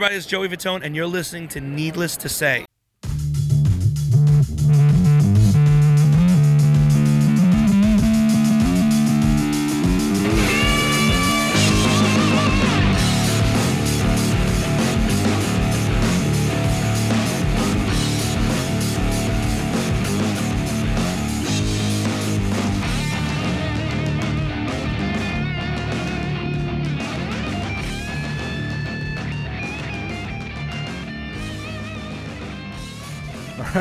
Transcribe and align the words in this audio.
Everybody, 0.00 0.16
it's 0.16 0.24
Joey 0.24 0.48
Vitone, 0.48 0.82
and 0.82 0.96
you're 0.96 1.04
listening 1.04 1.46
to 1.48 1.60
Needless 1.60 2.16
to 2.16 2.30
Say. 2.30 2.64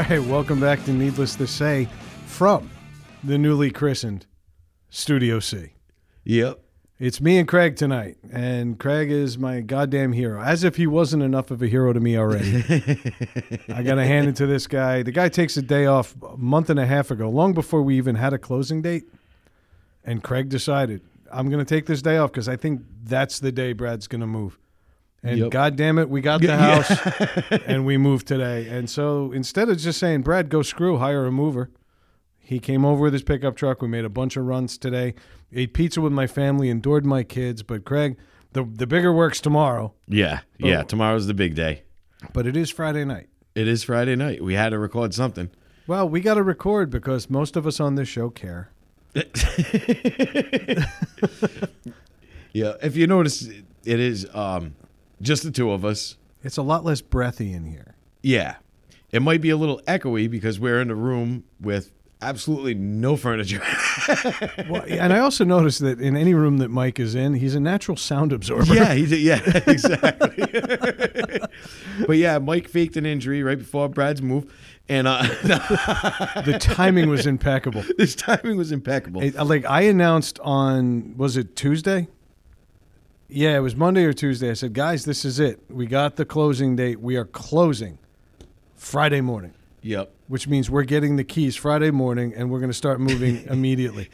Right, 0.09 0.23
welcome 0.23 0.59
back 0.59 0.83
to 0.85 0.91
Needless 0.91 1.35
to 1.35 1.45
Say 1.45 1.87
from 2.25 2.67
the 3.23 3.37
newly 3.37 3.69
christened 3.69 4.25
Studio 4.89 5.39
C. 5.39 5.73
Yep. 6.23 6.59
It's 6.97 7.21
me 7.21 7.37
and 7.37 7.47
Craig 7.47 7.75
tonight, 7.75 8.17
and 8.31 8.79
Craig 8.79 9.11
is 9.11 9.37
my 9.37 9.61
goddamn 9.61 10.13
hero. 10.13 10.41
As 10.41 10.63
if 10.63 10.77
he 10.77 10.87
wasn't 10.87 11.21
enough 11.21 11.51
of 11.51 11.61
a 11.61 11.67
hero 11.67 11.93
to 11.93 11.99
me 11.99 12.17
already. 12.17 12.57
I 13.69 13.83
got 13.83 13.95
to 13.95 14.05
hand 14.05 14.27
it 14.27 14.35
to 14.37 14.47
this 14.47 14.65
guy. 14.65 15.03
The 15.03 15.11
guy 15.11 15.29
takes 15.29 15.55
a 15.57 15.61
day 15.61 15.85
off 15.85 16.15
a 16.23 16.35
month 16.37 16.71
and 16.71 16.79
a 16.79 16.87
half 16.87 17.11
ago, 17.11 17.29
long 17.29 17.53
before 17.53 17.83
we 17.83 17.95
even 17.95 18.15
had 18.15 18.33
a 18.33 18.39
closing 18.39 18.81
date. 18.81 19.03
And 20.03 20.23
Craig 20.23 20.49
decided, 20.49 21.01
I'm 21.31 21.49
going 21.51 21.63
to 21.63 21.69
take 21.69 21.85
this 21.85 22.01
day 22.01 22.17
off 22.17 22.31
because 22.31 22.49
I 22.49 22.55
think 22.55 22.81
that's 23.03 23.39
the 23.39 23.51
day 23.51 23.73
Brad's 23.73 24.07
going 24.07 24.21
to 24.21 24.27
move. 24.27 24.57
And 25.21 25.37
Yep. 25.39 25.51
God 25.51 25.75
damn 25.75 25.97
it, 25.99 26.09
we 26.09 26.21
got 26.21 26.39
the 26.41 26.47
Yeah. 26.47 26.81
house 26.81 27.51
and 27.65 27.85
we 27.85 27.97
moved 27.97 28.27
today. 28.27 28.67
And 28.69 28.89
so 28.89 29.31
instead 29.33 29.67
of 29.69 29.77
just 29.77 29.99
saying, 29.99 30.21
Brad, 30.21 30.49
go 30.49 30.61
screw, 30.61 30.97
hire 30.97 31.25
a 31.25 31.31
mover, 31.31 31.69
he 32.39 32.59
came 32.59 32.85
over 32.85 33.01
with 33.03 33.13
his 33.13 33.23
pickup 33.23 33.55
truck. 33.55 33.81
We 33.81 33.87
made 33.89 34.05
a 34.05 34.09
bunch 34.09 34.37
of 34.37 34.45
runs 34.45 34.77
today, 34.77 35.13
ate 35.53 35.73
pizza 35.73 35.99
with 36.01 36.13
my 36.13 36.25
family, 36.25 36.69
endured 36.69 37.05
my 37.05 37.23
kids. 37.23 37.63
But 37.63 37.83
Craig, 37.85 38.17
the, 38.53 38.63
the 38.63 38.87
bigger 38.87 39.11
work's 39.13 39.41
tomorrow, 39.41 39.93
Yeah. 40.07 40.39
Yeah. 40.57 40.81
Oh. 40.81 40.83
Tomorrow's 40.83 41.27
the 41.27 41.33
big 41.33 41.53
day. 41.53 41.83
but 42.33 42.47
it 42.47 42.55
is 42.57 42.69
Friday 42.69 43.03
night. 43.05 43.27
It 43.55 43.67
is 43.67 43.83
Friday 43.83 44.15
night. 44.15 44.41
We 44.43 44.53
had 44.53 44.69
to 44.69 44.79
record 44.79 45.13
something. 45.13 45.49
Well, 45.85 46.07
we 46.07 46.21
got 46.21 46.35
to 46.35 46.43
record 46.43 46.89
because 46.89 47.29
most 47.29 47.55
of 47.57 47.67
us 47.67 47.79
on 47.79 47.95
this 47.95 48.07
show 48.07 48.29
care. 48.29 48.69
Yeah. 52.51 52.73
If 52.81 52.95
you 52.97 53.05
notice, 53.07 53.43
it 53.43 53.99
is 53.99 54.27
um, 54.33 54.75
just 55.21 55.43
the 55.43 55.51
two 55.51 55.71
of 55.71 55.83
us. 55.85 56.17
It's 56.43 56.57
a 56.57 56.61
lot 56.61 56.85
less 56.85 57.01
breathy 57.01 57.51
in 57.53 57.65
here. 57.65 57.95
Yeah. 58.21 58.55
It 59.11 59.21
might 59.21 59.41
be 59.41 59.49
a 59.49 59.57
little 59.57 59.81
echoey 59.87 60.29
because 60.29 60.59
we're 60.59 60.79
in 60.81 60.89
a 60.89 60.95
room 60.95 61.43
with 61.59 61.91
absolutely 62.21 62.73
no 62.75 63.15
furniture. 63.15 63.61
Well, 64.69 64.83
and 64.87 65.11
I 65.13 65.19
also 65.19 65.43
noticed 65.45 65.79
that 65.81 65.99
in 65.99 66.15
any 66.17 66.33
room 66.33 66.57
that 66.57 66.69
Mike 66.69 66.99
is 66.99 67.15
in, 67.15 67.33
he's 67.35 67.55
a 67.55 67.59
natural 67.59 67.97
sound 67.97 68.31
absorber. 68.33 68.73
yeah, 68.73 68.93
he 68.93 69.05
did. 69.05 69.19
Yeah, 69.19 69.39
exactly. 69.67 70.35
but 72.07 72.17
yeah, 72.17 72.37
Mike 72.39 72.67
faked 72.67 72.97
an 72.97 73.05
injury 73.05 73.41
right 73.43 73.57
before 73.57 73.89
Brad's 73.89 74.21
move, 74.21 74.51
and 74.87 75.07
uh, 75.07 75.21
the 75.43 76.57
timing 76.59 77.09
was 77.09 77.25
impeccable. 77.25 77.83
this 77.97 78.15
timing 78.15 78.57
was 78.57 78.71
impeccable. 78.71 79.21
It- 79.23 79.35
like 79.35 79.65
I 79.65 79.81
announced 79.81 80.39
on 80.41 81.15
was 81.17 81.37
it 81.37 81.55
Tuesday? 81.55 82.07
Yeah, 83.31 83.55
it 83.55 83.59
was 83.59 83.75
Monday 83.75 84.05
or 84.05 84.13
Tuesday. 84.13 84.49
I 84.49 84.53
said, 84.53 84.73
guys, 84.73 85.05
this 85.05 85.23
is 85.23 85.39
it. 85.39 85.61
We 85.69 85.85
got 85.85 86.15
the 86.15 86.25
closing 86.25 86.75
date. 86.75 86.99
We 86.99 87.15
are 87.15 87.25
closing 87.25 87.99
Friday 88.75 89.21
morning, 89.21 89.53
yep. 89.83 90.11
which 90.27 90.47
means 90.47 90.67
we're 90.67 90.83
getting 90.83 91.15
the 91.15 91.23
keys 91.23 91.55
Friday 91.55 91.91
morning, 91.91 92.33
and 92.35 92.49
we're 92.49 92.57
going 92.57 92.71
to 92.71 92.77
start 92.77 92.99
moving 92.99 93.45
immediately. 93.49 94.09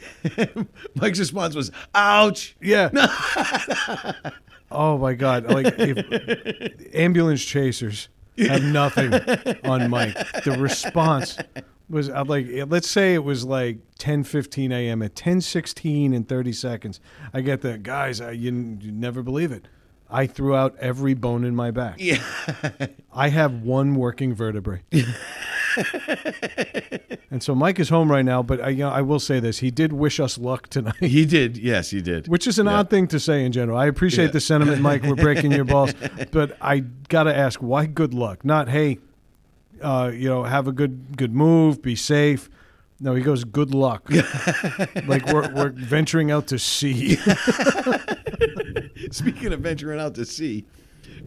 Mike's 0.94 1.18
response 1.18 1.54
was, 1.54 1.72
"Ouch." 1.94 2.56
Yeah. 2.60 2.90
oh 4.70 4.98
my 4.98 5.14
God! 5.14 5.46
Like 5.46 5.74
if 5.78 6.94
ambulance 6.94 7.42
chasers 7.42 8.10
have 8.36 8.64
nothing 8.64 9.14
on 9.64 9.88
Mike. 9.88 10.14
The 10.42 10.58
response 10.58 11.38
was 11.88 12.08
I'm 12.08 12.26
like, 12.26 12.46
let's 12.68 12.90
say 12.90 13.14
it 13.14 13.22
was 13.24 13.44
like 13.44 13.78
10:15 13.98 14.72
a.m. 14.72 15.02
at 15.02 15.14
10:16 15.14 16.14
and 16.14 16.28
30 16.28 16.52
seconds. 16.52 17.00
I 17.32 17.40
get 17.42 17.60
the 17.60 17.78
guys. 17.78 18.20
I, 18.20 18.32
you, 18.32 18.78
you 18.80 18.92
never 18.92 19.22
believe 19.22 19.52
it. 19.52 19.68
I 20.08 20.26
threw 20.28 20.54
out 20.54 20.76
every 20.78 21.14
bone 21.14 21.42
in 21.44 21.56
my 21.56 21.70
back. 21.72 21.96
Yeah. 21.98 22.22
I 23.12 23.28
have 23.28 23.62
one 23.62 23.96
working 23.96 24.34
vertebrae. 24.34 24.82
and 27.30 27.42
so 27.42 27.54
Mike 27.54 27.78
is 27.80 27.88
home 27.88 28.10
right 28.10 28.24
now, 28.24 28.42
but 28.42 28.60
I, 28.60 28.68
you 28.70 28.78
know, 28.84 28.90
I 28.90 29.02
will 29.02 29.18
say 29.20 29.40
this: 29.40 29.58
he 29.58 29.70
did 29.70 29.92
wish 29.92 30.20
us 30.20 30.38
luck 30.38 30.68
tonight. 30.68 30.94
He 31.00 31.24
did. 31.24 31.56
Yes, 31.56 31.90
he 31.90 32.00
did. 32.00 32.28
Which 32.28 32.46
is 32.46 32.58
an 32.58 32.66
Yeah. 32.66 32.74
odd 32.78 32.90
thing 32.90 33.06
to 33.08 33.20
say 33.20 33.44
in 33.44 33.52
general. 33.52 33.76
I 33.78 33.86
appreciate 33.86 34.26
Yeah. 34.26 34.30
the 34.32 34.40
sentiment, 34.40 34.80
Mike. 34.80 35.02
We're 35.02 35.14
breaking 35.16 35.52
your 35.52 35.64
balls, 35.74 35.92
but 36.30 36.56
I 36.60 36.80
gotta 37.08 37.36
ask, 37.36 37.60
why 37.60 37.86
good 37.86 38.14
luck? 38.14 38.44
Not 38.44 38.68
hey, 38.68 38.98
uh, 39.82 40.10
you 40.14 40.28
know, 40.28 40.42
have 40.44 40.66
a 40.68 40.72
good 40.72 41.16
good 41.16 41.34
move, 41.34 41.82
be 41.82 41.94
safe. 41.96 42.48
No, 42.98 43.14
he 43.14 43.22
goes 43.22 43.44
good 43.44 43.74
luck. 43.74 44.08
like 45.06 45.26
we're 45.32 45.52
we're 45.54 45.70
venturing 45.70 46.30
out 46.30 46.46
to 46.48 46.58
sea. 46.58 47.16
Speaking 49.10 49.52
of 49.52 49.60
venturing 49.60 50.00
out 50.00 50.14
to 50.14 50.24
sea, 50.24 50.64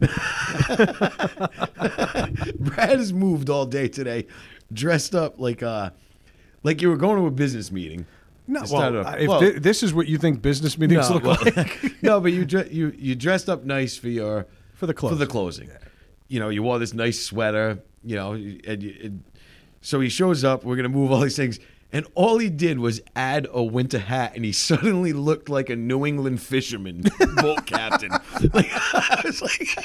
Brad 2.58 2.98
has 2.98 3.12
moved 3.12 3.50
all 3.50 3.66
day 3.66 3.88
today, 3.88 4.26
dressed 4.72 5.14
up 5.14 5.38
like 5.38 5.62
uh, 5.62 5.90
like 6.62 6.82
you 6.82 6.88
were 6.88 6.96
going 6.96 7.18
to 7.18 7.26
a 7.26 7.30
business 7.30 7.70
meeting. 7.70 8.06
No, 8.46 8.64
well, 8.70 8.96
of- 8.96 9.20
if 9.20 9.28
well- 9.28 9.40
thi- 9.40 9.58
this 9.60 9.82
is 9.84 9.94
what 9.94 10.08
you 10.08 10.18
think 10.18 10.42
business 10.42 10.76
meetings 10.76 11.08
No, 11.08 11.14
look 11.16 11.24
well, 11.24 11.38
like 11.56 12.02
no, 12.02 12.20
but 12.20 12.32
you 12.32 12.44
dre- 12.44 12.68
you 12.70 12.92
you 12.98 13.14
dressed 13.14 13.48
up 13.48 13.64
nice 13.64 13.96
for 13.96 14.08
your 14.08 14.46
for 14.74 14.86
the 14.86 14.94
for 14.94 15.14
the 15.14 15.26
closing. 15.26 15.70
You 16.26 16.40
know, 16.40 16.48
you 16.48 16.62
wore 16.62 16.78
this 16.78 16.92
nice 16.94 17.20
sweater. 17.22 17.78
You 18.02 18.16
know, 18.16 18.32
and, 18.32 18.64
and 18.66 19.24
so 19.80 20.00
he 20.00 20.08
shows 20.08 20.42
up. 20.44 20.64
We're 20.64 20.76
gonna 20.76 20.88
move 20.88 21.10
all 21.12 21.20
these 21.20 21.36
things, 21.36 21.58
and 21.92 22.06
all 22.14 22.38
he 22.38 22.48
did 22.48 22.78
was 22.78 23.00
add 23.14 23.46
a 23.52 23.62
winter 23.62 23.98
hat, 23.98 24.32
and 24.36 24.44
he 24.44 24.52
suddenly 24.68 25.12
looked 25.12 25.48
like 25.48 25.68
a 25.70 25.76
New 25.76 26.06
England 26.06 26.40
fisherman 26.40 27.04
boat 27.36 27.66
captain. 27.66 28.10
Like, 28.54 28.70
I 28.72 29.20
was 29.24 29.42
like, 29.42 29.78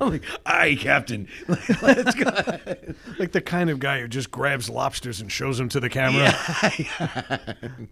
I'm 0.00 0.10
like, 0.10 0.24
aye, 0.44 0.76
captain, 0.78 1.28
Like, 1.46 1.82
let's 1.82 2.14
go. 2.14 2.24
like 3.18 3.32
the 3.32 3.40
kind 3.40 3.70
of 3.70 3.78
guy 3.78 4.00
who 4.00 4.08
just 4.08 4.30
grabs 4.30 4.68
lobsters 4.68 5.20
and 5.20 5.30
shows 5.32 5.56
them 5.58 5.68
to 5.70 5.80
the 5.80 5.88
camera, 5.88 6.34
and 7.60 7.88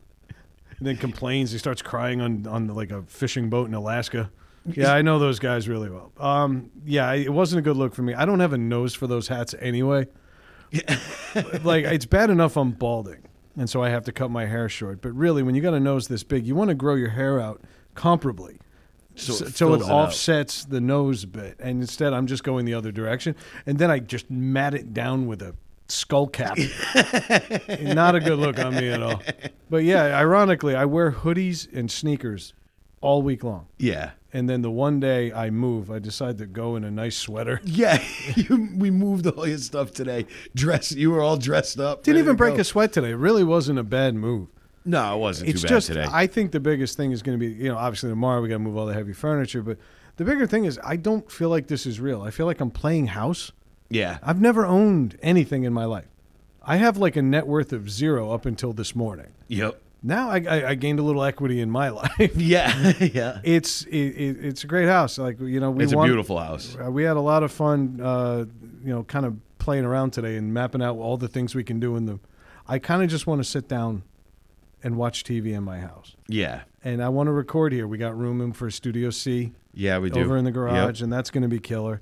then 0.81 0.97
complains. 0.99 1.53
He 1.53 1.59
starts 1.59 1.81
crying 1.83 2.21
on 2.21 2.47
on 2.47 2.69
like 2.69 2.91
a 2.91 3.03
fishing 3.05 3.49
boat 3.49 3.69
in 3.69 3.75
Alaska. 3.75 4.31
Yeah, 4.75 4.93
I 4.93 5.03
know 5.03 5.19
those 5.19 5.39
guys 5.39 5.69
really 5.69 5.91
well. 5.91 6.13
Um, 6.19 6.71
yeah, 6.85 7.13
it 7.13 7.33
wasn't 7.33 7.61
a 7.61 7.63
good 7.63 7.77
look 7.77 7.95
for 7.95 8.03
me. 8.03 8.15
I 8.15 8.25
don't 8.25 8.41
have 8.41 8.53
a 8.53 8.59
nose 8.59 8.95
for 8.95 9.07
those 9.07 9.29
hats 9.29 9.55
anyway. 9.61 10.07
like 11.63 11.85
it's 11.85 12.07
bad 12.07 12.31
enough 12.31 12.57
I'm 12.57 12.73
balding, 12.73 13.29
and 13.57 13.71
so 13.71 13.83
I 13.83 13.91
have 13.91 14.05
to 14.05 14.13
cut 14.13 14.31
my 14.31 14.47
hair 14.47 14.69
short. 14.69 15.01
But 15.01 15.13
really, 15.13 15.43
when 15.43 15.55
you 15.55 15.63
got 15.63 15.75
a 15.75 15.81
nose 15.81 16.09
this 16.09 16.23
big, 16.23 16.47
you 16.47 16.55
want 16.55 16.69
to 16.69 16.75
grow 16.75 16.95
your 16.95 17.11
hair 17.11 17.39
out 17.41 17.63
comparably. 17.95 18.59
So 19.15 19.33
so, 19.33 19.47
it 19.47 19.57
so 19.57 19.75
it 19.75 19.83
offsets 19.83 20.65
the 20.65 20.81
nose 20.81 21.25
a 21.25 21.27
bit. 21.27 21.57
And 21.59 21.81
instead, 21.81 22.13
I'm 22.13 22.27
just 22.27 22.45
going 22.45 22.67
the 22.67 22.75
other 22.75 22.93
direction. 22.93 23.35
And 23.65 23.79
then 23.79 23.91
I 23.91 23.99
just 23.99 24.31
mat 24.31 24.75
it 24.75 24.93
down 24.93 25.27
with 25.27 25.41
a 25.41 25.55
skull 25.89 26.27
cap. 26.27 26.59
Not 27.81 28.15
a 28.15 28.21
good 28.21 28.39
look 28.39 28.59
on 28.59 28.75
me 28.75 28.91
at 28.91 29.03
all. 29.03 29.23
But 29.71 29.85
yeah, 29.85 30.19
ironically, 30.19 30.75
I 30.75 30.85
wear 30.85 31.13
hoodies 31.13 31.73
and 31.73 31.91
sneakers 31.91 32.53
all 33.01 33.23
week 33.23 33.45
long. 33.45 33.67
Yeah. 33.79 34.13
And 34.33 34.51
then 34.51 34.61
the 34.63 34.71
one 34.71 35.01
day 35.01 35.33
I 35.33 35.51
move, 35.51 35.91
I 35.91 35.99
decide 35.99 36.37
to 36.39 36.47
go 36.47 36.77
in 36.77 36.85
a 36.85 36.91
nice 36.91 37.17
sweater. 37.17 37.61
Yeah, 37.65 38.03
you, 38.37 38.69
we 38.77 38.91
moved 38.91 39.27
all 39.27 39.47
your 39.47 39.59
stuff 39.59 39.93
today. 39.93 40.27
Dress, 40.55 40.93
you 40.93 41.11
were 41.11 41.23
all 41.23 41.37
dressed 41.37 41.79
up. 41.79 42.03
Didn't 42.03 42.19
even 42.21 42.37
break 42.37 42.55
go. 42.57 42.61
a 42.61 42.65
sweat 42.65 42.93
today. 42.93 43.11
It 43.11 43.17
really 43.17 43.45
wasn't 43.45 43.79
a 43.79 43.83
bad 43.85 44.15
move. 44.15 44.49
No, 44.85 45.15
it 45.17 45.19
wasn't 45.19 45.51
it's 45.51 45.63
too 45.63 45.69
bad 45.69 45.75
just 45.75 45.87
today. 45.89 46.07
I 46.13 46.27
think 46.27 46.53
the 46.53 46.61
biggest 46.61 46.97
thing 46.97 47.13
is 47.13 47.23
going 47.23 47.39
to 47.39 47.45
be 47.45 47.53
you 47.53 47.69
know 47.69 47.77
obviously 47.77 48.11
tomorrow 48.11 48.41
we 48.43 48.49
got 48.49 48.55
to 48.57 48.59
move 48.61 48.77
all 48.77 48.87
the 48.87 48.95
heavy 48.95 49.13
furniture, 49.15 49.63
but 49.63 49.79
the 50.17 50.25
bigger 50.25 50.47
thing 50.47 50.65
is 50.65 50.79
I 50.85 50.97
don't 50.97 51.31
feel 51.31 51.49
like 51.49 51.67
this 51.69 51.87
is 51.87 51.99
real. 51.99 52.23
I 52.23 52.31
feel 52.31 52.47
like 52.47 52.61
I'm 52.61 52.71
playing 52.71 53.09
house. 53.09 53.53
yeah, 53.91 54.19
I've 54.23 54.41
never 54.41 54.65
owned 54.67 55.19
anything 55.23 55.65
in 55.65 55.73
my 55.73 55.85
life. 55.87 56.07
I 56.63 56.77
have 56.77 56.97
like 56.99 57.17
a 57.17 57.23
net 57.23 57.47
worth 57.47 57.73
of 57.73 57.91
zero 57.91 58.31
up 58.33 58.45
until 58.47 58.73
this 58.73 58.95
morning. 58.95 59.33
yep, 59.49 59.81
Now 60.03 60.31
I, 60.31 60.45
I, 60.49 60.69
I 60.71 60.75
gained 60.75 60.99
a 60.99 61.03
little 61.03 61.25
equity 61.25 61.61
in 61.61 61.71
my 61.71 61.89
life. 62.03 62.37
yeah, 62.37 62.93
yeah. 63.01 63.41
It's 63.43 63.83
it, 63.85 63.97
it, 63.97 64.45
it's 64.45 64.65
a 64.65 64.67
great 64.67 64.89
house. 64.89 65.19
Like 65.19 65.41
you 65.41 65.61
know, 65.61 65.71
we 65.71 65.85
It's 65.85 65.93
a 65.93 65.97
beautiful 66.03 66.39
house. 66.39 66.77
uh, 66.85 66.91
we 66.91 67.03
had 67.05 67.17
a 67.17 67.21
lot 67.21 67.43
of 67.43 67.51
fun, 67.53 68.01
uh, 68.03 68.45
you 68.85 68.93
know, 68.93 69.03
kind 69.05 69.27
of 69.27 69.37
playing 69.59 69.85
around 69.85 70.13
today 70.13 70.37
and 70.37 70.53
mapping 70.55 70.83
out 70.83 70.97
all 70.97 71.17
the 71.17 71.29
things 71.29 71.55
we 71.55 71.65
can 71.65 71.81
do 71.81 71.97
in 71.97 72.07
the. 72.07 72.21
I 72.69 72.79
kind 72.79 73.03
of 73.03 73.09
just 73.09 73.27
want 73.27 73.41
to 73.41 73.45
sit 73.49 73.69
down 73.69 74.03
and 74.83 74.97
watch 74.97 75.25
TV 75.25 75.53
in 75.55 75.65
my 75.65 75.81
house, 75.81 76.15
Yeah, 76.29 76.63
and 76.85 77.03
I 77.03 77.09
want 77.09 77.27
to 77.29 77.33
record 77.33 77.73
here. 77.73 77.89
We 77.89 77.99
got 77.99 78.17
room 78.17 78.41
in 78.41 78.53
for 78.53 78.71
Studio 78.71 79.11
C. 79.11 79.53
Yeah, 79.75 79.99
we 79.99 80.11
do. 80.11 80.21
over 80.21 80.37
in 80.37 80.45
the 80.45 80.51
Yep. 80.51 80.55
garage, 80.55 81.03
and 81.03 81.13
that's 81.13 81.31
going 81.31 81.43
to 81.43 81.49
be 81.49 81.59
killer. 81.59 82.01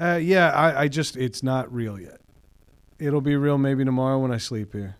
Uh, 0.00 0.18
yeah, 0.22 0.50
I, 0.50 0.82
I 0.82 0.88
just 0.88 1.16
it's 1.16 1.42
not 1.42 1.72
real 1.72 1.98
yet. 2.00 2.20
It'll 2.98 3.20
be 3.20 3.36
real 3.36 3.58
maybe 3.58 3.84
tomorrow 3.84 4.18
when 4.18 4.30
I 4.32 4.38
sleep 4.38 4.72
here. 4.72 4.96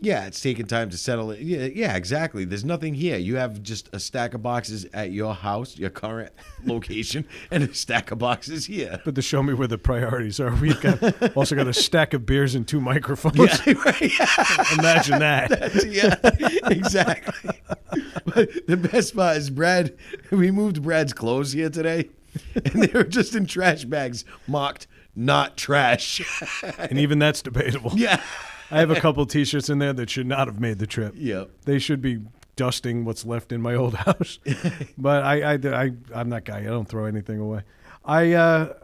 Yeah, 0.00 0.26
it's 0.26 0.40
taking 0.40 0.66
time 0.66 0.90
to 0.90 0.96
settle 0.96 1.32
it. 1.32 1.40
Yeah, 1.40 1.64
yeah, 1.66 1.96
exactly. 1.96 2.44
There's 2.44 2.64
nothing 2.64 2.94
here. 2.94 3.16
You 3.18 3.34
have 3.36 3.62
just 3.64 3.88
a 3.92 3.98
stack 3.98 4.32
of 4.34 4.42
boxes 4.42 4.86
at 4.92 5.10
your 5.10 5.34
house, 5.34 5.76
your 5.76 5.90
current 5.90 6.32
location, 6.64 7.26
and 7.50 7.64
a 7.64 7.74
stack 7.74 8.12
of 8.12 8.18
boxes 8.18 8.66
here. 8.66 9.00
But 9.04 9.16
to 9.16 9.22
show 9.22 9.42
me 9.42 9.54
where 9.54 9.66
the 9.66 9.76
priorities 9.78 10.38
are, 10.38 10.54
we've 10.54 10.80
got 10.80 11.32
also 11.36 11.56
got 11.56 11.66
a 11.66 11.72
stack 11.74 12.14
of 12.14 12.24
beers 12.26 12.54
and 12.54 12.66
two 12.66 12.80
microphones. 12.80 13.36
Yeah, 13.66 13.74
right. 13.84 14.78
Imagine 14.78 15.18
that. 15.18 15.84
yeah, 15.88 16.14
exactly. 16.70 17.50
But 18.24 18.50
the 18.68 18.76
best 18.76 19.16
part 19.16 19.36
is 19.38 19.50
Brad. 19.50 19.96
We 20.30 20.50
moved 20.52 20.80
Brad's 20.82 21.12
clothes 21.12 21.52
here 21.52 21.70
today, 21.70 22.08
and 22.54 22.82
they 22.84 22.92
were 22.96 23.04
just 23.04 23.34
in 23.34 23.46
trash 23.46 23.84
bags 23.84 24.24
marked 24.46 24.86
"not 25.16 25.56
trash." 25.56 26.20
And 26.78 26.98
even 27.00 27.18
that's 27.18 27.42
debatable. 27.42 27.92
yeah. 27.96 28.22
I 28.70 28.78
have 28.80 28.90
a 28.90 29.00
couple 29.00 29.24
T-shirts 29.26 29.68
in 29.70 29.78
there 29.78 29.92
that 29.94 30.10
should 30.10 30.26
not 30.26 30.46
have 30.46 30.60
made 30.60 30.78
the 30.78 30.86
trip. 30.86 31.14
Yep. 31.16 31.50
They 31.64 31.78
should 31.78 32.02
be 32.02 32.20
dusting 32.56 33.04
what's 33.04 33.24
left 33.24 33.52
in 33.52 33.62
my 33.62 33.74
old 33.74 33.94
house. 34.06 34.38
but 34.98 35.22
I, 35.22 35.54
I, 35.54 35.58
I, 35.84 35.92
I'm 36.14 36.30
that 36.30 36.44
guy. 36.44 36.58
I 36.60 36.64
don't 36.64 36.88
throw 36.88 37.04
anything 37.06 37.38
away. 37.38 37.62
I, 38.04 38.32
uh, 38.32 38.74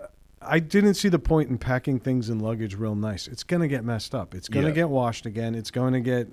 I 0.41 0.59
didn't 0.61 0.95
see 0.95 1.09
the 1.09 1.19
point 1.19 1.49
in 1.51 1.59
packing 1.59 1.99
things 1.99 2.29
in 2.31 2.39
luggage 2.39 2.75
real 2.75 2.95
nice. 2.95 3.29
It's 3.29 3.43
gonna 3.45 3.69
get 3.69 3.85
messed 3.85 4.15
up. 4.15 4.35
It's 4.35 4.49
gonna 4.49 4.69
Yeah. 4.69 4.75
get 4.75 4.89
washed 4.91 5.25
again. 5.27 5.55
It's 5.55 5.71
going 5.71 5.95
to 5.95 6.01
get 6.01 6.29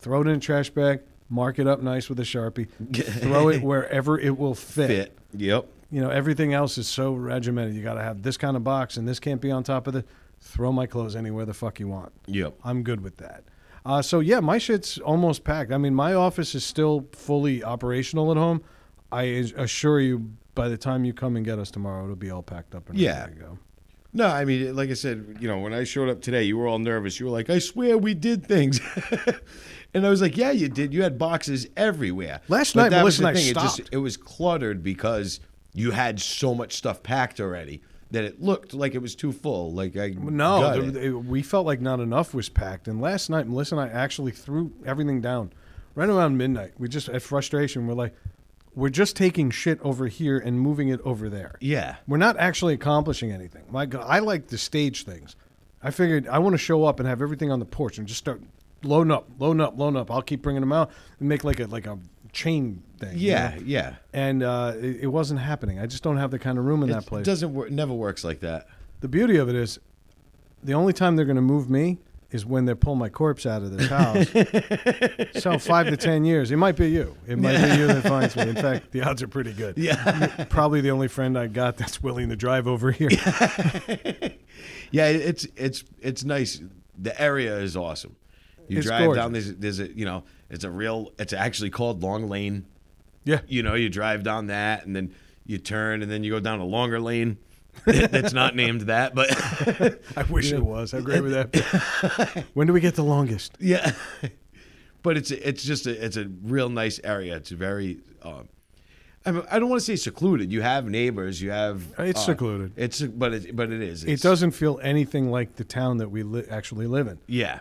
throw 0.00 0.22
it 0.22 0.26
in 0.28 0.36
a 0.36 0.40
trash 0.40 0.70
bag, 0.70 1.00
mark 1.28 1.58
it 1.58 1.66
up 1.66 1.82
nice 1.82 2.08
with 2.08 2.18
a 2.20 2.22
sharpie, 2.24 2.68
throw 3.20 3.48
it 3.50 3.62
wherever 3.62 4.18
it 4.18 4.36
will 4.38 4.54
fit. 4.54 4.86
Fit. 4.88 5.18
Yep. 5.36 5.66
You 5.90 6.00
know, 6.00 6.10
everything 6.10 6.52
else 6.54 6.78
is 6.78 6.86
so 6.88 7.12
regimented. 7.12 7.74
You 7.74 7.82
got 7.82 7.94
to 7.94 8.02
have 8.02 8.22
this 8.22 8.36
kind 8.36 8.56
of 8.56 8.64
box, 8.64 8.96
and 8.96 9.06
this 9.06 9.20
can't 9.20 9.40
be 9.40 9.50
on 9.50 9.62
top 9.64 9.86
of 9.86 9.92
the. 9.92 10.04
Throw 10.46 10.70
my 10.72 10.86
clothes 10.86 11.16
anywhere 11.16 11.44
the 11.44 11.52
fuck 11.54 11.80
you 11.80 11.88
want. 11.88 12.12
Yep. 12.26 12.54
I'm 12.64 12.82
good 12.84 13.00
with 13.00 13.16
that. 13.18 13.44
Uh, 13.84 14.00
so 14.00 14.20
yeah, 14.20 14.40
my 14.40 14.58
shit's 14.58 14.98
almost 14.98 15.42
packed. 15.44 15.72
I 15.72 15.78
mean, 15.78 15.94
my 15.94 16.14
office 16.14 16.54
is 16.54 16.64
still 16.64 17.06
fully 17.12 17.62
operational 17.64 18.30
at 18.30 18.36
home. 18.36 18.62
I 19.12 19.22
assure 19.56 20.00
you, 20.00 20.30
by 20.54 20.68
the 20.68 20.76
time 20.76 21.04
you 21.04 21.12
come 21.12 21.36
and 21.36 21.44
get 21.44 21.58
us 21.58 21.70
tomorrow, 21.70 22.04
it'll 22.04 22.16
be 22.16 22.30
all 22.30 22.42
packed 22.42 22.74
up 22.74 22.88
and 22.88 22.98
Yeah. 22.98 23.22
ready 23.22 23.34
to 23.34 23.40
go. 23.40 23.58
No, 24.12 24.28
I 24.28 24.44
mean, 24.44 24.74
like 24.74 24.88
I 24.90 24.94
said, 24.94 25.36
you 25.40 25.46
know, 25.48 25.58
when 25.58 25.74
I 25.74 25.84
showed 25.84 26.08
up 26.08 26.22
today, 26.22 26.44
you 26.44 26.56
were 26.56 26.66
all 26.66 26.78
nervous. 26.78 27.20
You 27.20 27.26
were 27.26 27.32
like, 27.32 27.50
"I 27.50 27.58
swear 27.58 27.98
we 27.98 28.14
did 28.14 28.46
things," 28.46 28.80
and 29.94 30.06
I 30.06 30.10
was 30.10 30.22
like, 30.22 30.36
"Yeah, 30.36 30.52
you 30.52 30.68
did. 30.68 30.94
You 30.94 31.02
had 31.02 31.18
boxes 31.18 31.66
everywhere." 31.76 32.40
Last 32.48 32.74
But 32.74 32.82
night, 32.84 32.88
that 32.90 33.04
was 33.04 33.18
the 33.18 33.32
thing. 33.32 33.48
It 33.48 33.54
just 33.54 33.80
it 33.92 33.98
was 33.98 34.16
cluttered 34.16 34.82
because 34.82 35.40
you 35.74 35.90
had 35.90 36.18
so 36.20 36.54
much 36.54 36.74
stuff 36.76 37.02
packed 37.02 37.40
already 37.40 37.82
that 38.10 38.24
it 38.24 38.40
looked 38.40 38.72
like 38.74 38.94
it 38.94 38.98
was 39.02 39.14
too 39.14 39.32
full. 39.32 39.72
Like 39.72 39.96
I 39.96 40.10
No, 40.18 40.72
it. 40.80 40.96
it- 40.96 41.12
we 41.12 41.42
felt 41.42 41.66
like 41.66 41.80
not 41.80 42.00
enough 42.00 42.34
was 42.34 42.48
packed. 42.48 42.86
And 42.88 43.00
last 43.00 43.28
night, 43.30 43.46
Melissa 43.48 43.76
and 43.76 43.90
I 43.90 43.92
actually 43.92 44.32
threw 44.32 44.72
everything 44.84 45.20
down 45.20 45.52
right 45.94 46.08
around 46.08 46.36
midnight. 46.36 46.72
We 46.78 46.88
just, 46.88 47.08
at 47.08 47.22
frustration, 47.22 47.86
we're 47.86 47.94
like, 47.94 48.14
we're 48.74 48.90
just 48.90 49.16
taking 49.16 49.50
shit 49.50 49.80
over 49.80 50.06
here 50.06 50.38
and 50.38 50.60
moving 50.60 50.88
it 50.88 51.00
over 51.02 51.28
there. 51.30 51.56
yeah, 51.60 51.96
We're 52.06 52.18
not 52.18 52.36
actually 52.38 52.74
accomplishing 52.74 53.32
anything. 53.32 53.64
My 53.70 53.86
God, 53.86 54.04
I 54.06 54.18
like 54.18 54.48
to 54.48 54.58
stage 54.58 55.04
things. 55.04 55.34
I 55.82 55.90
figured 55.90 56.28
I 56.28 56.38
want 56.40 56.52
to 56.54 56.58
show 56.58 56.84
up 56.84 57.00
and 57.00 57.08
have 57.08 57.22
everything 57.22 57.50
on 57.50 57.58
the 57.58 57.64
porch 57.64 57.96
and 57.98 58.06
just 58.06 58.18
start 58.18 58.42
loading 58.82 59.10
up, 59.10 59.28
loading 59.38 59.60
up, 59.62 59.78
loading 59.78 59.98
up. 59.98 60.10
I'll 60.10 60.20
keep 60.22 60.42
bringing 60.42 60.60
them 60.60 60.72
out 60.72 60.90
and 61.20 61.28
make 61.28 61.42
like 61.42 61.58
a 61.60 61.66
like 61.66 61.86
a 61.86 61.98
chain 62.36 62.82
thing. 62.98 63.16
you 63.16 63.30
yeah, 63.30 63.54
know? 63.56 63.62
yeah. 63.64 63.94
And 64.12 64.42
uh, 64.42 64.74
it, 64.76 65.00
it 65.02 65.06
wasn't 65.06 65.40
happening. 65.40 65.80
I 65.80 65.86
just 65.86 66.02
don't 66.02 66.18
have 66.18 66.30
the 66.30 66.38
kind 66.38 66.58
of 66.58 66.64
room 66.64 66.82
in 66.82 66.90
that 66.90 67.06
place. 67.06 67.22
It 67.22 67.24
doesn't 67.30 67.52
work. 67.52 67.70
Never 67.70 67.94
works 67.94 68.22
like 68.22 68.40
that. 68.40 68.68
The 69.00 69.08
beauty 69.08 69.38
of 69.38 69.48
it 69.48 69.54
is, 69.54 69.78
the 70.62 70.74
only 70.74 70.92
time 70.92 71.16
they're 71.16 71.24
going 71.24 71.36
to 71.36 71.42
move 71.42 71.70
me 71.70 71.98
is 72.30 72.44
when 72.44 72.64
they 72.66 72.74
pull 72.74 72.94
my 72.94 73.08
corpse 73.08 73.46
out 73.46 73.62
of 73.62 73.76
this 73.76 73.88
house. 73.88 75.42
so 75.42 75.58
five 75.58 75.86
to 75.86 75.96
ten 75.96 76.24
years, 76.24 76.50
it 76.50 76.56
might 76.56 76.76
be 76.76 76.90
you. 76.90 77.16
It 77.26 77.38
might 77.38 77.56
be 77.56 77.78
you 77.78 77.86
that 77.86 78.02
finds 78.02 78.36
me. 78.36 78.42
In 78.48 78.56
fact, 78.56 78.90
the 78.90 79.02
odds 79.02 79.22
are 79.22 79.28
pretty 79.28 79.52
good. 79.52 79.78
Yeah, 79.78 80.44
Probably 80.50 80.80
the 80.80 80.90
only 80.90 81.08
friend 81.08 81.38
I 81.38 81.46
got 81.46 81.76
that's 81.76 82.02
willing 82.02 82.28
to 82.28 82.36
drive 82.36 82.66
over 82.66 82.90
here. 82.90 83.10
yeah. 84.90 85.06
It's 85.08 85.46
it's 85.56 85.84
it's 86.00 86.24
nice. 86.24 86.60
The 86.98 87.18
area 87.20 87.56
is 87.58 87.76
awesome. 87.76 88.16
You 88.68 88.78
It's 88.78 88.86
drive 88.86 89.14
down. 89.14 89.32
gorgeous. 89.32 89.54
There's 89.56 89.76
there's 89.78 89.90
a 89.90 89.96
you 89.96 90.04
know 90.04 90.24
it's 90.50 90.64
a 90.64 90.70
real. 90.70 91.12
It's 91.18 91.32
actually 91.32 91.70
called 91.70 92.02
Long 92.02 92.28
Lane. 92.28 92.66
Yeah. 93.24 93.40
you 93.48 93.62
know, 93.64 93.74
you 93.74 93.88
drive 93.88 94.22
down 94.22 94.46
that 94.46 94.86
and 94.86 94.94
then 94.94 95.12
you 95.44 95.58
turn 95.58 96.00
and 96.02 96.10
then 96.10 96.22
you 96.22 96.30
go 96.30 96.38
down 96.40 96.60
a 96.60 96.64
longer 96.64 97.00
lane. 97.00 97.38
That's 97.84 98.32
not 98.32 98.54
named 98.54 98.82
that, 98.82 99.14
but 99.16 99.30
I 100.16 100.22
wish 100.30 100.52
it 100.52 100.62
was. 100.64 100.92
How 100.92 101.00
great 101.00 101.22
would 101.22 101.32
that 101.32 101.50
be? 101.52 102.40
when 102.54 102.66
do 102.68 102.72
we 102.72 102.80
get 102.80 102.94
the 102.94 103.02
longest? 103.04 103.56
yeah. 103.60 103.92
But 105.02 105.16
it's 105.16 105.30
it's 105.30 105.62
just 105.62 105.86
a 105.86 106.04
it's 106.04 106.16
a 106.16 106.26
real 106.42 106.68
nice 106.68 106.98
area. 107.04 107.36
It's 107.36 107.50
very. 107.50 107.98
Um, 108.22 108.48
I, 109.24 109.30
I 109.50 109.58
don't 109.60 109.68
want 109.68 109.80
to 109.80 109.84
say 109.86 109.94
secluded. 109.96 110.50
You 110.52 110.62
have 110.62 110.86
neighbors. 110.88 111.40
You 111.40 111.50
have. 111.50 111.82
It's 111.98 112.20
uh, 112.20 112.24
secluded. 112.24 112.72
It's 112.76 113.00
but 113.02 113.32
it 113.34 113.54
but 113.54 113.70
it 113.70 113.82
is. 113.82 114.02
It 114.04 114.20
doesn't 114.20 114.50
feel 114.52 114.80
anything 114.82 115.30
like 115.30 115.54
the 115.56 115.64
town 115.64 115.98
that 115.98 116.10
we 116.10 116.22
li- 116.24 116.46
actually 116.50 116.86
live 116.88 117.06
in. 117.06 117.18
Yeah, 117.28 117.60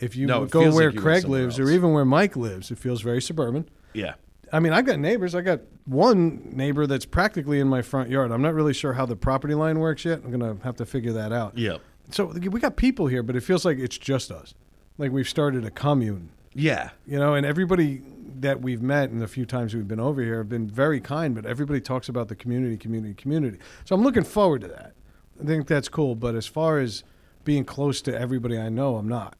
If 0.00 0.16
you 0.16 0.26
No, 0.26 0.46
go 0.46 0.72
where 0.72 0.90
like 0.90 1.00
Craig 1.00 1.24
lives, 1.24 1.58
or 1.58 1.70
even 1.70 1.92
where 1.92 2.04
Mike 2.04 2.36
lives, 2.36 2.70
it 2.70 2.78
feels 2.78 3.02
very 3.02 3.20
suburban. 3.20 3.68
yeah, 3.94 4.14
I 4.52 4.60
mean, 4.60 4.72
I've 4.72 4.86
got 4.86 4.98
neighbors. 4.98 5.34
I 5.34 5.40
got 5.42 5.60
one 5.84 6.50
neighbor 6.52 6.86
that's 6.86 7.04
practically 7.04 7.60
in 7.60 7.68
my 7.68 7.82
front 7.82 8.08
yard. 8.08 8.30
I'm 8.30 8.40
not 8.42 8.54
really 8.54 8.72
sure 8.72 8.94
how 8.94 9.04
the 9.06 9.16
property 9.16 9.54
line 9.54 9.78
works 9.78 10.04
yet. 10.04 10.20
I'm 10.24 10.30
gonna 10.30 10.56
have 10.64 10.76
to 10.76 10.86
figure 10.86 11.12
that 11.12 11.32
out. 11.32 11.58
yeah, 11.58 11.78
So 12.10 12.26
we 12.26 12.60
got 12.60 12.76
people 12.76 13.08
here, 13.08 13.22
but 13.22 13.36
it 13.36 13.40
feels 13.40 13.64
like 13.64 13.78
it's 13.78 13.98
just 13.98 14.30
us. 14.30 14.54
Like 14.96 15.12
we've 15.12 15.28
started 15.28 15.64
a 15.64 15.70
commune, 15.70 16.30
yeah. 16.54 16.90
you 17.06 17.18
know. 17.18 17.34
And 17.34 17.44
everybody 17.46 18.02
that 18.40 18.60
we've 18.60 18.82
met 18.82 19.10
and 19.10 19.20
the 19.20 19.28
few 19.28 19.44
times 19.46 19.74
we've 19.74 19.86
been 19.88 20.00
over 20.00 20.22
here 20.22 20.38
have 20.38 20.48
been 20.48 20.68
very 20.68 21.00
kind. 21.00 21.34
But 21.34 21.44
everybody 21.46 21.80
talks 21.80 22.08
about 22.08 22.28
the 22.28 22.34
community, 22.34 22.76
community, 22.76 23.14
community. 23.14 23.58
So 23.84 23.94
I'm 23.94 24.02
looking 24.02 24.24
forward 24.24 24.62
to 24.62 24.68
that. 24.68 24.92
I 25.40 25.44
think 25.44 25.66
that's 25.68 25.88
cool. 25.88 26.14
But 26.14 26.34
as 26.34 26.46
far 26.46 26.78
as 26.78 27.04
being 27.44 27.64
close 27.64 28.02
to 28.02 28.18
everybody 28.18 28.58
I 28.58 28.68
know, 28.70 28.96
I'm 28.96 29.08
not. 29.08 29.36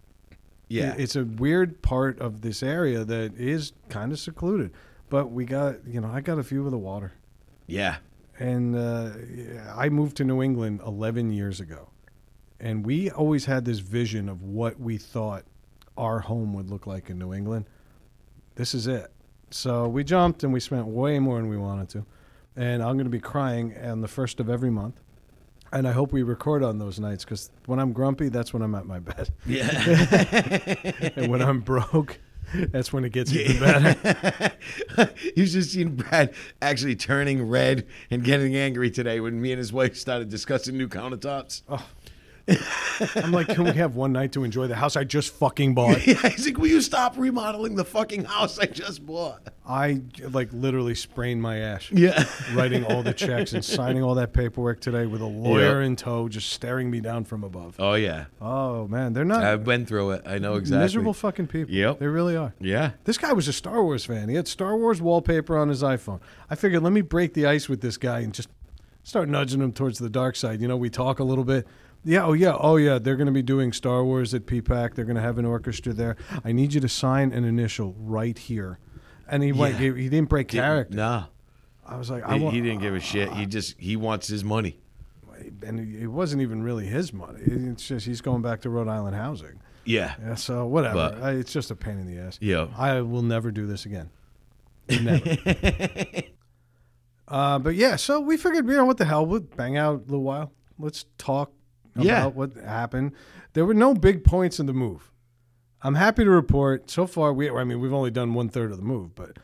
Yeah, 0.68 0.94
It's 0.98 1.16
a 1.16 1.24
weird 1.24 1.80
part 1.82 2.18
of 2.20 2.42
this 2.42 2.62
area 2.62 3.04
that 3.04 3.34
is 3.38 3.72
kind 3.88 4.12
of 4.12 4.18
secluded. 4.18 4.72
But 5.08 5.30
we 5.30 5.44
got, 5.46 5.86
you 5.86 6.00
know, 6.00 6.08
I 6.08 6.20
got 6.20 6.38
a 6.38 6.42
view 6.42 6.64
of 6.66 6.70
the 6.70 6.78
water. 6.78 7.12
yeah, 7.66 7.96
And 8.38 8.76
uh, 8.76 9.10
I 9.74 9.88
moved 9.88 10.16
to 10.18 10.24
New 10.24 10.42
England 10.42 10.80
11 10.86 11.32
years 11.32 11.60
ago. 11.60 11.88
And 12.60 12.84
we 12.84 13.10
always 13.10 13.46
had 13.46 13.64
this 13.64 13.78
vision 13.78 14.28
of 14.28 14.42
what 14.42 14.78
we 14.78 14.98
thought 14.98 15.44
our 15.96 16.20
home 16.20 16.52
would 16.54 16.68
look 16.70 16.86
like 16.86 17.08
in 17.08 17.18
New 17.18 17.32
England. 17.32 17.66
This 18.56 18.74
is 18.74 18.86
it. 18.86 19.10
So 19.50 19.88
we 19.88 20.04
jumped 20.04 20.44
and 20.44 20.52
we 20.52 20.60
spent 20.60 20.86
way 20.86 21.18
more 21.18 21.38
than 21.38 21.48
we 21.48 21.56
wanted 21.56 21.88
to. 21.90 22.04
And 22.56 22.82
I'm 22.82 22.94
going 22.96 23.04
to 23.06 23.10
be 23.10 23.20
crying 23.20 23.76
on 23.78 24.00
the 24.00 24.08
first 24.08 24.40
of 24.40 24.50
every 24.50 24.70
month. 24.70 25.00
And 25.72 25.86
I 25.86 25.92
hope 25.92 26.12
we 26.12 26.22
record 26.22 26.62
on 26.62 26.78
those 26.78 26.98
nights 26.98 27.24
because 27.24 27.50
when 27.66 27.78
I'm 27.78 27.92
grumpy, 27.92 28.28
that's 28.28 28.52
when 28.52 28.62
I'm 28.62 28.74
at 28.74 28.86
my 28.86 28.98
best. 28.98 29.30
yeah. 29.46 30.74
And 31.16 31.30
when 31.30 31.42
I'm 31.42 31.60
broke, 31.60 32.18
that's 32.70 32.92
when 32.92 33.04
it 33.04 33.12
gets 33.12 33.32
even 33.32 33.60
better. 33.60 34.52
You've 35.36 35.50
just 35.50 35.72
seen 35.72 35.96
Brad 35.96 36.32
actually 36.62 36.96
turning 36.96 37.46
red 37.48 37.86
and 38.10 38.24
getting 38.24 38.56
angry 38.56 38.90
today 38.90 39.20
when 39.20 39.40
me 39.40 39.52
and 39.52 39.58
his 39.58 39.72
wife 39.72 39.96
started 39.96 40.28
discussing 40.30 40.78
new 40.78 40.88
countertops. 40.88 41.62
Oh, 41.68 41.84
I'm 43.16 43.32
like, 43.32 43.48
can 43.48 43.64
we 43.64 43.72
have 43.72 43.94
one 43.94 44.12
night 44.12 44.32
to 44.32 44.44
enjoy 44.44 44.66
the 44.66 44.74
house 44.74 44.96
I 44.96 45.04
just 45.04 45.34
fucking 45.34 45.74
bought? 45.74 45.98
Yeah, 46.06 46.14
he's 46.30 46.46
like, 46.46 46.56
will 46.58 46.68
you 46.68 46.80
stop 46.80 47.16
remodeling 47.18 47.74
the 47.76 47.84
fucking 47.84 48.24
house 48.24 48.58
I 48.58 48.64
just 48.66 49.04
bought? 49.04 49.42
I 49.66 50.00
like 50.30 50.48
literally 50.52 50.94
sprained 50.94 51.42
my 51.42 51.58
ass 51.58 51.90
Yeah. 51.92 52.24
writing 52.54 52.84
all 52.84 53.02
the 53.02 53.12
checks 53.12 53.52
and 53.52 53.62
signing 53.64 54.02
all 54.02 54.14
that 54.14 54.32
paperwork 54.32 54.80
today 54.80 55.04
with 55.06 55.20
a 55.20 55.26
lawyer 55.26 55.82
in 55.82 55.96
tow, 55.96 56.28
just 56.28 56.50
staring 56.50 56.90
me 56.90 57.00
down 57.00 57.24
from 57.24 57.44
above. 57.44 57.76
Oh 57.78 57.94
yeah, 57.94 58.26
Oh 58.40 58.88
man, 58.88 59.12
they're 59.12 59.24
not 59.26 59.44
I've 59.44 59.64
been 59.64 59.84
through 59.84 60.12
it. 60.12 60.22
I 60.26 60.38
know 60.38 60.54
exactly. 60.54 60.82
miserable 60.84 61.12
fucking 61.14 61.48
people. 61.48 61.74
Yep. 61.74 61.98
they 61.98 62.06
really 62.06 62.36
are. 62.36 62.54
Yeah. 62.60 62.92
This 63.04 63.18
guy 63.18 63.32
was 63.34 63.48
a 63.48 63.52
Star 63.52 63.82
Wars 63.84 64.04
fan. 64.06 64.28
He 64.28 64.34
had 64.36 64.48
Star 64.48 64.76
Wars 64.76 65.02
wallpaper 65.02 65.58
on 65.58 65.68
his 65.68 65.82
iPhone. 65.82 66.20
I 66.50 66.54
figured, 66.54 66.82
let 66.82 66.92
me 66.92 67.02
break 67.02 67.34
the 67.34 67.46
ice 67.46 67.68
with 67.68 67.80
this 67.82 67.96
guy 67.98 68.20
and 68.20 68.32
just 68.32 68.48
start 69.02 69.28
nudging 69.28 69.60
him 69.60 69.72
towards 69.72 69.98
the 69.98 70.10
dark 70.10 70.36
side. 70.36 70.60
You 70.62 70.68
know, 70.68 70.76
we 70.76 70.88
talk 70.90 71.18
a 71.18 71.24
little 71.24 71.44
bit. 71.44 71.66
Yeah, 72.04 72.24
oh 72.24 72.32
yeah, 72.32 72.56
oh 72.58 72.76
yeah. 72.76 72.98
They're 72.98 73.16
going 73.16 73.26
to 73.26 73.32
be 73.32 73.42
doing 73.42 73.72
Star 73.72 74.04
Wars 74.04 74.32
at 74.34 74.46
PPAC. 74.46 74.94
They're 74.94 75.04
going 75.04 75.16
to 75.16 75.22
have 75.22 75.38
an 75.38 75.44
orchestra 75.44 75.92
there. 75.92 76.16
I 76.44 76.52
need 76.52 76.72
you 76.72 76.80
to 76.80 76.88
sign 76.88 77.32
an 77.32 77.44
initial 77.44 77.94
right 77.98 78.38
here. 78.38 78.78
And 79.28 79.42
he 79.42 79.52
went. 79.52 79.76
He, 79.76 79.86
Yeah. 79.88 79.94
he 79.94 80.08
didn't 80.08 80.28
break 80.28 80.48
character. 80.48 80.96
Nah. 80.96 81.24
I 81.86 81.96
was 81.96 82.10
like, 82.10 82.24
I 82.24 82.36
He, 82.38 82.44
want. 82.44 82.54
he 82.54 82.60
didn't 82.62 82.80
give 82.80 82.94
a 82.94 83.00
shit. 83.00 83.30
He 83.32 83.46
just 83.46 83.78
he 83.78 83.96
wants 83.96 84.26
his 84.28 84.44
money. 84.44 84.78
and 85.66 85.80
it 85.94 86.06
wasn't 86.08 86.42
even 86.42 86.62
really 86.62 86.86
his 86.86 87.12
money. 87.12 87.40
It's 87.44 87.86
just 87.86 88.06
he's 88.06 88.20
going 88.20 88.42
back 88.42 88.60
to 88.62 88.70
Rhode 88.70 88.88
Island 88.88 89.16
housing. 89.16 89.60
Yeah. 89.84 90.14
Yeah, 90.20 90.34
so 90.34 90.66
whatever. 90.66 90.94
But- 90.94 91.22
I, 91.22 91.30
it's 91.32 91.52
just 91.52 91.70
a 91.70 91.76
pain 91.76 91.98
in 91.98 92.06
the 92.06 92.20
ass. 92.22 92.38
Yeah. 92.40 92.68
I 92.76 93.00
will 93.00 93.22
never 93.22 93.50
do 93.50 93.66
this 93.66 93.86
again. 93.86 94.10
Never. 94.88 95.36
Uh, 97.26 97.58
but 97.58 97.74
yeah, 97.74 97.94
so 97.96 98.20
we 98.20 98.38
figured, 98.38 98.66
you 98.66 98.72
know, 98.74 98.86
what 98.86 98.96
the 98.96 99.04
hell, 99.04 99.26
we'll 99.26 99.40
bang 99.40 99.76
out 99.76 99.94
a 99.96 100.02
little 100.04 100.22
while. 100.22 100.50
Let's 100.78 101.04
talk 101.18 101.52
about 101.98 102.06
Yeah. 102.06 102.26
what 102.26 102.54
happened. 102.56 103.12
There 103.52 103.64
were 103.64 103.74
no 103.74 103.94
big 103.94 104.24
points 104.24 104.58
in 104.60 104.66
the 104.66 104.72
move. 104.72 105.10
I'm 105.82 105.94
happy 105.94 106.24
to 106.24 106.30
report 106.30 106.90
so 106.90 107.06
far. 107.06 107.32
We, 107.32 107.50
I 107.50 107.64
mean, 107.64 107.80
we've 107.80 107.92
only 107.92 108.10
done 108.10 108.34
one 108.34 108.48
third 108.48 108.70
of 108.72 108.76
the 108.78 108.82
move, 108.84 109.14
but 109.14 109.38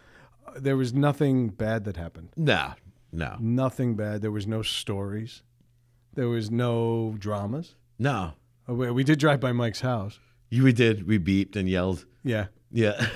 uh, 0.47 0.53
there 0.57 0.77
was 0.77 0.93
nothing 0.93 1.49
bad 1.49 1.85
that 1.85 1.97
happened. 1.97 2.31
No, 2.37 2.73
no, 3.13 3.37
Nothing 3.41 3.95
bad. 3.95 4.21
There 4.23 4.33
was 4.33 4.47
no 4.47 4.63
stories. 4.63 5.43
There 6.15 6.29
was 6.29 6.51
no 6.51 7.15
dramas. 7.19 7.75
no. 7.99 8.33
Uh, 8.69 8.75
We, 8.75 8.91
we 8.91 9.05
did 9.05 9.19
drive 9.19 9.41
by 9.41 9.53
Mike's 9.53 9.81
house. 9.83 10.19
You 10.51 10.65
we 10.65 10.73
did. 10.73 11.07
We 11.07 11.19
beeped 11.19 11.55
and 11.57 11.69
yelled. 11.69 12.07
Yeah. 12.23 12.47
Yeah. 12.75 13.07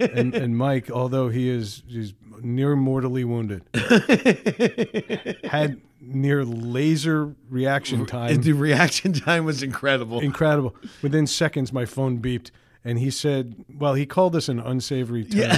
And, 0.00 0.34
and 0.34 0.58
Mike, 0.58 0.90
although 0.90 1.28
he 1.28 1.48
is 1.48 1.84
he's 1.86 2.12
near 2.42 2.74
mortally 2.74 3.22
wounded, 3.24 3.62
had 5.44 5.80
near 6.00 6.44
laser 6.44 7.34
reaction 7.48 8.04
time. 8.04 8.42
the 8.42 8.52
reaction 8.68 9.12
time 9.12 9.44
was 9.44 9.62
incredible. 9.62 10.18
Incredible. 10.20 10.74
Within 11.02 11.28
seconds, 11.28 11.72
my 11.72 11.84
phone 11.84 12.18
beeped, 12.18 12.50
and 12.84 12.98
he 12.98 13.10
said, 13.12 13.64
"Well, 13.78 13.94
he 13.94 14.06
called 14.06 14.32
this 14.32 14.48
an 14.48 14.58
unsavory 14.58 15.24
term. 15.24 15.56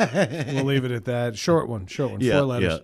we'll 0.52 0.64
leave 0.64 0.84
it 0.84 0.90
at 0.90 1.04
that. 1.04 1.38
Short 1.38 1.68
one, 1.68 1.86
short 1.86 2.10
one, 2.10 2.20
Yeah, 2.20 2.38
four 2.38 2.46
letters. 2.46 2.80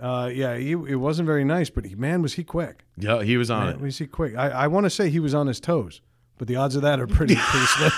Uh, 0.00 0.28
yeah, 0.34 0.56
he, 0.56 0.72
it 0.72 0.96
wasn't 0.98 1.26
very 1.26 1.44
nice, 1.44 1.70
but 1.70 1.84
he, 1.84 1.94
man, 1.94 2.22
was 2.22 2.32
he 2.34 2.42
quick? 2.42 2.82
Yeah, 2.96 3.22
he 3.22 3.36
was 3.36 3.52
on 3.52 3.66
Man, 3.66 3.74
it. 3.76 3.80
was 3.80 3.98
he 3.98 4.06
quick? 4.08 4.34
I, 4.36 4.48
I 4.48 4.66
want 4.66 4.82
to 4.82 4.90
say 4.90 5.10
he 5.10 5.20
was 5.20 5.32
on 5.32 5.46
his 5.46 5.60
toes, 5.60 6.00
but 6.38 6.48
the 6.48 6.56
odds 6.56 6.74
of 6.74 6.82
that 6.82 6.98
are 6.98 7.06
pretty 7.06 7.36
pretty 7.36 7.66
slim. 7.66 7.92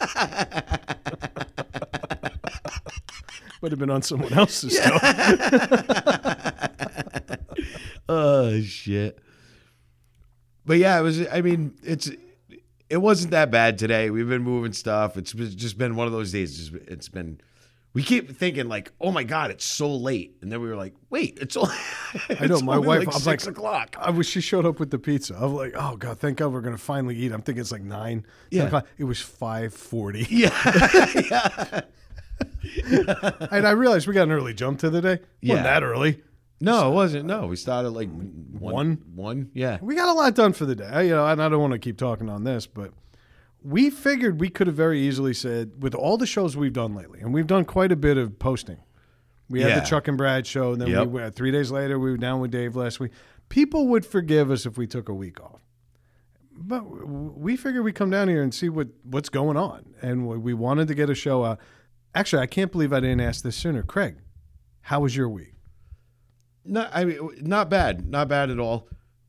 Would 3.60 3.72
have 3.72 3.78
been 3.78 3.90
on 3.90 4.02
someone 4.02 4.32
else's 4.32 4.78
toe. 4.78 4.98
Oh 8.08 8.60
shit. 8.62 9.18
But 10.64 10.78
yeah, 10.78 10.98
it 10.98 11.02
was. 11.02 11.28
I 11.28 11.42
mean, 11.42 11.74
it's. 11.82 12.10
It 12.88 12.96
wasn't 12.96 13.32
that 13.32 13.50
bad 13.50 13.76
today. 13.76 14.08
We've 14.08 14.28
been 14.28 14.42
moving 14.42 14.72
stuff. 14.72 15.18
It's 15.18 15.32
just 15.32 15.76
been 15.76 15.94
one 15.94 16.06
of 16.06 16.14
those 16.14 16.32
days. 16.32 16.72
It's 16.86 17.10
been. 17.10 17.38
We 17.94 18.02
keep 18.02 18.36
thinking 18.36 18.68
like, 18.68 18.92
oh 19.00 19.10
my 19.10 19.24
god, 19.24 19.50
it's 19.50 19.64
so 19.64 19.92
late, 19.94 20.36
and 20.42 20.52
then 20.52 20.60
we 20.60 20.68
were 20.68 20.76
like, 20.76 20.94
wait, 21.10 21.38
it's 21.40 21.56
only. 21.56 21.74
I 22.28 22.46
know 22.46 22.54
it's 22.54 22.62
my 22.62 22.78
wife. 22.78 23.06
Like 23.06 23.14
I'm 23.14 23.20
six 23.20 23.46
like, 23.46 23.56
o'clock. 23.56 23.96
I 23.98 24.10
wish 24.10 24.28
she 24.28 24.40
showed 24.40 24.66
up 24.66 24.78
with 24.78 24.90
the 24.90 24.98
pizza. 24.98 25.34
I'm 25.36 25.54
like, 25.54 25.72
oh 25.74 25.96
god, 25.96 26.18
thank 26.18 26.38
God 26.38 26.52
we're 26.52 26.60
gonna 26.60 26.78
finally 26.78 27.16
eat. 27.16 27.32
I'm 27.32 27.42
thinking 27.42 27.60
it's 27.60 27.72
like 27.72 27.82
nine. 27.82 28.24
Yeah. 28.50 28.82
It 28.98 29.04
was 29.04 29.20
five 29.20 29.74
forty, 29.74 30.26
Yeah. 30.30 31.80
Yeah. 32.84 33.32
and 33.50 33.66
I 33.66 33.70
realized 33.70 34.06
we 34.06 34.14
got 34.14 34.24
an 34.24 34.32
early 34.32 34.54
jump 34.54 34.78
to 34.80 34.90
the 34.90 35.00
day. 35.00 35.18
Yeah. 35.40 35.54
Wasn't 35.54 35.64
that 35.64 35.82
early? 35.82 36.22
No, 36.60 36.90
it 36.90 36.94
wasn't. 36.94 37.24
No, 37.26 37.46
we 37.46 37.56
started 37.56 37.90
like 37.90 38.08
one. 38.10 38.58
One? 38.58 39.02
One. 39.14 39.50
Yeah. 39.54 39.78
We 39.80 39.94
got 39.94 40.08
a 40.08 40.12
lot 40.12 40.34
done 40.34 40.52
for 40.52 40.64
the 40.64 40.74
day. 40.74 41.06
You 41.06 41.14
know, 41.14 41.26
and 41.26 41.42
I 41.42 41.48
don't 41.48 41.60
want 41.60 41.72
to 41.72 41.78
keep 41.78 41.98
talking 41.98 42.28
on 42.28 42.44
this, 42.44 42.66
but 42.66 42.92
we 43.62 43.90
figured 43.90 44.40
we 44.40 44.48
could 44.50 44.66
have 44.66 44.76
very 44.76 45.00
easily 45.00 45.34
said, 45.34 45.82
with 45.82 45.94
all 45.94 46.16
the 46.16 46.26
shows 46.26 46.56
we've 46.56 46.72
done 46.72 46.94
lately, 46.94 47.20
and 47.20 47.32
we've 47.34 47.46
done 47.46 47.64
quite 47.64 47.90
a 47.92 47.96
bit 47.96 48.16
of 48.16 48.38
posting. 48.38 48.78
We 49.50 49.62
had 49.62 49.82
the 49.82 49.86
Chuck 49.86 50.08
and 50.08 50.18
Brad 50.18 50.46
show, 50.46 50.72
and 50.72 50.80
then 50.80 50.88
Yep. 50.88 51.08
we 51.08 51.30
three 51.30 51.50
days 51.50 51.70
later. 51.70 51.98
We 51.98 52.10
were 52.10 52.18
down 52.18 52.40
with 52.40 52.50
Dave 52.50 52.76
last 52.76 53.00
week. 53.00 53.12
People 53.48 53.88
would 53.88 54.04
forgive 54.04 54.50
us 54.50 54.66
if 54.66 54.76
we 54.76 54.86
took 54.86 55.08
a 55.08 55.14
week 55.14 55.40
off, 55.40 55.62
but 56.52 56.82
we 56.82 57.56
figured 57.56 57.82
we'd 57.82 57.94
come 57.94 58.10
down 58.10 58.28
here 58.28 58.42
and 58.42 58.52
see 58.52 58.68
what 58.68 58.88
what's 59.04 59.30
going 59.30 59.56
on, 59.56 59.86
and 60.02 60.26
we- 60.28 60.36
we 60.36 60.54
wanted 60.54 60.86
to 60.88 60.94
get 60.94 61.08
a 61.08 61.14
show 61.14 61.44
out. 61.44 61.58
Actually, 62.14 62.42
I 62.42 62.46
can't 62.46 62.70
believe 62.70 62.92
I 62.92 63.00
didn't 63.00 63.20
ask 63.20 63.42
this 63.42 63.56
sooner, 63.56 63.82
Craig. 63.82 64.16
How 64.82 65.00
was 65.00 65.16
your 65.16 65.28
week? 65.30 65.54
No, 66.64 66.86
I 66.92 67.04
mean, 67.06 67.18
not 67.40 67.70
bad, 67.70 68.06
not 68.06 68.28
bad 68.28 68.50
at 68.50 68.58
all. 68.58 68.88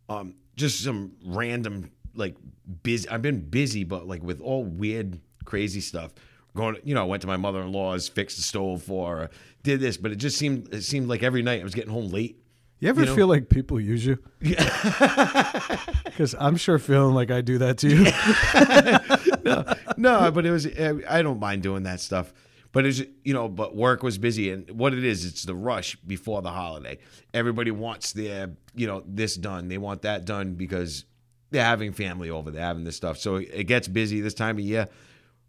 Um, 0.10 0.36
just 0.56 0.84
some 0.84 1.14
random 1.26 1.92
like 2.20 2.36
busy. 2.84 3.10
I've 3.10 3.22
been 3.22 3.40
busy, 3.42 3.84
but 3.84 4.08
like 4.08 4.22
with 4.22 4.40
all 4.42 4.64
weird, 4.64 5.20
crazy 5.46 5.82
stuff. 5.82 6.14
Going, 6.56 6.78
you 6.84 6.94
know, 6.96 7.02
I 7.02 7.06
went 7.06 7.22
to 7.22 7.28
my 7.28 7.38
mother 7.38 7.62
in 7.62 7.72
law's, 7.72 8.08
fixed 8.08 8.38
the 8.38 8.44
stove 8.44 8.82
for 8.84 9.18
her, 9.18 9.30
did 9.64 9.80
this, 9.80 9.98
but 9.98 10.12
it 10.12 10.16
just 10.18 10.38
seemed 10.38 10.74
it 10.74 10.82
seemed 10.84 11.08
like 11.08 11.24
every 11.24 11.42
night 11.42 11.62
I 11.62 11.64
was 11.64 11.76
getting 11.76 11.92
home 11.94 12.10
late. 12.10 12.44
You 12.80 12.88
ever 12.90 13.02
You 13.02 13.08
know? 13.08 13.16
feel 13.16 13.28
like 13.28 13.50
people 13.50 13.80
use 13.80 14.06
you? 14.06 14.18
Because 14.40 16.34
I'm 16.40 16.56
sure 16.56 16.80
feeling 16.80 17.14
like 17.14 17.30
I 17.30 17.42
do 17.42 17.58
that 17.58 17.78
to 17.80 17.90
you. 17.90 18.04
no, 19.98 20.32
but 20.32 20.46
it 20.46 20.52
was. 20.52 20.66
Eh, 20.66 20.94
I 21.08 21.22
don't 21.22 21.40
mind 21.40 21.64
doing 21.64 21.84
that 21.84 22.00
stuff. 22.00 22.34
But 22.72 22.86
it's 22.86 23.02
you 23.24 23.34
know, 23.34 23.48
but 23.48 23.76
work 23.76 24.04
was 24.04 24.18
busy, 24.18 24.52
and 24.52 24.70
what 24.72 24.94
it 24.94 25.04
is, 25.04 25.26
it's 25.26 25.44
the 25.44 25.56
rush 25.56 25.96
before 25.98 26.42
the 26.42 26.52
holiday. 26.52 27.00
Everybody 27.34 27.72
wants 27.72 28.14
their 28.14 28.52
you 28.76 28.86
know 28.88 29.04
this 29.08 29.36
done. 29.36 29.68
They 29.70 29.78
want 29.80 30.04
that 30.04 30.26
done 30.26 30.54
because 30.54 31.06
they're 31.52 31.64
having 31.64 31.94
family 31.94 32.30
over. 32.30 32.52
They're 32.52 32.62
having 32.62 32.84
this 32.84 32.96
stuff, 32.96 33.18
so 33.18 33.38
it 33.38 33.66
gets 33.66 33.88
busy 33.88 34.22
this 34.22 34.34
time 34.34 34.58
of 34.58 34.64
year. 34.64 34.88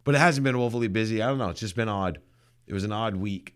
But 0.04 0.14
it 0.14 0.18
hasn't 0.18 0.44
been 0.44 0.56
overly 0.56 0.88
busy. 0.88 1.22
I 1.22 1.26
don't 1.26 1.38
know. 1.38 1.50
It's 1.50 1.60
just 1.60 1.76
been 1.76 1.88
odd. 1.88 2.20
It 2.66 2.72
was 2.72 2.84
an 2.84 2.92
odd 2.92 3.16
week, 3.16 3.54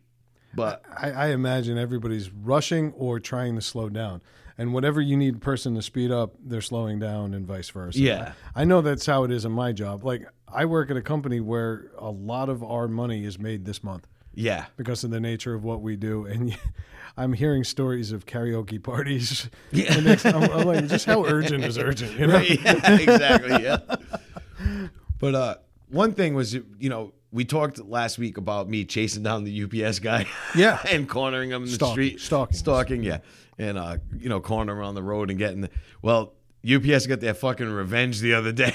but 0.55 0.83
I, 0.95 1.11
I 1.11 1.27
imagine 1.29 1.79
everybody's 1.79 2.31
rushing 2.31 2.93
or 2.93 3.21
trying 3.21 3.55
to 3.55 3.63
slow 3.63 3.89
down. 3.89 4.21
And 4.57 4.73
whatever 4.73 5.01
you 5.01 5.17
need 5.17 5.37
a 5.37 5.39
person 5.39 5.75
to 5.75 5.83
speed 5.83 6.13
up, 6.13 6.35
they're 6.39 6.61
slowing 6.61 7.01
down 7.01 7.35
and 7.35 7.47
vice 7.47 7.71
versa. 7.71 7.99
Yeah. 7.99 8.33
I 8.55 8.65
know 8.65 8.83
that's 8.83 9.05
how 9.05 9.25
it 9.25 9.33
is 9.33 9.45
in 9.45 9.51
my 9.51 9.73
job. 9.73 10.05
Like, 10.05 10.29
I 10.47 10.65
work 10.67 10.91
at 10.91 10.97
a 10.97 11.03
company 11.03 11.41
where 11.41 11.91
a 11.99 12.11
lot 12.11 12.49
of 12.49 12.63
our 12.63 12.87
money 12.87 13.25
is 13.25 13.37
made 13.37 13.65
this 13.65 13.83
month 13.83 14.07
yeah, 14.35 14.67
because 14.77 15.05
of 15.05 15.11
the 15.11 15.21
nature 15.21 15.55
of 15.55 15.65
what 15.65 15.81
we 15.81 15.97
do. 15.97 16.27
And 16.27 16.57
I'm 17.17 17.33
hearing 17.33 17.63
stories 17.65 18.11
of 18.13 18.27
karaoke 18.27 18.83
parties. 18.83 19.49
Yeah. 19.73 19.95
The 19.95 20.03
next- 20.03 20.27
I'm, 20.27 20.43
I'm 20.51 20.67
like, 20.67 20.87
just 20.89 21.07
how 21.07 21.25
urgent 21.25 21.65
is 21.65 21.79
urgent? 21.79 22.19
You 22.19 22.27
know? 22.27 22.39
yeah, 22.41 22.97
exactly. 23.01 23.63
Yeah. 23.63 23.79
But 25.21 25.35
uh, 25.35 25.55
one 25.89 26.13
thing 26.13 26.35
was, 26.35 26.53
you 26.55 26.89
know, 26.91 27.15
we 27.33 27.45
talked 27.45 27.79
last 27.79 28.19
week 28.19 28.37
about 28.37 28.69
me 28.69 28.85
chasing 28.85 29.23
down 29.23 29.45
the 29.45 29.63
UPS 29.65 29.99
guy. 30.01 30.27
Yeah. 30.55 30.81
and 30.91 31.09
cornering 31.09 31.51
him 31.51 31.63
in 31.63 31.69
the 31.69 31.75
Stalking, 31.75 31.93
street. 31.95 32.21
stalking. 32.21 32.57
Stalking, 32.57 33.03
yeah. 33.05 33.19
And, 33.59 33.79
uh, 33.79 33.97
you 34.19 34.29
know, 34.29 34.41
cornering 34.41 34.79
him 34.81 34.85
on 34.85 34.95
the 34.95 35.03
road 35.03 35.31
and 35.31 35.39
getting 35.39 35.63
the. 35.63 35.71
Well, 36.03 36.35
UPS 36.69 37.07
got 37.07 37.21
their 37.21 37.33
fucking 37.35 37.69
revenge 37.69 38.21
the 38.21 38.35
other 38.35 38.53
day. 38.53 38.73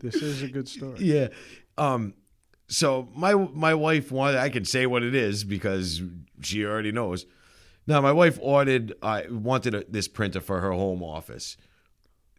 This 0.00 0.14
is 0.16 0.42
a 0.42 0.48
good 0.48 0.68
story. 0.68 0.96
yeah. 1.00 1.28
Um, 1.76 2.14
so 2.68 3.08
my 3.14 3.34
my 3.34 3.74
wife 3.74 4.10
wanted 4.12 4.38
I 4.38 4.48
can 4.48 4.64
say 4.64 4.86
what 4.86 5.02
it 5.02 5.14
is 5.14 5.44
because 5.44 6.00
she 6.42 6.64
already 6.64 6.92
knows. 6.92 7.26
Now 7.86 8.00
my 8.00 8.12
wife 8.12 8.38
ordered 8.40 8.94
I 9.02 9.26
wanted 9.30 9.74
a, 9.74 9.84
this 9.88 10.08
printer 10.08 10.40
for 10.40 10.60
her 10.60 10.72
home 10.72 11.02
office. 11.02 11.56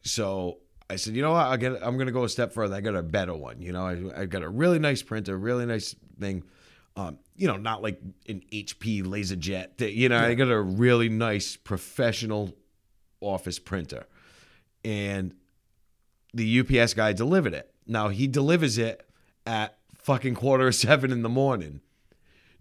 So 0.01 0.59
I 0.89 0.97
said, 0.97 1.15
you 1.15 1.21
know 1.21 1.31
what? 1.31 1.45
I 1.47 1.57
get 1.57 1.73
I'm 1.83 1.97
gonna 1.97 2.11
go 2.11 2.23
a 2.23 2.29
step 2.29 2.53
further. 2.53 2.75
I 2.75 2.81
got 2.81 2.95
a 2.95 3.03
better 3.03 3.33
one. 3.35 3.61
You 3.61 3.71
know, 3.71 3.85
I, 3.85 4.21
I 4.21 4.25
got 4.25 4.43
a 4.43 4.49
really 4.49 4.79
nice 4.79 5.01
printer, 5.03 5.37
really 5.37 5.65
nice 5.65 5.95
thing. 6.19 6.43
Um, 6.97 7.19
you 7.35 7.47
know, 7.47 7.57
not 7.57 7.81
like 7.83 7.99
an 8.29 8.41
HP 8.53 9.03
LaserJet. 9.03 9.77
that- 9.77 9.93
You 9.93 10.07
know, 10.09 10.17
I 10.17 10.33
got 10.35 10.49
a 10.49 10.61
really 10.61 11.09
nice 11.09 11.57
professional 11.57 12.55
office 13.19 13.59
printer, 13.59 14.05
and 14.85 15.33
the 16.33 16.59
UPS 16.61 16.93
guy 16.93 17.11
delivered 17.13 17.53
it. 17.53 17.73
Now 17.87 18.09
he 18.09 18.27
delivers 18.27 18.77
it 18.77 19.07
at 19.45 19.74
fucking 20.05 20.35
quarter 20.35 20.67
of 20.67 20.75
seven 20.75 21.11
in 21.11 21.23
the 21.23 21.29
morning. 21.29 21.81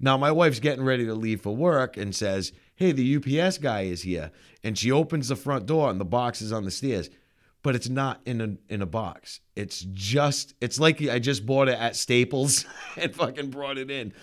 Now 0.00 0.16
my 0.16 0.32
wife's 0.32 0.60
getting 0.60 0.84
ready 0.84 1.04
to 1.04 1.14
leave 1.14 1.42
for 1.42 1.54
work 1.54 1.96
and 1.96 2.14
says, 2.14 2.52
"Hey, 2.74 2.90
the 2.90 3.16
UPS 3.16 3.58
guy 3.58 3.82
is 3.82 4.02
here." 4.02 4.32
And 4.62 4.78
she 4.78 4.90
opens 4.90 5.28
the 5.28 5.36
front 5.36 5.66
door 5.66 5.90
and 5.90 6.00
the 6.00 6.06
box 6.06 6.40
is 6.40 6.52
on 6.52 6.64
the 6.64 6.70
stairs, 6.70 7.10
but 7.62 7.74
it's 7.74 7.88
not 7.88 8.22
in 8.24 8.40
a 8.40 8.56
in 8.72 8.80
a 8.80 8.86
box. 8.86 9.40
It's 9.54 9.86
just 9.92 10.54
it's 10.62 10.80
like 10.80 11.02
I 11.02 11.18
just 11.18 11.44
bought 11.44 11.68
it 11.68 11.78
at 11.78 11.96
Staples 11.96 12.64
and 12.96 13.14
fucking 13.14 13.50
brought 13.50 13.76
it 13.76 13.90
in. 13.90 14.14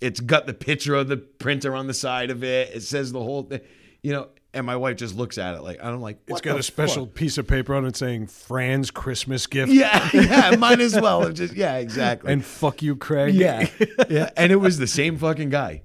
It's 0.00 0.20
got 0.20 0.46
the 0.46 0.54
picture 0.54 0.94
of 0.94 1.08
the 1.08 1.18
printer 1.18 1.74
on 1.74 1.86
the 1.86 1.94
side 1.94 2.30
of 2.30 2.42
it. 2.42 2.74
It 2.74 2.82
says 2.82 3.12
the 3.12 3.22
whole 3.22 3.42
thing, 3.42 3.60
you 4.02 4.12
know. 4.12 4.28
And 4.52 4.66
my 4.66 4.74
wife 4.74 4.96
just 4.96 5.14
looks 5.14 5.38
at 5.38 5.54
it 5.54 5.62
like 5.62 5.78
I'm 5.82 6.00
like, 6.00 6.18
it's 6.26 6.40
got 6.40 6.58
a 6.58 6.62
special 6.62 7.06
fuck?" 7.06 7.14
piece 7.14 7.38
of 7.38 7.46
paper 7.46 7.74
on 7.74 7.84
it 7.86 7.96
saying 7.96 8.26
Fran's 8.26 8.90
Christmas 8.90 9.46
gift. 9.46 9.70
Yeah, 9.70 10.08
yeah, 10.14 10.56
might 10.56 10.80
as 10.80 11.00
well. 11.00 11.30
Just 11.30 11.54
yeah, 11.54 11.76
exactly. 11.76 12.32
And 12.32 12.44
fuck 12.44 12.82
you, 12.82 12.96
Craig. 12.96 13.34
yeah, 13.34 13.68
yeah, 14.10 14.30
and 14.36 14.50
it 14.50 14.56
was 14.56 14.78
the 14.78 14.88
same 14.88 15.18
fucking 15.18 15.50
guy. 15.50 15.82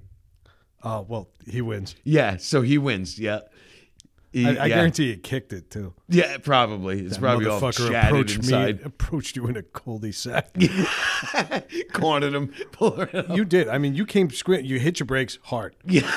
Oh, 0.83 1.05
well, 1.07 1.29
he 1.47 1.61
wins. 1.61 1.95
Yeah, 2.03 2.37
so 2.37 2.61
he 2.61 2.77
wins. 2.77 3.19
Yeah, 3.19 3.39
He- 4.35 4.45
I, 4.45 4.49
I 4.49 4.53
yeah. 4.53 4.67
guarantee 4.67 5.11
he 5.11 5.17
kicked 5.17 5.53
it 5.53 5.71
too. 5.71 5.93
Yeah, 6.09 6.37
probably. 6.39 6.99
It's 7.05 7.17
probably 7.17 7.45
all 7.47 7.71
shattered 7.71 7.95
approached 7.95 8.35
inside. 8.35 8.77
me, 8.79 8.83
approached 8.83 9.35
you 9.37 9.47
in 9.47 9.55
a 9.55 9.63
cul-de-sac. 9.63 10.53
Cornered 11.93 12.33
him, 12.33 12.53
you 13.33 13.45
did. 13.45 13.69
I 13.69 13.77
mean, 13.77 13.95
you 13.95 14.05
came 14.05 14.29
squint. 14.29 14.65
You 14.65 14.77
hit 14.79 14.99
your 14.99 15.05
brakes 15.07 15.39
hard. 15.43 15.75
Yeah, 15.85 16.11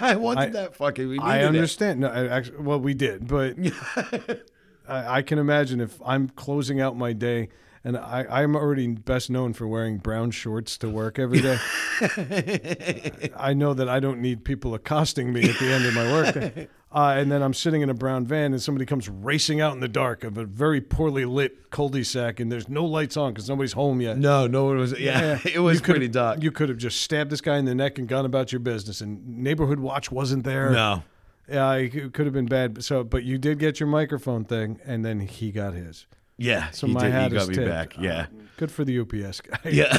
I 0.00 0.16
wanted 0.16 0.40
I- 0.40 0.48
that 0.50 0.74
fucking. 0.74 1.08
We 1.08 1.18
I 1.20 1.34
needed 1.38 1.44
it. 1.44 1.46
understand. 1.48 2.00
No, 2.00 2.08
I, 2.08 2.26
actually, 2.26 2.58
well, 2.58 2.80
we 2.80 2.94
did, 2.94 3.28
but 3.28 3.54
I, 4.88 5.18
I 5.18 5.22
can 5.22 5.38
imagine 5.38 5.80
if 5.80 5.96
I'm 6.04 6.28
closing 6.30 6.80
out 6.80 6.96
my 6.96 7.12
day 7.12 7.50
and 7.84 7.96
I, 7.96 8.26
I'm 8.28 8.54
already 8.56 8.86
best 8.88 9.30
known 9.30 9.52
for 9.52 9.66
wearing 9.66 9.98
brown 9.98 10.30
shorts 10.30 10.76
to 10.78 10.88
work 10.88 11.18
every 11.18 11.40
day. 11.40 11.58
I 13.36 13.54
know 13.54 13.74
that 13.74 13.88
I 13.88 14.00
don't 14.00 14.20
need 14.20 14.44
people 14.44 14.74
accosting 14.74 15.32
me 15.32 15.48
at 15.48 15.58
the 15.58 15.72
end 15.72 15.86
of 15.86 15.94
my 15.94 16.12
work. 16.12 16.68
Uh, 16.92 17.14
and 17.16 17.30
then 17.30 17.40
I'm 17.40 17.54
sitting 17.54 17.82
in 17.82 17.88
a 17.88 17.94
brown 17.94 18.26
van, 18.26 18.52
and 18.52 18.60
somebody 18.60 18.84
comes 18.84 19.08
racing 19.08 19.60
out 19.60 19.74
in 19.74 19.80
the 19.80 19.88
dark 19.88 20.24
of 20.24 20.36
a 20.36 20.44
very 20.44 20.80
poorly 20.80 21.24
lit 21.24 21.70
cul-de-sac, 21.70 22.40
and 22.40 22.50
there's 22.50 22.68
no 22.68 22.84
lights 22.84 23.16
on 23.16 23.32
because 23.32 23.48
nobody's 23.48 23.74
home 23.74 24.00
yet. 24.00 24.18
No, 24.18 24.48
no 24.48 24.64
one 24.64 24.76
was. 24.76 24.98
Yeah, 24.98 25.38
it 25.44 25.60
was 25.60 25.80
pretty 25.80 26.08
dark. 26.08 26.42
You 26.42 26.50
could 26.50 26.68
have 26.68 26.78
just 26.78 27.00
stabbed 27.00 27.30
this 27.30 27.40
guy 27.40 27.58
in 27.58 27.64
the 27.64 27.76
neck 27.76 27.98
and 27.98 28.08
gone 28.08 28.24
about 28.26 28.50
your 28.50 28.58
business, 28.58 29.00
and 29.00 29.38
neighborhood 29.38 29.78
watch 29.78 30.10
wasn't 30.10 30.44
there. 30.44 30.70
no. 30.70 31.02
Yeah, 31.48 31.72
it 31.74 32.12
could 32.12 32.26
have 32.26 32.32
been 32.32 32.46
bad. 32.46 32.84
So, 32.84 33.02
but 33.02 33.24
you 33.24 33.36
did 33.36 33.58
get 33.58 33.80
your 33.80 33.88
microphone 33.88 34.44
thing, 34.44 34.80
and 34.84 35.04
then 35.04 35.20
he 35.20 35.50
got 35.50 35.74
his. 35.74 36.06
Yeah, 36.42 36.70
So 36.70 36.86
my 36.86 37.02
did. 37.04 37.12
hat 37.12 37.30
he 37.32 37.36
is 37.36 37.42
got 37.42 37.48
me 37.50 37.54
tipped. 37.56 37.68
back. 37.68 37.98
Yeah, 37.98 38.20
um, 38.22 38.48
Good 38.56 38.70
for 38.70 38.82
the 38.84 38.98
UPS 39.00 39.42
guy. 39.42 39.58
yeah. 39.70 39.96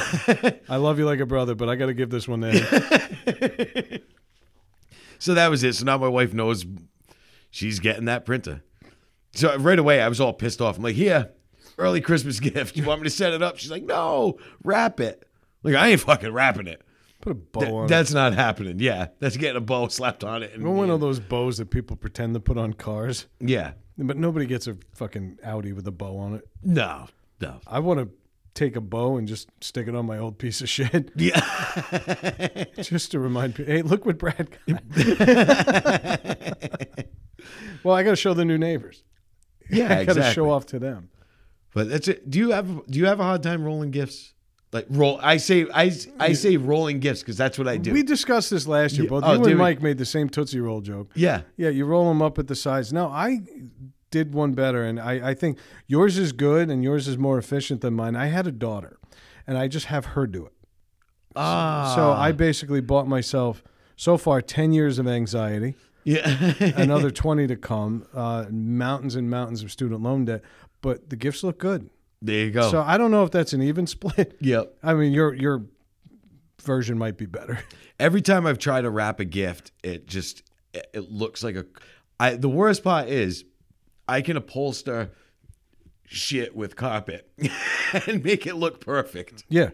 I 0.68 0.76
love 0.76 0.98
you 0.98 1.06
like 1.06 1.20
a 1.20 1.26
brother, 1.26 1.54
but 1.54 1.68
I 1.68 1.76
got 1.76 1.86
to 1.86 1.94
give 1.94 2.10
this 2.10 2.26
one 2.26 2.40
to 2.40 2.50
him. 2.50 4.00
so 5.18 5.34
that 5.34 5.48
was 5.50 5.62
it. 5.64 5.74
So 5.76 5.84
now 5.84 5.98
my 5.98 6.08
wife 6.08 6.34
knows 6.34 6.66
she's 7.50 7.78
getting 7.80 8.06
that 8.06 8.24
printer. 8.26 8.62
So 9.34 9.56
right 9.56 9.78
away, 9.78 10.00
I 10.02 10.08
was 10.08 10.20
all 10.20 10.32
pissed 10.32 10.60
off. 10.60 10.76
I'm 10.76 10.82
like, 10.82 10.96
"Here, 10.96 11.30
early 11.78 12.00
Christmas 12.00 12.40
gift. 12.50 12.76
You 12.76 12.84
want 12.84 13.00
me 13.00 13.04
to 13.04 13.10
set 13.14 13.32
it 13.32 13.42
up?" 13.42 13.58
She's 13.58 13.70
like, 13.70 13.84
"No, 13.84 14.38
wrap 14.64 15.00
it." 15.00 15.26
Like 15.62 15.74
I 15.76 15.88
ain't 15.88 16.00
fucking 16.00 16.32
wrapping 16.32 16.66
it. 16.66 16.82
Put 17.20 17.30
a 17.30 17.34
bow 17.36 17.60
Th- 17.60 17.72
on 17.72 17.84
it. 17.84 17.88
that's 17.88 18.12
not 18.12 18.34
happening. 18.34 18.80
Yeah, 18.80 19.08
that's 19.20 19.36
getting 19.36 19.56
a 19.56 19.60
bow 19.60 19.86
slapped 19.88 20.24
on 20.24 20.42
it. 20.42 20.52
And, 20.54 20.64
Remember 20.64 20.78
one 20.78 20.90
of 20.90 21.00
those 21.00 21.20
bows 21.20 21.58
that 21.58 21.70
people 21.70 21.94
pretend 21.96 22.34
to 22.34 22.40
put 22.40 22.58
on 22.58 22.72
cars? 22.72 23.26
yeah, 23.38 23.72
But 23.98 24.16
nobody 24.16 24.46
gets 24.46 24.66
a 24.66 24.76
fucking 24.94 25.38
Audi 25.44 25.72
with 25.72 25.86
a 25.86 25.90
bow 25.92 26.16
on 26.18 26.34
it. 26.34 26.48
no, 26.62 27.08
no. 27.40 27.60
I 27.66 27.78
want 27.80 28.00
to 28.00 28.08
take 28.54 28.76
a 28.76 28.80
bow 28.80 29.16
and 29.16 29.26
just 29.26 29.48
stick 29.62 29.88
it 29.88 29.94
on 29.94 30.04
my 30.06 30.18
old 30.18 30.38
piece 30.38 30.60
of 30.60 30.68
shit 30.68 31.10
Yeah, 31.16 31.40
just 32.82 33.10
to 33.12 33.18
remind 33.18 33.54
people, 33.54 33.72
hey, 33.72 33.82
look 33.82 34.04
what 34.06 34.18
Brad 34.18 34.48
got. 34.66 34.82
well, 37.82 37.94
I 37.94 38.02
got 38.02 38.10
to 38.10 38.16
show 38.16 38.34
the 38.34 38.44
new 38.44 38.58
neighbors. 38.58 39.02
yeah, 39.70 39.84
I 39.84 40.04
got 40.04 40.14
to 40.14 40.20
exactly. 40.20 40.34
show 40.34 40.50
off 40.50 40.66
to 40.66 40.78
them. 40.78 41.08
But 41.74 41.88
that's 41.88 42.08
it. 42.08 42.30
Do 42.30 42.38
you 42.38 42.50
have 42.50 42.86
do 42.86 42.98
you 42.98 43.06
have 43.06 43.20
a 43.20 43.24
hard 43.24 43.42
time 43.42 43.64
rolling 43.64 43.90
gifts? 43.90 44.31
Like 44.72 44.86
roll, 44.88 45.20
I 45.22 45.36
say 45.36 45.66
I, 45.74 45.92
I 46.18 46.32
say 46.32 46.56
rolling 46.56 46.98
gifts 47.00 47.20
because 47.20 47.36
that's 47.36 47.58
what 47.58 47.68
I 47.68 47.76
do. 47.76 47.92
We 47.92 48.02
discussed 48.02 48.50
this 48.50 48.66
last 48.66 48.94
year. 48.94 49.04
Yeah. 49.04 49.10
Both 49.10 49.24
Oh, 49.24 49.32
you 49.32 49.34
and 49.36 49.44
we? 49.46 49.54
Mike 49.54 49.82
made 49.82 49.98
the 49.98 50.06
same 50.06 50.28
Tootsie 50.30 50.60
Roll 50.60 50.80
joke. 50.80 51.10
yeah, 51.14 51.42
Yeah, 51.58 51.68
you 51.68 51.84
roll 51.84 52.08
them 52.08 52.22
up 52.22 52.38
at 52.38 52.46
the 52.48 52.54
sides. 52.54 52.90
No, 52.92 53.08
I 53.08 53.40
did 54.10 54.32
one 54.32 54.52
better, 54.52 54.82
and 54.82 54.98
I, 54.98 55.30
I 55.30 55.34
think 55.34 55.58
yours 55.86 56.16
is 56.16 56.32
good 56.32 56.70
and 56.70 56.82
yours 56.82 57.06
is 57.06 57.18
more 57.18 57.36
efficient 57.38 57.82
than 57.82 57.92
mine. 57.94 58.16
I 58.16 58.26
had 58.26 58.46
a 58.46 58.52
daughter, 58.52 58.98
and 59.46 59.58
I 59.58 59.68
just 59.68 59.86
have 59.86 60.06
her 60.06 60.26
do 60.26 60.46
it. 60.46 60.52
ah, 61.36 61.92
So 61.94 62.12
I 62.12 62.32
basically 62.32 62.80
bought 62.80 63.06
myself 63.06 63.62
so 63.96 64.16
far 64.16 64.40
ten 64.40 64.72
years 64.72 64.98
of 64.98 65.06
anxiety, 65.06 65.74
yeah, 66.04 66.54
another 66.76 67.10
twenty 67.10 67.46
to 67.46 67.56
come, 67.56 68.06
uh, 68.14 68.46
mountains 68.50 69.16
and 69.16 69.28
mountains 69.28 69.62
of 69.62 69.70
student 69.70 70.02
loan 70.02 70.24
debt. 70.24 70.42
But 70.80 71.10
the 71.10 71.16
gifts 71.16 71.44
look 71.44 71.58
good. 71.58 71.90
There 72.22 72.44
you 72.46 72.50
go. 72.50 72.70
So 72.70 72.80
I 72.80 72.96
don't 72.96 73.10
know 73.10 73.24
if 73.24 73.30
that's 73.30 73.52
an 73.52 73.62
even 73.62 73.86
split. 73.88 74.36
yep. 74.40 74.74
I 74.82 74.94
mean, 74.94 75.12
your 75.12 75.34
your 75.34 75.64
version 76.62 76.96
might 76.96 77.18
be 77.18 77.26
better. 77.26 77.58
Every 77.98 78.22
time 78.22 78.46
I've 78.46 78.58
tried 78.58 78.82
to 78.82 78.90
wrap 78.90 79.20
a 79.20 79.24
gift, 79.24 79.72
it 79.82 80.06
just 80.06 80.42
it, 80.72 81.10
looks 81.10 81.42
like 81.42 81.56
a. 81.56 81.66
I 82.18 82.36
the 82.36 82.48
worst 82.48 82.84
part 82.84 83.08
is, 83.08 83.44
I 84.08 84.22
can 84.22 84.36
upholster 84.36 85.10
shit 86.04 86.54
with 86.54 86.76
carpet 86.76 87.30
and 88.06 88.22
make 88.22 88.46
it 88.46 88.54
look 88.54 88.80
perfect. 88.80 89.44
Yeah. 89.48 89.70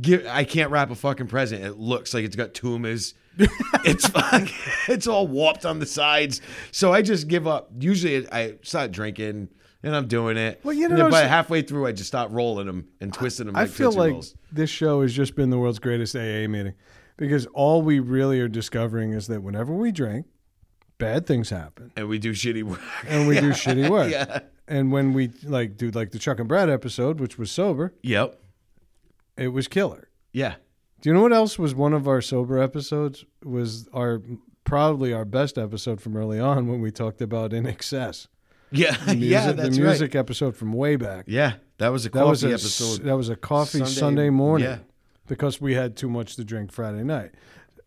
Give, 0.00 0.26
I 0.26 0.44
can't 0.44 0.70
wrap 0.70 0.90
a 0.90 0.96
fucking 0.96 1.28
present. 1.28 1.64
It 1.64 1.78
looks 1.78 2.12
like 2.12 2.24
it's 2.24 2.34
got 2.34 2.54
tumors. 2.54 3.14
it's 3.84 4.08
fuck, 4.08 4.48
it's 4.88 5.06
all 5.06 5.28
warped 5.28 5.64
on 5.64 5.78
the 5.78 5.86
sides. 5.86 6.40
So 6.72 6.92
I 6.92 7.02
just 7.02 7.28
give 7.28 7.46
up. 7.46 7.70
Usually 7.78 8.26
I 8.32 8.54
start 8.62 8.90
drinking 8.90 9.48
and 9.86 9.96
I'm 9.96 10.06
doing 10.08 10.36
it. 10.36 10.60
Well, 10.62 10.74
you 10.74 10.86
And 10.86 10.96
know, 10.98 11.08
by 11.10 11.22
halfway 11.22 11.62
through, 11.62 11.86
I 11.86 11.92
just 11.92 12.08
start 12.08 12.30
rolling 12.32 12.66
them 12.66 12.88
and 13.00 13.12
twisting 13.14 13.46
them. 13.46 13.56
I 13.56 13.62
like 13.62 13.70
feel 13.70 13.92
like 13.92 14.12
Rolls. 14.12 14.34
this 14.52 14.68
show 14.68 15.00
has 15.02 15.14
just 15.14 15.34
been 15.36 15.50
the 15.50 15.58
world's 15.58 15.78
greatest 15.78 16.14
AA 16.14 16.46
meeting 16.48 16.74
because 17.16 17.46
all 17.54 17.80
we 17.82 18.00
really 18.00 18.40
are 18.40 18.48
discovering 18.48 19.12
is 19.12 19.26
that 19.28 19.42
whenever 19.42 19.72
we 19.72 19.92
drink, 19.92 20.26
bad 20.98 21.26
things 21.26 21.50
happen 21.50 21.92
and 21.96 22.08
we 22.08 22.18
do 22.18 22.32
shitty 22.32 22.62
work. 22.62 22.80
and 23.06 23.26
we 23.28 23.40
do 23.40 23.50
shitty 23.62 23.88
work. 23.88 24.10
yeah. 24.10 24.40
And 24.68 24.90
when 24.90 25.12
we 25.12 25.28
like 25.44 25.76
do 25.76 25.90
like 25.92 26.10
the 26.10 26.18
Chuck 26.18 26.38
and 26.40 26.48
Brad 26.48 26.68
episode, 26.68 27.20
which 27.20 27.38
was 27.38 27.50
sober, 27.50 27.94
Yep. 28.02 28.38
it 29.36 29.48
was 29.48 29.68
killer. 29.68 30.08
Yeah. 30.32 30.56
Do 31.00 31.08
you 31.10 31.14
know 31.14 31.22
what 31.22 31.32
else 31.32 31.58
was 31.58 31.74
one 31.74 31.92
of 31.92 32.08
our 32.08 32.20
sober 32.20 32.58
episodes? 32.60 33.24
Was 33.44 33.86
our 33.92 34.20
probably 34.64 35.12
our 35.12 35.24
best 35.24 35.56
episode 35.58 36.00
from 36.00 36.16
early 36.16 36.40
on 36.40 36.66
when 36.66 36.80
we 36.80 36.90
talked 36.90 37.20
about 37.22 37.52
INXS. 37.52 38.26
Yeah. 38.70 38.96
The 39.06 39.14
music, 39.14 39.30
yeah. 39.30 39.52
the 39.52 39.70
music 39.70 40.14
right. 40.14 40.20
episode 40.20 40.56
from 40.56 40.72
way 40.72 40.96
back. 40.96 41.24
Yeah. 41.28 41.54
That 41.78 41.88
was 41.88 42.06
a 42.06 42.10
That 42.10 42.18
coffee 42.20 42.28
was 42.30 42.44
a 42.44 42.48
episode. 42.52 43.02
that 43.04 43.16
was 43.16 43.28
a 43.28 43.36
coffee 43.36 43.78
Sunday, 43.78 43.90
Sunday- 43.92 44.30
morning 44.30 44.68
yeah. 44.68 44.78
because 45.26 45.60
we 45.60 45.74
had 45.74 45.96
too 45.96 46.08
much 46.08 46.36
to 46.36 46.44
drink 46.44 46.72
Friday 46.72 47.04
night. 47.04 47.32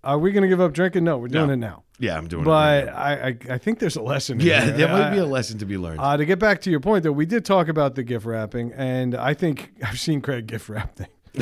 Are 0.03 0.17
we 0.17 0.31
going 0.31 0.43
to 0.43 0.47
give 0.47 0.61
up 0.61 0.71
drinking? 0.73 1.03
No, 1.03 1.17
we're 1.17 1.27
doing 1.27 1.47
No. 1.47 1.53
it 1.53 1.57
now. 1.57 1.83
yeah, 1.99 2.17
I'm 2.17 2.27
doing 2.29 2.45
But 2.45 2.83
it. 2.83 2.87
right 2.87 2.87
I, 2.87 3.27
I 3.27 3.53
I 3.55 3.57
think 3.57 3.79
there's 3.79 3.97
a 3.97 4.01
lesson. 4.01 4.39
Yeah, 4.39 4.63
here. 4.63 4.71
there 4.77 4.87
might 4.87 5.11
be 5.11 5.17
a 5.17 5.25
lesson 5.25 5.57
to 5.57 5.65
be 5.65 5.77
learned. 5.77 5.99
Uh, 5.99 6.15
to 6.15 6.23
get 6.25 6.39
back 6.39 6.61
to 6.61 6.69
your 6.71 6.79
point, 6.79 7.03
though, 7.03 7.11
we 7.11 7.25
did 7.25 7.43
talk 7.43 7.67
about 7.67 7.95
the 7.95 8.03
gift 8.03 8.25
wrapping, 8.25 8.71
and 8.73 9.13
I 9.15 9.33
think 9.33 9.73
I've 9.83 9.99
seen 9.99 10.21
Craig 10.21 10.47
gift 10.47 10.69
wrap 10.69 10.95
thing. 10.95 11.07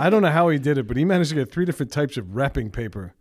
I 0.00 0.08
don't 0.10 0.22
know 0.22 0.30
how 0.30 0.48
he 0.48 0.58
did 0.58 0.78
it, 0.78 0.88
but 0.88 0.96
he 0.96 1.04
managed 1.04 1.30
to 1.30 1.36
get 1.36 1.52
three 1.52 1.64
different 1.64 1.92
types 1.92 2.16
of 2.16 2.34
wrapping 2.34 2.70
paper. 2.70 3.14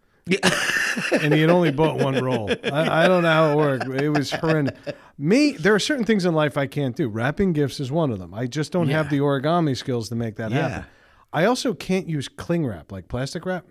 And 1.21 1.33
he 1.33 1.41
had 1.41 1.49
only 1.49 1.71
bought 1.71 1.97
one 1.97 2.23
roll. 2.23 2.49
I, 2.63 3.05
I 3.05 3.07
don't 3.07 3.23
know 3.23 3.31
how 3.31 3.51
it 3.51 3.55
worked. 3.55 3.87
It 4.01 4.09
was 4.09 4.31
horrendous. 4.31 4.77
Me, 5.17 5.53
there 5.53 5.73
are 5.73 5.79
certain 5.79 6.05
things 6.05 6.25
in 6.25 6.33
life 6.33 6.57
I 6.57 6.67
can't 6.67 6.95
do. 6.95 7.07
Wrapping 7.09 7.53
gifts 7.53 7.79
is 7.79 7.91
one 7.91 8.11
of 8.11 8.19
them. 8.19 8.33
I 8.33 8.47
just 8.47 8.71
don't 8.71 8.89
have 8.89 9.09
the 9.09 9.19
origami 9.19 9.75
skills 9.77 10.09
to 10.09 10.15
make 10.15 10.35
that 10.35 10.51
Yeah. 10.51 10.67
happen. 10.69 10.85
I 11.33 11.45
also 11.45 11.73
can't 11.73 12.07
use 12.07 12.27
cling 12.27 12.65
wrap, 12.65 12.91
like 12.91 13.07
plastic 13.07 13.45
wrap. 13.45 13.65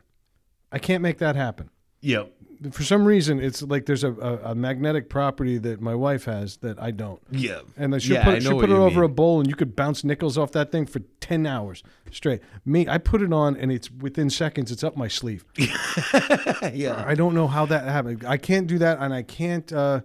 I 0.72 0.78
can't 0.78 1.02
make 1.02 1.18
that 1.18 1.36
happen 1.36 1.68
yep. 2.00 2.32
For 2.72 2.82
some 2.82 3.04
reason 3.06 3.40
it's 3.40 3.62
like 3.62 3.86
there's 3.86 4.04
a, 4.04 4.12
a, 4.12 4.50
a 4.50 4.54
magnetic 4.54 5.08
property 5.08 5.56
that 5.58 5.80
my 5.80 5.94
wife 5.94 6.24
has 6.26 6.58
that 6.58 6.80
I 6.80 6.90
don't. 6.90 7.20
Yeah. 7.30 7.60
And 7.76 7.92
then 7.92 8.00
she'll 8.00 8.16
yeah, 8.16 8.24
put, 8.24 8.42
she'll 8.42 8.60
put 8.60 8.70
it 8.70 8.74
over 8.74 9.02
a 9.02 9.08
bowl 9.08 9.40
and 9.40 9.48
you 9.48 9.54
could 9.54 9.74
bounce 9.74 10.04
nickels 10.04 10.36
off 10.36 10.52
that 10.52 10.70
thing 10.70 10.84
for 10.84 11.00
10 11.20 11.46
hours 11.46 11.82
straight. 12.10 12.42
Me, 12.66 12.86
I 12.86 12.98
put 12.98 13.22
it 13.22 13.32
on 13.32 13.56
and 13.56 13.72
it's 13.72 13.90
within 13.90 14.28
seconds, 14.28 14.70
it's 14.70 14.84
up 14.84 14.96
my 14.96 15.08
sleeve. 15.08 15.44
yeah. 15.56 17.02
I 17.06 17.14
don't 17.14 17.34
know 17.34 17.46
how 17.46 17.64
that 17.66 17.84
happened. 17.84 18.24
I 18.26 18.36
can't 18.36 18.66
do 18.66 18.78
that 18.78 18.98
and 18.98 19.14
I 19.14 19.22
can't, 19.22 19.72
uh, 19.72 20.02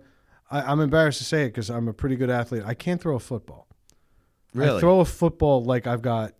I, 0.49 0.61
I'm 0.61 0.79
embarrassed 0.79 1.17
to 1.19 1.25
say 1.25 1.43
it 1.43 1.47
because 1.47 1.69
I'm 1.69 1.89
a 1.89 1.93
pretty 1.93 2.15
good 2.15 2.29
athlete. 2.29 2.63
I 2.65 2.73
can't 2.73 3.01
throw 3.01 3.15
a 3.15 3.19
football. 3.19 3.67
Really? 4.53 4.77
I 4.77 4.79
throw 4.79 5.01
a 5.01 5.05
football 5.05 5.63
like 5.63 5.87
I've 5.87 6.01
got 6.01 6.33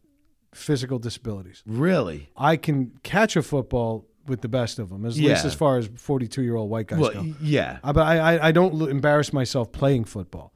physical 0.53 0.99
disabilities. 0.99 1.61
really? 1.65 2.29
I 2.37 2.55
can 2.55 2.97
catch 3.03 3.35
a 3.35 3.41
football 3.41 4.07
with 4.27 4.41
the 4.41 4.47
best 4.47 4.79
of 4.79 4.89
them, 4.89 5.05
at 5.05 5.13
least 5.15 5.45
as 5.45 5.53
far 5.53 5.77
as 5.77 5.87
42 5.95 6.41
year 6.41 6.55
old 6.55 6.69
white 6.69 6.87
guys 6.87 6.99
Well, 6.99 7.11
go. 7.13 7.33
yeah. 7.41 7.79
I, 7.83 7.91
but 7.91 8.01
I, 8.01 8.47
I, 8.47 8.51
don't 8.51 8.81
embarrass 8.89 9.31
myself 9.33 9.71
playing 9.71 10.05
football. 10.05 10.51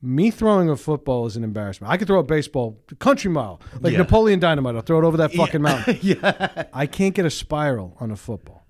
Me 0.00 0.30
throwing 0.32 0.68
a 0.68 0.76
football 0.76 1.26
is 1.26 1.36
an 1.36 1.44
embarrassment. 1.44 1.92
I 1.92 1.96
could 1.96 2.08
throw 2.08 2.18
a 2.18 2.24
baseball 2.24 2.80
country 2.98 3.30
mile 3.30 3.60
like 3.80 3.92
Yeah. 3.92 3.98
Napoleon 4.00 4.40
Dynamite. 4.40 4.74
I'll 4.74 4.82
throw 4.82 4.98
it 4.98 5.04
over 5.04 5.16
that 5.18 5.32
fucking 5.32 5.62
mountain. 5.62 5.98
yeah. 6.02 6.64
I 6.72 6.86
can't 6.86 7.14
get 7.14 7.24
a 7.24 7.30
spiral 7.30 7.96
on 8.00 8.10
a 8.10 8.16
football. 8.16 8.66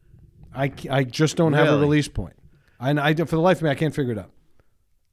I, 0.55 0.71
I 0.91 1.05
just 1.05 1.37
don't 1.37 1.55
have 1.55 1.69
a 1.69 1.79
release 1.79 2.09
point. 2.09 2.35
And 2.79 3.01
I 3.01 3.15
for 3.15 3.25
the 3.25 3.41
life 3.41 3.59
of 3.59 3.63
me, 3.63 3.71
I 3.71 3.75
can't 3.75 3.95
figure 3.95 4.13
it 4.13 4.19
out. 4.19 4.31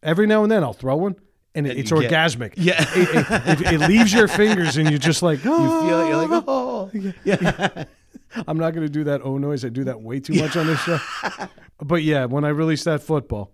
Every 0.04 0.28
now 0.28 0.44
and 0.44 0.52
then, 0.52 0.64
I'll 0.64 0.74
throw 0.74 0.96
one, 0.98 1.16
and 1.56 1.66
it, 1.68 1.72
And 1.72 1.80
it's 1.80 1.92
you 1.92 2.02
get- 2.02 2.12
orgasmic. 2.12 2.54
Yeah. 2.58 2.84
It, 2.96 3.62
it, 3.62 3.74
it 3.82 3.88
leaves 3.88 4.12
your 4.12 4.28
fingers, 4.28 4.76
and 4.76 4.90
you're 4.90 5.00
just 5.00 5.22
like, 5.22 5.42
You 5.46 5.52
feel 5.58 6.02
it. 6.02 6.08
You're 6.10 6.28
like, 6.28 6.44
"Oh." 6.48 6.92
oh. 6.94 7.14
Yeah. 7.24 7.86
I'm 8.48 8.58
not 8.58 8.74
going 8.74 8.86
to 8.86 8.92
do 8.92 9.04
that 9.06 9.22
oh 9.24 9.38
noise. 9.38 9.66
I 9.66 9.70
do 9.70 9.84
that 9.86 10.02
way 10.02 10.20
too 10.20 10.34
much 10.34 10.56
on 10.58 10.68
this 10.68 10.80
show. 10.82 11.00
But 11.82 12.04
yeah, 12.04 12.26
when 12.26 12.44
I 12.44 12.50
release 12.50 12.84
that 12.84 13.02
football 13.02 13.54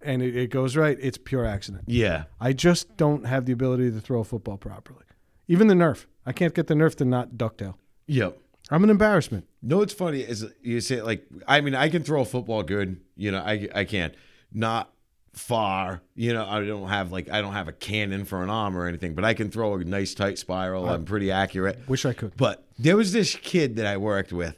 and 0.00 0.22
it, 0.22 0.34
it 0.34 0.50
goes 0.50 0.76
right, 0.76 0.96
it's 1.00 1.18
pure 1.18 1.44
accident. 1.44 1.84
Yeah. 1.86 2.24
I 2.40 2.54
just 2.54 2.96
don't 2.96 3.26
have 3.26 3.44
the 3.44 3.52
ability 3.52 3.90
to 3.90 4.00
throw 4.00 4.20
a 4.20 4.24
football 4.24 4.56
properly. 4.56 5.04
Even 5.46 5.66
the 5.66 5.74
Nerf. 5.74 6.06
I 6.24 6.32
can't 6.32 6.54
get 6.54 6.68
the 6.68 6.74
Nerf 6.74 6.94
to 6.96 7.04
not 7.04 7.32
ducktail. 7.32 7.74
Yep. 8.06 8.38
I'm 8.70 8.84
an 8.84 8.90
embarrassment. 8.90 9.46
No, 9.62 9.82
it's 9.82 9.92
funny 9.92 10.20
is 10.20 10.46
you 10.62 10.80
say 10.80 11.02
like 11.02 11.26
I 11.46 11.60
mean 11.60 11.74
I 11.74 11.88
can 11.88 12.02
throw 12.02 12.22
a 12.22 12.24
football 12.24 12.62
good, 12.62 13.00
you 13.16 13.30
know 13.30 13.40
I 13.40 13.68
I 13.74 13.84
can 13.84 14.12
not 14.52 14.92
far, 15.32 16.02
you 16.14 16.32
know 16.32 16.44
I 16.46 16.64
don't 16.64 16.88
have 16.88 17.12
like 17.12 17.30
I 17.30 17.40
don't 17.40 17.52
have 17.52 17.68
a 17.68 17.72
cannon 17.72 18.24
for 18.24 18.42
an 18.42 18.50
arm 18.50 18.76
or 18.76 18.86
anything, 18.86 19.14
but 19.14 19.24
I 19.24 19.34
can 19.34 19.50
throw 19.50 19.74
a 19.74 19.84
nice 19.84 20.14
tight 20.14 20.38
spiral. 20.38 20.88
I'm 20.88 21.04
pretty 21.04 21.30
accurate. 21.30 21.78
Wish 21.88 22.04
I 22.04 22.12
could. 22.12 22.36
But 22.36 22.66
there 22.78 22.96
was 22.96 23.12
this 23.12 23.34
kid 23.36 23.76
that 23.76 23.86
I 23.86 23.96
worked 23.96 24.32
with. 24.32 24.56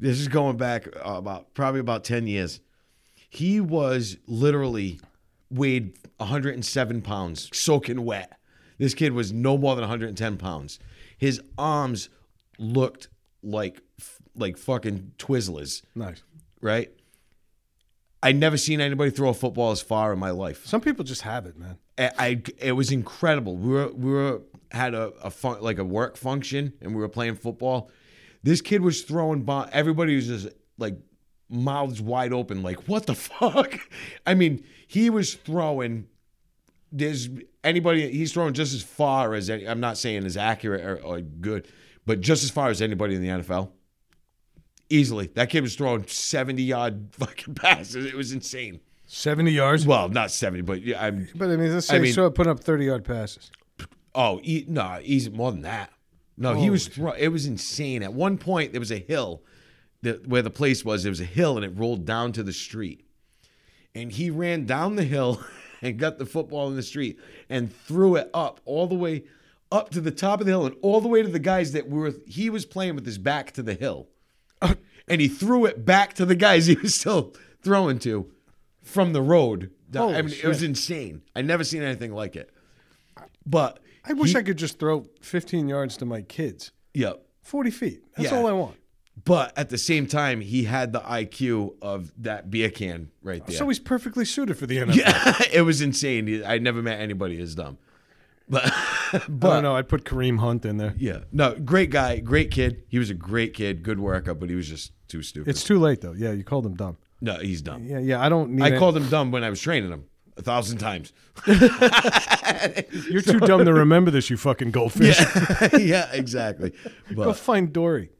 This 0.00 0.18
is 0.20 0.28
going 0.28 0.56
back 0.56 0.88
uh, 0.96 1.14
about 1.14 1.54
probably 1.54 1.80
about 1.80 2.04
10 2.04 2.26
years. 2.26 2.60
He 3.30 3.60
was 3.60 4.16
literally 4.26 5.00
weighed 5.50 5.96
107 6.18 7.02
pounds, 7.02 7.48
soaking 7.56 8.04
wet. 8.04 8.36
This 8.78 8.92
kid 8.94 9.12
was 9.12 9.32
no 9.32 9.56
more 9.56 9.74
than 9.76 9.82
110 9.82 10.36
pounds. 10.36 10.78
His 11.16 11.40
arms 11.56 12.08
looked 12.58 13.08
like 13.42 13.80
like 14.36 14.58
fucking 14.58 15.12
Twizzlers, 15.16 15.82
Nice. 15.94 16.22
right? 16.60 16.90
I 18.24 18.32
never 18.32 18.56
seen 18.56 18.80
anybody 18.80 19.10
throw 19.10 19.28
a 19.28 19.34
football 19.34 19.70
as 19.70 19.82
far 19.82 20.10
in 20.10 20.18
my 20.18 20.30
life. 20.30 20.64
Some 20.64 20.80
people 20.80 21.04
just 21.04 21.22
have 21.22 21.44
it, 21.44 21.58
man. 21.58 21.76
I, 21.98 22.10
I 22.18 22.42
it 22.58 22.72
was 22.72 22.90
incredible. 22.90 23.54
We 23.54 23.68
were 23.68 23.88
we 23.92 24.10
were 24.10 24.40
had 24.70 24.94
a, 24.94 25.12
a 25.22 25.30
fun, 25.30 25.60
like 25.60 25.78
a 25.78 25.84
work 25.84 26.16
function 26.16 26.72
and 26.80 26.94
we 26.94 27.00
were 27.02 27.08
playing 27.08 27.36
football. 27.36 27.90
This 28.42 28.62
kid 28.62 28.80
was 28.80 29.02
throwing 29.02 29.42
bomb. 29.42 29.68
Everybody 29.72 30.16
was 30.16 30.26
just 30.26 30.48
like 30.78 30.96
mouths 31.50 32.00
wide 32.00 32.32
open, 32.32 32.62
like 32.62 32.88
what 32.88 33.04
the 33.04 33.14
fuck? 33.14 33.78
I 34.26 34.32
mean, 34.32 34.64
he 34.86 35.10
was 35.10 35.34
throwing. 35.34 36.08
There's 36.90 37.28
anybody 37.62 38.10
he's 38.10 38.32
throwing 38.32 38.54
just 38.54 38.72
as 38.72 38.82
far 38.82 39.34
as 39.34 39.50
any, 39.50 39.68
I'm 39.68 39.80
not 39.80 39.98
saying 39.98 40.24
as 40.24 40.38
accurate 40.38 40.80
or, 40.82 40.96
or 41.02 41.20
good, 41.20 41.68
but 42.06 42.22
just 42.22 42.42
as 42.42 42.50
far 42.50 42.70
as 42.70 42.80
anybody 42.80 43.16
in 43.16 43.20
the 43.20 43.28
NFL. 43.28 43.70
Easily, 44.94 45.26
that 45.34 45.50
kid 45.50 45.62
was 45.62 45.74
throwing 45.74 46.06
70 46.06 46.62
yard 46.62 47.08
fucking 47.12 47.54
passes. 47.54 48.06
It 48.06 48.14
was 48.14 48.32
insane. 48.32 48.80
70 49.06 49.50
yards. 49.52 49.86
Well, 49.86 50.08
not 50.08 50.30
70, 50.30 50.62
but 50.62 50.82
yeah, 50.82 51.04
I'm 51.04 51.28
But 51.34 51.50
I 51.50 51.56
mean, 51.56 51.72
let's 51.72 51.90
I 51.90 51.94
say 51.96 52.00
mean- 52.00 52.12
so 52.12 52.30
put 52.30 52.46
up 52.46 52.60
30 52.60 52.84
yard 52.86 53.04
passes. 53.04 53.50
Oh, 54.14 54.40
e- 54.42 54.64
no, 54.68 55.00
easy 55.02 55.30
more 55.30 55.50
than 55.50 55.62
that. 55.62 55.90
No, 56.36 56.54
he 56.54 56.70
was. 56.70 56.88
Throw- 56.88 57.12
it 57.12 57.28
was 57.28 57.46
insane. 57.46 58.02
At 58.02 58.12
one 58.12 58.38
point, 58.38 58.72
there 58.72 58.80
was 58.80 58.90
a 58.92 58.98
hill 58.98 59.42
that 60.02 60.26
where 60.26 60.42
the 60.42 60.50
place 60.50 60.84
was. 60.84 61.02
There 61.04 61.10
was 61.10 61.20
a 61.20 61.24
hill, 61.24 61.56
and 61.56 61.64
it 61.64 61.76
rolled 61.78 62.04
down 62.04 62.32
to 62.32 62.42
the 62.42 62.52
street. 62.52 63.04
And 63.94 64.10
he 64.10 64.30
ran 64.30 64.64
down 64.66 64.96
the 64.96 65.04
hill 65.04 65.40
and 65.82 65.96
got 65.98 66.18
the 66.18 66.26
football 66.26 66.68
in 66.68 66.74
the 66.76 66.82
street 66.82 67.18
and 67.48 67.72
threw 67.72 68.16
it 68.16 68.30
up 68.34 68.60
all 68.64 68.86
the 68.88 68.94
way 68.96 69.24
up 69.70 69.90
to 69.90 70.00
the 70.00 70.10
top 70.10 70.40
of 70.40 70.46
the 70.46 70.52
hill 70.52 70.66
and 70.66 70.74
all 70.82 71.00
the 71.00 71.08
way 71.08 71.22
to 71.22 71.28
the 71.28 71.38
guys 71.38 71.70
that 71.72 71.88
were. 71.88 72.12
He 72.26 72.50
was 72.50 72.64
playing 72.66 72.94
with 72.96 73.06
his 73.06 73.18
back 73.18 73.52
to 73.52 73.62
the 73.62 73.74
hill, 73.74 74.08
and 75.08 75.20
he 75.20 75.28
threw 75.28 75.64
it 75.66 75.84
back 75.84 76.14
to 76.14 76.24
the 76.24 76.34
guys 76.34 76.66
he 76.66 76.74
was 76.76 76.94
still 76.94 77.34
throwing 77.62 77.98
to 78.00 78.30
from 78.82 79.12
the 79.12 79.22
road. 79.22 79.70
I 79.94 79.98
Holy 79.98 80.22
mean, 80.22 80.34
it 80.42 80.46
was 80.46 80.62
insane. 80.62 81.22
I 81.36 81.42
never 81.42 81.62
seen 81.64 81.82
anything 81.82 82.12
like 82.12 82.34
it. 82.36 82.50
But 83.46 83.78
I 84.04 84.12
wish 84.12 84.30
he- 84.32 84.36
I 84.38 84.42
could 84.42 84.58
just 84.58 84.78
throw 84.78 85.06
15 85.20 85.68
yards 85.68 85.96
to 85.98 86.04
my 86.04 86.22
kids. 86.22 86.72
Yep. 86.94 87.24
40 87.42 87.70
feet. 87.70 88.02
That's 88.16 88.30
Yeah. 88.32 88.38
all 88.38 88.46
I 88.46 88.52
want. 88.52 88.76
But 89.24 89.56
at 89.56 89.68
the 89.70 89.78
same 89.78 90.06
time, 90.08 90.40
he 90.40 90.64
had 90.64 90.92
the 90.92 91.00
IQ 91.00 91.76
of 91.80 92.12
that 92.18 92.50
beer 92.50 92.68
can 92.70 93.10
right 93.22 93.46
there. 93.46 93.56
So 93.56 93.68
he's 93.68 93.78
perfectly 93.78 94.24
suited 94.24 94.58
for 94.58 94.66
the 94.66 94.78
NFL. 94.78 94.96
yeah, 94.96 95.40
it 95.52 95.62
was 95.62 95.80
insane. 95.80 96.42
I 96.44 96.58
never 96.58 96.82
met 96.82 96.98
anybody 97.00 97.40
as 97.40 97.54
dumb. 97.54 97.78
But, 98.48 98.64
I 99.14 99.18
but 99.28 99.48
oh, 99.48 99.54
don't 99.54 99.62
know. 99.62 99.76
I'd 99.76 99.88
put 99.88 100.04
Kareem 100.04 100.38
Hunt 100.38 100.64
in 100.64 100.76
there. 100.76 100.94
yeah, 100.98 101.20
no, 101.32 101.54
great 101.54 101.90
guy, 101.90 102.18
great 102.18 102.50
kid. 102.50 102.82
He 102.88 102.98
was 102.98 103.10
a 103.10 103.14
great 103.14 103.54
kid, 103.54 103.82
good 103.82 104.00
worker, 104.00 104.34
but 104.34 104.50
he 104.50 104.56
was 104.56 104.68
just 104.68 104.92
too 105.08 105.22
stupid. 105.22 105.48
It's 105.50 105.64
too 105.64 105.78
late, 105.78 106.00
though. 106.00 106.12
Yeah, 106.12 106.32
you 106.32 106.44
called 106.44 106.66
him 106.66 106.74
dumb. 106.74 106.96
no, 107.20 107.36
he's 107.38 107.62
dumb. 107.62 107.84
Yeah, 107.84 107.98
yeah. 107.98 108.20
I 108.22 108.28
don't 108.28 108.50
need 108.50 108.62
I 108.64 108.68
it. 108.74 108.78
called 108.78 108.96
him 108.96 109.08
dumb 109.08 109.30
when 109.30 109.44
I 109.44 109.50
was 109.50 109.60
training 109.60 109.90
him 109.90 110.04
a 110.36 110.42
thousand 110.42 110.78
times. 110.78 111.12
You're 111.46 113.22
too 113.22 113.40
dumb 113.40 113.64
to 113.64 113.72
remember 113.72 114.10
this, 114.10 114.30
you 114.30 114.36
fucking 114.36 114.70
goldfish. 114.72 115.20
yeah, 115.78 116.10
exactly. 116.12 116.72
Go 117.14 117.32
find 117.32 117.72
Dory. 117.72 118.10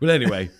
but 0.00 0.08
anyway. 0.10 0.50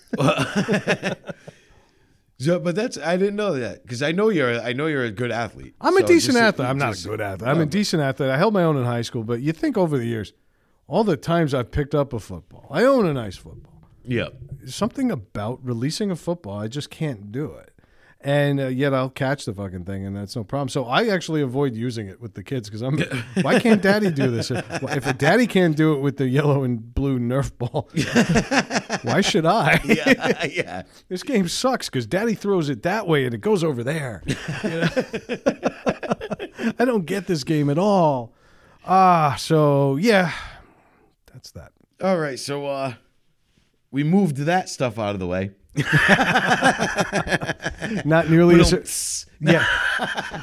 So, 2.45 2.59
but 2.59 2.75
that's 2.75 2.97
I 2.97 3.17
didn't 3.17 3.35
know 3.35 3.53
that 3.59 3.83
because 3.83 4.03
I 4.03 4.11
know 4.11 4.29
you're 4.29 4.59
I 4.59 4.73
know 4.73 4.87
you're 4.87 5.03
a 5.03 5.11
good 5.11 5.31
athlete. 5.31 5.75
I'm 5.81 5.97
a 5.97 6.03
decent 6.03 6.37
athlete. 6.37 6.67
I'm 6.67 6.77
not 6.77 6.97
a 6.99 7.07
good 7.07 7.21
athlete. 7.21 7.49
I'm 7.49 7.59
a 7.59 7.65
decent 7.65 8.01
athlete. 8.03 8.29
I 8.29 8.37
held 8.37 8.53
my 8.53 8.63
own 8.63 8.77
in 8.77 8.85
high 8.85 9.01
school, 9.01 9.23
but 9.23 9.41
you 9.41 9.51
think 9.51 9.77
over 9.77 9.97
the 9.97 10.05
years, 10.05 10.33
all 10.87 11.03
the 11.03 11.17
times 11.17 11.53
I've 11.53 11.71
picked 11.71 11.95
up 11.95 12.13
a 12.13 12.19
football, 12.19 12.67
I 12.69 12.83
own 12.83 13.05
a 13.05 13.13
nice 13.13 13.35
football. 13.35 13.71
Yeah. 14.03 14.29
Something 14.65 15.11
about 15.11 15.59
releasing 15.63 16.11
a 16.11 16.15
football, 16.15 16.59
I 16.59 16.67
just 16.67 16.89
can't 16.89 17.31
do 17.31 17.53
it. 17.53 17.71
And 18.25 18.59
uh, 18.59 18.67
yet 18.69 18.91
I'll 18.91 19.11
catch 19.11 19.45
the 19.45 19.53
fucking 19.53 19.85
thing, 19.85 20.03
and 20.03 20.15
that's 20.17 20.35
no 20.35 20.43
problem. 20.43 20.67
So 20.69 20.85
I 20.85 21.09
actually 21.09 21.43
avoid 21.43 21.75
using 21.75 22.07
it 22.07 22.19
with 22.19 22.33
the 22.33 22.41
kids 22.41 22.67
because 22.67 22.81
I'm. 22.81 22.97
why 23.43 23.59
can't 23.59 23.83
Daddy 23.83 24.09
do 24.09 24.31
this? 24.31 24.49
If, 24.49 24.65
if 24.81 25.05
a 25.05 25.13
Daddy 25.13 25.45
can't 25.45 25.77
do 25.77 25.93
it 25.93 25.99
with 25.99 26.17
the 26.17 26.27
yellow 26.27 26.63
and 26.63 26.91
blue 26.95 27.19
Nerf 27.19 27.55
ball, 27.55 27.87
why 29.03 29.21
should 29.21 29.45
I? 29.45 29.79
Yeah, 29.85 30.45
yeah. 30.45 30.81
This 31.07 31.21
game 31.21 31.47
sucks 31.47 31.87
because 31.87 32.07
Daddy 32.07 32.33
throws 32.33 32.67
it 32.67 32.81
that 32.81 33.07
way 33.07 33.25
and 33.25 33.35
it 33.35 33.41
goes 33.41 33.63
over 33.63 33.83
there. 33.83 34.23
You 34.25 34.69
know? 34.69 34.89
I 36.79 36.85
don't 36.85 37.05
get 37.05 37.27
this 37.27 37.43
game 37.43 37.69
at 37.69 37.77
all. 37.77 38.33
Ah, 38.85 39.35
so 39.37 39.97
yeah, 39.97 40.33
that's 41.31 41.51
that. 41.51 41.71
All 42.01 42.17
right, 42.17 42.39
so 42.39 42.65
uh 42.65 42.93
we 43.91 44.03
moved 44.03 44.37
that 44.37 44.67
stuff 44.69 44.97
out 44.97 45.13
of 45.13 45.19
the 45.19 45.27
way. 45.27 45.51
Not 48.05 48.29
nearly 48.29 48.59
as 48.61 49.25
yeah, 49.41 49.65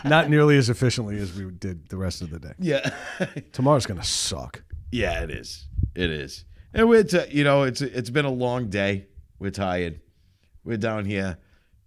not 0.05 0.29
nearly 0.29 0.57
as 0.59 0.69
efficiently 0.69 1.19
as 1.19 1.35
we 1.35 1.51
did 1.51 1.89
the 1.89 1.97
rest 1.97 2.21
of 2.23 2.31
the 2.31 2.39
day. 2.39 2.53
Yeah. 2.59 2.91
Tomorrow's 3.53 3.87
gonna 3.87 4.05
suck. 4.05 4.63
yeah, 4.91 5.23
it 5.23 5.31
is. 5.31 5.67
It 5.95 6.11
is. 6.11 6.45
And 6.75 6.89
we're 6.89 7.05
t- 7.05 7.25
you 7.31 7.45
know, 7.45 7.63
it's 7.63 7.81
it's 7.81 8.11
been 8.11 8.25
a 8.25 8.31
long 8.31 8.69
day. 8.69 9.07
We're 9.39 9.51
tired. 9.51 10.01
We're 10.65 10.77
down 10.77 11.05
here 11.07 11.39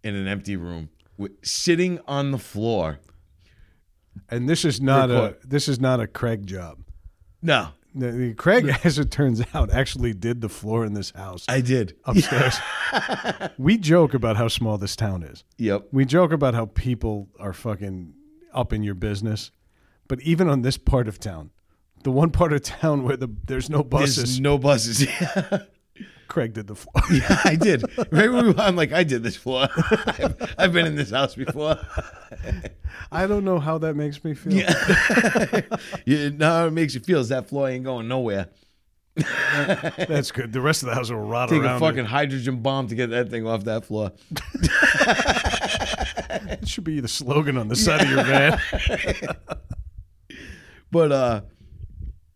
in 0.03 0.15
an 0.15 0.27
empty 0.27 0.55
room, 0.55 0.89
We're 1.17 1.31
sitting 1.43 1.99
on 2.07 2.31
the 2.31 2.37
floor. 2.37 2.99
And 4.29 4.49
this 4.49 4.65
is 4.65 4.81
not 4.81 5.11
a 5.11 5.37
this 5.43 5.67
is 5.67 5.79
not 5.79 5.99
a 5.99 6.07
Craig 6.07 6.47
job. 6.47 6.79
No, 7.41 7.69
The- 7.95 8.11
the- 8.11 8.33
Craig, 8.33 8.69
as 8.83 8.99
it 8.99 9.09
turns 9.09 9.41
out, 9.53 9.71
actually 9.71 10.13
did 10.13 10.41
the 10.41 10.49
floor 10.49 10.85
in 10.85 10.93
this 10.93 11.11
house 11.11 11.45
I 11.47 11.61
did. 11.61 11.95
upstairs. 12.05 12.57
we 13.57 13.77
joke 13.77 14.13
about 14.13 14.35
how 14.37 14.47
small 14.49 14.77
this 14.77 14.95
town 14.95 15.23
is. 15.23 15.43
Yep. 15.57 15.87
We 15.91 16.05
joke 16.05 16.31
about 16.31 16.53
how 16.53 16.65
people 16.67 17.29
are 17.39 17.53
fucking 17.53 18.13
up 18.53 18.73
in 18.73 18.83
your 18.83 18.95
business, 18.95 19.51
but 20.07 20.21
even 20.21 20.49
on 20.49 20.61
this 20.61 20.77
part 20.77 21.07
of 21.07 21.19
town, 21.19 21.51
the 22.03 22.11
one 22.11 22.29
part 22.31 22.53
of 22.53 22.61
town 22.61 23.03
where 23.03 23.17
the 23.17 23.29
there's 23.47 23.69
no 23.69 23.81
buses, 23.83 24.15
There's 24.17 24.39
no 24.39 24.57
buses. 24.57 25.07
Craig 26.27 26.53
did 26.53 26.67
the 26.67 26.75
floor. 26.75 27.03
yeah, 27.11 27.41
I 27.43 27.55
did. 27.59 27.83
Right 28.11 28.31
when 28.31 28.47
we 28.47 28.55
I'm 28.57 28.75
like, 28.75 28.91
I 28.91 29.03
did 29.03 29.23
this 29.23 29.35
floor. 29.35 29.67
I've, 29.77 30.55
I've 30.57 30.73
been 30.73 30.85
in 30.85 30.95
this 30.95 31.11
house 31.11 31.35
before. 31.35 31.77
I 33.11 33.27
don't 33.27 33.45
know 33.45 33.59
how 33.59 33.77
that 33.79 33.95
makes 33.95 34.23
me 34.23 34.33
feel. 34.33 34.53
you 36.05 36.31
know 36.31 36.45
how 36.45 36.67
it 36.67 36.71
makes 36.71 36.93
you 36.95 37.01
feel 37.01 37.19
is 37.19 37.29
that 37.29 37.47
floor 37.47 37.69
ain't 37.69 37.85
going 37.85 38.07
nowhere. 38.07 38.49
That's 39.15 40.31
good. 40.31 40.51
The 40.51 40.61
rest 40.61 40.83
of 40.83 40.89
the 40.89 40.95
house 40.95 41.09
will 41.09 41.19
rot 41.19 41.49
Take 41.49 41.61
around. 41.61 41.79
Take 41.79 41.87
a 41.87 41.91
fucking 41.91 42.05
hydrogen 42.05 42.61
bomb 42.61 42.87
to 42.87 42.95
get 42.95 43.11
that 43.11 43.29
thing 43.29 43.47
off 43.47 43.63
that 43.63 43.85
floor. 43.85 44.11
It. 44.31 44.71
it 46.61 46.67
should 46.67 46.83
be 46.83 46.99
the 46.99 47.07
slogan 47.07 47.57
on 47.57 47.69
the 47.69 47.75
side 47.75 48.01
of 48.01 48.09
your 48.09 48.23
van. 48.23 48.59
But 50.91 51.11
uh 51.11 51.41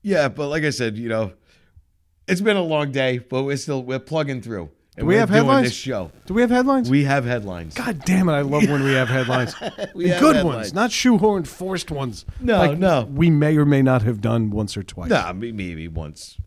yeah, 0.01 0.29
but 0.29 0.47
like 0.47 0.63
I 0.63 0.69
said, 0.69 0.97
you 0.97 1.09
know, 1.09 1.33
it's 2.29 2.41
been 2.41 2.57
a 2.57 2.61
long 2.63 2.91
day, 2.91 3.17
but 3.19 3.43
we're 3.43 3.57
still 3.57 3.83
we're 3.83 3.99
plugging 3.99 4.41
through. 4.41 4.69
And 4.97 5.07
we 5.07 5.13
we're 5.13 5.19
have 5.21 5.29
doing 5.29 5.37
headlines? 5.43 5.67
this 5.67 5.75
show. 5.75 6.11
Do 6.25 6.33
we 6.33 6.41
have 6.41 6.49
headlines? 6.49 6.89
We 6.89 7.05
have 7.05 7.23
headlines. 7.23 7.73
God 7.73 8.01
damn 8.05 8.27
it! 8.27 8.33
I 8.33 8.41
love 8.41 8.63
when 8.69 8.83
we 8.83 8.93
have 8.93 9.07
headlines. 9.07 9.55
We 9.95 10.05
And 10.05 10.13
have 10.13 10.21
good 10.21 10.35
headlines. 10.37 10.55
ones, 10.57 10.73
not 10.73 10.89
shoehorned, 10.91 11.47
forced 11.47 11.89
ones. 11.89 12.25
No, 12.41 12.73
no. 12.73 13.03
We 13.11 13.29
may 13.29 13.55
or 13.57 13.65
may 13.65 13.81
not 13.81 14.01
have 14.03 14.19
done 14.21 14.49
once 14.49 14.75
or 14.75 14.83
twice 14.83 15.09
Nah, 15.09 15.31
may- 15.33 15.51
maybe 15.53 15.87
once. 15.87 16.37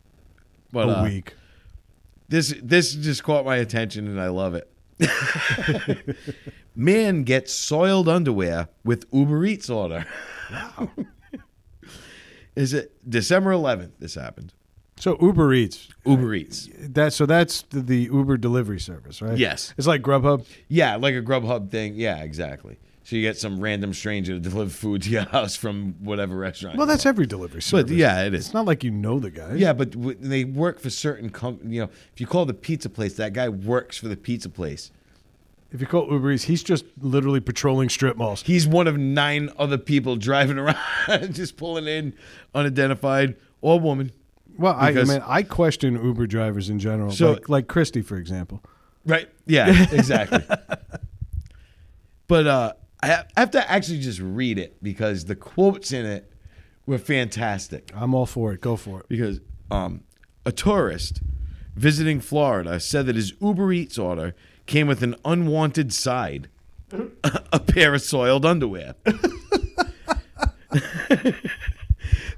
But 0.70 0.88
a 0.88 0.98
uh, 1.00 1.04
week. 1.04 1.34
This 2.28 2.54
this 2.62 2.94
just 2.94 3.22
caught 3.24 3.44
my 3.44 3.56
attention 3.56 4.06
and 4.06 4.20
I 4.20 4.28
love 4.28 4.54
it. 4.54 4.68
Man 6.76 7.22
gets 7.24 7.52
soiled 7.52 8.08
underwear 8.08 8.68
with 8.84 9.06
Uber 9.12 9.44
Eats 9.46 9.68
order. 9.70 10.06
Wow. 10.50 10.90
Is 12.56 12.72
it 12.74 12.92
December 13.08 13.50
11th? 13.52 13.92
This 13.98 14.14
happened. 14.14 14.52
So 15.02 15.18
Uber 15.20 15.52
Eats. 15.52 15.88
Uber 16.06 16.32
Eats. 16.32 16.68
That 16.78 17.12
so 17.12 17.26
that's 17.26 17.62
the, 17.62 17.80
the 17.80 18.02
Uber 18.02 18.36
delivery 18.36 18.78
service, 18.78 19.20
right? 19.20 19.36
Yes. 19.36 19.74
It's 19.76 19.88
like 19.88 20.00
Grubhub. 20.00 20.46
Yeah, 20.68 20.94
like 20.94 21.16
a 21.16 21.20
Grubhub 21.20 21.72
thing. 21.72 21.96
Yeah, 21.96 22.22
exactly. 22.22 22.78
So 23.02 23.16
you 23.16 23.22
get 23.22 23.36
some 23.36 23.58
random 23.58 23.94
stranger 23.94 24.34
to 24.34 24.38
deliver 24.38 24.70
food 24.70 25.02
to 25.02 25.10
your 25.10 25.24
house 25.32 25.56
from 25.56 25.96
whatever 26.04 26.36
restaurant. 26.36 26.76
Well, 26.78 26.86
you 26.86 26.92
that's 26.92 27.04
want. 27.04 27.16
every 27.16 27.26
delivery 27.26 27.62
service. 27.62 27.90
But 27.90 27.96
yeah, 27.96 28.22
it 28.22 28.32
is. 28.32 28.44
It's 28.46 28.54
not 28.54 28.64
like 28.64 28.84
you 28.84 28.92
know 28.92 29.18
the 29.18 29.32
guy. 29.32 29.54
Yeah, 29.54 29.72
but 29.72 29.90
w- 29.90 30.16
they 30.20 30.44
work 30.44 30.78
for 30.78 30.88
certain 30.88 31.30
companies. 31.30 31.74
You 31.74 31.80
know, 31.80 31.90
if 32.12 32.20
you 32.20 32.28
call 32.28 32.46
the 32.46 32.54
pizza 32.54 32.88
place, 32.88 33.14
that 33.14 33.32
guy 33.32 33.48
works 33.48 33.98
for 33.98 34.06
the 34.06 34.16
pizza 34.16 34.48
place. 34.50 34.92
If 35.72 35.80
you 35.80 35.88
call 35.88 36.12
Uber 36.12 36.30
Eats, 36.30 36.44
he's 36.44 36.62
just 36.62 36.84
literally 37.00 37.40
patrolling 37.40 37.88
strip 37.88 38.16
malls. 38.16 38.44
He's 38.44 38.68
one 38.68 38.86
of 38.86 38.96
nine 38.96 39.50
other 39.58 39.78
people 39.78 40.14
driving 40.28 40.58
around, 40.58 41.34
just 41.34 41.56
pulling 41.56 41.88
in 41.88 42.14
unidentified 42.54 43.34
or 43.62 43.80
woman. 43.80 44.12
Well, 44.58 44.74
I, 44.78 44.88
I 44.90 45.04
mean, 45.04 45.22
I 45.26 45.42
question 45.42 45.94
Uber 46.02 46.26
drivers 46.26 46.68
in 46.70 46.78
general, 46.78 47.10
So- 47.12 47.32
like 47.32 47.48
like 47.48 47.68
Christy, 47.68 48.02
for 48.02 48.16
example. 48.16 48.62
Right. 49.04 49.28
Yeah, 49.46 49.86
exactly. 49.92 50.44
but 52.28 52.46
uh, 52.46 52.72
I 53.02 53.08
ha- 53.08 53.24
I 53.36 53.40
have 53.40 53.50
to 53.52 53.70
actually 53.70 53.98
just 54.00 54.20
read 54.20 54.58
it 54.58 54.82
because 54.82 55.24
the 55.24 55.34
quotes 55.34 55.92
in 55.92 56.06
it 56.06 56.32
were 56.86 56.98
fantastic 56.98 57.90
I'm 57.94 58.14
all 58.14 58.26
for 58.26 58.52
it. 58.52 58.60
Go 58.60 58.76
for 58.76 59.00
it. 59.00 59.08
because 59.08 59.40
um, 59.70 60.02
a 60.46 60.52
tourist 60.52 61.20
visiting 61.74 62.20
Florida 62.20 62.78
said 62.78 63.06
that 63.06 63.16
his 63.16 63.32
Uber 63.40 63.72
Eats 63.72 63.98
order 63.98 64.34
came 64.66 64.86
with 64.86 65.02
an 65.02 65.16
unwanted 65.24 65.92
side, 65.92 66.48
a 67.52 67.58
pair 67.58 67.94
of 67.94 68.02
soiled 68.02 68.44
underwear. 68.44 68.94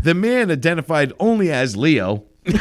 the 0.04 0.14
man 0.14 0.50
identified 0.50 1.12
only 1.18 1.50
as 1.50 1.76
Leo. 1.76 2.24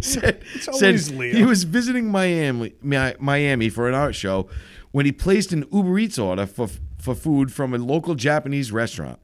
said, 0.00 0.42
said 0.60 1.08
Leo. 1.10 1.34
he 1.34 1.44
was 1.44 1.64
visiting 1.64 2.10
Miami, 2.10 2.74
Miami 2.82 3.68
for 3.68 3.88
an 3.88 3.94
art 3.94 4.14
show 4.14 4.48
when 4.92 5.06
he 5.06 5.12
placed 5.12 5.52
an 5.52 5.64
Uber 5.72 5.98
Eats 5.98 6.18
order 6.18 6.46
for 6.46 6.68
for 6.98 7.14
food 7.14 7.52
from 7.52 7.72
a 7.74 7.78
local 7.78 8.14
Japanese 8.14 8.72
restaurant. 8.72 9.18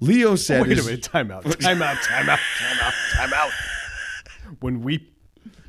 Leo 0.00 0.34
said, 0.36 0.66
Wait 0.66 0.78
a 0.78 0.82
minute. 0.82 1.02
Time 1.02 1.30
out. 1.30 1.42
Time 1.60 1.82
out. 1.82 1.96
Time 2.02 2.28
out. 2.28 2.38
Time 2.58 2.78
out. 2.82 2.92
Time 3.14 3.32
out. 3.32 3.50
When 4.60 4.82
we 4.82 5.10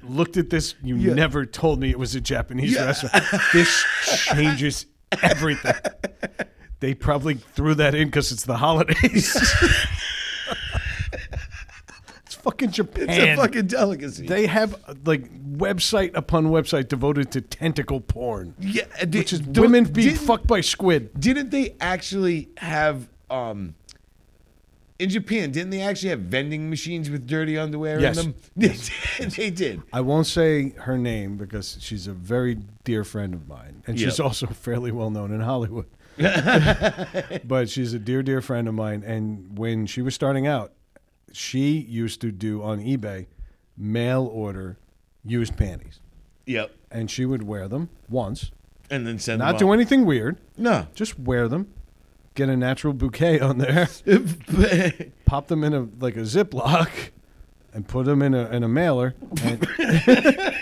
looked 0.04 0.38
at 0.38 0.50
this, 0.50 0.76
you 0.84 0.96
Yeah. 0.96 1.14
never 1.14 1.46
told 1.46 1.80
me 1.80 1.90
it 1.90 2.00
was 2.00 2.16
a 2.16 2.22
Japanese 2.22 2.74
Yeah. 2.74 2.86
restaurant. 2.86 3.24
This 3.54 3.84
changes 4.26 4.86
everything. 5.22 5.74
They 6.80 6.94
probably 6.94 7.36
threw 7.36 7.74
that 7.76 7.96
in 7.96 8.08
because 8.10 8.32
it's 8.32 8.44
the 8.46 8.58
holidays. 8.58 9.36
it's 12.26 12.36
fucking 12.36 12.72
Japan. 12.72 13.10
It's 13.10 13.18
a 13.18 13.36
fucking 13.36 13.68
delicacy. 13.68 14.28
they 14.28 14.48
have 14.48 14.76
like 15.06 15.32
website 15.58 16.12
upon 16.16 16.48
website 16.48 16.88
devoted 16.88 17.32
to 17.32 17.42
tentacle 17.42 18.02
porn, 18.02 18.54
yeah, 18.60 18.84
which 19.06 19.34
is 19.34 19.42
women 19.44 19.86
being 19.86 20.16
fucked 20.16 20.48
by 20.48 20.62
squid. 20.62 21.18
Didn't 21.20 21.50
they 21.52 21.76
actually 21.80 22.50
have 22.58 23.08
um 23.30 23.76
in 25.00 25.10
Japan? 25.10 25.52
Didn't 25.52 25.72
they 25.72 25.82
actually 25.82 26.10
have 26.10 26.22
vending 26.22 26.70
machines 26.70 27.10
with 27.10 27.26
dirty 27.28 27.58
underwear 27.58 28.00
Yes. 28.00 28.18
in 28.18 28.24
them? 28.32 28.36
Did. 28.58 28.76
They 29.32 29.50
did. 29.50 29.82
I 29.92 30.02
won't 30.02 30.28
say 30.28 30.70
her 30.80 30.98
name 30.98 31.38
because 31.38 31.78
she's 31.82 32.08
a 32.08 32.14
very 32.14 32.56
dear 32.84 33.04
friend 33.04 33.34
of 33.34 33.48
mine, 33.48 33.84
and 33.88 34.00
she's 34.00 34.20
also 34.20 34.48
fairly 34.48 34.92
well 34.92 35.10
known 35.10 35.34
in 35.34 35.40
Hollywood. 35.42 35.86
but 37.46 37.70
she's 37.70 37.94
a 37.94 38.00
dear, 38.00 38.24
dear 38.24 38.42
friend 38.42 38.68
of 38.68 38.74
mine, 38.74 39.04
and 39.06 39.58
when 39.58 39.86
she 39.86 40.02
was 40.02 40.16
starting 40.16 40.48
out, 40.48 40.72
she 41.34 41.72
used 41.78 42.22
to 42.22 42.32
do 42.32 42.64
on 42.64 42.80
eBay 42.80 43.28
mail 43.78 44.26
order 44.32 44.78
used 45.26 45.58
panties, 45.58 46.00
Yep. 46.46 46.72
and 46.92 47.12
she 47.12 47.26
would 47.26 47.44
wear 47.44 47.68
them 47.68 47.90
once, 48.10 48.52
And 48.90 49.06
then 49.06 49.20
send 49.20 49.42
them. 49.42 49.48
not 49.48 49.60
them 49.60 49.68
do 49.68 49.74
anything 49.74 50.06
weird, 50.06 50.38
No. 50.58 50.88
just 50.96 51.20
wear 51.20 51.48
them, 51.50 51.68
get 52.36 52.48
a 52.50 52.56
natural 52.56 52.94
bouquet 52.94 53.40
on 53.40 53.58
there, 53.58 53.90
pop 55.26 55.48
them 55.48 55.64
in 55.64 55.74
a 55.74 55.88
like 56.00 56.16
a 56.16 56.22
Ziploc, 56.22 56.90
and 57.74 57.86
put 57.88 58.06
them 58.06 58.22
in 58.22 58.34
a 58.34 58.48
in 58.52 58.64
a 58.64 58.70
mailer. 58.70 59.16
And, 59.44 59.68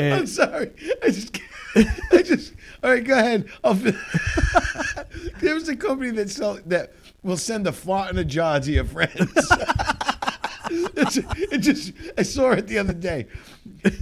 I'm 0.00 0.26
sorry. 0.26 0.70
I 1.02 1.10
just 1.10 1.38
I 1.76 2.22
just 2.22 2.52
all 2.82 2.90
right, 2.90 3.04
go 3.04 3.18
ahead. 3.18 3.48
I'll, 3.64 3.74
there 5.40 5.54
was 5.54 5.68
a 5.68 5.76
company 5.76 6.10
that 6.12 6.30
sell 6.30 6.58
that 6.66 6.92
will 7.22 7.36
send 7.36 7.66
a 7.66 7.72
fart 7.72 8.10
in 8.10 8.18
a 8.18 8.24
jar 8.24 8.60
to 8.60 8.70
your 8.70 8.84
friends. 8.84 9.18
it 10.70 11.58
just 11.58 11.92
I 12.16 12.22
saw 12.22 12.50
it 12.52 12.66
the 12.66 12.78
other 12.78 12.92
day. 12.92 13.26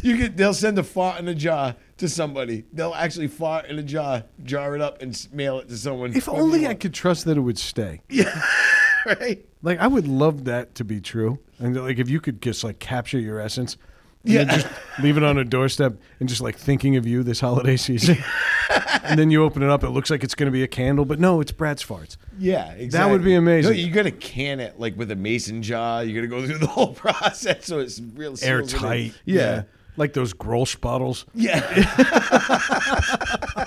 You 0.02 0.16
get 0.16 0.36
they'll 0.36 0.54
send 0.54 0.78
a 0.78 0.82
fart 0.82 1.18
in 1.18 1.28
a 1.28 1.34
jar 1.34 1.76
to 1.98 2.08
somebody. 2.08 2.64
They'll 2.72 2.94
actually 2.94 3.28
fart 3.28 3.66
in 3.66 3.78
a 3.78 3.82
jar, 3.82 4.24
jar 4.44 4.74
it 4.74 4.80
up, 4.80 5.00
and 5.00 5.28
mail 5.32 5.58
it 5.60 5.68
to 5.68 5.76
someone. 5.76 6.14
if 6.14 6.28
only 6.28 6.66
I 6.66 6.74
could 6.74 6.94
trust 6.94 7.24
that 7.26 7.36
it 7.36 7.40
would 7.40 7.58
stay. 7.58 8.02
Yeah, 8.10 8.42
right. 9.04 9.44
Like 9.62 9.78
I 9.78 9.86
would 9.86 10.08
love 10.08 10.44
that 10.44 10.74
to 10.76 10.84
be 10.84 11.00
true, 11.00 11.38
and 11.58 11.76
like 11.76 11.98
if 11.98 12.08
you 12.08 12.20
could 12.20 12.42
just 12.42 12.64
like 12.64 12.78
capture 12.78 13.18
your 13.18 13.40
essence, 13.40 13.76
Yeah. 14.26 14.44
just 14.44 14.66
leave 15.02 15.16
it 15.16 15.22
on 15.22 15.38
a 15.38 15.44
doorstep 15.44 15.94
and 16.20 16.28
just 16.28 16.40
like 16.40 16.56
thinking 16.56 16.96
of 16.96 17.06
you 17.06 17.22
this 17.22 17.40
holiday 17.40 17.76
season, 17.76 18.16
and 19.04 19.18
then 19.18 19.30
you 19.30 19.42
open 19.44 19.62
it 19.62 19.70
up, 19.70 19.84
it 19.84 19.90
looks 19.90 20.10
like 20.10 20.24
it's 20.24 20.34
going 20.34 20.46
to 20.46 20.52
be 20.52 20.62
a 20.62 20.68
candle, 20.68 21.04
but 21.04 21.20
no, 21.20 21.40
it's 21.40 21.52
Brad's 21.52 21.84
farts. 21.84 22.16
Yeah, 22.38 22.70
exactly. 22.72 22.88
That 22.88 23.10
would 23.10 23.24
be 23.24 23.34
amazing. 23.34 23.72
No, 23.72 23.76
you're 23.78 23.94
gonna 23.94 24.10
can 24.10 24.60
it 24.60 24.78
like 24.78 24.96
with 24.96 25.10
a 25.10 25.16
mason 25.16 25.62
jar. 25.62 26.04
You're 26.04 26.26
gonna 26.26 26.40
go 26.40 26.46
through 26.50 26.58
the 26.58 26.66
whole 26.66 26.92
process 26.94 27.66
so 27.66 27.78
it's 27.78 28.00
real 28.00 28.36
seals 28.36 28.72
it 28.72 28.76
in. 28.76 28.84
Airtight, 28.84 29.12
Yeah. 29.24 29.62
like 29.96 30.12
those 30.12 30.34
Grolsch 30.34 30.80
bottles. 30.80 31.24
Yeah. 31.34 31.60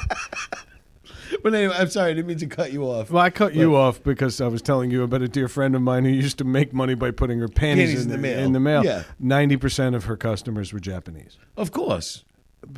but 1.43 1.53
anyway, 1.53 1.75
I'm 1.77 1.89
sorry. 1.89 2.11
I 2.11 2.13
didn't 2.13 2.27
mean 2.27 2.37
to 2.39 2.47
cut 2.47 2.73
you 2.73 2.83
off. 2.83 3.11
Well, 3.11 3.23
I 3.23 3.29
cut 3.29 3.55
you 3.55 3.75
off 3.75 4.01
because 4.03 4.41
I 4.41 4.47
was 4.47 4.61
telling 4.61 4.91
you 4.91 5.03
about 5.03 5.21
a 5.21 5.27
dear 5.27 5.47
friend 5.47 5.75
of 5.75 5.81
mine 5.81 6.05
who 6.05 6.11
used 6.11 6.37
to 6.39 6.43
make 6.43 6.73
money 6.73 6.95
by 6.95 7.11
putting 7.11 7.39
her 7.39 7.47
panties, 7.47 7.89
Panties 7.89 8.05
in, 8.05 8.11
the 8.11 8.17
mail. 8.17 8.39
in 8.39 8.53
the 8.53 8.59
mail. 8.59 8.85
Yeah. 8.85 9.03
Ninety 9.19 9.57
percent 9.57 9.95
of 9.95 10.05
her 10.05 10.17
customers 10.17 10.73
were 10.73 10.79
Japanese. 10.79 11.37
Of 11.57 11.71
course. 11.71 12.23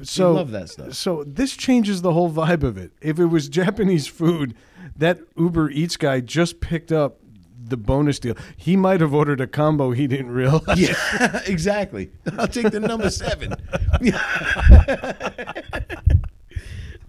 So 0.03 0.33
love 0.33 0.51
that 0.51 0.69
stuff. 0.69 0.93
So 0.93 1.23
this 1.25 1.55
changes 1.55 2.01
the 2.01 2.13
whole 2.13 2.31
vibe 2.31 2.63
of 2.63 2.77
it. 2.77 2.91
If 3.01 3.19
it 3.19 3.25
was 3.25 3.49
Japanese 3.49 4.07
food, 4.07 4.53
that 4.95 5.19
Uber 5.35 5.71
Eats 5.71 5.97
guy 5.97 6.19
just 6.19 6.61
picked 6.61 6.91
up 6.91 7.17
the 7.63 7.77
bonus 7.77 8.19
deal. 8.19 8.35
He 8.57 8.75
might 8.75 9.01
have 9.01 9.13
ordered 9.13 9.41
a 9.41 9.47
combo 9.47 9.91
he 9.91 10.05
didn't 10.05 10.31
realize. 10.31 10.79
Yeah, 10.79 11.41
exactly. 11.47 12.11
I'll 12.37 12.47
take 12.47 12.69
the 12.71 12.79
number 12.79 13.09
seven. 13.09 13.55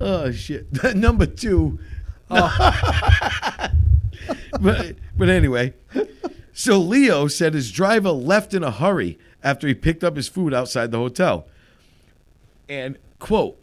oh 0.03 0.33
shit. 0.33 0.67
number 0.95 1.27
two. 1.27 1.79
Oh. 2.31 3.69
but 4.61 4.97
but 5.17 5.29
anyway, 5.29 5.75
so 6.53 6.79
Leo 6.79 7.29
said 7.29 7.55
his 7.55 7.71
driver 7.71 8.11
left 8.11 8.55
in 8.55 8.63
a 8.63 8.71
hurry 8.71 9.19
after 9.43 9.67
he 9.67 9.75
picked 9.75 10.05
up 10.05 10.17
his 10.17 10.29
food 10.29 10.55
outside 10.55 10.91
the 10.91 10.99
hotel. 10.99 11.47
And 12.69 12.99
quote, 13.19 13.59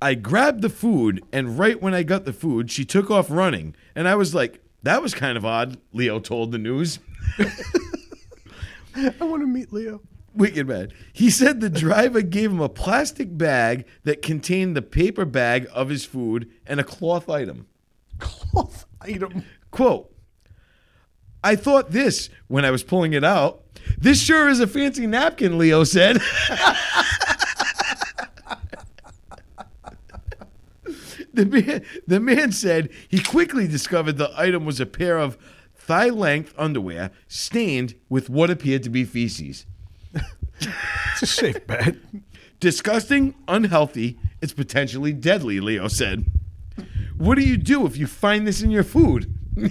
I 0.00 0.14
grabbed 0.14 0.62
the 0.62 0.68
food, 0.68 1.24
and 1.32 1.58
right 1.58 1.80
when 1.80 1.94
I 1.94 2.02
got 2.02 2.24
the 2.24 2.32
food, 2.32 2.70
she 2.70 2.84
took 2.84 3.10
off 3.10 3.30
running. 3.30 3.76
And 3.94 4.08
I 4.08 4.16
was 4.16 4.34
like, 4.34 4.60
that 4.82 5.00
was 5.00 5.14
kind 5.14 5.36
of 5.36 5.44
odd, 5.44 5.78
Leo 5.92 6.18
told 6.18 6.50
the 6.50 6.58
news. 6.58 6.98
I 8.96 9.14
want 9.20 9.42
to 9.42 9.46
meet 9.46 9.72
Leo. 9.72 10.00
Wicked 10.34 10.66
man. 10.66 10.92
He 11.12 11.30
said 11.30 11.60
the 11.60 11.68
driver 11.68 12.22
gave 12.22 12.50
him 12.50 12.60
a 12.60 12.68
plastic 12.68 13.36
bag 13.36 13.86
that 14.04 14.22
contained 14.22 14.76
the 14.76 14.82
paper 14.82 15.24
bag 15.24 15.68
of 15.72 15.88
his 15.90 16.04
food 16.04 16.50
and 16.66 16.80
a 16.80 16.84
cloth 16.84 17.28
item. 17.28 17.66
Cloth 18.18 18.86
item. 19.00 19.44
Quote, 19.70 20.12
I 21.44 21.56
thought 21.56 21.90
this 21.90 22.30
when 22.46 22.64
I 22.64 22.70
was 22.70 22.82
pulling 22.82 23.12
it 23.12 23.24
out. 23.24 23.62
This 23.98 24.22
sure 24.22 24.48
is 24.48 24.60
a 24.60 24.66
fancy 24.66 25.06
napkin, 25.06 25.58
Leo 25.58 25.84
said. 25.84 26.16
the, 31.34 31.44
man, 31.46 31.84
the 32.06 32.20
man 32.20 32.52
said 32.52 32.90
he 33.08 33.20
quickly 33.22 33.66
discovered 33.66 34.18
the 34.18 34.32
item 34.36 34.64
was 34.64 34.78
a 34.80 34.86
pair 34.86 35.18
of 35.18 35.36
thigh 35.74 36.10
length 36.10 36.54
underwear 36.56 37.10
stained 37.26 37.96
with 38.08 38.30
what 38.30 38.50
appeared 38.50 38.84
to 38.84 38.90
be 38.90 39.04
feces. 39.04 39.66
It's 41.12 41.22
a 41.22 41.26
safe 41.26 41.66
bet. 41.66 41.96
Disgusting, 42.60 43.34
unhealthy, 43.48 44.18
it's 44.40 44.52
potentially 44.52 45.12
deadly, 45.12 45.60
Leo 45.60 45.88
said. 45.88 46.24
What 47.18 47.36
do 47.36 47.42
you 47.44 47.56
do 47.56 47.86
if 47.86 47.96
you 47.96 48.06
find 48.06 48.46
this 48.46 48.62
in 48.62 48.70
your 48.70 48.82
food? 48.84 49.32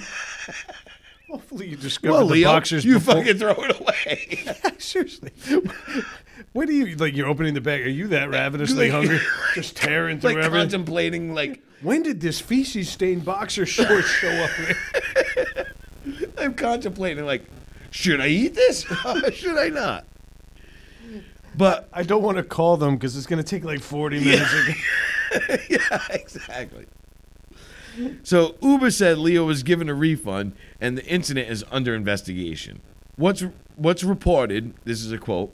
Hopefully 1.29 1.67
you 1.69 1.77
discovered 1.77 2.11
Well, 2.13 2.27
the 2.27 2.33
Leo, 2.33 2.49
boxers 2.49 2.83
you 2.85 2.95
before- 2.95 3.15
fucking 3.15 3.37
throw 3.37 3.53
it 3.57 3.79
away. 3.79 4.45
Seriously. 4.77 5.31
What 6.53 6.67
do 6.67 6.73
you 6.73 6.95
like? 6.97 7.15
You're 7.15 7.27
opening 7.27 7.53
the 7.53 7.61
bag. 7.61 7.81
Are 7.81 7.89
you 7.89 8.07
that 8.09 8.29
ravenously 8.29 8.89
hungry? 8.89 9.19
Just 9.55 9.77
tearing 9.77 10.19
through 10.19 10.31
like 10.35 10.43
everything. 10.43 10.69
contemplating, 10.69 11.33
like 11.33 11.63
when 11.81 12.03
did 12.03 12.19
this 12.19 12.41
feces 12.41 12.89
stained 12.89 13.23
boxer 13.23 13.65
shorts 13.65 14.07
show 14.09 14.29
up? 14.29 14.51
I'm 16.37 16.53
contemplating, 16.55 17.25
like, 17.25 17.45
should 17.91 18.19
I 18.19 18.27
eat 18.27 18.53
this? 18.55 18.81
should 19.33 19.57
I 19.57 19.69
not? 19.69 20.05
But 21.55 21.89
I 21.91 22.03
don't 22.03 22.23
want 22.23 22.37
to 22.37 22.43
call 22.43 22.77
them 22.77 22.95
because 22.95 23.17
it's 23.17 23.25
going 23.25 23.43
to 23.43 23.47
take 23.47 23.63
like 23.63 23.81
40 23.81 24.19
minutes. 24.19 24.53
yeah, 25.69 25.99
exactly. 26.11 26.85
So 28.23 28.55
Uber 28.61 28.91
said 28.91 29.17
Leo 29.17 29.45
was 29.45 29.63
given 29.63 29.89
a 29.89 29.93
refund, 29.93 30.53
and 30.79 30.97
the 30.97 31.05
incident 31.05 31.49
is 31.49 31.65
under 31.71 31.93
investigation. 31.93 32.81
What's 33.17 33.43
what's 33.75 34.03
reported? 34.03 34.73
This 34.85 35.01
is 35.01 35.11
a 35.11 35.17
quote. 35.17 35.53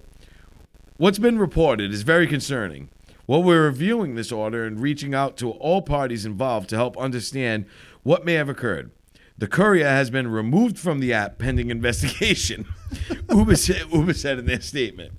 What's 0.97 1.19
been 1.19 1.39
reported 1.39 1.91
is 1.91 2.03
very 2.03 2.27
concerning. 2.27 2.89
While 3.25 3.43
we're 3.43 3.65
reviewing 3.65 4.15
this 4.15 4.31
order 4.31 4.65
and 4.65 4.79
reaching 4.79 5.13
out 5.13 5.35
to 5.37 5.51
all 5.51 5.81
parties 5.81 6.25
involved 6.25 6.69
to 6.69 6.75
help 6.75 6.97
understand 6.97 7.65
what 8.03 8.23
may 8.23 8.33
have 8.33 8.47
occurred, 8.47 8.91
the 9.37 9.47
courier 9.47 9.87
has 9.87 10.09
been 10.09 10.29
removed 10.29 10.79
from 10.79 10.99
the 10.99 11.13
app 11.13 11.37
pending 11.37 11.69
investigation. 11.69 12.65
Uber, 13.29 13.55
said, 13.57 13.83
Uber 13.91 14.13
said 14.13 14.39
in 14.39 14.45
their 14.45 14.61
statement. 14.61 15.11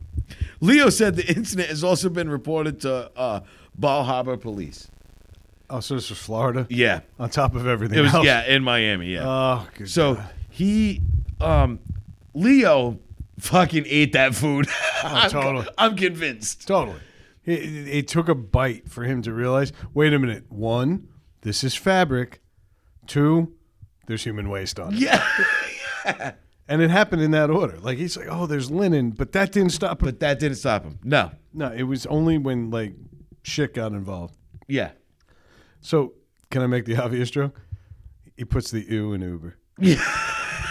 Leo 0.61 0.91
said 0.91 1.17
the 1.17 1.27
incident 1.27 1.69
has 1.69 1.85
also 1.85 2.09
been 2.09 2.29
reported 2.29 2.81
to 2.83 3.11
uh, 3.17 3.41
Bal 3.77 4.05
Harbour 4.05 4.37
Police. 4.37 4.89
Oh, 5.71 5.81
so 5.81 5.95
this 5.95 6.09
was 6.11 6.19
Florida. 6.19 6.67
Yeah, 6.71 7.01
On 7.19 7.29
top 7.29 7.55
of 7.55 7.67
everything 7.67 7.99
it 7.99 8.03
was 8.03 8.15
else. 8.15 8.25
yeah 8.25 8.45
in 8.47 8.63
Miami. 8.65 9.09
Yeah. 9.13 9.29
Oh, 9.29 9.69
good 9.77 9.91
so 9.91 10.15
God. 10.15 10.31
he, 10.49 11.03
um, 11.41 11.79
Leo, 12.35 12.99
fucking 13.39 13.85
ate 13.87 14.13
that 14.15 14.35
food. 14.35 14.67
I'm, 15.03 15.31
totally. 15.31 15.67
I'm 15.79 15.95
convinced. 15.97 16.67
Totally. 16.67 17.01
It, 17.45 17.59
it, 17.61 17.89
it 17.89 18.09
took 18.09 18.29
a 18.29 18.35
bite 18.35 18.89
for 18.89 19.05
him 19.05 19.21
to 19.23 19.33
realize. 19.33 19.73
Wait 19.93 20.13
a 20.15 20.19
minute. 20.19 20.45
One, 20.51 21.09
this 21.43 21.63
is 21.63 21.75
fabric. 21.75 22.41
Two, 23.07 23.53
there's 24.07 24.25
human 24.25 24.49
waste 24.49 24.81
on 24.81 24.95
it. 24.95 25.01
Yeah, 25.01 25.25
And 26.69 26.83
it 26.83 26.91
happened 26.91 27.23
in 27.23 27.31
that 27.31 27.49
order. 27.51 27.79
Like 27.79 27.97
he's 27.99 28.17
like, 28.17 28.29
oh, 28.31 28.47
there's 28.47 28.71
linen, 28.71 29.11
but 29.11 29.33
that 29.33 29.53
didn't 29.53 29.73
stop 29.73 30.03
him. 30.03 30.07
but 30.07 30.21
that 30.21 30.39
didn't 30.39 30.59
stop 30.59 30.85
him. 30.85 30.99
No. 31.03 31.31
no, 31.55 31.73
it 31.73 31.85
was 31.85 32.05
only 32.07 32.37
when 32.37 32.71
like 32.71 32.95
shit 33.43 33.75
got 33.75 33.93
involved. 33.93 34.37
Yeah. 34.67 34.91
So 35.81 36.13
can 36.51 36.63
I 36.63 36.67
make 36.67 36.85
the 36.85 36.97
obvious 37.03 37.31
joke? 37.31 37.61
He 38.37 38.45
puts 38.45 38.71
the 38.71 38.81
ew 38.83 39.15
in 39.15 39.23
Uber. 39.23 39.57
Yeah. 39.79 40.03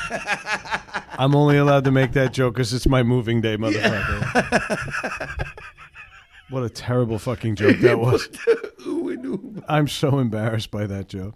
I'm 1.20 1.36
only 1.36 1.58
allowed 1.58 1.84
to 1.86 1.92
make 1.92 2.14
that 2.14 2.32
joke 2.32 2.54
because 2.54 2.74
it's 2.74 2.88
my 2.88 3.04
moving 3.04 3.42
day, 3.42 3.58
motherfucker. 3.58 5.48
what 6.50 6.64
a 6.64 6.70
terrible 6.70 7.20
fucking 7.20 7.56
joke 7.56 7.80
that 7.80 8.00
was. 8.00 8.30
Ooh, 8.86 9.10
and 9.10 9.26
ooh. 9.26 9.64
I'm 9.68 9.88
so 9.88 10.20
embarrassed 10.20 10.72
by 10.72 10.86
that 10.88 11.10
joke. 11.10 11.36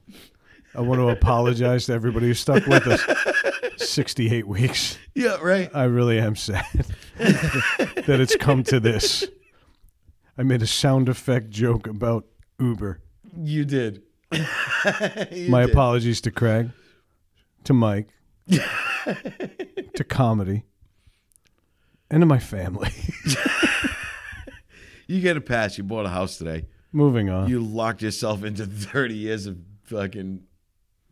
I 0.76 0.82
want 0.82 1.00
to 1.02 1.10
apologize 1.10 1.86
to 1.88 1.94
everybody 1.94 2.28
who 2.28 2.34
stuck 2.34 2.66
with 2.66 2.88
us 2.88 3.04
68 3.78 4.48
weeks. 4.48 4.98
Yeah, 5.16 5.38
right. 5.42 5.70
I 5.74 5.84
really 5.84 6.18
am 6.20 6.36
sad 6.36 6.66
that 7.18 8.18
it's 8.20 8.36
come 8.38 8.64
to 8.66 8.80
this. 8.80 9.26
I 10.38 10.44
made 10.44 10.62
a 10.62 10.68
sound 10.68 11.10
effect 11.10 11.50
joke 11.50 11.88
about 11.88 12.26
Uber. 12.60 13.02
You 13.38 13.66
did. 13.66 14.04
You 15.32 15.50
My 15.50 15.62
did. 15.66 15.72
apologies 15.72 16.22
to 16.22 16.32
Craig, 16.32 16.72
to 17.66 17.74
Mike, 17.74 18.08
to 18.48 20.04
comedy, 20.08 20.64
and 22.10 22.22
to 22.22 22.26
my 22.26 22.40
family. 22.40 22.90
You 25.08 25.20
get 25.20 25.36
a 25.36 25.42
pass. 25.42 25.78
You 25.78 25.84
bought 25.84 26.06
a 26.06 26.10
house 26.10 26.38
today. 26.38 26.68
Moving 26.94 27.30
on. 27.30 27.50
You 27.50 27.60
locked 27.60 28.02
yourself 28.02 28.46
into 28.46 28.66
30 28.66 29.14
years 29.14 29.46
of 29.46 29.58
fucking 29.84 30.44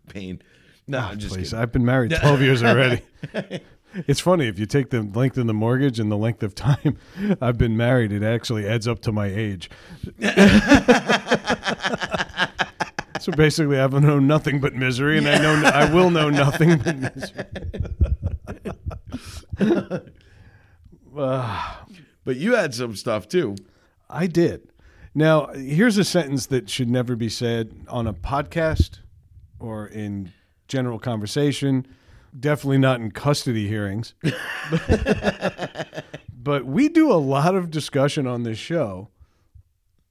pain. 0.09 0.41
No, 0.87 0.99
ah, 0.99 1.11
I'm 1.11 1.19
just 1.19 1.35
Please, 1.35 1.51
kidding. 1.51 1.61
I've 1.61 1.71
been 1.71 1.85
married 1.85 2.15
12 2.19 2.41
years 2.41 2.63
already. 2.63 3.01
It's 4.07 4.19
funny 4.19 4.47
if 4.47 4.59
you 4.59 4.67
take 4.67 4.91
the 4.91 5.01
length 5.01 5.35
of 5.37 5.47
the 5.47 5.53
mortgage 5.53 5.99
and 5.99 6.11
the 6.11 6.17
length 6.17 6.43
of 6.43 6.53
time 6.53 6.99
I've 7.41 7.57
been 7.57 7.75
married, 7.75 8.11
it 8.11 8.21
actually 8.21 8.67
adds 8.67 8.87
up 8.87 8.99
to 9.01 9.11
my 9.11 9.25
age. 9.25 9.67
so 13.19 13.31
basically, 13.31 13.79
I've 13.79 13.93
known 13.93 14.27
nothing 14.27 14.59
but 14.59 14.75
misery, 14.75 15.17
and 15.17 15.27
I 15.27 15.39
know 15.39 15.63
I 15.65 15.91
will 15.91 16.11
know 16.11 16.29
nothing 16.29 16.77
but 16.77 16.99
misery. 16.99 17.45
But 22.29 22.35
you 22.35 22.53
had 22.53 22.75
some 22.75 22.95
stuff 22.95 23.27
too. 23.27 23.55
I 24.07 24.27
did. 24.27 24.69
Now, 25.15 25.47
here's 25.47 25.97
a 25.97 26.03
sentence 26.03 26.45
that 26.47 26.69
should 26.69 26.89
never 26.89 27.15
be 27.15 27.29
said 27.29 27.73
on 27.87 28.05
a 28.05 28.13
podcast 28.13 28.99
or 29.59 29.87
in 29.87 30.31
general 30.67 30.99
conversation. 30.99 31.85
Definitely 32.37 32.77
not 32.77 32.99
in 32.99 33.11
custody 33.11 33.67
hearings. 33.67 34.13
but 36.31 36.65
we 36.65 36.89
do 36.89 37.11
a 37.11 37.15
lot 37.17 37.55
of 37.55 37.71
discussion 37.71 38.27
on 38.27 38.43
this 38.43 38.57
show 38.57 39.09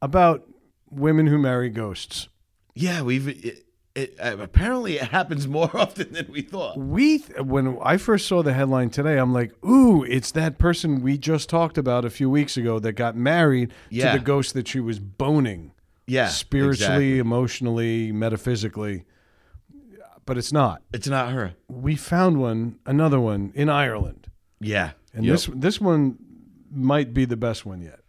about 0.03 0.47
women 0.91 1.27
who 1.27 1.39
marry 1.39 1.71
ghosts. 1.71 2.29
Yeah, 2.75 3.03
we've. 3.03 3.29
It, 3.29 3.65
it, 3.95 4.15
uh, 4.21 4.37
apparently, 4.39 4.97
it 4.97 5.09
happens 5.09 5.49
more 5.49 5.71
often 5.77 6.13
than 6.13 6.27
we 6.31 6.43
thought. 6.43 6.79
We 6.79 7.19
when 7.41 7.79
I 7.83 7.97
first 7.97 8.27
saw 8.29 8.43
the 8.43 8.53
headline 8.53 8.91
today, 8.91 9.19
I'm 9.19 9.33
like, 9.33 9.53
"Ooh, 9.65 10.05
it's 10.05 10.31
that 10.33 10.59
person 10.59 11.03
we 11.03 11.19
just 11.19 11.49
talked 11.49 11.79
about 11.79 12.05
a 12.05 12.11
few 12.11 12.31
weeks 12.31 12.57
ago 12.57 12.79
that 12.79 12.93
got 12.93 13.17
married 13.17 13.73
Yeah. 13.91 14.13
to 14.13 14.19
the 14.19 14.25
ghost 14.25 14.55
that 14.55 14.69
she 14.69 14.81
was 14.81 14.99
boning." 14.99 15.73
Yeah, 16.07 16.29
spiritually, 16.29 17.15
exactly. 17.15 17.19
emotionally, 17.19 18.13
metaphysically. 18.13 19.05
But 20.29 20.37
it's 20.39 20.53
not. 20.53 20.83
It's 20.93 21.09
not 21.09 21.33
her. 21.33 21.55
We 21.69 21.97
found 21.97 22.39
one, 22.39 22.79
another 22.85 23.19
one 23.19 23.51
in 23.55 23.69
Ireland, 23.71 24.29
Yeah, 24.61 24.91
and 25.15 25.25
Yep. 25.25 25.33
this 25.33 25.51
this 25.55 25.81
one 25.81 26.19
might 26.71 27.15
be 27.15 27.25
the 27.25 27.37
best 27.37 27.65
one 27.65 27.81
yet. 27.81 28.01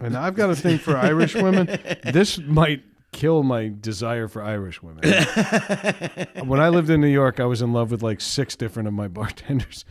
And 0.00 0.16
I've 0.16 0.34
got 0.34 0.50
a 0.50 0.56
thing 0.56 0.78
for 0.78 0.96
Irish 0.96 1.34
women. 1.36 1.68
This 2.12 2.36
might 2.38 2.82
kill 3.12 3.44
my 3.44 3.72
desire 3.80 4.26
for 4.26 4.42
Irish 4.42 4.82
women. 4.82 5.02
when 6.44 6.58
I 6.60 6.68
lived 6.68 6.90
in 6.90 7.00
New 7.00 7.06
York, 7.06 7.38
I 7.38 7.44
was 7.44 7.62
in 7.62 7.72
love 7.72 7.90
with 7.92 8.02
like 8.02 8.20
six 8.20 8.56
different 8.56 8.88
of 8.88 8.94
my 8.94 9.06
bartenders. 9.18 9.84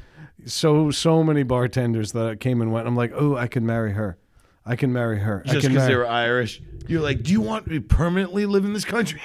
So 0.46 0.92
so 0.92 1.24
many 1.24 1.44
bartenders 1.44 2.12
that 2.12 2.40
came 2.42 2.62
and 2.62 2.74
went. 2.74 2.86
I'm 2.88 2.98
like, 2.98 3.14
oh, 3.16 3.38
I 3.38 3.48
can 3.48 3.66
marry 3.66 3.94
her. 3.94 4.18
I 4.66 4.76
can 4.76 4.94
marry 4.94 5.20
her. 5.20 5.44
I 5.46 5.52
just 5.52 5.62
can 5.62 5.74
because 5.74 5.88
they 5.88 5.94
marry. 5.94 6.06
were 6.06 6.10
Irish. 6.10 6.62
You're 6.88 7.02
like, 7.02 7.24
do 7.24 7.32
you 7.32 7.42
want 7.42 7.68
to 7.70 7.82
permanently 7.82 8.46
live 8.46 8.66
in 8.66 8.74
this 8.74 8.86
country? 8.86 9.22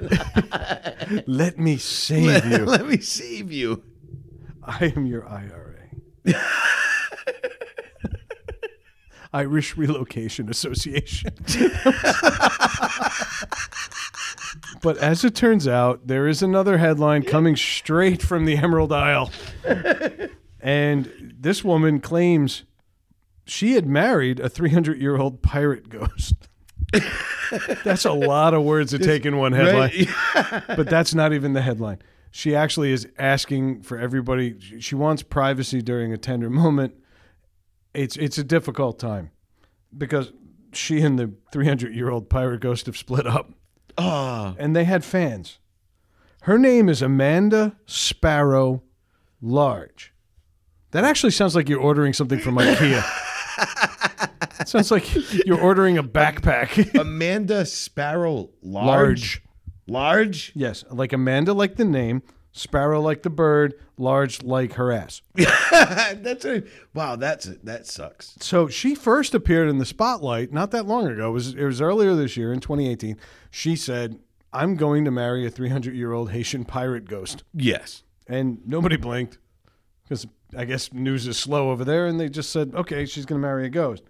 Let 1.26 1.58
me 1.58 1.76
save 1.76 2.44
you. 2.46 2.64
let 2.64 2.86
me 2.86 2.98
save 2.98 3.52
you. 3.52 3.82
I 4.62 4.92
am 4.96 5.06
your 5.06 5.28
IRA. 5.28 5.88
Irish 9.32 9.76
Relocation 9.76 10.48
Association. 10.48 11.32
but 14.82 14.96
as 14.98 15.24
it 15.24 15.34
turns 15.36 15.68
out, 15.68 16.06
there 16.06 16.26
is 16.26 16.42
another 16.42 16.78
headline 16.78 17.22
coming 17.22 17.54
straight 17.54 18.22
from 18.22 18.44
the 18.44 18.56
Emerald 18.56 18.92
Isle. 18.92 19.30
and 20.60 21.34
this 21.38 21.62
woman 21.62 22.00
claims 22.00 22.64
she 23.50 23.72
had 23.72 23.84
married 23.84 24.38
a 24.38 24.48
300 24.48 25.00
year 25.00 25.16
old 25.16 25.42
pirate 25.42 25.88
ghost. 25.88 26.34
That's 27.84 28.04
a 28.04 28.12
lot 28.12 28.54
of 28.54 28.62
words 28.62 28.92
to 28.92 28.98
take 28.98 29.26
in 29.26 29.36
one 29.38 29.52
headline 29.52 29.90
Right? 30.34 30.62
but 30.68 30.88
that's 30.88 31.14
not 31.14 31.32
even 31.32 31.52
the 31.52 31.62
headline. 31.62 31.98
She 32.30 32.54
actually 32.54 32.92
is 32.92 33.08
asking 33.18 33.82
for 33.82 33.98
everybody. 33.98 34.58
She 34.80 34.94
wants 34.94 35.22
privacy 35.22 35.82
during 35.82 36.12
a 36.12 36.16
tender 36.16 36.48
moment. 36.48 36.94
It's 37.92 38.16
it's 38.16 38.38
a 38.38 38.44
difficult 38.44 39.00
time 39.00 39.30
because 39.96 40.32
she 40.72 41.00
and 41.00 41.18
the 41.18 41.32
300 41.52 41.94
year 41.94 42.08
old 42.08 42.30
pirate 42.30 42.60
ghost 42.60 42.86
have 42.86 42.96
split 42.96 43.26
up, 43.26 43.52
oh, 43.98 44.54
and 44.58 44.76
they 44.76 44.84
had 44.84 45.04
fans. 45.04 45.58
Her 46.42 46.56
name 46.56 46.88
is 46.88 47.02
Amanda 47.02 47.76
Sparrow 47.86 48.82
Large. 49.42 50.12
That 50.92 51.04
actually 51.04 51.32
sounds 51.32 51.56
like 51.56 51.68
you're 51.68 51.80
ordering 51.80 52.12
something 52.12 52.38
from 52.38 52.54
IKEA. 52.58 53.04
sounds 54.66 54.90
like 54.90 55.04
you're 55.46 55.60
ordering 55.60 55.98
a 55.98 56.02
backpack. 56.02 56.98
Amanda 56.98 57.64
Sparrow, 57.66 58.50
large, 58.62 59.42
Large. 59.42 59.42
large. 59.86 60.52
Yes, 60.54 60.84
like 60.90 61.12
Amanda, 61.12 61.52
like 61.52 61.76
the 61.76 61.84
name, 61.84 62.22
Sparrow, 62.52 63.00
like 63.00 63.22
the 63.22 63.30
bird, 63.30 63.74
large, 63.96 64.42
like 64.42 64.74
her 64.74 64.90
ass. 64.92 65.22
that's 65.34 66.44
a 66.44 66.62
wow. 66.94 67.16
That's 67.16 67.44
that 67.62 67.86
sucks. 67.86 68.34
So 68.40 68.68
she 68.68 68.94
first 68.94 69.34
appeared 69.34 69.68
in 69.68 69.78
the 69.78 69.84
spotlight 69.86 70.52
not 70.52 70.70
that 70.72 70.86
long 70.86 71.06
ago. 71.06 71.30
It 71.30 71.32
was 71.32 71.54
it 71.54 71.64
was 71.64 71.80
earlier 71.80 72.14
this 72.14 72.36
year 72.36 72.52
in 72.52 72.60
2018. 72.60 73.16
She 73.50 73.76
said, 73.76 74.18
"I'm 74.52 74.76
going 74.76 75.04
to 75.04 75.10
marry 75.10 75.46
a 75.46 75.50
300 75.50 75.94
year 75.94 76.12
old 76.12 76.30
Haitian 76.32 76.64
pirate 76.64 77.06
ghost," 77.08 77.44
Yes. 77.54 78.02
and 78.26 78.58
nobody 78.66 78.96
blinked 78.96 79.38
because 80.02 80.26
I 80.56 80.64
guess 80.64 80.92
news 80.92 81.26
is 81.26 81.38
slow 81.38 81.70
over 81.70 81.84
there, 81.84 82.06
and 82.06 82.18
they 82.18 82.28
just 82.28 82.50
said, 82.50 82.72
"Okay, 82.74 83.06
she's 83.06 83.24
going 83.26 83.40
to 83.40 83.46
marry 83.46 83.66
a 83.66 83.68
ghost." 83.70 84.02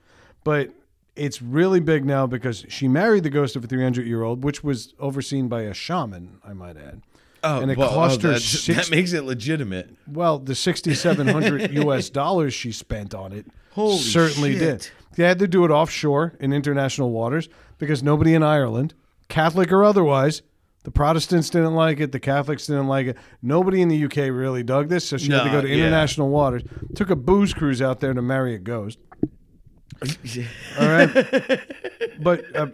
But 0.45 0.71
it's 1.17 1.43
really 1.43 1.81
big 1.81 2.05
now 2.05 2.27
because 2.27 2.65
she 2.69 2.89
married 2.89 3.25
the 3.25 3.31
ghost 3.31 3.57
of 3.57 3.65
a 3.65 3.67
300 3.67 4.07
year 4.07 4.23
old, 4.23 4.43
which 4.45 4.65
was 4.65 4.95
overseen 4.99 5.49
by 5.49 5.63
a 5.63 5.75
shaman, 5.75 6.39
I 6.45 6.53
might 6.55 6.77
add. 6.77 7.03
Oh, 7.43 7.61
And 7.61 7.71
it 7.71 7.77
well, 7.79 7.89
cost 7.91 8.21
oh, 8.25 8.29
her 8.29 8.35
that, 8.35 8.41
six- 8.41 8.77
that 8.77 8.91
makes 8.95 9.13
it 9.13 9.25
legitimate. 9.25 9.91
Well, 10.07 10.39
the 10.39 10.55
6700 10.55 11.73
US 11.75 12.11
dollars 12.23 12.55
she 12.55 12.71
spent 12.73 13.15
on 13.15 13.33
it 13.33 13.47
Holy 13.73 13.97
certainly 13.99 14.53
shit. 14.53 14.61
did. 14.81 14.91
They 15.17 15.25
had 15.25 15.39
to 15.41 15.49
do 15.49 15.65
it 15.65 15.71
offshore 15.71 16.35
in 16.39 16.53
international 16.53 17.11
waters 17.11 17.49
because 17.79 18.03
nobody 18.03 18.35
in 18.35 18.43
Ireland, 18.43 18.95
Catholic 19.29 19.73
or 19.73 19.83
otherwise, 19.85 20.43
the 20.85 20.91
Protestants 20.91 21.51
didn't 21.51 21.75
like 21.75 22.01
it, 22.01 22.13
the 22.13 22.21
Catholics 22.21 22.67
didn't 22.67 22.89
like 22.89 23.07
it. 23.07 23.17
Nobody 23.43 23.83
in 23.83 23.89
the 23.89 24.05
UK 24.05 24.17
really 24.33 24.63
dug 24.63 24.89
this, 24.89 25.07
so 25.07 25.17
she 25.19 25.31
had 25.31 25.41
to 25.41 25.45
No, 25.47 25.53
go 25.53 25.61
to 25.63 25.69
yeah. 25.69 25.75
international 25.75 26.31
waters. 26.31 26.63
Took 26.95 27.11
a 27.11 27.17
booze 27.17 27.53
cruise 27.53 27.83
out 27.83 28.01
there 28.01 28.15
to 28.15 28.23
marry 28.23 28.55
a 28.55 28.59
ghost. 28.59 28.99
All 30.81 30.89
right. 30.89 31.11
but 32.23 32.57
uh, 32.57 32.67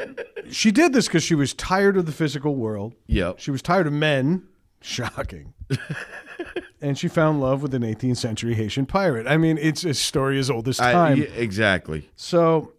she 0.51 0.71
did 0.71 0.93
this 0.93 1.07
because 1.09 1.25
she 1.25 1.35
was 1.35 1.53
tired 1.55 1.97
of 1.97 2.07
the 2.07 2.13
physical 2.13 2.55
world. 2.55 2.95
Yep. 3.09 3.41
She 3.41 3.51
was 3.51 3.63
tired 3.63 3.87
of 3.89 3.93
men. 3.93 4.47
Shocking. 4.81 5.53
and 6.81 6.97
she 6.97 7.09
found 7.09 7.41
love 7.41 7.63
with 7.63 7.75
an 7.75 7.83
18th 7.83 8.19
century 8.19 8.55
Haitian 8.55 8.87
pirate. 8.87 9.27
I 9.27 9.37
mean, 9.37 9.59
it's 9.61 9.85
a 9.85 9.95
story 9.95 10.39
as 10.39 10.49
old 10.51 10.69
as 10.69 10.79
I, 10.79 10.93
time. 10.93 11.19
yeah, 11.19 11.25
exactly. 11.35 12.09
So 12.15 12.73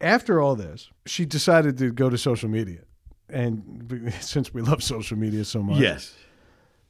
after 0.00 0.40
all 0.40 0.54
this, 0.54 0.90
she 1.06 1.24
decided 1.24 1.76
to 1.78 1.90
go 1.90 2.08
to 2.08 2.16
social 2.18 2.48
media 2.48 2.82
and 3.28 4.12
since 4.20 4.52
we 4.52 4.62
love 4.62 4.82
social 4.82 5.16
media 5.18 5.44
so 5.44 5.62
much, 5.62 5.80
Yes. 5.80 6.14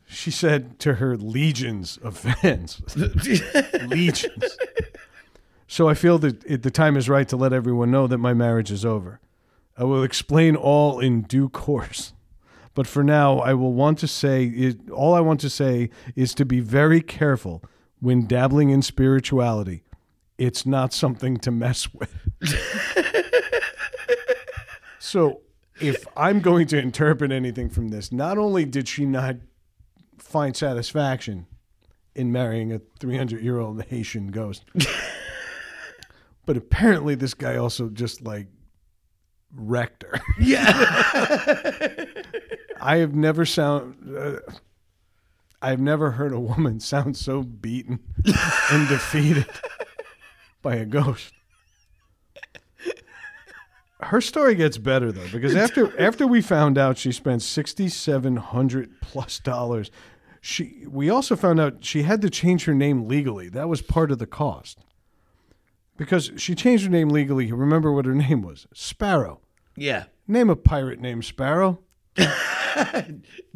she 0.07 0.30
said 0.30 0.78
to 0.80 0.95
her 0.95 1.16
legions 1.16 1.99
of 2.03 2.16
fans, 2.16 2.80
legions. 3.89 4.57
So 5.66 5.89
I 5.89 5.95
feel 5.95 6.18
that 6.18 6.45
it, 6.45 6.62
the 6.62 6.70
time 6.70 6.97
is 6.97 7.09
right 7.09 7.28
to 7.28 7.37
let 7.37 7.53
everyone 7.53 7.91
know 7.91 8.07
that 8.07 8.18
my 8.18 8.35
marriage 8.35 8.70
is 8.70 8.85
over. 8.85 9.20
I 9.76 9.85
will 9.85 10.03
explain 10.05 10.55
all 10.57 11.01
in 11.01 11.22
due 11.22 11.49
course. 11.49 12.12
But 12.74 12.87
for 12.87 13.03
now, 13.05 13.39
I 13.39 13.55
will 13.55 13.72
want 13.72 13.99
to 14.01 14.09
say 14.09 14.45
it, 14.47 14.91
all 14.91 15.14
I 15.14 15.20
want 15.20 15.41
to 15.41 15.51
say 15.51 15.91
is 16.16 16.35
to 16.35 16.45
be 16.45 16.61
very 16.61 17.01
careful 17.01 17.62
when 18.01 18.26
dabbling 18.26 18.70
in 18.70 18.82
spirituality. 18.82 19.85
It's 20.39 20.66
not 20.66 20.93
something 20.93 21.37
to 21.39 21.51
mess 21.53 21.89
with. 21.95 22.12
so, 24.99 25.41
if 25.81 26.07
I'm 26.16 26.41
going 26.41 26.66
to 26.68 26.79
interpret 26.79 27.33
anything 27.33 27.68
from 27.68 27.89
this, 27.89 28.12
not 28.12 28.39
only 28.39 28.64
did 28.64 28.89
she 28.89 29.05
not 29.05 29.37
find 30.18 30.57
satisfaction 30.57 31.47
in 32.14 32.31
marrying 32.31 32.72
a 32.72 32.81
300 33.01 33.43
year 33.43 33.59
old 33.59 33.83
Haitian 33.85 34.29
ghost, 34.29 34.64
but 36.47 36.57
apparently 36.57 37.14
this 37.14 37.35
guy 37.35 37.57
also 37.57 37.89
just 37.89 38.22
like 38.22 38.47
wrecked 39.55 40.05
her. 40.05 40.20
Yeah. 40.39 42.05
I 42.81 42.99
have 42.99 43.14
never 43.14 43.45
sound. 43.47 44.16
Uh, 44.16 44.37
I've 45.62 45.81
never 45.81 46.12
heard 46.12 46.33
a 46.33 46.41
woman 46.41 46.79
sound 46.81 47.16
so 47.16 47.43
beaten 47.43 48.01
and 48.70 48.89
defeated 48.89 49.47
by 50.61 50.77
a 50.77 50.85
ghost. 50.85 51.33
Her 54.05 54.20
story 54.20 54.55
gets 54.55 54.78
better 54.78 55.11
though 55.12 55.28
because 55.32 55.55
after 55.57 55.98
after 56.00 56.26
we 56.26 56.40
found 56.40 56.78
out 56.78 56.98
she 56.98 57.12
spent 57.12 57.42
sixty 57.42 57.88
seven 57.88 58.36
hundred 58.36 59.00
plus 59.00 59.38
dollars, 59.38 59.90
she 60.40 60.84
we 60.88 61.09
also 61.11 61.36
found 61.36 61.61
out 61.61 61.84
she 61.84 62.02
had 62.02 62.20
to 62.22 62.30
change 62.30 62.64
her 62.64 62.74
name 62.74 63.09
legally. 63.09 63.48
That 63.48 63.68
was 63.68 63.82
part 63.82 64.11
of 64.11 64.18
the 64.18 64.26
cost 64.26 64.78
because 65.96 66.30
she 66.36 66.55
changed 66.55 66.84
her 66.84 66.90
name 66.90 67.09
legally. 67.09 67.50
Remember 67.50 67.92
what 67.92 68.05
her 68.05 68.14
name 68.14 68.42
was? 68.42 68.66
Sparrow. 68.74 69.40
yeah. 69.76 70.05
Name 70.26 70.48
a 70.48 70.57
pirate 70.57 71.00
named 71.00 71.24
Sparrow. 71.24 71.80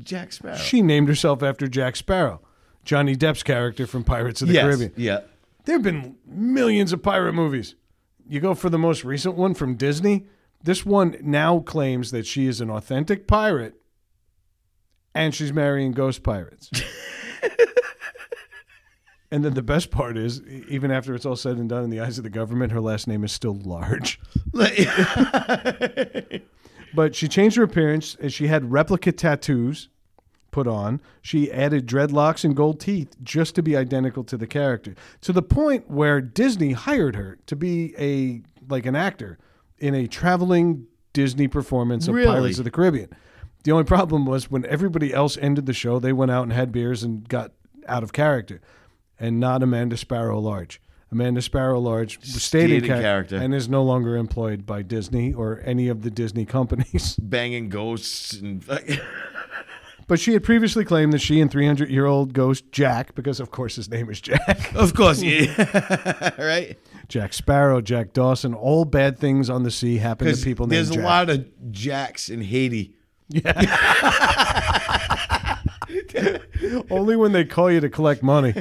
Jack 0.03 0.33
Sparrow. 0.33 0.57
She 0.57 0.83
named 0.83 1.09
herself 1.09 1.43
after 1.43 1.67
Jack 1.67 1.97
Sparrow, 1.97 2.43
Johnny 2.85 3.17
Depp's 3.17 3.43
character 3.43 3.87
from 3.87 4.05
Pirates 4.05 4.43
of 4.43 4.49
the 4.49 4.55
yes. 4.55 4.65
Caribbean. 4.65 4.93
Yeah. 4.97 5.21
There 5.65 5.77
have 5.77 5.83
been 5.83 6.17
millions 6.27 6.93
of 6.93 7.03
pirate 7.03 7.33
movies. 7.33 7.75
You 8.29 8.41
go 8.41 8.55
for 8.55 8.69
the 8.69 8.79
most 8.79 9.03
recent 9.05 9.35
one 9.35 9.55
from 9.55 9.77
Disney. 9.77 10.27
This 10.63 10.85
one 10.85 11.17
now 11.23 11.61
claims 11.61 12.11
that 12.11 12.27
she 12.27 12.47
is 12.47 12.61
an 12.61 12.71
authentic 12.71 13.27
pirate 13.27 13.75
and 15.15 15.35
she's 15.35 15.53
marrying 15.53 15.93
ghost 15.93 16.23
pirates. 16.23 16.71
and 19.31 19.45
then 19.45 19.55
the 19.55 19.63
best 19.63 19.91
part 19.91 20.17
is, 20.17 20.43
even 20.69 20.91
after 20.91 21.15
it's 21.15 21.27
all 21.27 21.37
said 21.37 21.57
and 21.59 21.69
done 21.69 21.85
in 21.85 21.91
the 21.91 22.01
eyes 22.01 22.19
of 22.19 22.25
the 22.25 22.31
government, 22.31 22.73
her 22.73 22.81
last 22.81 23.07
name 23.07 23.25
is 23.25 23.33
still 23.33 23.55
large. 23.55 24.21
But 26.95 27.15
she 27.15 27.29
changed 27.29 27.57
her 27.57 27.63
appearance 27.63 28.17
and 28.21 28.33
she 28.33 28.47
had 28.47 28.73
replica 28.73 29.13
tattoos 29.13 29.89
put 30.51 30.67
on. 30.67 31.01
She 31.21 31.53
added 31.53 31.87
dreadlocks 31.87 32.45
and 32.45 32.57
gold 32.57 32.81
teeth 32.81 33.15
just 33.23 33.55
to 33.57 33.63
be 33.63 33.77
identical 33.77 34.25
to 34.25 34.37
the 34.37 34.47
character. 34.47 34.95
To 35.23 35.33
the 35.33 35.43
point 35.43 35.91
where 35.91 36.21
Disney 36.21 36.73
hired 36.73 37.17
her 37.17 37.39
to 37.47 37.57
be 37.57 37.95
a 37.99 38.43
like 38.69 38.87
an 38.87 38.97
actor 38.97 39.39
in 39.79 39.95
a 39.95 40.07
traveling 40.07 40.87
Disney 41.13 41.49
performance 41.49 42.09
of 42.09 42.15
Really? 42.15 42.27
Pirates 42.29 42.59
of 42.59 42.65
the 42.65 42.71
Caribbean. 42.71 43.09
The 43.65 43.73
only 43.73 43.85
problem 43.85 44.25
was 44.27 44.51
when 44.51 44.65
everybody 44.67 45.13
else 45.13 45.37
ended 45.39 45.67
the 45.67 45.73
show, 45.73 45.99
they 45.99 46.13
went 46.13 46.31
out 46.31 46.45
and 46.45 46.53
had 46.53 46.71
beers 46.73 47.03
and 47.03 47.29
got 47.29 47.53
out 47.87 48.03
of 48.03 48.13
character. 48.13 48.61
And 49.19 49.41
not 49.41 49.63
Amanda 49.63 49.97
Sparrow 49.97 50.39
Large. 50.39 50.81
Amanda 51.11 51.41
Sparrow 51.43 51.81
Large 51.81 52.23
stayed, 52.23 52.71
in 52.71 52.83
in 52.83 52.85
char- 52.85 53.01
character. 53.01 53.37
and 53.37 53.55
is 53.55 53.69
no 53.69 53.83
longer 53.83 54.15
employed 54.17 54.65
by 54.67 54.83
Disney 54.83 55.33
or 55.33 55.61
any 55.65 55.89
of 55.89 56.03
the 56.03 56.11
Disney 56.11 56.45
companies. 56.45 57.17
Banging 57.17 57.69
ghosts 57.69 58.35
and 58.35 58.63
But 60.09 60.19
she 60.19 60.33
had 60.33 60.43
previously 60.43 60.85
claimed 60.87 61.13
that 61.13 61.21
she 61.21 61.39
and 61.39 61.51
300 61.51 61.91
year 61.91 62.07
old 62.07 62.33
ghost 62.33 62.73
Jack, 62.73 63.15
because 63.15 63.41
of 63.41 63.51
course 63.51 63.77
his 63.77 63.91
name 63.91 64.11
is 64.11 64.21
Jack, 64.21 64.75
of 64.75 64.95
course, 64.95 65.23
yeah. 65.23 66.35
right? 66.43 66.79
Jack 67.09 67.35
Sparrow, 67.35 67.83
Jack 67.83 68.15
Dawson, 68.15 68.55
all 68.55 68.87
bad 68.87 69.19
things 69.19 69.49
on 69.49 69.63
the 69.63 69.71
sea 69.71 69.99
happen 69.99 70.35
to 70.35 70.43
people 70.43 70.67
there's 70.67 70.91
named 70.91 71.03
a 71.03 71.07
lot 71.07 71.31
of 71.31 71.47
Jacks 71.71 72.31
in 72.31 72.41
Haiti. 72.41 72.95
Yeah. 73.29 73.53
Only 76.91 77.17
when 77.17 77.33
they 77.33 77.45
call 77.45 77.71
you 77.71 77.81
to 77.81 77.91
collect 77.91 78.23
money. 78.23 78.55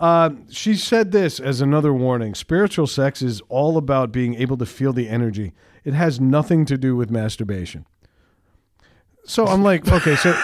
Uh, 0.00 0.30
she 0.50 0.74
said 0.74 1.12
this 1.12 1.38
as 1.38 1.60
another 1.60 1.92
warning 1.92 2.34
spiritual 2.34 2.86
sex 2.86 3.20
is 3.20 3.42
all 3.50 3.76
about 3.76 4.12
being 4.12 4.34
able 4.34 4.56
to 4.56 4.64
feel 4.64 4.94
the 4.94 5.10
energy, 5.10 5.52
it 5.84 5.92
has 5.92 6.18
nothing 6.18 6.64
to 6.64 6.78
do 6.78 6.96
with 6.96 7.10
masturbation. 7.10 7.84
So 9.28 9.46
I'm 9.46 9.62
like, 9.62 9.86
okay, 9.92 10.16
so 10.16 10.40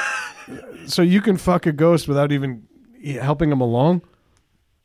so 0.86 1.02
you 1.02 1.20
can 1.20 1.36
fuck 1.36 1.66
a 1.66 1.72
ghost 1.72 2.06
without 2.06 2.30
even 2.30 2.66
helping 3.20 3.50
him 3.50 3.60
along? 3.60 4.02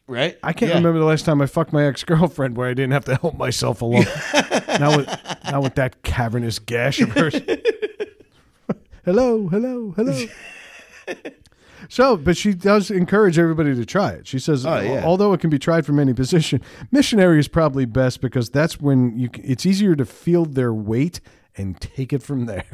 Right? 0.08 0.38
I 0.42 0.54
can't 0.54 0.70
Yeah. 0.72 0.78
remember 0.78 0.98
the 1.00 1.06
last 1.06 1.26
time 1.26 1.42
I 1.42 1.46
fucked 1.46 1.72
my 1.74 1.86
ex 1.86 2.04
girlfriend 2.04 2.58
where 2.58 2.68
I 2.68 2.74
didn't 2.74 2.94
have 2.94 3.06
to 3.06 3.16
help 3.18 3.38
myself 3.38 3.82
along. 3.82 4.06
now 4.80 4.98
with 4.98 5.08
now 5.46 5.62
with 5.62 5.76
that 5.76 6.02
cavernous 6.04 6.58
gash 6.58 7.00
of 7.02 7.10
hers. 7.12 7.36
hello, 9.06 9.48
hello, 9.50 9.92
hello. 9.96 10.26
So, 11.88 12.18
but 12.18 12.36
she 12.38 12.54
does 12.54 12.92
encourage 12.92 13.40
everybody 13.40 13.74
to 13.74 13.86
try 13.86 14.12
it. 14.12 14.28
She 14.28 14.38
says, 14.38 14.66
Oh, 14.66 14.80
yeah. 14.80 15.04
although 15.06 15.32
it 15.34 15.40
can 15.40 15.50
be 15.50 15.58
tried 15.58 15.86
from 15.86 15.98
any 15.98 16.14
position, 16.14 16.62
missionary 16.92 17.40
is 17.40 17.48
probably 17.48 17.86
best 17.86 18.20
because 18.22 18.50
that's 18.50 18.80
when 18.82 19.18
you. 19.18 19.30
It's 19.36 19.66
easier 19.66 19.96
to 19.96 20.06
feel 20.06 20.46
their 20.46 20.74
weight 20.74 21.20
and 21.56 21.80
take 21.80 22.12
it 22.14 22.22
from 22.22 22.46
there. 22.46 22.66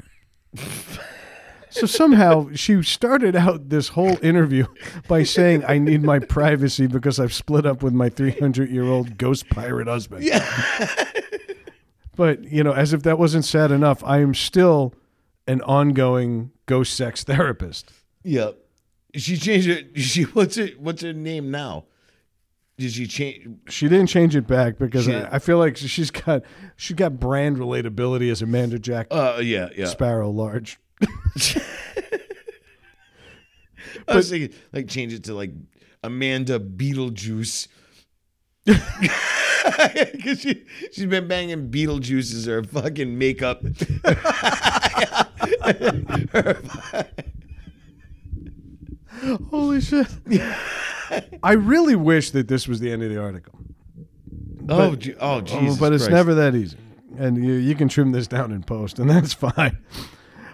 So 1.69 1.85
somehow 1.85 2.51
she 2.53 2.81
started 2.83 3.35
out 3.35 3.67
this 3.67 3.89
whole 3.89 4.17
interview 4.23 4.65
by 5.09 5.23
saying, 5.23 5.65
"I 5.67 5.77
need 5.77 6.03
my 6.03 6.19
privacy 6.19 6.87
because 6.87 7.19
I've 7.19 7.33
split 7.33 7.65
up 7.65 7.83
with 7.83 7.91
my 7.91 8.07
300 8.07 8.69
year 8.69 8.85
old 8.85 9.17
ghost 9.17 9.49
pirate 9.49 9.87
husband." 9.87 10.23
Yeah. 10.23 10.45
but 12.15 12.43
you 12.45 12.63
know, 12.63 12.71
as 12.71 12.93
if 12.93 13.03
that 13.03 13.19
wasn't 13.19 13.43
sad 13.43 13.71
enough, 13.71 14.01
I 14.05 14.19
am 14.19 14.33
still 14.33 14.93
an 15.47 15.61
ongoing 15.63 16.51
ghost 16.65 16.95
sex 16.95 17.25
therapist. 17.25 17.91
Yep. 18.23 18.57
She 19.15 19.35
changed 19.35 19.67
it. 19.67 19.99
She 19.99 20.23
what's 20.23 20.57
it? 20.57 20.79
What's 20.79 21.01
her 21.01 21.11
name 21.13 21.51
now? 21.51 21.85
Did 22.77 22.91
she 22.91 23.07
change? 23.07 23.47
She 23.69 23.87
didn't 23.87 24.07
change 24.07 24.35
it 24.35 24.47
back 24.47 24.77
because 24.77 25.05
She- 25.05 25.15
I, 25.15 25.35
I 25.35 25.39
feel 25.39 25.57
like 25.57 25.77
she's 25.77 26.11
got 26.11 26.43
she's 26.75 26.95
got 26.97 27.19
brand 27.19 27.57
relatability 27.57 28.29
as 28.31 28.41
Amanda 28.41 28.79
Jack 28.79 29.07
Uh, 29.11 29.39
yeah, 29.41 29.69
yeah. 29.77 29.85
Sparrow 29.85 30.29
Large. 30.29 30.77
I 34.07 34.15
was 34.15 34.29
thinking 34.29 34.55
like 34.73 34.87
change 34.87 35.13
it 35.13 35.23
to 35.25 35.33
like 35.33 35.51
Amanda 36.03 36.59
Beetlejuice. 36.59 37.67
Because 40.13 40.41
she 40.41 40.63
she's 40.91 41.07
been 41.07 41.27
banging 41.27 41.71
Beetlejuice 41.71 42.35
as 42.35 42.45
her 42.45 42.63
fucking 42.63 43.17
makeup. 43.17 43.63
Holy 49.49 49.81
shit! 49.81 50.07
I 51.43 51.53
really 51.53 51.95
wish 51.95 52.31
that 52.31 52.47
this 52.47 52.67
was 52.67 52.79
the 52.79 52.91
end 52.91 53.03
of 53.03 53.09
the 53.09 53.19
article. 53.21 53.59
oh, 54.69 54.95
Je- 54.95 55.13
oh, 55.19 55.37
Oh, 55.37 55.41
Jesus! 55.41 55.77
but 55.79 55.93
it's 55.93 56.03
Christ. 56.05 56.15
never 56.15 56.33
that 56.35 56.55
easy. 56.55 56.77
And 57.17 57.37
you, 57.43 57.53
you 57.53 57.75
can 57.75 57.87
trim 57.87 58.11
this 58.11 58.27
down 58.27 58.51
in 58.51 58.63
post, 58.63 58.99
and 58.99 59.09
that's 59.09 59.33
fine. 59.33 59.77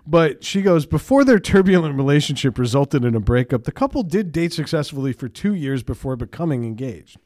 But 0.05 0.43
she 0.43 0.61
goes, 0.61 0.85
before 0.85 1.23
their 1.23 1.39
turbulent 1.39 1.95
relationship 1.95 2.57
resulted 2.57 3.05
in 3.05 3.15
a 3.15 3.19
breakup, 3.19 3.63
the 3.63 3.71
couple 3.71 4.03
did 4.03 4.31
date 4.31 4.51
successfully 4.51 5.13
for 5.13 5.29
two 5.29 5.53
years 5.53 5.83
before 5.83 6.15
becoming 6.15 6.63
engaged. 6.65 7.17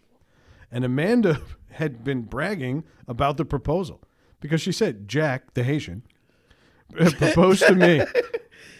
And 0.71 0.83
Amanda 0.83 1.41
had 1.71 2.03
been 2.03 2.21
bragging 2.23 2.83
about 3.07 3.37
the 3.37 3.45
proposal 3.45 4.01
because 4.39 4.61
she 4.61 4.71
said, 4.71 5.07
Jack, 5.07 5.53
the 5.53 5.63
Haitian, 5.63 6.03
proposed 6.93 7.65
to 7.67 7.75
me. 7.75 8.01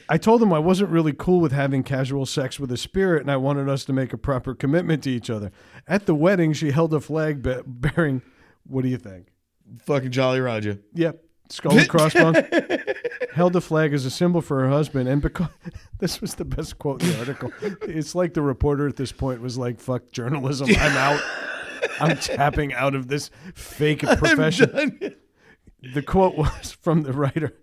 I 0.08 0.18
told 0.18 0.41
him 0.41 0.53
I 0.53 0.60
wasn't 0.60 0.91
really 0.91 1.14
cool 1.14 1.39
with 1.39 1.51
having 1.51 1.84
casual 1.84 2.26
sex 2.26 2.60
with 2.60 2.72
a 2.72 2.78
spirit 2.78 3.22
and 3.22 3.32
I 3.32 3.38
wanted 3.38 3.68
us 3.70 3.86
to 3.86 3.93
make 3.93 4.14
a 4.14 4.18
proper 4.18 4.53
commitment 4.53 5.03
to 5.03 5.10
each 5.10 5.30
other. 5.30 5.51
At 5.88 6.06
the 6.06 6.16
wedding, 6.16 6.53
she 6.53 6.72
held 6.72 6.93
a 6.93 6.99
flag 6.99 7.41
be- 7.41 7.62
bearing, 7.66 8.22
what 8.68 8.84
do 8.84 8.89
you 8.89 8.97
think? 8.97 9.28
fucking 9.84 10.12
Jolly 10.12 10.39
Roger. 10.39 10.80
Yep. 10.93 11.22
Skull 11.49 11.78
and 11.78 11.88
crossbones. 11.88 12.38
Held 13.34 13.56
a 13.56 13.62
flag 13.62 13.93
as 13.93 14.06
a 14.06 14.10
symbol 14.10 14.41
for 14.41 14.62
her 14.62 14.70
husband. 14.70 15.08
And 15.08 15.22
because 15.22 15.47
this 15.99 16.20
was 16.20 16.36
the 16.36 16.45
best 16.45 16.80
quote 16.80 17.03
in 17.03 17.10
the 17.10 17.20
article, 17.20 17.51
it's 17.84 18.16
like 18.16 18.34
the 18.34 18.41
reporter 18.41 18.88
at 18.88 18.95
this 18.95 19.12
point 19.12 19.41
was 19.41 19.58
like, 19.58 19.80
fuck 19.80 20.12
journalism. 20.12 20.70
I'm 20.80 20.97
out. 20.97 21.22
I'm 21.99 22.18
tapping 22.18 22.74
out 22.74 22.95
of 22.95 23.08
this 23.08 23.30
fake 23.53 23.99
profession. 23.99 25.16
The 25.93 26.01
quote 26.01 26.36
was 26.36 26.72
from 26.72 27.03
the 27.03 27.14
writer 27.14 27.56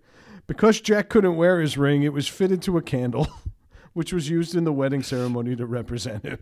Because 0.47 0.81
Jack 0.81 1.09
couldn't 1.09 1.35
wear 1.35 1.59
his 1.61 1.77
ring, 1.77 2.03
it 2.03 2.13
was 2.13 2.27
fitted 2.27 2.61
to 2.63 2.77
a 2.77 2.81
candle, 2.81 3.27
which 3.93 4.11
was 4.11 4.29
used 4.29 4.55
in 4.55 4.63
the 4.65 4.73
wedding 4.73 5.03
ceremony 5.03 5.55
to 5.55 5.65
represent 5.65 6.23
him. 6.25 6.39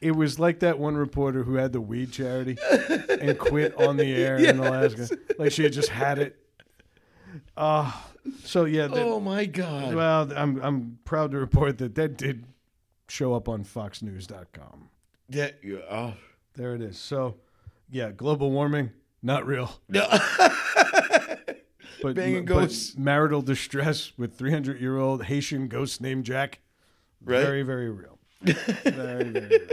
it 0.00 0.12
was 0.14 0.38
like 0.38 0.60
that 0.60 0.78
one 0.78 0.96
reporter 0.96 1.42
who 1.42 1.54
had 1.54 1.72
the 1.72 1.80
weed 1.80 2.12
charity 2.12 2.56
and 3.20 3.38
quit 3.38 3.74
on 3.76 3.96
the 3.96 4.14
air 4.14 4.36
in 4.36 4.58
Alaska. 4.58 5.08
Like 5.38 5.52
she 5.52 5.62
had 5.62 5.72
just 5.72 5.88
had 5.88 6.18
it. 6.18 6.36
Uh, 7.56 7.92
so 8.44 8.64
yeah, 8.64 8.88
Oh 8.92 9.20
my 9.20 9.46
god. 9.46 9.94
well, 9.94 10.32
I'm 10.34 10.60
I'm 10.62 10.98
proud 11.04 11.32
to 11.32 11.38
report 11.38 11.78
that 11.78 11.94
that 11.96 12.16
did 12.16 12.44
show 13.08 13.34
up 13.34 13.48
on 13.48 13.64
FoxNews.com. 13.64 14.88
That, 15.30 15.58
oh. 15.90 16.14
There 16.54 16.74
it 16.74 16.80
is. 16.80 16.98
So, 16.98 17.36
yeah, 17.90 18.10
global 18.10 18.50
warming 18.50 18.90
not 19.22 19.46
real, 19.46 19.80
No. 19.88 20.06
but, 22.02 22.14
Banging 22.14 22.44
but 22.44 22.54
ghosts. 22.54 22.96
marital 22.96 23.42
distress 23.42 24.12
with 24.16 24.36
300 24.38 24.80
year 24.80 24.96
old 24.98 25.24
Haitian 25.24 25.68
ghost 25.68 26.00
named 26.00 26.24
Jack, 26.24 26.60
Right? 27.24 27.42
very 27.42 27.62
very 27.62 27.90
real, 27.90 28.18
very 28.42 29.24
very 29.24 29.48
real. 29.48 29.68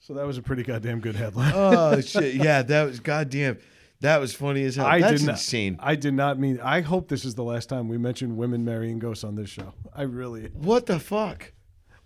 So 0.00 0.14
that 0.14 0.26
was 0.26 0.38
a 0.38 0.42
pretty 0.42 0.62
goddamn 0.62 1.00
good 1.00 1.16
headline. 1.16 1.52
oh 1.54 2.00
shit. 2.00 2.34
Yeah, 2.34 2.62
that 2.62 2.84
was 2.84 3.00
goddamn. 3.00 3.58
That 4.00 4.20
was 4.20 4.32
funny 4.34 4.62
as 4.64 4.76
hell. 4.76 4.86
I 4.86 5.00
That's 5.00 5.20
did 5.20 5.26
not, 5.26 5.32
insane. 5.32 5.76
I 5.80 5.96
did 5.96 6.14
not 6.14 6.38
mean. 6.38 6.60
I 6.62 6.80
hope 6.82 7.08
this 7.08 7.24
is 7.24 7.34
the 7.34 7.42
last 7.42 7.68
time 7.68 7.88
we 7.88 7.98
mention 7.98 8.36
women 8.36 8.64
marrying 8.64 8.98
ghosts 9.00 9.24
on 9.24 9.34
this 9.34 9.50
show. 9.50 9.74
I 9.92 10.02
really, 10.02 10.50
What 10.54 10.86
the 10.86 10.98
fuck? 11.00 11.52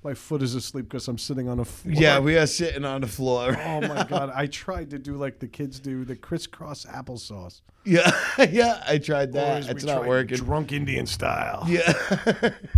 My 0.04 0.14
foot 0.14 0.42
is 0.42 0.54
asleep 0.54 0.88
because 0.88 1.06
I'm 1.08 1.18
sitting 1.18 1.48
on 1.48 1.60
a 1.60 1.64
floor. 1.64 1.94
Yeah, 1.94 2.18
we 2.18 2.36
are 2.36 2.46
sitting 2.46 2.84
on 2.84 3.02
the 3.02 3.06
floor. 3.06 3.56
Oh 3.58 3.80
my 3.82 4.04
god! 4.08 4.32
I 4.34 4.46
tried 4.46 4.90
to 4.90 4.98
do 4.98 5.16
like 5.16 5.38
the 5.38 5.46
kids 5.48 5.78
do, 5.80 6.04
the 6.04 6.16
crisscross 6.16 6.84
applesauce. 6.86 7.60
Yeah, 7.84 8.10
yeah. 8.50 8.82
I 8.86 8.98
tried 8.98 9.32
that. 9.32 9.68
It's 9.68 9.84
not 9.84 10.06
working. 10.06 10.38
Drunk 10.38 10.72
Indian 10.72 11.06
style. 11.06 11.64
Yeah. 11.68 11.92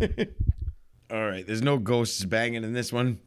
All 1.11 1.27
right. 1.27 1.47
There's 1.47 1.62
no 1.62 1.79
ghosts 1.79 2.25
banging 2.25 2.64
in 2.64 2.72
this 2.72 2.93
one. 2.93 3.20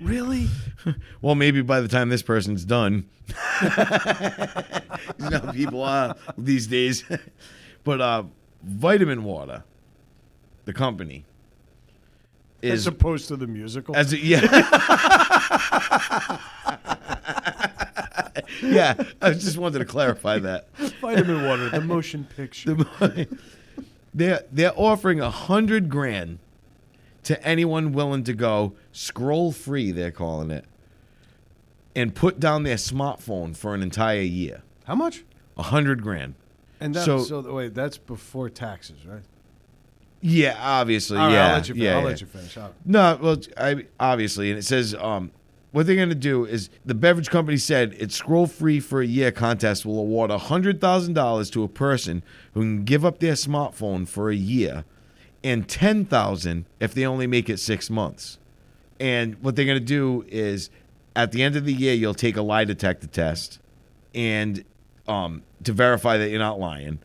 Really? 0.00 0.48
Well, 1.20 1.34
maybe 1.34 1.62
by 1.62 1.80
the 1.80 1.88
time 1.88 2.08
this 2.08 2.22
person's 2.22 2.64
done. 2.64 3.08
you 3.60 3.68
know 5.30 5.40
how 5.40 5.52
people 5.52 5.82
are 5.82 6.14
these 6.38 6.68
days. 6.68 7.04
but 7.82 8.00
uh, 8.00 8.22
Vitamin 8.62 9.24
Water, 9.24 9.64
the 10.64 10.72
company, 10.72 11.26
As 12.72 12.86
opposed 12.86 13.28
to 13.28 13.36
the 13.36 13.46
musical. 13.46 13.96
as 13.96 14.12
a, 14.12 14.18
yeah. 14.18 14.40
yeah, 18.62 18.94
I 19.20 19.32
just 19.32 19.58
wanted 19.58 19.78
to 19.80 19.84
clarify 19.84 20.38
that. 20.40 20.68
Vitamin 21.00 21.44
water, 21.46 21.68
the 21.70 21.80
motion 21.80 22.26
picture. 22.36 22.76
they're 24.14 24.42
they're 24.52 24.72
offering 24.76 25.20
a 25.20 25.30
hundred 25.30 25.88
grand 25.88 26.38
to 27.24 27.42
anyone 27.46 27.92
willing 27.92 28.24
to 28.24 28.32
go 28.32 28.74
scroll 28.92 29.52
free. 29.52 29.92
They're 29.92 30.10
calling 30.10 30.50
it, 30.50 30.64
and 31.94 32.14
put 32.14 32.40
down 32.40 32.62
their 32.62 32.76
smartphone 32.76 33.56
for 33.56 33.74
an 33.74 33.82
entire 33.82 34.20
year. 34.20 34.62
How 34.84 34.94
much? 34.94 35.24
A 35.56 35.62
hundred 35.64 36.02
grand. 36.02 36.34
And 36.80 36.94
that, 36.94 37.04
So- 37.04 37.22
so, 37.22 37.54
wait, 37.54 37.74
that's 37.74 37.98
before 37.98 38.50
taxes, 38.50 39.06
right? 39.06 39.22
Yeah, 40.26 40.56
obviously. 40.58 41.18
All 41.18 41.26
right, 41.26 41.34
yeah, 41.34 41.48
I'll 41.48 41.52
let 41.52 41.68
you. 41.68 41.74
yeah, 41.74 41.90
I'll 41.92 41.98
yeah. 41.98 42.04
let 42.06 42.20
you 42.22 42.26
finish. 42.26 42.56
Right. 42.56 42.72
No, 42.86 43.18
well, 43.20 43.36
I 43.58 43.84
obviously, 44.00 44.48
and 44.48 44.58
it 44.58 44.62
says 44.62 44.94
um, 44.94 45.30
what 45.72 45.86
they're 45.86 45.96
going 45.96 46.08
to 46.08 46.14
do 46.14 46.46
is 46.46 46.70
the 46.82 46.94
beverage 46.94 47.28
company 47.28 47.58
said 47.58 47.92
its 47.98 48.16
scroll 48.16 48.46
free 48.46 48.80
for 48.80 49.02
a 49.02 49.06
year 49.06 49.30
contest 49.30 49.84
will 49.84 49.98
award 49.98 50.30
hundred 50.30 50.80
thousand 50.80 51.12
dollars 51.12 51.50
to 51.50 51.62
a 51.62 51.68
person 51.68 52.22
who 52.54 52.60
can 52.60 52.84
give 52.84 53.04
up 53.04 53.18
their 53.18 53.34
smartphone 53.34 54.08
for 54.08 54.30
a 54.30 54.34
year, 54.34 54.86
and 55.42 55.68
ten 55.68 56.06
thousand 56.06 56.64
if 56.80 56.94
they 56.94 57.04
only 57.04 57.26
make 57.26 57.50
it 57.50 57.58
six 57.58 57.90
months. 57.90 58.38
And 58.98 59.34
what 59.42 59.56
they're 59.56 59.66
going 59.66 59.78
to 59.78 59.84
do 59.84 60.24
is, 60.28 60.70
at 61.14 61.32
the 61.32 61.42
end 61.42 61.54
of 61.54 61.66
the 61.66 61.74
year, 61.74 61.92
you'll 61.92 62.14
take 62.14 62.38
a 62.38 62.42
lie 62.42 62.64
detector 62.64 63.08
test, 63.08 63.58
and 64.14 64.64
um, 65.06 65.42
to 65.64 65.74
verify 65.74 66.16
that 66.16 66.30
you're 66.30 66.38
not 66.38 66.58
lying, 66.58 67.00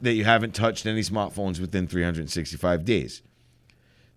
that 0.00 0.14
you 0.14 0.24
haven't 0.24 0.54
touched 0.54 0.86
any 0.86 1.02
smartphones 1.02 1.60
within 1.60 1.86
365 1.86 2.84
days. 2.84 3.22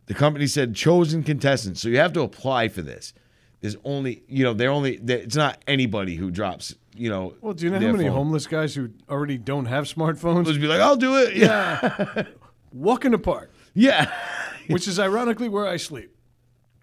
The 0.06 0.14
company 0.14 0.48
said 0.48 0.76
chosen 0.76 1.24
contestants, 1.24 1.82
so 1.82 1.90
you 1.90 1.98
have 1.98 2.14
to 2.14 2.22
apply 2.22 2.68
for 2.68 2.82
this. 2.82 3.14
There's 3.62 3.78
only, 3.86 4.24
you 4.28 4.44
know, 4.44 4.54
they're 4.54 4.70
only. 4.70 4.98
They're, 4.98 5.20
it's 5.20 5.38
not 5.38 5.64
anybody 5.68 6.16
who 6.16 6.30
drops, 6.32 6.76
you 6.94 7.10
know. 7.10 7.36
Well, 7.40 7.54
do 7.54 7.64
you 7.66 7.72
know 7.72 7.80
how 7.80 7.94
many 7.94 8.04
phone. 8.04 8.14
homeless 8.14 8.46
guys 8.46 8.76
who 8.76 8.90
already 9.10 9.38
don't 9.38 9.66
have 9.66 9.86
smartphones? 9.86 10.48
Just 10.48 10.60
be 10.60 10.68
like, 10.68 10.82
I'll 10.82 10.98
do 10.98 11.16
it. 11.16 11.38
Yeah, 11.38 12.24
Walk 12.74 13.06
in 13.06 13.14
the 13.14 13.18
park, 13.18 13.52
yeah, 13.74 14.12
which 14.68 14.86
is 14.86 15.00
ironically 15.00 15.48
where 15.48 15.66
I 15.66 15.78
sleep. 15.78 16.14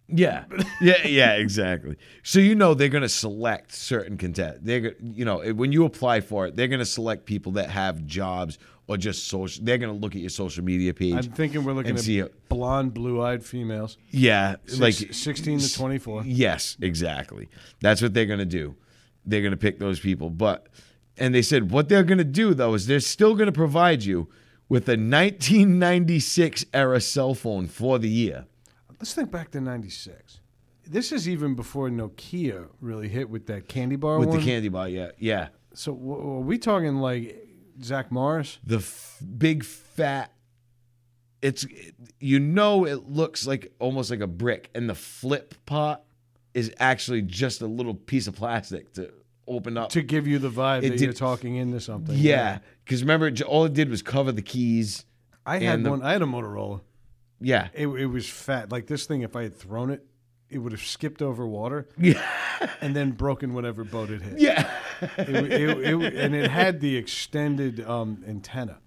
yeah, 0.08 0.44
yeah, 0.80 1.06
yeah. 1.06 1.32
Exactly. 1.34 1.96
So 2.22 2.38
you 2.38 2.54
know 2.54 2.72
they're 2.72 2.88
going 2.88 3.02
to 3.02 3.08
select 3.10 3.72
certain 3.74 4.16
content. 4.16 4.64
They're, 4.64 4.94
you 5.02 5.26
know, 5.26 5.40
when 5.52 5.72
you 5.72 5.84
apply 5.84 6.22
for 6.22 6.46
it, 6.46 6.56
they're 6.56 6.68
going 6.68 6.78
to 6.80 6.86
select 6.86 7.26
people 7.26 7.52
that 7.52 7.68
have 7.68 8.06
jobs 8.06 8.58
or 8.90 8.96
just 8.96 9.28
social. 9.28 9.64
They're 9.64 9.78
going 9.78 9.94
to 9.94 10.00
look 10.00 10.16
at 10.16 10.20
your 10.20 10.30
social 10.30 10.64
media 10.64 10.92
page. 10.92 11.14
I'm 11.14 11.22
thinking 11.30 11.62
we're 11.62 11.74
looking 11.74 11.90
And 11.90 11.98
at 12.00 12.04
see 12.04 12.24
blonde, 12.48 12.92
blue-eyed 12.92 13.44
females, 13.44 13.96
yeah, 14.10 14.56
like 14.78 15.00
like 15.00 15.14
16 15.14 15.60
to 15.60 15.72
24. 15.72 16.24
Yes, 16.26 16.76
exactly. 16.80 17.48
That's 17.80 18.02
what 18.02 18.14
they're 18.14 18.26
going 18.26 18.40
to 18.40 18.44
do. 18.44 18.74
They're 19.24 19.42
going 19.42 19.52
to 19.52 19.56
pick 19.56 19.78
those 19.78 20.00
people. 20.00 20.28
But, 20.28 20.66
and 21.16 21.32
they 21.32 21.40
said 21.40 21.70
what 21.70 21.88
they're 21.88 22.02
going 22.02 22.18
to 22.18 22.24
do, 22.24 22.52
though, 22.52 22.74
is 22.74 22.88
they're 22.88 22.98
still 22.98 23.36
going 23.36 23.46
to 23.46 23.52
provide 23.52 24.02
you 24.02 24.28
with 24.68 24.88
a 24.88 24.98
1996 24.98 26.64
era 26.74 27.00
cell 27.00 27.34
phone 27.34 27.68
for 27.68 28.00
the 28.00 28.08
year. 28.08 28.46
Let's 28.98 29.14
think 29.14 29.30
back 29.30 29.52
to 29.52 29.60
'96. 29.60 30.40
This 30.84 31.12
is 31.12 31.28
even 31.28 31.54
before 31.54 31.88
Nokia 31.90 32.66
really 32.80 33.08
hit 33.08 33.30
with 33.30 33.46
that 33.46 33.68
candy 33.68 33.94
bar 33.94 34.18
With 34.18 34.30
one. 34.30 34.38
the 34.40 34.44
candy 34.44 34.68
bar, 34.68 34.88
yeah. 34.88 35.12
Yeah. 35.16 35.48
So 35.74 35.92
w- 35.94 36.20
are 36.20 36.40
we 36.40 36.58
talking 36.58 36.96
like 36.96 37.46
Zach 37.82 38.10
Morris? 38.12 38.58
The 38.64 38.78
f- 38.78 39.18
big 39.38 39.64
fat, 39.64 40.32
it's, 41.42 41.66
you 42.18 42.38
know, 42.38 42.84
it 42.84 43.08
looks 43.08 43.46
like 43.46 43.72
almost 43.78 44.10
like 44.10 44.20
a 44.20 44.26
brick. 44.26 44.70
And 44.74 44.88
the 44.88 44.94
flip 44.94 45.54
pot 45.66 46.04
is 46.54 46.72
actually 46.78 47.22
just 47.22 47.60
a 47.62 47.66
little 47.66 47.94
piece 47.94 48.26
of 48.26 48.34
plastic 48.36 48.92
to 48.94 49.12
open 49.46 49.76
up. 49.76 49.90
To 49.90 50.02
give 50.02 50.26
you 50.26 50.38
the 50.38 50.50
vibe 50.50 50.78
It 50.78 50.82
that 50.82 50.90
did- 50.98 51.00
you're 51.00 51.12
talking 51.12 51.56
into 51.56 51.80
something. 51.80 52.14
yeah. 52.16 52.58
Because 52.84 53.02
remember, 53.02 53.32
all 53.46 53.64
it 53.64 53.72
did 53.72 53.88
was 53.88 54.02
cover 54.02 54.32
the 54.32 54.42
keys. 54.42 55.04
I 55.46 55.58
had 55.58 55.82
the- 55.84 55.90
one. 55.90 56.02
I 56.02 56.12
had 56.12 56.22
a 56.22 56.26
Motorola. 56.26 56.80
Yeah. 57.40 57.68
It, 57.72 57.86
it 57.86 58.06
was 58.06 58.28
fat. 58.28 58.70
Like 58.70 58.86
this 58.86 59.06
thing, 59.06 59.22
if 59.22 59.34
I 59.34 59.44
had 59.44 59.54
thrown 59.54 59.90
it, 59.90 60.04
it 60.50 60.58
would 60.58 60.72
have 60.72 60.82
skipped 60.82 61.22
over 61.22 61.46
water 61.46 61.88
Yeah. 61.98 62.20
and 62.80 62.94
then 62.94 63.12
broken 63.12 63.54
whatever 63.54 63.84
boat 63.84 64.10
it 64.10 64.20
hit. 64.22 64.38
Yeah. 64.40 64.70
It, 65.16 65.28
it, 65.28 65.78
it, 65.78 66.14
and 66.14 66.34
it 66.34 66.50
had 66.50 66.80
the 66.80 66.96
extended 66.96 67.80
um, 67.88 68.22
antenna. 68.26 68.78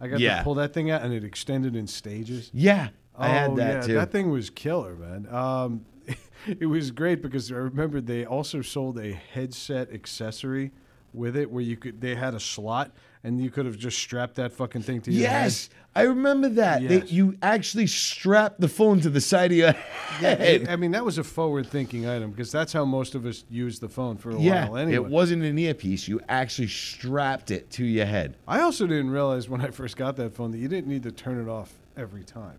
I 0.00 0.08
got 0.08 0.20
Yeah. 0.20 0.38
to 0.38 0.44
pull 0.44 0.54
that 0.54 0.72
thing 0.72 0.90
out, 0.90 1.02
and 1.02 1.12
it 1.12 1.24
extended 1.24 1.74
in 1.76 1.86
stages. 1.86 2.50
Yeah, 2.54 2.88
I 3.16 3.28
had 3.28 3.50
Oh, 3.50 3.56
that 3.56 3.74
yeah, 3.74 3.80
too. 3.82 3.94
That 3.94 4.12
thing 4.12 4.30
was 4.30 4.48
killer, 4.48 4.94
man. 4.94 5.26
Um, 5.34 5.84
it 6.46 6.66
was 6.66 6.90
great 6.92 7.20
because 7.20 7.50
I 7.50 7.56
remember 7.56 8.00
they 8.00 8.24
also 8.24 8.62
sold 8.62 8.98
a 8.98 9.12
headset 9.12 9.92
accessory 9.92 10.70
with 11.12 11.36
it 11.36 11.50
where 11.50 11.62
you 11.64 11.76
could 11.76 12.00
they 12.00 12.14
had 12.14 12.34
a 12.34 12.40
slot 12.40 12.92
and 13.24 13.40
you 13.40 13.50
could 13.50 13.66
have 13.66 13.76
just 13.76 13.98
strapped 13.98 14.36
that 14.36 14.52
fucking 14.52 14.82
thing 14.82 15.00
to 15.02 15.12
your 15.12 15.28
head. 15.28 15.44
yes, 15.44 15.70
I 15.96 16.02
remember 16.02 16.48
that. 16.50 16.86
They, 16.86 16.98
Yes. 16.98 17.12
you 17.12 17.36
actually 17.42 17.86
strapped 17.88 18.60
the 18.60 18.68
phone 18.68 19.00
to 19.00 19.10
the 19.10 19.20
side 19.20 19.50
of 19.50 19.56
your 19.58 19.72
head. 19.72 20.38
head. 20.38 20.62
It- 20.62 20.68
I 20.68 20.76
mean, 20.76 20.92
that 20.92 21.04
was 21.04 21.18
a 21.18 21.24
forward-thinking 21.24 22.06
item 22.08 22.30
because 22.30 22.52
that's 22.52 22.72
how 22.72 22.84
most 22.84 23.14
of 23.14 23.26
us 23.26 23.44
used 23.50 23.80
the 23.80 23.88
phone 23.88 24.16
for 24.16 24.30
a 24.30 24.38
Yeah, 24.40 24.68
while. 24.68 24.76
Anyway, 24.78 24.94
it 24.94 25.04
wasn't 25.06 25.42
an 25.42 25.58
earpiece. 25.58 26.06
You 26.06 26.20
actually 26.28 26.68
strapped 26.68 27.50
it 27.50 27.70
to 27.72 27.84
your 27.84 28.06
head. 28.06 28.36
I 28.46 28.60
also 28.60 28.86
didn't 28.86 29.10
realize 29.10 29.48
when 29.48 29.60
I 29.60 29.70
first 29.70 29.96
got 29.96 30.16
that 30.16 30.34
phone 30.34 30.52
that 30.52 30.58
you 30.58 30.68
didn't 30.68 30.86
need 30.88 31.02
to 31.02 31.12
turn 31.12 31.40
it 31.40 31.48
off 31.50 31.72
every 31.96 32.22
time. 32.24 32.58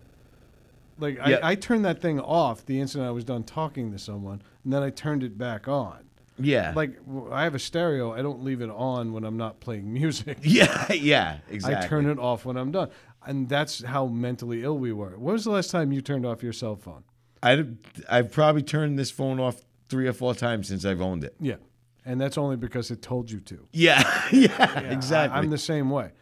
Like 0.98 1.16
Yeah. 1.16 1.38
I, 1.42 1.52
I 1.52 1.54
turned 1.54 1.84
that 1.86 2.02
thing 2.02 2.20
off 2.20 2.66
the 2.66 2.78
instant 2.78 3.04
I 3.04 3.10
was 3.10 3.24
done 3.24 3.42
talking 3.44 3.90
to 3.92 3.98
someone, 3.98 4.42
and 4.64 4.72
then 4.72 4.82
I 4.82 4.90
turned 4.90 5.22
it 5.22 5.38
back 5.38 5.66
on. 5.66 6.00
Yeah, 6.42 6.72
Like 6.74 6.96
I 7.30 7.44
have 7.44 7.54
a 7.54 7.58
stereo, 7.58 8.12
I 8.12 8.22
don't 8.22 8.42
leave 8.42 8.60
it 8.60 8.70
on 8.70 9.12
when 9.12 9.24
I'm 9.24 9.36
not 9.36 9.60
playing 9.60 9.92
music. 10.00 10.38
yeah, 10.42 10.92
yeah, 10.92 11.38
exactly. 11.48 11.86
I 11.86 11.88
turn 11.88 12.06
it 12.06 12.18
off 12.18 12.44
when 12.44 12.56
I'm 12.56 12.70
done, 12.72 12.90
and 13.24 13.48
that's 13.48 13.82
how 13.84 14.06
mentally 14.06 14.62
ill 14.62 14.78
we 14.78 14.92
were. 14.92 15.18
When 15.18 15.32
was 15.32 15.44
the 15.44 15.50
last 15.50 15.70
time 15.70 15.92
you 15.92 16.00
turned 16.00 16.26
off 16.26 16.42
your 16.42 16.52
cell 16.52 16.76
phone? 16.76 17.04
I, 17.42 17.64
I've 18.08 18.32
probably 18.32 18.62
turned 18.62 18.98
this 18.98 19.10
phone 19.10 19.40
off 19.40 19.62
three 19.88 20.06
or 20.06 20.12
four 20.12 20.34
times 20.34 20.68
since 20.68 20.84
I've 20.84 21.00
owned 21.00 21.24
it. 21.24 21.34
Yeah, 21.40 21.56
and 22.04 22.20
that's 22.20 22.36
only 22.38 22.56
because 22.56 22.90
it 22.90 23.02
told 23.02 23.30
you 23.30 23.40
to. 23.40 23.66
Yeah, 23.72 24.02
yeah, 24.30 24.48
Yeah, 24.58 24.80
exactly. 24.90 25.36
I, 25.36 25.42
am 25.42 25.50
the 25.50 25.58
same 25.58 25.90
way. 25.90 26.12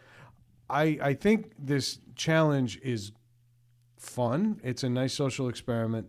I 0.71 0.99
I 1.03 1.15
think 1.15 1.53
this 1.59 1.99
challenge 2.15 2.79
is 2.83 3.13
fun. 3.97 4.61
It's 4.63 4.85
a 4.85 4.89
nice 4.89 5.13
social 5.13 5.49
experiment. 5.49 6.09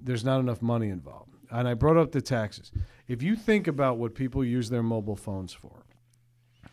There's 0.00 0.24
not 0.24 0.40
enough 0.40 0.62
money 0.62 0.88
involved. 0.88 1.34
And 1.50 1.66
I 1.66 1.74
brought 1.74 1.96
up 1.96 2.12
the 2.12 2.20
taxes. 2.20 2.70
If 3.08 3.22
you 3.22 3.34
think 3.34 3.66
about 3.66 3.96
what 3.96 4.14
people 4.14 4.44
use 4.44 4.68
their 4.68 4.82
mobile 4.82 5.16
phones 5.16 5.52
for, 5.52 5.84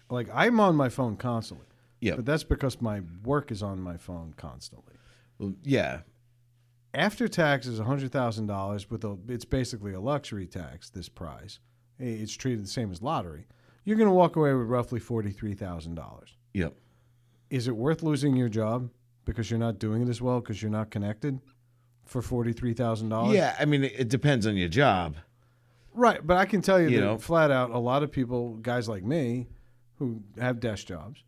like 0.09 0.27
I'm 0.33 0.59
on 0.59 0.75
my 0.75 0.89
phone 0.89 1.15
constantly. 1.15 1.65
Yeah. 2.01 2.17
But 2.17 2.25
that's 2.25 2.43
because 2.43 2.81
my 2.81 3.01
work 3.23 3.51
is 3.51 3.63
on 3.63 3.81
my 3.81 3.97
phone 3.97 4.33
constantly. 4.37 4.93
Well, 5.39 5.53
yeah. 5.63 6.01
After 6.93 7.27
tax 7.27 7.65
is 7.65 7.79
hundred 7.79 8.11
thousand 8.11 8.47
dollars 8.47 8.89
with 8.89 9.03
a 9.03 9.17
it's 9.27 9.45
basically 9.45 9.93
a 9.93 9.99
luxury 9.99 10.45
tax, 10.45 10.89
this 10.89 11.09
prize. 11.09 11.59
It's 11.97 12.33
treated 12.33 12.63
the 12.63 12.69
same 12.69 12.91
as 12.91 13.01
lottery. 13.01 13.47
You're 13.85 13.97
gonna 13.97 14.13
walk 14.13 14.35
away 14.35 14.53
with 14.53 14.67
roughly 14.67 14.99
forty 14.99 15.31
three 15.31 15.53
thousand 15.53 15.95
dollars. 15.95 16.35
Yep. 16.53 16.73
Is 17.49 17.67
it 17.67 17.75
worth 17.75 18.03
losing 18.03 18.35
your 18.35 18.49
job 18.49 18.89
because 19.25 19.49
you're 19.49 19.59
not 19.59 19.79
doing 19.79 20.01
it 20.01 20.09
as 20.09 20.21
well 20.21 20.39
because 20.41 20.61
you're 20.61 20.71
not 20.71 20.89
connected 20.89 21.39
for 22.05 22.21
forty 22.21 22.53
three 22.53 22.73
thousand 22.73 23.09
dollars? 23.09 23.35
Yeah. 23.35 23.55
I 23.59 23.65
mean, 23.65 23.83
it 23.83 24.09
depends 24.09 24.45
on 24.47 24.55
your 24.55 24.69
job. 24.69 25.15
Right, 25.95 26.19
but 26.25 26.37
I 26.37 26.45
can 26.45 26.61
tell 26.61 26.79
you, 26.81 26.89
You 26.89 26.99
that 26.99 27.05
know? 27.05 27.17
flat 27.17 27.51
out, 27.51 27.71
a 27.71 27.77
lot 27.79 28.03
of 28.03 28.11
people, 28.11 28.55
guys 28.57 28.87
like 28.89 29.03
me, 29.03 29.47
who 29.97 30.21
have 30.39 30.59
desk 30.59 30.87
jobs, 30.87 31.23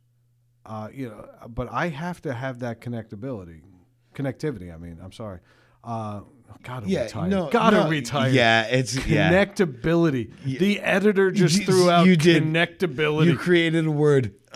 uh, 0.65 0.89
you 0.93 1.07
know, 1.09 1.26
but 1.47 1.72
I 1.72 1.88
have 1.88 2.22
to 2.24 2.34
have 2.34 2.59
that 2.59 2.82
connectability, 2.82 3.61
connectivity. 4.13 4.74
I 4.74 4.78
mean, 4.78 4.99
I'm 5.01 5.13
sorry, 5.13 5.39
uh, 5.86 6.22
gotta 6.63 6.88
Yeah. 6.89 7.03
retire, 7.03 7.30
No. 7.30 7.49
gotta 7.49 7.84
no, 7.86 7.89
retire. 7.89 8.30
Yeah. 8.30 8.63
It's 8.63 9.05
yeah. 9.07 9.32
connectability. 9.32 10.32
The 10.59 10.82
editor 10.82 11.32
just 11.32 11.59
You- 11.59 11.65
threw 11.65 11.89
out 11.89 12.05
you 12.07 12.18
did. 12.18 12.43
connectability. 12.43 13.28
You 13.28 13.38
created 13.38 13.86
a 13.86 13.91
word. 13.91 14.34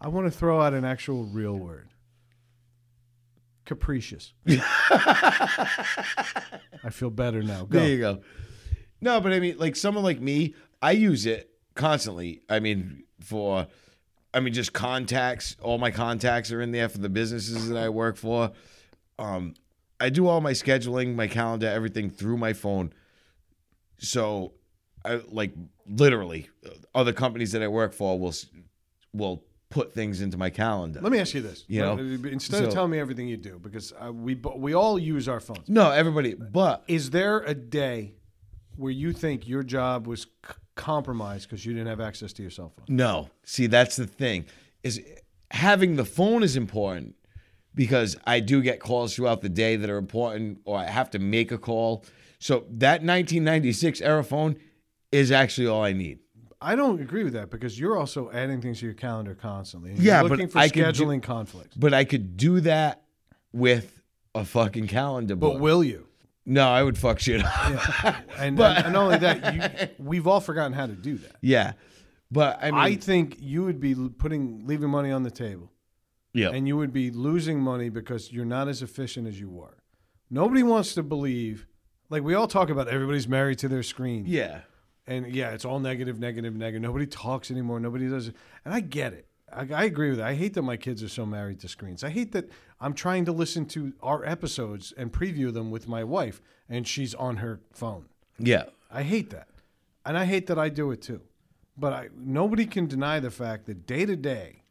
I 0.00 0.08
want 0.08 0.26
to 0.26 0.30
throw 0.36 0.60
out 0.60 0.74
an 0.74 0.84
actual 0.84 1.24
real 1.26 1.56
word. 1.56 1.88
Capricious. 3.64 4.32
I 4.48 5.68
feel 6.90 7.10
better 7.10 7.42
now. 7.42 7.64
Go. 7.64 7.78
There 7.78 7.88
you 7.88 7.98
go. 7.98 8.20
No, 9.00 9.20
but 9.20 9.32
I 9.32 9.40
mean, 9.40 9.58
like 9.58 9.76
someone 9.76 10.04
like 10.04 10.20
me, 10.20 10.54
I 10.80 10.92
use 10.92 11.26
it 11.26 11.50
constantly. 11.74 12.42
I 12.48 12.60
mean, 12.60 13.04
for, 13.20 13.66
I 14.34 14.40
mean, 14.40 14.52
just 14.52 14.72
contacts. 14.72 15.56
All 15.60 15.78
my 15.78 15.90
contacts 15.90 16.50
are 16.52 16.60
in 16.60 16.72
there 16.72 16.88
for 16.88 16.98
the 16.98 17.08
businesses 17.08 17.68
that 17.68 17.76
I 17.78 17.88
work 17.88 18.16
for. 18.16 18.52
Um, 19.18 19.54
I 20.00 20.08
do 20.08 20.26
all 20.26 20.40
my 20.40 20.52
scheduling, 20.52 21.14
my 21.14 21.28
calendar, 21.28 21.68
everything 21.68 22.10
through 22.10 22.36
my 22.36 22.52
phone. 22.52 22.92
So, 23.98 24.54
I 25.04 25.20
like 25.28 25.52
literally, 25.86 26.48
other 26.94 27.12
companies 27.12 27.52
that 27.52 27.62
I 27.62 27.68
work 27.68 27.92
for 27.92 28.18
will 28.18 28.34
will 29.12 29.44
put 29.72 29.92
things 29.92 30.20
into 30.20 30.36
my 30.36 30.50
calendar. 30.50 31.00
Let 31.00 31.10
me 31.12 31.18
ask 31.18 31.34
you 31.34 31.40
this. 31.42 31.64
You 31.66 31.80
know, 31.80 31.98
instead 31.98 32.64
of 32.64 32.72
telling 32.72 32.90
me 32.90 32.98
everything 33.00 33.26
you 33.26 33.36
do, 33.36 33.58
because 33.58 33.92
uh, 33.92 34.12
we 34.12 34.34
we 34.56 34.74
all 34.74 34.98
use 34.98 35.28
our 35.28 35.40
phones. 35.40 35.68
no, 35.68 35.90
everybody, 35.90 36.34
but 36.34 36.84
Is 36.86 37.10
there 37.10 37.38
a 37.40 37.54
day 37.54 38.14
where 38.76 38.92
you 38.92 39.12
think 39.12 39.48
your 39.48 39.62
job 39.62 40.06
was 40.06 40.22
c- 40.22 40.54
compromised 40.76 41.48
because 41.48 41.66
you 41.66 41.72
didn't 41.72 41.88
have 41.88 42.00
access 42.00 42.32
to 42.34 42.42
your 42.42 42.50
cell 42.50 42.72
phone? 42.76 42.86
No. 42.88 43.28
See, 43.44 43.66
that's 43.66 43.96
the 43.96 44.06
thing. 44.06 44.44
Is 44.82 45.00
having 45.50 45.96
the 45.96 46.04
phone 46.04 46.42
is 46.42 46.56
important 46.56 47.14
because 47.74 48.16
I 48.26 48.40
do 48.40 48.60
get 48.62 48.80
calls 48.80 49.14
throughout 49.14 49.40
the 49.42 49.48
day 49.48 49.76
that 49.76 49.88
are 49.90 49.98
important 49.98 50.60
or 50.64 50.78
I 50.78 50.86
have 50.86 51.10
to 51.10 51.18
make 51.18 51.50
a 51.52 51.58
call. 51.58 52.04
So 52.38 52.64
that 52.70 53.02
1996 53.02 54.00
era 54.00 54.24
phone 54.24 54.56
is 55.10 55.30
actually 55.30 55.66
all 55.68 55.82
I 55.84 55.92
need. 55.92 56.18
I 56.62 56.74
don't 56.76 57.00
agree 57.00 57.24
with 57.24 57.32
that 57.34 57.50
because 57.50 57.78
you're 57.78 57.98
also 57.98 58.30
adding 58.32 58.60
things 58.60 58.80
to 58.80 58.86
your 58.86 58.94
calendar 58.94 59.34
constantly. 59.34 59.94
Yeah, 59.96 60.20
you're 60.20 60.28
but 60.28 60.30
looking 60.32 60.48
for 60.48 60.58
I 60.58 60.68
could 60.68 60.94
do- 60.94 61.04
scheduling 61.04 61.22
conflicts. 61.22 61.76
But 61.76 61.92
I 61.94 62.04
could 62.04 62.36
do 62.36 62.60
that 62.60 63.02
with 63.52 64.00
a 64.34 64.44
fucking 64.44 64.86
calendar 64.88 65.36
book. 65.36 65.54
But 65.54 65.60
will 65.60 65.84
you? 65.84 66.06
no, 66.44 66.68
I 66.68 66.82
would 66.82 66.98
fuck 66.98 67.18
shit 67.20 67.44
up. 67.44 67.52
Yeah. 67.68 68.16
And, 68.38 68.58
and, 68.58 68.84
and 68.86 68.92
not 68.92 69.02
only 69.04 69.18
that, 69.18 69.54
you, 69.54 69.88
we've 70.04 70.26
all 70.26 70.40
forgotten 70.40 70.72
how 70.72 70.86
to 70.86 70.94
do 70.94 71.16
that. 71.18 71.36
Yeah, 71.40 71.74
but 72.30 72.58
I 72.60 72.70
mean, 72.72 72.80
I 72.80 72.94
think 72.96 73.36
you 73.38 73.62
would 73.64 73.78
be 73.78 73.94
putting 73.94 74.66
leaving 74.66 74.90
money 74.90 75.12
on 75.12 75.22
the 75.22 75.30
table, 75.30 75.70
yeah. 76.32 76.48
and 76.50 76.66
you 76.66 76.76
would 76.76 76.92
be 76.92 77.10
losing 77.10 77.60
money 77.60 77.88
because 77.90 78.32
you're 78.32 78.44
not 78.46 78.66
as 78.68 78.82
efficient 78.82 79.28
as 79.28 79.38
you 79.38 79.48
were. 79.50 79.76
Nobody 80.30 80.62
wants 80.62 80.94
to 80.94 81.02
believe. 81.02 81.66
Like 82.08 82.22
we 82.24 82.34
all 82.34 82.48
talk 82.48 82.70
about, 82.70 82.88
everybody's 82.88 83.28
married 83.28 83.58
to 83.58 83.68
their 83.68 83.82
screen. 83.82 84.24
yeah. 84.26 84.62
And 85.06 85.34
yeah, 85.34 85.50
it's 85.50 85.64
all 85.64 85.80
negative, 85.80 86.20
negative, 86.20 86.54
negative. 86.54 86.82
Nobody 86.82 87.06
talks 87.06 87.50
anymore. 87.50 87.80
Nobody 87.80 88.08
does 88.08 88.28
it. 88.28 88.36
And 88.64 88.72
I 88.72 88.80
get 88.80 89.12
it. 89.12 89.26
I, 89.52 89.66
I 89.74 89.84
agree 89.84 90.10
with 90.10 90.20
it. 90.20 90.24
I 90.24 90.34
hate 90.34 90.54
that 90.54 90.62
my 90.62 90.76
kids 90.76 91.02
are 91.02 91.08
so 91.08 91.26
married 91.26 91.60
to 91.60 91.68
screens. 91.68 92.04
I 92.04 92.10
hate 92.10 92.32
that 92.32 92.48
I'm 92.80 92.94
trying 92.94 93.24
to 93.26 93.32
listen 93.32 93.66
to 93.66 93.92
our 94.02 94.24
episodes 94.24 94.92
and 94.96 95.12
preview 95.12 95.52
them 95.52 95.70
with 95.70 95.88
my 95.88 96.04
wife, 96.04 96.40
and 96.68 96.86
she's 96.86 97.14
on 97.14 97.38
her 97.38 97.60
phone. 97.72 98.06
Yeah. 98.38 98.64
I 98.90 99.02
hate 99.02 99.30
that. 99.30 99.48
And 100.06 100.16
I 100.16 100.24
hate 100.24 100.46
that 100.46 100.58
I 100.58 100.68
do 100.68 100.90
it 100.92 101.02
too. 101.02 101.20
But 101.76 101.92
I, 101.92 102.08
nobody 102.16 102.66
can 102.66 102.86
deny 102.86 103.18
the 103.18 103.30
fact 103.30 103.66
that 103.66 103.86
day 103.86 104.04
to 104.06 104.14
day, 104.16 104.62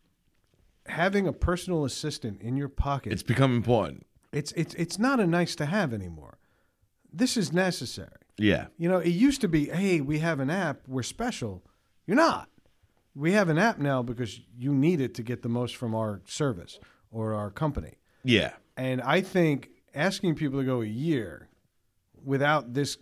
having 0.88 1.28
a 1.28 1.34
personal 1.34 1.84
assistant 1.86 2.42
in 2.42 2.56
your 2.58 2.70
pocket, 2.70 3.12
It's 3.12 3.24
become 3.24 3.56
important. 3.56 4.06
it's, 4.32 4.52
it's, 4.54 4.74
it's 4.76 4.98
not 4.98 5.20
a 5.20 5.28
nice 5.28 5.56
to 5.56 5.66
have 5.66 5.94
anymore. 5.94 6.38
This 7.12 7.36
is 7.38 7.52
necessary. 7.52 8.10
Yeah. 8.38 8.68
You 8.78 8.90
know, 8.90 8.98
it 8.98 9.10
used 9.10 9.42
to 9.42 9.48
be, 9.48 9.66
hey, 9.70 10.02
we 10.02 10.20
have 10.20 10.40
an 10.40 10.50
app, 10.50 10.82
we're 10.88 11.04
special. 11.04 11.64
You're 12.08 12.18
not. 12.18 12.50
We 13.14 13.34
have 13.34 13.50
an 13.50 13.58
app 13.58 13.78
now 13.78 14.02
because 14.02 14.40
you 14.58 14.74
need 14.74 15.02
it 15.02 15.14
to 15.16 15.24
get 15.24 15.42
the 15.42 15.50
most 15.50 15.76
from 15.76 15.94
our 15.94 16.22
service 16.26 16.80
or 17.12 17.34
our 17.34 17.52
company. 17.52 17.96
Yeah. 18.24 18.54
And 18.78 19.02
I 19.02 19.22
think 19.22 19.70
asking 19.94 20.36
people 20.36 20.60
to 20.60 20.66
go 20.66 20.82
a 20.82 20.86
year 20.86 21.50
without 22.24 22.74
this, 22.74 22.98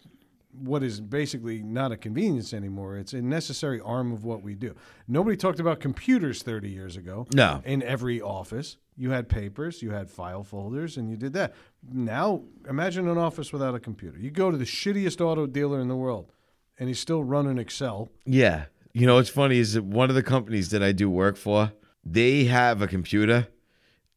what 0.51 0.81
is 0.81 0.99
basically 0.99 1.61
not 1.61 1.91
a 1.91 1.97
convenience 1.97 2.53
anymore, 2.53 2.97
it's 2.97 3.13
a 3.13 3.21
necessary 3.21 3.79
arm 3.79 4.11
of 4.11 4.25
what 4.25 4.41
we 4.41 4.55
do. 4.55 4.75
Nobody 5.07 5.37
talked 5.37 5.59
about 5.59 5.79
computers 5.79 6.41
30 6.41 6.69
years 6.69 6.97
ago. 6.97 7.27
No. 7.33 7.61
In 7.65 7.83
every 7.83 8.19
office, 8.19 8.77
you 8.99 9.11
had 9.11 9.29
papers, 9.29 9.81
you 9.81 9.91
had 9.91 10.09
file 10.11 10.43
folders, 10.43 10.97
and 10.97 11.09
you 11.09 11.15
did 11.15 11.31
that. 11.33 11.55
Now, 11.89 12.43
imagine 12.69 13.07
an 13.07 13.17
office 13.17 13.53
without 13.53 13.73
a 13.73 13.79
computer. 13.79 14.19
You 14.19 14.29
go 14.29 14.51
to 14.51 14.57
the 14.57 14.65
shittiest 14.65 15.21
auto 15.21 15.47
dealer 15.47 15.79
in 15.79 15.87
the 15.87 15.95
world, 15.95 16.33
and 16.77 16.89
he's 16.89 16.99
still 16.99 17.23
running 17.23 17.57
Excel. 17.57 18.09
Yeah. 18.25 18.65
You 18.91 19.07
know 19.07 19.15
what's 19.15 19.29
funny 19.29 19.57
is 19.57 19.73
that 19.75 19.85
one 19.85 20.09
of 20.09 20.15
the 20.15 20.23
companies 20.23 20.71
that 20.71 20.83
I 20.83 20.91
do 20.91 21.09
work 21.09 21.37
for, 21.37 21.71
they 22.03 22.43
have 22.45 22.81
a 22.81 22.87
computer 22.87 23.47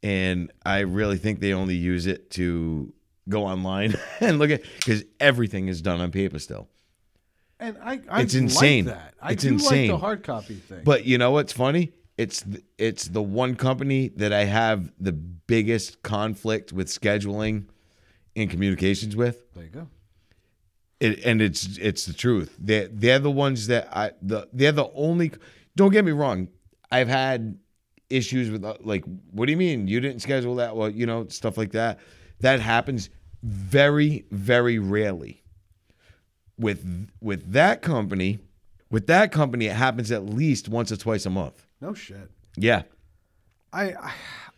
and 0.03 0.51
I 0.67 0.81
really 0.81 1.17
think 1.19 1.39
they 1.39 1.53
only 1.53 1.77
use 1.77 2.07
it 2.07 2.31
to 2.33 2.93
go 3.29 3.45
online 3.45 3.95
and 4.21 4.41
look 4.41 4.51
at 4.51 4.63
because 4.79 5.05
everything 5.21 5.69
is 5.69 5.81
done 5.81 6.01
on 6.01 6.11
paper 6.11 6.41
still. 6.41 6.69
And 7.61 7.77
I, 7.85 8.01
I 8.09 8.23
It's 8.23 8.35
insane. 8.35 8.87
like 8.87 8.97
that. 8.97 9.15
I 9.23 9.33
It's 9.33 9.43
do 9.45 9.51
insane. 9.51 9.91
like 9.91 10.01
the 10.01 10.05
hard 10.05 10.23
copy 10.25 10.55
thing. 10.55 10.81
But 10.85 11.05
you 11.05 11.19
know 11.19 11.31
what's 11.31 11.53
funny? 11.53 11.93
It's 12.23 12.45
it's 12.79 13.05
the 13.09 13.23
one 13.23 13.57
company 13.57 14.09
that 14.17 14.33
I 14.33 14.45
have 14.45 14.93
the 14.99 15.13
biggest 15.13 16.03
conflict 16.03 16.73
with 16.73 16.87
scheduling 16.89 17.67
and 18.37 18.49
communications 18.49 19.17
with. 19.17 19.37
there 19.55 19.65
you 19.65 19.71
go. 19.71 19.89
it, 21.01 21.25
and 21.25 21.43
it's 21.43 21.79
it's 21.79 22.07
the 22.07 22.13
truth. 22.13 22.57
They 22.61 22.89
they're 22.91 23.19
the 23.19 23.31
ones 23.31 23.67
that 23.67 23.85
I 23.97 24.13
the 24.23 24.49
they're 24.53 24.73
the 24.73 24.91
only. 24.95 25.33
Don't 25.75 25.93
get 25.93 26.05
me 26.05 26.13
wrong. 26.13 26.49
I've 26.91 27.09
had 27.09 27.59
issues 28.09 28.51
with 28.51 28.65
uh, 28.65 28.77
like, 28.81 29.05
what 29.33 29.47
do 29.47 29.53
you 29.53 29.59
mean 29.59 29.89
you 29.89 29.99
didn't 30.01 30.23
schedule 30.23 30.55
that? 30.57 30.77
Well, 30.77 30.91
you 30.91 31.07
know, 31.07 31.27
stuff 31.29 31.57
like 31.57 31.73
that. 31.73 31.99
That 32.41 32.61
happens 32.61 33.11
very 33.43 34.27
very 34.31 34.79
rarely. 34.79 35.43
With 36.57 37.09
with 37.21 37.53
that 37.53 37.83
company, 37.83 38.39
with 38.91 39.07
that 39.09 39.33
company, 39.33 39.67
it 39.67 39.75
happens 39.75 40.13
at 40.13 40.25
least 40.27 40.69
once 40.69 40.93
or 40.93 40.97
twice 40.97 41.27
a 41.27 41.31
month. 41.31 41.67
No 41.83 41.93
shit. 41.95 42.31
Yeah, 42.57 42.83
I, 43.73 43.93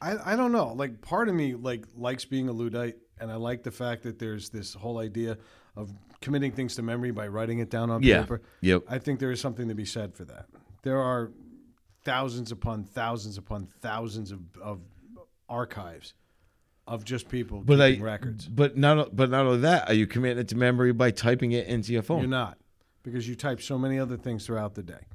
I 0.01 0.17
I 0.33 0.37
don't 0.37 0.53
know. 0.53 0.73
Like 0.75 1.01
part 1.01 1.29
of 1.29 1.35
me 1.35 1.55
like 1.55 1.87
likes 1.97 2.25
being 2.27 2.49
a 2.49 2.53
Luddite, 2.53 2.97
and 3.19 3.33
I 3.33 3.37
like 3.37 3.63
the 3.63 3.71
fact 3.71 4.03
that 4.03 4.19
there's 4.19 4.51
this 4.51 4.75
whole 4.75 4.99
idea 4.99 5.39
of 5.75 5.91
committing 6.21 6.53
things 6.53 6.75
to 6.77 6.83
memory 6.83 7.11
by 7.13 7.27
writing 7.29 7.59
it 7.61 7.71
down 7.71 7.91
on 7.91 8.03
Yeah. 8.03 8.21
paper. 8.23 8.43
Yep. 8.61 8.83
I 8.89 8.99
think 8.99 9.21
there 9.21 9.31
is 9.31 9.41
something 9.41 9.69
to 9.69 9.75
be 9.75 9.85
said 9.87 10.15
for 10.15 10.25
that. 10.27 10.47
There 10.83 10.99
are 11.01 11.33
thousands 12.05 12.53
upon 12.53 12.85
thousands 12.85 13.39
upon 13.39 13.67
thousands 13.81 14.31
of, 14.31 14.41
of 14.63 14.81
archives 15.49 16.13
of 16.87 17.03
just 17.05 17.29
people 17.31 17.61
but 17.65 17.81
I 17.81 17.97
records. 17.99 18.47
But 18.47 18.77
not 18.77 19.17
but 19.17 19.31
not 19.31 19.47
only 19.47 19.61
that, 19.61 19.89
are 19.89 19.95
you 19.95 20.07
committing 20.07 20.39
it 20.41 20.49
to 20.49 20.57
memory 20.57 20.93
by 20.93 21.11
typing 21.11 21.53
it 21.53 21.67
into 21.69 21.93
your 21.95 22.03
phone? 22.03 22.21
You're 22.21 22.29
not 22.29 22.59
because 23.03 23.27
you 23.27 23.35
type 23.35 23.63
so 23.63 23.79
many 23.79 23.99
other 23.99 24.17
things 24.19 24.45
throughout 24.47 24.75
the 24.75 24.83
day. 24.83 25.07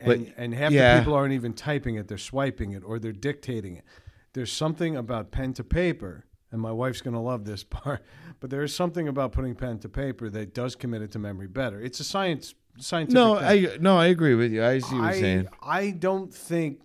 And, 0.00 0.26
But, 0.26 0.34
and 0.36 0.54
half 0.54 0.72
yeah. 0.72 0.94
the 0.94 1.00
people 1.00 1.14
aren't 1.14 1.34
even 1.34 1.52
typing 1.52 1.96
it; 1.96 2.08
they're 2.08 2.18
swiping 2.18 2.72
it 2.72 2.82
or 2.84 2.98
they're 2.98 3.12
dictating 3.12 3.76
it. 3.76 3.84
There's 4.32 4.52
something 4.52 4.96
about 4.96 5.30
pen 5.30 5.52
to 5.54 5.64
paper, 5.64 6.24
and 6.52 6.60
my 6.60 6.72
wife's 6.72 7.00
going 7.00 7.14
to 7.14 7.20
love 7.20 7.44
this 7.44 7.64
part. 7.70 8.02
But 8.40 8.50
there 8.50 8.62
is 8.62 8.74
something 8.74 9.08
about 9.08 9.32
putting 9.32 9.54
pen 9.54 9.78
to 9.80 9.88
paper 9.88 10.30
that 10.30 10.54
does 10.54 10.76
commit 10.76 11.02
it 11.02 11.10
to 11.12 11.18
memory 11.18 11.48
better. 11.48 11.80
It's 11.80 12.00
a 12.00 12.04
science 12.04 12.54
scientific. 12.78 13.14
No, 13.14 13.36
thing. 13.38 13.68
I 13.68 13.76
no, 13.80 13.98
I 13.98 14.06
agree 14.06 14.34
with 14.34 14.52
you. 14.52 14.64
I 14.64 14.78
see 14.78 14.94
what 14.94 15.04
you're 15.04 15.20
saying. 15.20 15.48
I 15.62 15.90
don't 15.90 16.32
think 16.32 16.80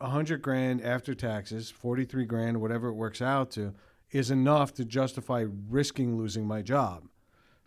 a 0.00 0.08
hundred 0.08 0.42
grand 0.42 0.82
after 0.82 1.14
taxes, 1.14 1.70
forty 1.70 2.04
three 2.04 2.24
grand, 2.24 2.60
whatever 2.60 2.88
it 2.88 2.94
works 2.94 3.22
out 3.22 3.50
to, 3.52 3.74
is 4.10 4.30
enough 4.30 4.74
to 4.74 4.84
justify 4.84 5.44
risking 5.68 6.16
losing 6.16 6.46
my 6.46 6.62
job. 6.62 7.04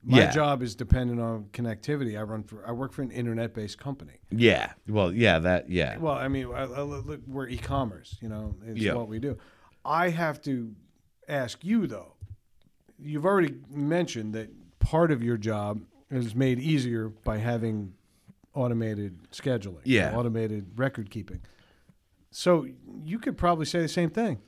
My 0.04 0.20
Yeah. 0.20 0.32
job 0.32 0.64
is 0.64 0.74
dependent 0.76 1.20
on 1.20 1.46
connectivity. 1.54 2.18
I 2.18 2.24
run 2.24 2.44
for 2.44 2.68
I 2.68 2.72
work 2.72 2.92
for 2.92 3.04
an 3.04 3.12
internet-based 3.12 3.78
company. 3.78 4.14
Yeah. 4.32 4.74
Well, 4.88 5.14
yeah, 5.14 5.38
that 5.40 5.70
yeah. 5.70 5.98
Well, 5.98 6.16
I 6.16 6.28
mean, 6.28 6.48
I, 6.48 6.64
I, 6.64 6.82
look, 6.82 7.22
we're 7.28 7.48
e-commerce. 7.48 8.18
You 8.22 8.30
know, 8.30 8.56
it's 8.66 8.80
Yeah. 8.80 8.94
what 8.96 9.08
we 9.08 9.20
do. 9.20 9.38
I 9.86 10.10
have 10.10 10.42
to 10.44 10.74
ask 11.28 11.64
you 11.64 11.86
though. 11.88 12.14
You've 13.00 13.26
already 13.26 13.56
mentioned 13.70 14.34
that 14.34 14.50
part 14.80 15.12
of 15.12 15.22
your 15.24 15.38
job 15.38 15.82
is 16.10 16.34
made 16.36 16.60
easier 16.60 17.10
by 17.10 17.38
having 17.38 17.94
automated 18.56 19.18
scheduling, 19.32 19.82
Yeah. 19.86 20.16
automated 20.16 20.78
record 20.78 21.10
keeping. 21.10 21.42
So 22.32 22.68
you 23.04 23.20
could 23.20 23.38
probably 23.38 23.66
say 23.66 23.82
the 23.82 23.88
same 23.88 24.10
thing. 24.10 24.40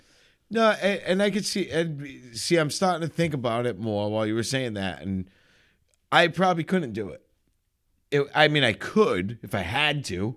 No, 0.50 0.72
and, 0.72 1.00
and 1.02 1.24
I 1.24 1.30
could 1.32 1.46
see 1.46 1.70
and 1.70 2.36
see. 2.38 2.58
I'm 2.58 2.70
starting 2.70 3.08
to 3.08 3.14
think 3.14 3.34
about 3.34 3.66
it 3.66 3.80
more 3.80 4.12
while 4.12 4.26
you 4.28 4.36
were 4.36 4.44
saying 4.44 4.74
that, 4.74 5.02
and 5.02 5.28
I 6.14 6.28
probably 6.28 6.64
couldn't 6.64 6.94
do 6.94 7.10
it. 7.10 7.22
it 8.12 8.28
I 8.36 8.48
mean, 8.48 8.64
I 8.64 8.74
could 8.74 9.40
if 9.42 9.54
I 9.56 9.62
had 9.62 10.06
to, 10.06 10.36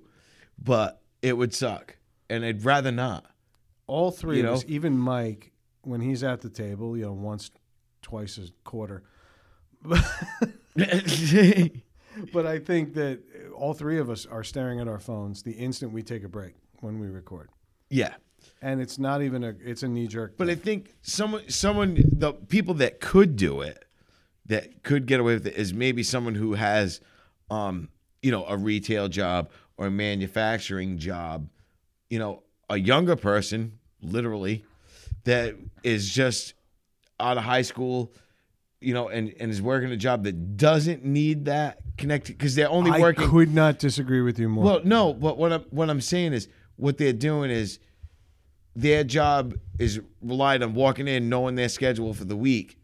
but 0.58 1.02
it 1.22 1.34
would 1.36 1.52
suck, 1.54 1.96
and 2.30 2.44
I'd 2.44 2.64
rather 2.64 2.90
not. 2.90 3.26
All 3.86 4.10
three 4.10 4.38
You 4.38 4.48
of 4.48 4.54
us, 4.54 4.64
even 4.66 4.98
Mike, 4.98 5.52
when 5.82 6.00
he's 6.00 6.24
at 6.24 6.40
the 6.40 6.48
table, 6.50 6.96
you 6.96 7.04
know, 7.04 7.12
once, 7.12 7.50
twice 8.02 8.38
a 8.38 8.48
quarter. 8.64 9.04
But 12.32 12.46
I 12.46 12.58
think 12.58 12.94
that 12.94 13.20
all 13.54 13.74
three 13.74 13.98
of 13.98 14.08
us 14.08 14.24
are 14.24 14.42
staring 14.42 14.80
at 14.80 14.88
our 14.88 14.98
phones 14.98 15.42
the 15.42 15.52
instant 15.52 15.92
we 15.92 16.02
take 16.02 16.24
a 16.24 16.28
break 16.28 16.54
when 16.80 16.98
we 16.98 17.08
record. 17.08 17.50
yeah, 17.90 18.14
And 18.62 18.80
it's 18.80 18.98
not 18.98 19.20
even 19.22 19.44
a 19.44 19.54
it's 19.62 19.82
a 19.82 19.88
knee 19.88 20.06
jerk. 20.06 20.36
but 20.38 20.48
I 20.48 20.54
think 20.54 20.94
someone, 21.02 21.48
someone, 21.50 22.02
the 22.10 22.32
people 22.32 22.74
that 22.74 23.00
could 23.00 23.36
do 23.36 23.60
it, 23.60 23.84
that 24.46 24.82
could 24.82 25.06
get 25.06 25.20
away 25.20 25.34
with 25.34 25.46
it, 25.46 25.54
is 25.54 25.74
maybe 25.74 26.02
someone 26.02 26.34
who 26.34 26.54
has, 26.54 27.00
um, 27.50 27.88
you 28.22 28.30
know, 28.30 28.44
a 28.46 28.56
retail 28.56 29.08
job 29.08 29.50
or 29.76 29.86
a 29.86 29.90
manufacturing 29.90 30.98
job, 30.98 31.48
you 32.10 32.18
know, 32.18 32.42
a 32.70 32.76
younger 32.76 33.16
person, 33.16 33.78
literally, 34.02 34.64
that 35.24 35.54
is 35.82 36.10
just 36.10 36.54
out 37.18 37.36
of 37.36 37.44
high 37.44 37.62
school, 37.62 38.12
you 38.80 38.94
know, 38.94 39.08
and, 39.08 39.34
and 39.40 39.50
is 39.50 39.60
working 39.62 39.90
a 39.90 39.96
job 39.96 40.24
that 40.24 40.56
doesn't 40.56 41.04
need 41.04 41.46
that 41.46 41.78
connected 41.96 42.36
because 42.36 42.54
they're 42.54 42.70
only 42.70 42.90
I 42.90 43.00
working. 43.00 43.24
I 43.24 43.28
could 43.28 43.54
not 43.54 43.78
disagree 43.78 44.20
with 44.20 44.38
you 44.38 44.48
more. 44.48 44.64
Well, 44.64 44.80
no, 44.84 45.12
but 45.12 45.38
what 45.38 45.52
I'm 45.52 45.64
what 45.70 45.90
I'm 45.90 46.00
saying 46.00 46.32
is 46.32 46.48
what 46.76 46.98
they're 46.98 47.12
doing 47.12 47.50
is 47.50 47.78
their 48.74 49.02
job 49.02 49.54
is 49.78 50.00
relied 50.20 50.62
on 50.62 50.74
walking 50.74 51.08
in, 51.08 51.28
knowing 51.28 51.54
their 51.54 51.68
schedule 51.68 52.12
for 52.14 52.24
the 52.24 52.36
week. 52.36 52.78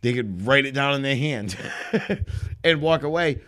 They 0.00 0.12
could 0.12 0.46
write 0.46 0.64
it 0.66 0.72
down 0.74 0.94
in 0.94 1.02
their 1.02 1.16
hand 1.16 1.56
and 2.64 2.80
walk 2.80 3.02
away. 3.02 3.40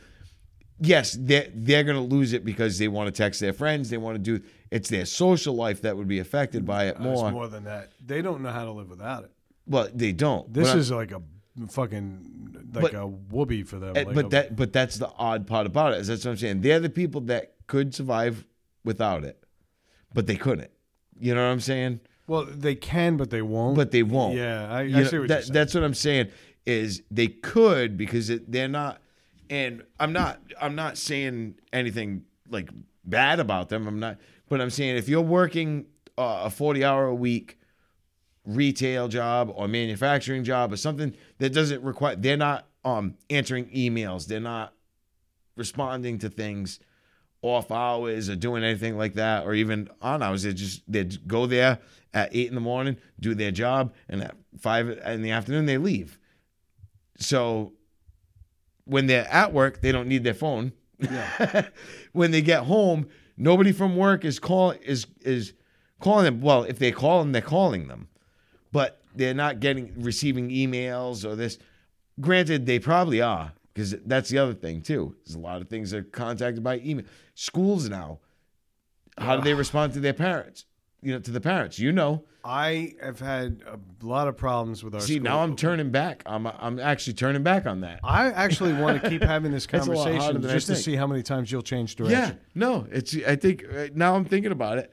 Yes, 0.80 1.16
they're 1.20 1.48
they're 1.55 1.84
gonna 1.84 2.01
lose 2.03 2.32
it 2.32 2.44
because 2.44 2.78
they 2.78 2.88
want 2.88 3.07
to 3.07 3.12
text 3.12 3.38
their 3.40 3.53
friends. 3.53 3.90
They 3.90 3.98
want 3.98 4.16
to 4.16 4.38
do 4.38 4.44
it's 4.70 4.88
their 4.88 5.05
social 5.05 5.55
life 5.55 5.82
that 5.82 5.96
would 5.96 6.09
be 6.09 6.18
affected 6.20 6.64
by 6.64 6.86
it 6.86 6.96
uh, 7.01 7.05
it's 7.11 7.20
more. 7.22 7.30
more 7.30 7.48
than 7.48 7.64
that. 7.64 7.92
They 8.05 8.22
don't 8.22 8.42
know 8.42 8.51
how 8.51 8.64
to 8.64 8.72
live 8.72 8.88
without 8.88 9.24
it. 9.24 9.30
Well, 9.66 9.88
they 9.94 10.12
don't. 10.12 10.53
This 10.53 10.68
But 10.68 10.76
I- 10.76 10.78
is 10.80 10.90
like 10.90 11.12
a 11.12 11.22
fucking 11.68 12.70
like 12.72 12.92
But- 12.92 12.94
a 12.94 13.07
whoopee 13.07 13.62
for 13.64 13.78
them. 13.78 13.96
Eh, 13.96 14.05
like 14.05 14.14
but 14.14 14.26
a- 14.26 14.28
that 14.30 14.57
but 14.57 14.72
that's 14.72 14.96
the 14.96 15.11
odd 15.18 15.46
part 15.46 15.66
about 15.66 15.92
it. 15.92 16.01
Is 16.01 16.09
that's 16.09 16.24
what 16.24 16.32
I'm 16.32 16.36
saying. 16.38 16.62
They're 16.62 16.80
the 16.80 16.90
people 16.90 17.20
that 17.22 17.55
could 17.66 17.94
survive 17.94 18.46
without 18.84 19.22
it, 19.24 19.44
but 20.14 20.26
they 20.26 20.36
couldn't. 20.36 20.70
You 21.18 21.34
know 21.34 21.44
what 21.44 21.53
I'm 21.53 21.61
saying? 21.61 22.01
Well, 22.31 22.45
they 22.45 22.76
can, 22.76 23.16
but 23.16 23.31
they 23.31 23.43
won't. 23.43 23.74
But 23.74 23.91
they 23.91 24.05
won't. 24.05 24.37
Yeah, 24.37 24.72
I, 24.72 24.83
I 24.83 24.87
see 24.87 24.93
know, 24.93 25.03
what 25.03 25.12
you're 25.12 25.26
that, 25.26 25.43
saying. 25.43 25.53
that's 25.53 25.74
what 25.74 25.83
I'm 25.83 25.95
saying. 25.95 26.28
Is 26.64 27.03
they 27.11 27.26
could 27.26 27.97
because 27.97 28.31
it, 28.31 28.53
they're 28.53 28.68
not, 28.68 29.01
and 29.51 29.83
I'm 29.99 30.12
not. 30.12 30.41
I'm 30.61 30.76
not 30.76 30.97
saying 30.97 31.57
anything 31.72 32.22
like 32.49 32.70
bad 33.05 33.41
about 33.41 33.68
them. 33.68 33.89
I'm 33.89 33.99
not. 33.99 34.18
But 34.49 34.61
I'm 34.61 34.70
saying 34.70 34.97
if 34.97 35.09
you're 35.09 35.20
working 35.20 35.87
uh, 36.16 36.43
a 36.45 36.51
40 36.51 36.85
hour 36.85 37.07
a 37.07 37.14
week 37.14 37.59
retail 38.45 39.09
job 39.09 39.53
or 39.53 39.66
manufacturing 39.66 40.45
job 40.45 40.72
or 40.72 40.76
something 40.76 41.12
that 41.39 41.53
doesn't 41.53 41.83
require, 41.83 42.14
they're 42.14 42.37
not 42.37 42.68
um 42.85 43.16
answering 43.28 43.66
emails. 43.70 44.28
They're 44.28 44.39
not 44.39 44.72
responding 45.57 46.18
to 46.20 46.31
things 46.31 46.78
off 47.43 47.70
hours 47.70 48.28
or 48.28 48.36
doing 48.36 48.62
anything 48.62 48.99
like 48.99 49.14
that 49.14 49.47
or 49.47 49.55
even 49.55 49.88
on 50.03 50.22
hours. 50.22 50.43
They 50.43 50.53
just 50.53 50.82
they 50.91 51.05
go 51.05 51.47
there 51.47 51.78
at 52.12 52.34
eight 52.34 52.49
in 52.49 52.55
the 52.55 52.61
morning, 52.61 52.97
do 53.18 53.34
their 53.34 53.51
job, 53.51 53.95
and 54.09 54.22
at 54.22 54.36
five 54.59 54.88
in 54.88 55.22
the 55.22 55.30
afternoon 55.30 55.66
they 55.66 55.78
leave. 55.78 56.18
So 57.18 57.72
when 58.84 59.07
they're 59.07 59.28
at 59.28 59.53
work, 59.53 59.80
they 59.80 59.93
don't 59.93 60.09
need 60.09 60.24
their 60.24 60.34
phone. 60.34 60.72
when 62.12 62.30
they 62.30 62.43
get 62.43 62.64
home, 62.64 63.09
nobody 63.36 63.72
from 63.72 63.97
work 63.97 64.24
is 64.24 64.38
call 64.38 64.72
is 64.82 65.07
is 65.20 65.55
calling 66.01 66.24
them. 66.24 66.41
Well, 66.41 66.64
if 66.64 66.78
they 66.78 66.93
call 66.93 67.20
them, 67.20 67.32
they're 67.32 67.43
calling 67.43 67.88
them, 67.88 68.09
but 68.72 69.01
they're 69.14 69.34
not 69.34 69.61
getting 69.61 69.93
receiving 69.97 70.51
emails 70.51 71.24
or 71.24 71.36
this. 71.36 71.59
Granted, 72.20 72.66
they 72.66 72.78
probably 72.78 73.22
are 73.22 73.53
because 73.73 73.95
that's 74.07 74.29
the 74.29 74.39
other 74.39 74.55
thing 74.55 74.83
too. 74.83 75.16
There's 75.25 75.37
a 75.37 75.41
lot 75.41 75.61
of 75.61 75.68
things 75.68 75.91
that 75.91 75.99
are 75.99 76.03
contacted 76.03 76.62
by 76.62 76.79
email. 76.79 77.07
Schools 77.35 77.89
now, 77.89 78.21
how 79.18 79.37
do 79.37 79.43
they 79.43 79.55
respond 79.55 79.93
to 79.95 80.01
their 80.01 80.12
parents? 80.12 80.64
You 81.03 81.14
know, 81.14 81.21
to 81.21 81.31
the 81.31 81.41
parents. 81.41 81.79
You 81.79 81.93
know. 81.93 82.25
I 82.43 82.95
have 83.03 83.21
had 83.21 83.62
a 83.66 83.79
lot 84.05 84.27
of 84.27 84.37
problems 84.37 84.83
with 84.83 84.95
our. 84.95 85.01
See, 85.01 85.16
school. 85.16 85.25
now 85.25 85.41
I'm 85.41 85.57
turning 85.57 85.91
back. 85.91 86.23
I'm 86.25 86.47
I'm 86.47 86.79
actually 86.79 87.12
turning 87.12 87.43
back 87.43 87.66
on 87.66 87.83
that. 87.83 88.01
I 88.03 88.31
actually 88.31 88.73
want 88.73 89.03
to 89.03 89.11
keep 89.11 89.23
having 89.23 89.53
this 89.53 89.66
It's 89.71 89.87
a 89.87 89.93
lot 89.93 90.07
harder 90.07 90.18
conversation 90.18 90.41
than 90.41 90.51
I 90.51 90.55
just 90.55 90.66
to 90.68 90.73
think. 90.75 90.85
see 90.85 90.97
how 90.97 91.07
many 91.07 91.23
times 91.23 91.53
you'll 91.53 91.62
change 91.62 91.97
direction. 91.97 92.18
Yeah, 92.18 92.35
no, 92.55 92.87
it's. 92.91 93.14
I 93.27 93.37
think 93.37 93.64
uh, 93.64 93.89
now 93.95 94.14
I'm 94.14 94.25
thinking 94.25 94.53
about 94.53 94.79
it. 94.79 94.93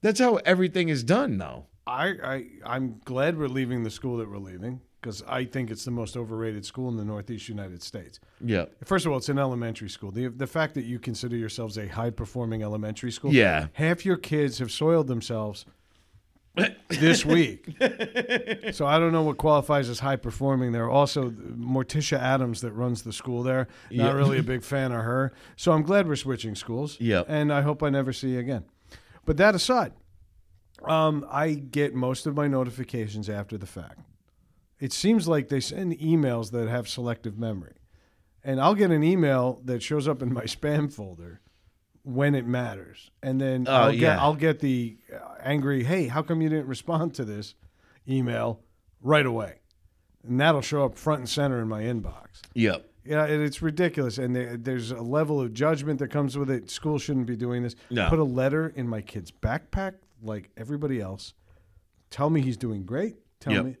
That's 0.00 0.20
how 0.20 0.36
everything 0.36 0.88
is 0.88 1.04
done 1.04 1.36
now. 1.36 1.66
I, 1.86 2.14
I 2.22 2.44
I'm 2.64 3.00
glad 3.04 3.38
we're 3.38 3.48
leaving 3.48 3.82
the 3.82 3.90
school 3.90 4.16
that 4.18 4.30
we're 4.30 4.38
leaving 4.38 4.80
because 5.06 5.22
I 5.28 5.44
think 5.44 5.70
it's 5.70 5.84
the 5.84 5.92
most 5.92 6.16
overrated 6.16 6.66
school 6.66 6.88
in 6.88 6.96
the 6.96 7.04
Northeast 7.04 7.48
United 7.48 7.80
States. 7.80 8.18
Yeah. 8.44 8.64
First 8.84 9.06
of 9.06 9.12
all, 9.12 9.18
it's 9.18 9.28
an 9.28 9.38
elementary 9.38 9.88
school. 9.88 10.10
The 10.10 10.26
the 10.26 10.48
fact 10.48 10.74
that 10.74 10.84
you 10.84 10.98
consider 10.98 11.36
yourselves 11.36 11.78
a 11.78 11.86
high 11.86 12.10
performing 12.10 12.64
elementary 12.64 13.12
school, 13.12 13.32
Yeah. 13.32 13.68
half 13.74 14.04
your 14.04 14.16
kids 14.16 14.58
have 14.58 14.72
soiled 14.72 15.06
themselves 15.06 15.64
this 16.88 17.24
week. 17.24 17.66
so 18.72 18.84
I 18.86 18.98
don't 18.98 19.12
know 19.12 19.22
what 19.22 19.36
qualifies 19.36 19.88
as 19.88 20.00
high 20.00 20.16
performing. 20.16 20.72
There 20.72 20.90
also 20.90 21.30
Morticia 21.30 22.18
Addams 22.18 22.62
that 22.62 22.72
runs 22.72 23.02
the 23.02 23.12
school 23.12 23.44
there. 23.44 23.68
Not 23.92 24.06
Yeah. 24.06 24.12
really 24.12 24.38
a 24.38 24.42
big 24.54 24.64
fan 24.64 24.90
of 24.90 25.02
her. 25.04 25.32
So 25.54 25.70
I'm 25.70 25.82
glad 25.84 26.08
we're 26.08 26.16
switching 26.16 26.56
schools. 26.56 26.96
Yep. 27.00 27.26
And 27.28 27.52
I 27.52 27.60
hope 27.62 27.80
I 27.84 27.90
never 27.90 28.12
see 28.12 28.30
you 28.30 28.40
again. 28.40 28.64
But 29.24 29.36
that 29.36 29.54
aside, 29.54 29.92
um, 30.84 31.24
I 31.30 31.52
get 31.54 31.94
most 31.94 32.26
of 32.26 32.34
my 32.34 32.48
notifications 32.48 33.28
after 33.30 33.56
the 33.56 33.66
fact. 33.66 34.00
It 34.78 34.92
seems 34.92 35.26
like 35.26 35.48
they 35.48 35.60
send 35.60 35.98
emails 35.98 36.50
that 36.52 36.68
have 36.68 36.88
selective 36.88 37.38
memory. 37.38 37.76
And 38.44 38.60
I'll 38.60 38.74
get 38.74 38.90
an 38.90 39.02
email 39.02 39.60
that 39.64 39.82
shows 39.82 40.06
up 40.06 40.22
in 40.22 40.32
my 40.32 40.42
spam 40.44 40.92
folder 40.92 41.40
when 42.02 42.34
it 42.34 42.46
matters. 42.46 43.10
And 43.22 43.40
then 43.40 43.66
Oh, 43.68 43.72
I'll 43.72 43.90
get 43.92 44.00
yeah. 44.00 44.20
I'll 44.22 44.34
get 44.34 44.60
the 44.60 44.98
uh, 45.12 45.34
angry, 45.42 45.82
"Hey, 45.84 46.06
how 46.08 46.22
come 46.22 46.40
you 46.42 46.48
didn't 46.48 46.68
respond 46.68 47.14
to 47.14 47.24
this 47.24 47.54
email 48.08 48.60
right 49.00 49.26
away?" 49.26 49.60
And 50.22 50.40
that'll 50.40 50.60
show 50.62 50.84
up 50.84 50.96
front 50.96 51.20
and 51.20 51.28
center 51.28 51.60
in 51.60 51.68
my 51.68 51.82
inbox. 51.82 52.42
Yep. 52.54 52.88
Yeah, 53.04 53.24
and 53.24 53.40
it's 53.40 53.62
ridiculous, 53.62 54.18
and 54.18 54.34
there, 54.34 54.56
there's 54.56 54.90
a 54.90 55.00
level 55.00 55.40
of 55.40 55.52
judgment 55.54 56.00
that 56.00 56.08
comes 56.08 56.36
with 56.36 56.50
it. 56.50 56.68
School 56.70 56.98
shouldn't 56.98 57.26
be 57.26 57.36
doing 57.36 57.62
this. 57.62 57.76
No. 57.88 58.08
Put 58.08 58.18
a 58.18 58.24
letter 58.24 58.72
in 58.74 58.88
my 58.88 59.00
kid's 59.00 59.30
backpack 59.30 59.94
like 60.22 60.50
everybody 60.56 61.00
else. 61.00 61.32
Tell 62.10 62.30
me 62.30 62.40
he's 62.40 62.56
doing 62.56 62.84
great. 62.84 63.14
Tell 63.38 63.52
Yep. 63.52 63.64
me, 63.64 63.76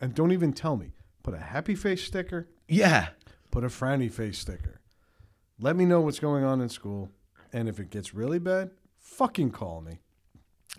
and 0.00 0.14
don't 0.14 0.32
even 0.32 0.52
tell 0.52 0.76
me. 0.76 0.92
Put 1.22 1.34
a 1.34 1.38
happy 1.38 1.74
face 1.74 2.02
sticker. 2.04 2.48
Yeah. 2.68 3.08
Put 3.50 3.64
a 3.64 3.68
frowny 3.68 4.10
face 4.12 4.38
sticker. 4.38 4.80
Let 5.60 5.76
me 5.76 5.84
know 5.84 6.00
what's 6.00 6.20
going 6.20 6.44
on 6.44 6.60
in 6.60 6.68
school, 6.68 7.10
and 7.52 7.68
if 7.68 7.80
it 7.80 7.90
gets 7.90 8.14
really 8.14 8.38
bad, 8.38 8.70
fucking 9.00 9.50
call 9.50 9.80
me. 9.80 9.98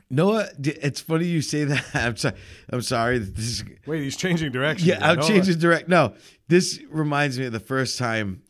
No, 0.10 0.28
what? 0.30 0.60
D- 0.62 0.72
it's 0.82 1.02
funny 1.02 1.26
you 1.26 1.42
say 1.42 1.64
that. 1.66 1.84
I'm 1.94 2.16
sorry. 2.16 2.36
I'm 2.72 2.82
sorry. 2.82 3.20
This 3.20 3.46
is 3.46 3.64
Wait, 3.86 4.02
he's 4.04 4.16
changing 4.18 4.52
direction. 4.52 4.88
yeah. 4.88 5.00
I'm 5.02 5.22
changing 5.22 5.56
on. 5.56 5.60
direct. 5.60 5.90
No, 5.90 6.14
this 6.48 6.80
reminds 6.90 7.38
me 7.38 7.46
of 7.46 7.52
the 7.52 7.60
first 7.60 7.98
time 7.98 8.42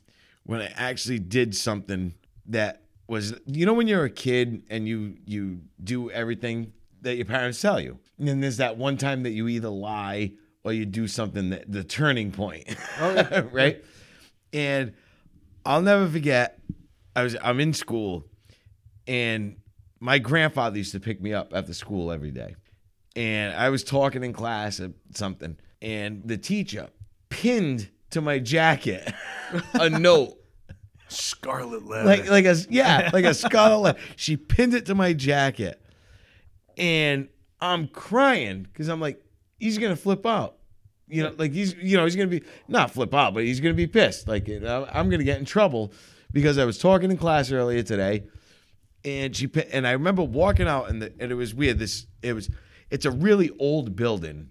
when 0.43 0.61
I 0.61 0.67
actually 0.75 1.19
did 1.19 1.55
something 1.55 2.13
that 2.47 2.83
was. 3.07 3.33
You 3.45 3.65
know, 3.65 3.73
when 3.73 3.87
you're 3.87 4.05
a 4.05 4.09
kid 4.09 4.63
and 4.69 4.87
you 4.87 5.15
you 5.25 5.61
do 5.83 6.11
everything 6.11 6.73
that 7.01 7.15
your 7.15 7.25
parents 7.25 7.59
tell 7.59 7.79
you, 7.79 7.97
and 8.19 8.27
then 8.27 8.39
there's 8.41 8.57
that 8.57 8.77
one 8.77 8.97
time 8.97 9.23
that 9.23 9.31
you 9.31 9.47
either 9.47 9.69
lie 9.69 10.33
or 10.63 10.73
you 10.73 10.85
do 10.85 11.07
something 11.07 11.49
that 11.51 11.71
the 11.71 11.83
turning 11.83 12.31
point, 12.31 12.75
oh, 12.99 13.43
right? 13.51 13.83
And 14.53 14.93
I'll 15.65 15.81
never 15.81 16.07
forget. 16.07 16.59
I 17.15 17.23
was 17.23 17.35
I'm 17.41 17.59
in 17.59 17.73
school, 17.73 18.25
and 19.07 19.57
my 19.99 20.19
grandfather 20.19 20.77
used 20.77 20.91
to 20.93 20.99
pick 20.99 21.21
me 21.21 21.33
up 21.33 21.53
after 21.53 21.73
school 21.73 22.11
every 22.11 22.31
day, 22.31 22.55
and 23.15 23.53
I 23.55 23.69
was 23.69 23.83
talking 23.83 24.23
in 24.23 24.33
class 24.33 24.79
or 24.79 24.91
something, 25.13 25.57
and 25.81 26.21
the 26.25 26.37
teacher 26.37 26.89
pinned 27.29 27.89
to 28.11 28.21
my 28.21 28.39
jacket 28.39 29.13
a 29.73 29.89
note. 29.99 30.35
Scarlet 31.07 31.85
letter. 31.85 32.05
Like 32.05 32.29
like 32.29 32.45
a 32.45 32.55
yeah, 32.69 33.09
like 33.13 33.25
a 33.25 33.33
scarlet 33.33 33.79
letter. 33.79 33.99
She 34.15 34.37
pinned 34.37 34.73
it 34.73 34.85
to 34.87 34.95
my 34.95 35.13
jacket. 35.13 35.81
And 36.77 37.27
I'm 37.59 37.87
crying 37.87 38.61
because 38.63 38.87
I'm 38.87 39.01
like, 39.01 39.21
he's 39.59 39.77
gonna 39.77 39.95
flip 39.95 40.25
out. 40.25 40.55
You 41.07 41.23
know, 41.23 41.35
like 41.37 41.53
he's 41.53 41.73
you 41.75 41.97
know, 41.97 42.05
he's 42.05 42.15
gonna 42.15 42.27
be 42.27 42.43
not 42.67 42.91
flip 42.91 43.13
out, 43.13 43.33
but 43.33 43.43
he's 43.43 43.59
gonna 43.59 43.73
be 43.73 43.87
pissed. 43.87 44.27
Like 44.27 44.47
I'm 44.49 45.09
gonna 45.09 45.23
get 45.23 45.39
in 45.39 45.45
trouble 45.45 45.93
because 46.31 46.57
I 46.57 46.65
was 46.65 46.77
talking 46.77 47.11
in 47.11 47.17
class 47.17 47.51
earlier 47.51 47.83
today 47.83 48.23
and 49.05 49.35
she 49.35 49.49
and 49.71 49.87
I 49.87 49.91
remember 49.91 50.23
walking 50.23 50.67
out 50.67 50.89
and 50.89 51.01
the, 51.01 51.13
and 51.19 51.31
it 51.31 51.35
was 51.35 51.53
weird. 51.53 51.79
This 51.79 52.05
it 52.21 52.33
was 52.33 52.49
it's 52.89 53.05
a 53.05 53.11
really 53.11 53.51
old 53.59 53.95
building 53.95 54.49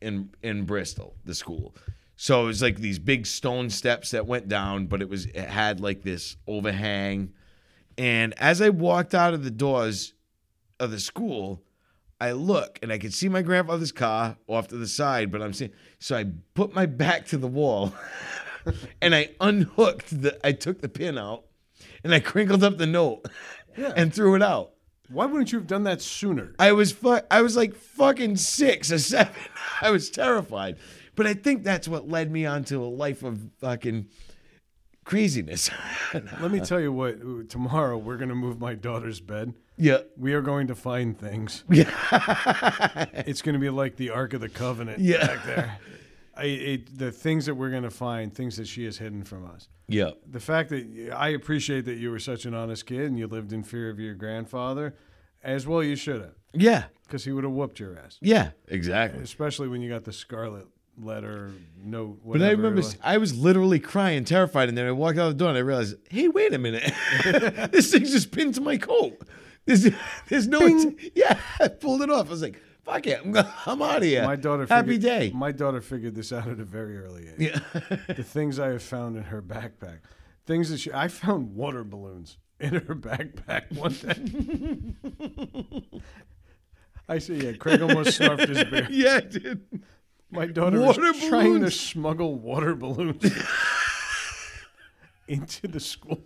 in 0.00 0.30
in 0.42 0.64
Bristol, 0.64 1.16
the 1.24 1.34
school. 1.34 1.74
So 2.16 2.44
it 2.44 2.46
was 2.46 2.62
like 2.62 2.78
these 2.78 2.98
big 2.98 3.26
stone 3.26 3.70
steps 3.70 4.10
that 4.10 4.26
went 4.26 4.48
down, 4.48 4.86
but 4.86 5.02
it 5.02 5.08
was 5.08 5.26
it 5.26 5.48
had 5.48 5.80
like 5.80 6.02
this 6.02 6.36
overhang. 6.46 7.32
And 7.98 8.34
as 8.38 8.60
I 8.60 8.68
walked 8.68 9.14
out 9.14 9.34
of 9.34 9.44
the 9.44 9.50
doors 9.50 10.14
of 10.78 10.90
the 10.90 11.00
school, 11.00 11.62
I 12.20 12.32
look 12.32 12.78
and 12.82 12.92
I 12.92 12.98
can 12.98 13.10
see 13.10 13.28
my 13.28 13.42
grandfather's 13.42 13.92
car 13.92 14.36
off 14.46 14.68
to 14.68 14.76
the 14.76 14.86
side, 14.86 15.30
but 15.30 15.42
I'm 15.42 15.52
seeing 15.52 15.72
so 15.98 16.16
I 16.16 16.24
put 16.54 16.74
my 16.74 16.86
back 16.86 17.26
to 17.26 17.36
the 17.36 17.46
wall 17.46 17.92
and 19.02 19.14
I 19.14 19.30
unhooked 19.40 20.22
the 20.22 20.38
I 20.46 20.52
took 20.52 20.80
the 20.80 20.88
pin 20.88 21.18
out 21.18 21.44
and 22.02 22.14
I 22.14 22.20
crinkled 22.20 22.64
up 22.64 22.78
the 22.78 22.86
note 22.86 23.26
and 23.76 24.14
threw 24.14 24.34
it 24.34 24.42
out. 24.42 24.72
Why 25.08 25.26
wouldn't 25.26 25.52
you 25.52 25.58
have 25.58 25.68
done 25.68 25.84
that 25.84 26.02
sooner? 26.02 26.54
I 26.58 26.72
was 26.72 26.92
fu- 26.92 27.20
I 27.30 27.42
was 27.42 27.56
like 27.56 27.74
fucking 27.76 28.36
six 28.36 28.90
or 28.90 28.98
seven. 28.98 29.34
I 29.80 29.90
was 29.90 30.10
terrified. 30.10 30.76
But 31.14 31.26
I 31.26 31.34
think 31.34 31.64
that's 31.64 31.88
what 31.88 32.08
led 32.08 32.30
me 32.30 32.44
onto 32.44 32.82
a 32.82 32.86
life 32.86 33.22
of 33.22 33.40
fucking 33.60 34.08
craziness. 35.04 35.70
Let 36.14 36.50
me 36.50 36.60
tell 36.60 36.80
you 36.80 36.92
what. 36.92 37.48
Tomorrow 37.48 37.98
we're 37.98 38.16
gonna 38.16 38.34
move 38.34 38.60
my 38.60 38.74
daughter's 38.74 39.20
bed. 39.20 39.54
Yeah. 39.76 39.98
We 40.16 40.32
are 40.34 40.40
going 40.42 40.66
to 40.68 40.74
find 40.74 41.18
things. 41.18 41.64
Yeah. 41.70 41.90
It's 43.26 43.42
going 43.42 43.54
to 43.54 43.58
be 43.58 43.70
like 43.70 43.96
the 43.96 44.10
Ark 44.10 44.32
of 44.34 44.40
the 44.40 44.48
Covenant 44.48 44.98
Yeah. 45.00 45.26
back 45.26 45.44
there. 45.46 45.78
I, 46.36 46.44
it, 46.44 46.98
the 46.98 47.10
things 47.10 47.46
that 47.46 47.54
we're 47.54 47.70
going 47.70 47.82
to 47.84 47.90
find, 47.90 48.34
things 48.34 48.56
that 48.58 48.66
she 48.66 48.84
has 48.84 48.98
hidden 48.98 49.24
from 49.24 49.46
us. 49.50 49.68
yeah. 49.88 50.10
The 50.30 50.40
fact 50.40 50.68
that 50.70 51.12
I 51.16 51.28
appreciate 51.30 51.86
that 51.86 51.94
you 51.96 52.10
were 52.10 52.18
such 52.18 52.44
an 52.44 52.52
honest 52.54 52.84
kid 52.86 53.06
and 53.06 53.18
you 53.18 53.26
lived 53.26 53.52
in 53.54 53.62
fear 53.62 53.88
of 53.88 53.98
your 53.98 54.14
grandfather, 54.14 54.94
as 55.42 55.66
well 55.66 55.82
you 55.82 55.96
should 55.96 56.20
have, 56.20 56.34
Yeah. 56.52 56.84
because 57.04 57.24
he 57.24 57.32
would 57.32 57.44
have 57.44 57.52
whooped 57.54 57.80
your 57.80 57.98
ass. 57.98 58.18
Yeah. 58.20 58.50
Exactly. 58.68 59.22
Especially 59.22 59.68
when 59.68 59.80
you 59.80 59.88
got 59.88 60.04
the 60.04 60.12
scarlet 60.12 60.66
letter 60.98 61.52
note. 61.82 62.20
But 62.24 62.42
I 62.42 62.50
remember 62.50 62.82
I 63.02 63.16
was 63.16 63.34
literally 63.38 63.78
crying, 63.78 64.24
terrified, 64.24 64.68
and 64.68 64.76
then 64.76 64.86
I 64.86 64.92
walked 64.92 65.18
out 65.18 65.28
the 65.28 65.34
door 65.34 65.48
and 65.48 65.56
I 65.58 65.62
realized, 65.62 65.96
hey, 66.10 66.28
wait 66.28 66.52
a 66.52 66.58
minute, 66.58 66.92
this 67.72 67.90
thing's 67.92 68.12
just 68.12 68.30
pinned 68.30 68.54
to 68.56 68.60
my 68.60 68.76
coat. 68.76 69.22
There's, 69.66 69.88
there's 70.28 70.46
no, 70.46 70.60
yeah, 71.14 71.38
I 71.60 71.68
pulled 71.68 72.02
it 72.02 72.10
off. 72.10 72.28
I 72.28 72.30
was 72.30 72.42
like, 72.42 72.60
fuck 72.84 73.06
it, 73.06 73.20
I'm, 73.24 73.36
I'm 73.66 73.82
out 73.82 73.98
of 73.98 74.02
here. 74.04 74.24
my 74.24 74.36
daughter. 74.36 74.66
happy 74.66 74.92
figured, 74.92 75.02
day. 75.02 75.30
My 75.34 75.52
daughter 75.52 75.80
figured 75.80 76.14
this 76.14 76.32
out 76.32 76.48
at 76.48 76.60
a 76.60 76.64
very 76.64 76.98
early 76.98 77.28
age. 77.28 77.34
yeah, 77.38 77.58
the 78.06 78.22
things 78.22 78.58
I 78.58 78.68
have 78.68 78.82
found 78.82 79.16
in 79.16 79.24
her 79.24 79.42
backpack, 79.42 79.98
things 80.46 80.70
that 80.70 80.78
she. 80.78 80.92
I 80.92 81.08
found 81.08 81.54
water 81.56 81.84
balloons 81.84 82.38
in 82.60 82.74
her 82.74 82.94
backpack 82.94 83.72
one 83.76 83.92
day. 83.92 84.94
I 87.08 87.18
see. 87.18 87.36
Yeah, 87.44 87.52
Craig 87.52 87.82
almost 87.82 88.18
snarfed 88.20 88.48
his 88.48 88.64
beer. 88.64 88.86
yeah, 88.90 89.16
I 89.16 89.20
did. 89.20 89.60
My 90.30 90.46
daughter 90.46 90.80
Water 90.80 91.02
was 91.12 91.24
trying 91.28 91.60
to 91.60 91.70
smuggle 91.70 92.34
water 92.36 92.74
balloons 92.74 93.22
into 95.28 95.68
the 95.68 95.80
school. 95.80 96.20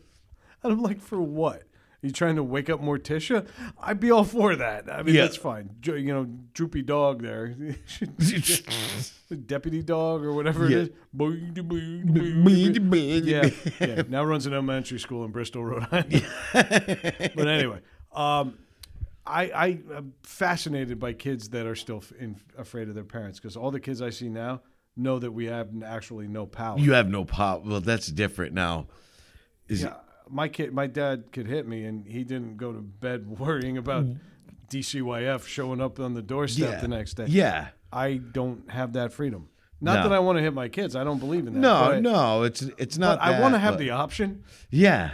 And 0.62 0.72
I'm 0.72 0.82
like, 0.82 1.00
for 1.00 1.20
what? 1.20 1.62
You 2.02 2.10
trying 2.10 2.36
to 2.36 2.42
wake 2.42 2.70
up 2.70 2.80
Morticia? 2.80 3.46
I'd 3.80 4.00
be 4.00 4.10
all 4.10 4.24
for 4.24 4.56
that. 4.56 4.90
I 4.92 5.02
mean, 5.02 5.14
Yeah. 5.14 5.22
that's 5.22 5.36
fine. 5.36 5.70
Jo- 5.80 5.94
You 5.94 6.12
know, 6.14 6.24
droopy 6.54 6.82
dog 6.82 7.22
there. 7.22 7.54
deputy 9.46 9.82
dog 9.82 10.24
or 10.24 10.32
whatever 10.32 10.68
Yeah. 10.68 10.78
it 10.78 10.94
is. 11.14 13.26
yeah, 13.26 13.50
yeah. 13.80 14.02
Now 14.08 14.24
runs 14.24 14.46
an 14.46 14.52
elementary 14.54 14.98
school 14.98 15.24
in 15.24 15.30
Bristol, 15.30 15.64
Rhode 15.64 15.86
Island. 15.92 16.26
but 16.52 17.48
anyway, 17.48 17.80
um, 18.12 18.58
I, 19.26 19.44
I 19.50 19.66
am 19.94 20.14
fascinated 20.22 20.98
by 20.98 21.12
kids 21.12 21.50
that 21.50 21.66
are 21.66 21.76
still 21.76 21.98
f- 21.98 22.12
in, 22.18 22.36
afraid 22.58 22.88
of 22.88 22.94
their 22.94 23.04
parents 23.04 23.38
because 23.38 23.56
all 23.56 23.70
the 23.70 23.80
kids 23.80 24.02
I 24.02 24.10
see 24.10 24.28
now 24.28 24.62
know 24.96 25.18
that 25.18 25.30
we 25.30 25.46
have 25.46 25.68
actually 25.84 26.26
no 26.26 26.46
power. 26.46 26.78
You 26.78 26.94
have 26.94 27.08
no 27.08 27.24
pop. 27.24 27.64
Well, 27.64 27.80
that's 27.80 28.08
different 28.08 28.54
now. 28.54 28.88
Is 29.68 29.82
yeah, 29.82 29.94
my 30.30 30.48
kid, 30.48 30.72
my 30.72 30.86
dad 30.86 31.24
could 31.32 31.46
hit 31.46 31.66
me, 31.66 31.84
and 31.84 32.06
he 32.06 32.24
didn't 32.24 32.56
go 32.56 32.72
to 32.72 32.80
bed 32.80 33.26
worrying 33.38 33.76
about 33.78 34.06
DCYF 34.68 35.46
showing 35.46 35.80
up 35.80 35.98
on 36.00 36.14
the 36.14 36.22
doorstep 36.22 36.68
Mm. 36.68 36.72
yeah. 36.72 36.80
the 36.80 36.88
next 36.88 37.14
day. 37.14 37.26
Yeah. 37.28 37.68
I 37.92 38.14
don't 38.18 38.70
have 38.70 38.92
that 38.92 39.12
freedom. 39.12 39.48
Not 39.80 39.96
No. 39.96 40.08
that 40.08 40.14
I 40.14 40.18
want 40.20 40.36
to 40.38 40.42
hit 40.42 40.52
my 40.54 40.68
kids. 40.68 40.94
I 40.94 41.04
don't 41.04 41.18
believe 41.18 41.46
in 41.46 41.54
that. 41.54 41.60
No, 41.60 41.88
but, 41.88 42.02
no, 42.02 42.42
it's 42.42 42.62
it's 42.78 42.96
But 42.98 43.04
not. 43.06 43.20
I 43.20 43.40
want 43.40 43.54
to 43.54 43.58
have 43.58 43.74
but- 43.74 43.78
the 43.78 43.90
option 43.90 44.44
yeah. 44.70 45.12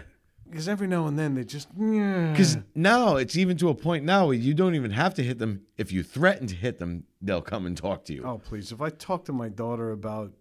because 0.51 0.69
every 0.69 0.89
now 0.89 1.07
and 1.07 1.17
then 1.19 1.35
they 1.37 1.45
just 1.45 1.69
because 1.71 2.57
Because 2.57 2.59
now 2.75 3.17
it's 3.17 3.37
even 3.37 3.57
to 3.59 3.69
a 3.69 3.75
point 3.75 4.05
now 4.05 4.27
where 4.27 4.35
you 4.37 4.55
don't 4.55 4.75
even 4.75 4.91
have 4.91 5.15
to 5.15 5.23
hit 5.23 5.39
them. 5.39 5.63
If 5.79 5.93
you 5.93 6.03
threaten 6.03 6.49
to 6.49 6.55
hit 6.57 6.79
them, 6.79 7.05
they'll 7.23 7.41
come 7.43 7.65
and 7.65 7.77
talk 7.77 8.05
to 8.07 8.13
you. 8.13 8.25
Oh, 8.25 8.39
please. 8.39 8.73
If 8.73 8.81
I 8.83 8.91
talk 8.91 9.25
to 9.27 9.33
my 9.33 9.49
daughter 9.49 9.91
about. 9.93 10.33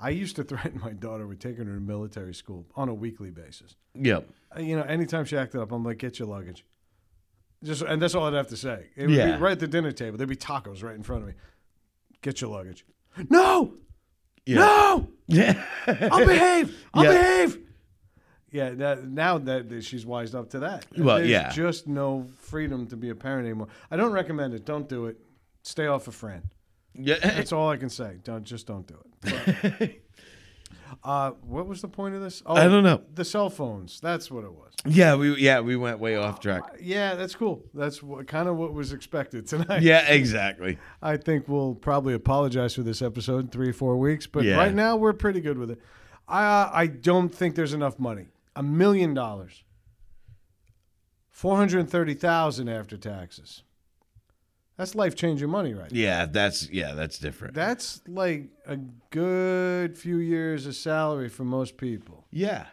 I 0.00 0.10
used 0.10 0.36
to 0.36 0.44
threaten 0.50 0.80
my 0.80 0.92
daughter 0.92 1.26
with 1.26 1.38
taking 1.40 1.66
her 1.66 1.74
to 1.74 1.80
military 1.80 2.34
school 2.34 2.66
on 2.74 2.88
a 2.88 2.94
weekly 2.94 3.30
basis. 3.30 3.76
Yep. 3.94 4.28
Uh, 4.56 4.60
You 4.60 4.76
know, 4.76 4.82
anytime 4.82 5.24
she 5.24 5.36
acted 5.36 5.60
up, 5.60 5.72
I'm 5.72 5.84
like, 5.84 5.98
get 5.98 6.18
your 6.18 6.28
luggage. 6.28 6.64
Just 7.62 7.82
And 7.82 8.00
that's 8.00 8.14
all 8.14 8.24
I'd 8.26 8.34
have 8.34 8.48
to 8.48 8.56
say. 8.56 8.86
It 8.96 9.06
would 9.08 9.14
Yeah. 9.14 9.36
be 9.36 9.42
right 9.42 9.52
at 9.52 9.60
the 9.60 9.68
dinner 9.68 9.92
table. 9.92 10.16
There'd 10.16 10.28
be 10.30 10.36
tacos 10.36 10.82
right 10.82 10.94
in 10.94 11.02
front 11.02 11.22
of 11.22 11.28
me. 11.28 11.34
Get 12.22 12.40
your 12.40 12.50
luggage. 12.50 12.84
No! 13.28 13.74
Yeah. 14.46 14.56
No! 14.58 15.08
Yeah. 15.26 15.64
I'll 15.86 16.26
behave! 16.26 16.76
I'll 16.94 17.04
Yeah. 17.04 17.10
behave! 17.12 17.58
Yeah, 18.50 18.70
that, 18.70 19.06
now 19.06 19.38
that 19.38 19.68
that 19.68 19.84
she's 19.84 20.04
wised 20.04 20.34
up 20.34 20.50
to 20.50 20.58
that. 20.60 20.86
Well, 20.98 21.18
There's 21.18 21.28
yeah. 21.30 21.50
just 21.50 21.86
no 21.86 22.26
freedom 22.38 22.86
to 22.88 22.96
be 22.96 23.10
a 23.10 23.14
parent 23.14 23.44
anymore. 23.46 23.68
I 23.92 23.96
don't 23.96 24.10
recommend 24.12 24.54
it. 24.54 24.64
Don't 24.64 24.88
do 24.88 25.06
it. 25.06 25.18
Stay 25.62 25.86
off 25.86 26.08
a 26.08 26.10
friend. 26.12 26.42
Yeah. 26.94 27.16
That's 27.22 27.52
all 27.52 27.68
I 27.70 27.76
can 27.76 27.88
say. 27.90 28.18
Don't 28.24 28.44
just 28.44 28.66
don't 28.66 28.86
do 28.86 28.94
it. 28.94 29.10
But, 29.22 29.90
uh, 31.04 31.30
what 31.42 31.66
was 31.66 31.80
the 31.82 31.88
point 31.88 32.14
of 32.14 32.20
this? 32.20 32.42
Oh, 32.46 32.54
I 32.54 32.64
don't 32.64 32.84
know. 32.84 33.02
The 33.14 33.24
cell 33.24 33.50
phones. 33.50 34.00
That's 34.00 34.30
what 34.30 34.44
it 34.44 34.52
was. 34.52 34.72
yeah. 34.86 35.14
We 35.14 35.36
yeah 35.36 35.60
we 35.60 35.76
went 35.76 35.98
way 36.00 36.16
off 36.16 36.40
track. 36.40 36.62
Yeah, 36.80 37.14
that's 37.14 37.34
cool. 37.34 37.64
That's 37.74 38.02
what, 38.02 38.26
kind 38.26 38.48
of 38.48 38.56
what 38.56 38.72
was 38.72 38.92
expected 38.92 39.46
tonight. 39.46 39.82
Yeah. 39.82 40.06
Exactly. 40.08 40.78
I 41.02 41.16
think 41.16 41.48
we'll 41.48 41.74
probably 41.74 42.14
apologize 42.14 42.74
for 42.74 42.82
this 42.82 43.02
episode 43.02 43.38
in 43.44 43.48
three 43.48 43.68
or 43.70 43.74
four 43.74 43.96
weeks, 43.96 44.26
but 44.26 44.44
Yeah. 44.44 44.56
right 44.56 44.74
now 44.74 44.96
we're 44.96 45.12
pretty 45.12 45.40
good 45.40 45.58
with 45.58 45.70
it. 45.70 45.80
I 46.28 46.70
I 46.72 46.86
don't 46.86 47.28
think 47.34 47.54
there's 47.54 47.74
enough 47.74 47.98
money. 47.98 48.26
A 48.56 48.62
million 48.62 49.14
dollars. 49.14 49.64
Four 51.28 51.56
hundred 51.56 51.88
thirty 51.88 52.14
thousand 52.14 52.68
after 52.68 52.96
taxes. 52.96 53.62
That's 54.80 54.94
life 54.94 55.14
changing 55.14 55.50
money, 55.50 55.74
right? 55.74 55.92
Yeah. 55.92 56.26
That's 56.26 56.68
yeah. 56.70 56.94
That's 56.94 57.18
different. 57.18 57.54
That's 57.54 58.00
like 58.08 58.48
a 58.66 58.78
good 59.10 59.96
few 59.98 60.16
years 60.16 60.66
of 60.66 60.74
salary 60.74 61.28
for 61.28 61.44
most 61.44 61.76
people, 61.76 62.26
yeah. 62.30 62.66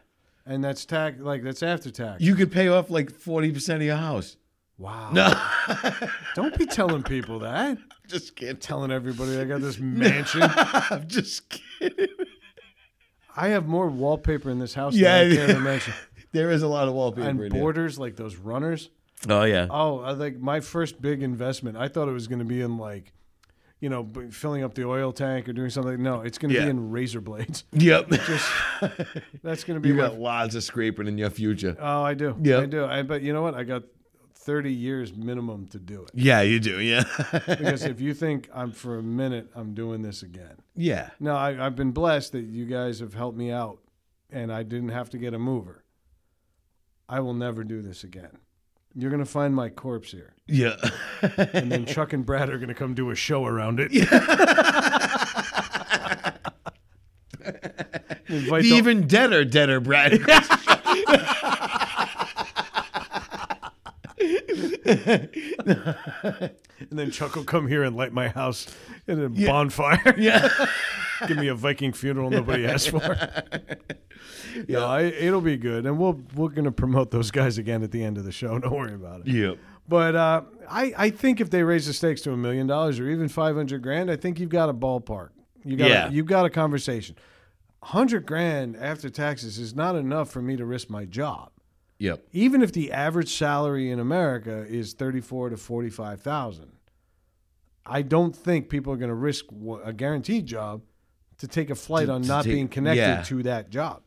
and 0.46 0.64
that's 0.64 0.86
tax 0.86 1.20
like 1.20 1.44
that's 1.44 1.62
after 1.62 1.92
tax. 1.92 2.22
You 2.22 2.34
could 2.36 2.52
pay 2.52 2.70
off 2.70 2.90
like 2.90 3.12
forty 3.12 3.52
percent 3.52 3.82
of 3.82 3.86
your 3.88 3.98
house. 3.98 4.38
wow! 4.78 5.10
No. 5.12 5.34
Don't 6.36 6.58
be 6.58 6.66
telling 6.66 7.04
people 7.04 7.40
that. 7.40 7.78
just 8.08 8.36
kidding. 8.38 8.58
Telling 8.58 8.92
everybody 8.92 9.38
I 9.40 9.44
got 9.44 9.60
this 9.62 9.78
mansion. 10.06 10.44
I'm 10.44 11.08
just 11.10 11.50
kidding. 11.50 12.08
I 13.36 13.50
have 13.50 13.68
more 13.68 13.88
wallpaper 13.88 14.50
in 14.50 14.60
this 14.60 14.74
house 14.74 14.96
Yeah, 14.96 15.24
than 15.24 15.32
I 15.32 15.36
care 15.36 15.48
yeah. 15.50 15.54
to 15.54 15.60
mention. 15.60 15.94
There 16.32 16.52
is 16.52 16.62
a 16.64 16.68
lot 16.68 16.88
of 16.88 16.94
wallpaper 16.94 17.28
and 17.28 17.40
in 17.42 17.52
here. 17.52 17.62
borders 17.62 18.00
like 18.00 18.16
those 18.16 18.36
runners. 18.36 18.90
Oh 19.28 19.44
yeah. 19.44 19.68
Oh, 19.70 20.00
I 20.00 20.12
like 20.12 20.38
my 20.40 20.60
first 20.60 21.02
big 21.02 21.24
investment. 21.24 21.78
I 21.78 21.88
thought 21.88 22.08
it 22.08 22.12
was 22.14 22.28
going 22.28 22.40
to 22.40 22.46
be 22.46 22.62
in 22.62 22.78
like, 22.78 23.14
you 23.80 23.90
know, 23.90 24.04
b- 24.04 24.30
filling 24.30 24.64
up 24.64 24.74
the 24.76 24.86
oil 24.88 25.12
tank 25.12 25.50
or 25.50 25.54
doing 25.54 25.70
something. 25.72 26.02
No, 26.02 26.22
it's 26.22 26.38
going 26.38 26.54
to 26.54 26.58
Yeah. 26.60 26.66
be 26.66 26.70
in 26.72 26.92
razor 26.92 27.22
blades. 27.22 27.64
Yep. 27.74 28.10
Just 28.10 28.50
that's 29.44 29.64
going 29.64 29.76
to 29.76 29.80
be 29.82 29.90
you 29.90 29.96
my 29.96 30.04
got 30.10 30.20
lots 30.20 30.56
of 30.56 30.64
scraping 30.64 31.08
in 31.08 31.18
your 31.18 31.30
future. 31.32 31.76
Oh, 31.80 32.04
I 32.04 32.14
do. 32.14 32.36
Yeah. 32.42 32.60
I 32.60 32.66
do. 32.68 32.86
I 32.86 33.02
but 33.02 33.22
you 33.24 33.34
know 33.34 33.42
what? 33.42 33.56
I 33.56 33.64
got 33.64 33.84
30 34.36 34.72
years 34.72 35.14
minimum 35.14 35.68
to 35.70 35.80
do 35.80 36.04
it. 36.04 36.12
Yeah, 36.14 36.42
you 36.42 36.60
do. 36.60 36.80
Yeah. 36.80 37.04
Because 37.48 37.84
if 37.94 38.00
you 38.00 38.14
think 38.14 38.50
I'm 38.54 38.72
for 38.72 38.98
a 39.00 39.04
minute, 39.04 39.50
I'm 39.56 39.74
doing 39.74 40.04
this 40.04 40.22
again. 40.24 40.58
yeah. 40.76 41.10
No, 41.20 41.36
I, 41.36 41.66
I've 41.66 41.76
been 41.76 41.92
blessed 41.92 42.32
that 42.34 42.46
you 42.46 42.66
guys 42.66 43.00
have 43.00 43.14
helped 43.14 43.38
me 43.38 43.52
out, 43.52 43.80
and 44.32 44.52
I 44.54 44.64
didn't 44.64 44.90
have 44.90 45.10
to 45.10 45.18
get 45.18 45.34
a 45.34 45.40
mover. 45.40 45.84
I 47.10 47.20
will 47.20 47.34
never 47.34 47.64
do 47.64 47.82
this 47.82 48.04
again 48.04 48.38
You're 49.00 49.12
gonna 49.12 49.26
find 49.26 49.54
my 49.54 49.70
corpse 49.70 50.10
here, 50.12 50.34
Yeah. 50.48 50.76
and 51.54 51.72
then 51.72 51.86
Chuck 51.86 52.14
and 52.14 52.26
Brad 52.26 52.50
are 52.50 52.58
gonna 52.58 52.74
come 52.74 52.96
do 52.96 53.12
a 53.12 53.16
show 53.16 53.46
around 53.46 53.80
it. 53.80 53.92
Invite 58.30 58.64
the 58.64 58.70
the- 58.72 58.76
even 58.76 59.08
deader, 59.08 59.46
deader 59.46 59.80
Brad. 59.80 60.14
and 65.68 66.52
then 66.92 67.12
Chuck 67.12 67.36
will 67.36 67.44
come 67.44 67.68
here 67.68 67.84
and 67.84 67.96
light 67.96 68.14
my 68.14 68.28
house 68.30 68.68
in 69.08 69.22
a 69.24 69.30
bonfire. 69.30 70.16
yeah. 70.18 70.50
Give 71.28 71.38
me 71.38 71.48
a 71.48 71.56
Viking 71.56 71.94
funeral 71.94 72.30
nobody 72.30 72.66
asked 72.68 72.90
for. 72.92 73.00
yeah, 74.68 74.86
I, 74.86 75.02
it'll 75.04 75.42
be 75.42 75.58
good, 75.58 75.88
and 75.88 75.98
we'll 75.98 76.22
we're 76.36 76.50
gonna 76.50 76.72
promote 76.72 77.10
those 77.10 77.32
guys 77.32 77.58
again 77.58 77.82
at 77.82 77.90
the 77.92 78.04
end 78.04 78.20
of 78.20 78.24
the 78.24 78.32
show. 78.32 78.60
Don't 78.60 78.72
worry 78.72 78.94
about 78.94 79.22
it. 79.22 79.28
Yep. 79.28 79.58
But 79.88 80.16
uh, 80.16 80.42
I 80.70 80.94
I 80.96 81.10
think 81.10 81.42
if 81.42 81.50
they 81.50 81.64
raise 81.64 81.88
the 81.88 81.94
stakes 81.94 82.22
to 82.22 82.34
a 82.34 82.38
million 82.38 82.68
dollars 82.68 83.00
or 83.00 83.10
even 83.10 83.30
five 83.30 83.56
hundred 83.56 83.82
grand, 83.82 84.12
I 84.12 84.16
think 84.16 84.40
you've 84.40 84.52
got 84.52 84.70
a 84.70 84.74
ballpark. 84.76 85.30
You 85.66 85.76
got 85.76 85.90
Yeah. 85.90 86.08
a, 86.08 86.12
you've 86.12 86.28
got 86.28 86.46
a 86.46 86.52
conversation. 86.52 87.16
Hundred 87.82 88.28
grand 88.28 88.76
after 88.78 89.10
taxes 89.10 89.58
is 89.58 89.74
not 89.74 89.96
enough 89.96 90.30
for 90.30 90.42
me 90.44 90.56
to 90.56 90.66
risk 90.66 90.88
my 90.90 91.06
job. 91.06 91.50
Yep. 92.00 92.28
Even 92.32 92.62
if 92.62 92.72
the 92.74 92.92
average 92.92 93.34
salary 93.34 93.90
in 93.90 94.00
America 94.00 94.66
is 94.68 94.94
thirty 94.94 95.22
four 95.22 95.50
to 95.50 95.58
forty 95.58 95.90
five 95.90 96.22
thousand, 96.22 96.72
I 97.86 98.02
don't 98.02 98.36
think 98.36 98.70
people 98.70 98.94
are 98.94 98.98
going 98.98 99.10
to 99.10 99.16
risk 99.16 99.46
a 99.84 99.94
guaranteed 99.94 100.46
job 100.46 100.82
to 101.40 101.48
take 101.48 101.70
a 101.70 101.76
flight 101.76 102.08
To- 102.08 102.14
on 102.14 102.22
to 102.24 102.28
not 102.28 102.44
take- 102.44 102.54
being 102.54 102.68
connected 102.68 103.02
yeah. 103.02 103.22
to 103.24 103.44
that 103.44 103.70
job. 103.70 104.04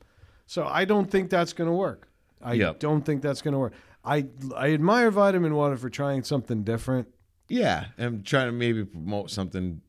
So 0.47 0.66
I 0.66 0.84
don't 0.84 1.11
think 1.11 1.30
that's 1.30 1.53
going 1.53 1.68
to 1.68 1.74
work. 1.74 2.09
I 2.43 2.55
Yep. 2.55 2.80
don't 2.80 3.03
think 3.05 3.22
that's 3.22 3.43
going 3.43 3.53
to 3.53 3.59
work. 3.59 3.72
I 4.05 4.26
I 4.57 4.72
admire 4.72 5.11
Vitamin 5.11 5.55
Water 5.55 5.76
for 5.76 5.91
trying 5.91 6.22
something 6.22 6.62
different. 6.64 7.09
Yeah. 7.49 7.86
I'm 7.99 8.22
trying 8.22 8.47
to 8.47 8.53
maybe 8.53 8.84
promote 8.84 9.30
something 9.30 9.80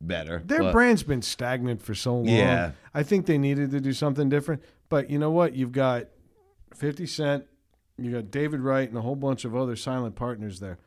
better. 0.00 0.42
Their 0.44 0.60
but- 0.60 0.72
brand's 0.72 1.02
been 1.02 1.22
stagnant 1.22 1.80
for 1.82 1.94
so 1.94 2.16
long. 2.16 2.26
Yeah. 2.28 2.72
I 2.94 3.02
think 3.02 3.26
they 3.26 3.38
needed 3.38 3.70
to 3.72 3.80
do 3.80 3.92
something 3.92 4.28
different. 4.28 4.62
But 4.88 5.10
you 5.10 5.18
know 5.18 5.30
what? 5.30 5.54
You've 5.54 5.72
got 5.72 6.06
50 6.76 7.06
Cent, 7.06 7.44
you 7.98 8.12
got 8.12 8.30
David 8.30 8.60
Wright, 8.60 8.88
and 8.88 8.96
a 8.98 9.02
whole 9.02 9.16
bunch 9.16 9.44
of 9.44 9.56
other 9.56 9.76
silent 9.76 10.14
partners 10.14 10.60
there. 10.60 10.78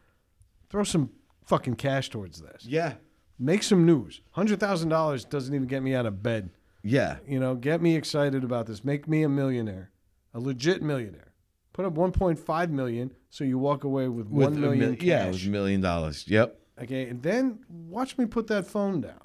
Throw 0.70 0.84
some 0.84 1.10
fucking 1.46 1.76
cash 1.76 2.10
towards 2.10 2.42
this. 2.42 2.66
Yeah. 2.66 2.94
Make 3.40 3.64
some 3.64 3.86
news. 3.86 4.22
$100,000 4.38 5.30
doesn't 5.30 5.54
even 5.56 5.68
get 5.68 5.82
me 5.82 5.96
out 5.96 6.06
of 6.06 6.22
bed. 6.22 6.52
Yeah. 6.84 7.18
You 7.28 7.40
know, 7.40 7.56
get 7.56 7.82
me 7.82 7.96
excited 7.96 8.44
about 8.44 8.68
this. 8.68 8.84
Make 8.84 9.08
me 9.08 9.24
a 9.24 9.30
millionaire, 9.30 9.92
a 10.34 10.40
legit 10.40 10.82
millionaire. 10.82 11.34
Put 11.74 11.86
up 11.86 11.94
1.5 11.94 12.70
million 12.70 13.12
so 13.30 13.44
you 13.44 13.58
walk 13.58 13.84
away 13.84 14.08
with, 14.08 14.28
With 14.28 14.50
1 14.50 14.54
a 14.54 14.60
million 14.60 14.92
mil- 14.92 15.04
yeah, 15.04 15.30
with 15.30 15.46
a 15.46 15.50
million 15.50 15.82
dollars. 15.82 16.26
Yep. 16.28 16.60
Okay, 16.82 17.10
and 17.10 17.22
then 17.24 17.60
watch 17.70 18.18
me 18.18 18.26
put 18.26 18.48
that 18.48 18.66
phone 18.68 19.02
down. 19.02 19.20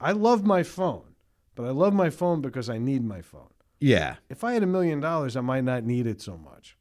I 0.00 0.12
love 0.12 0.44
my 0.44 0.62
phone, 0.62 1.14
but 1.54 1.64
I 1.64 1.70
love 1.70 1.94
my 1.94 2.10
phone 2.10 2.40
because 2.40 2.68
I 2.68 2.78
need 2.78 3.04
my 3.04 3.20
phone. 3.22 3.48
Yeah. 3.78 4.16
If 4.28 4.44
I 4.44 4.52
had 4.52 4.62
a 4.62 4.66
million 4.66 5.00
dollars, 5.00 5.36
I 5.36 5.40
might 5.40 5.64
not 5.64 5.84
need 5.84 6.06
it 6.06 6.20
so 6.20 6.36
much. 6.36 6.76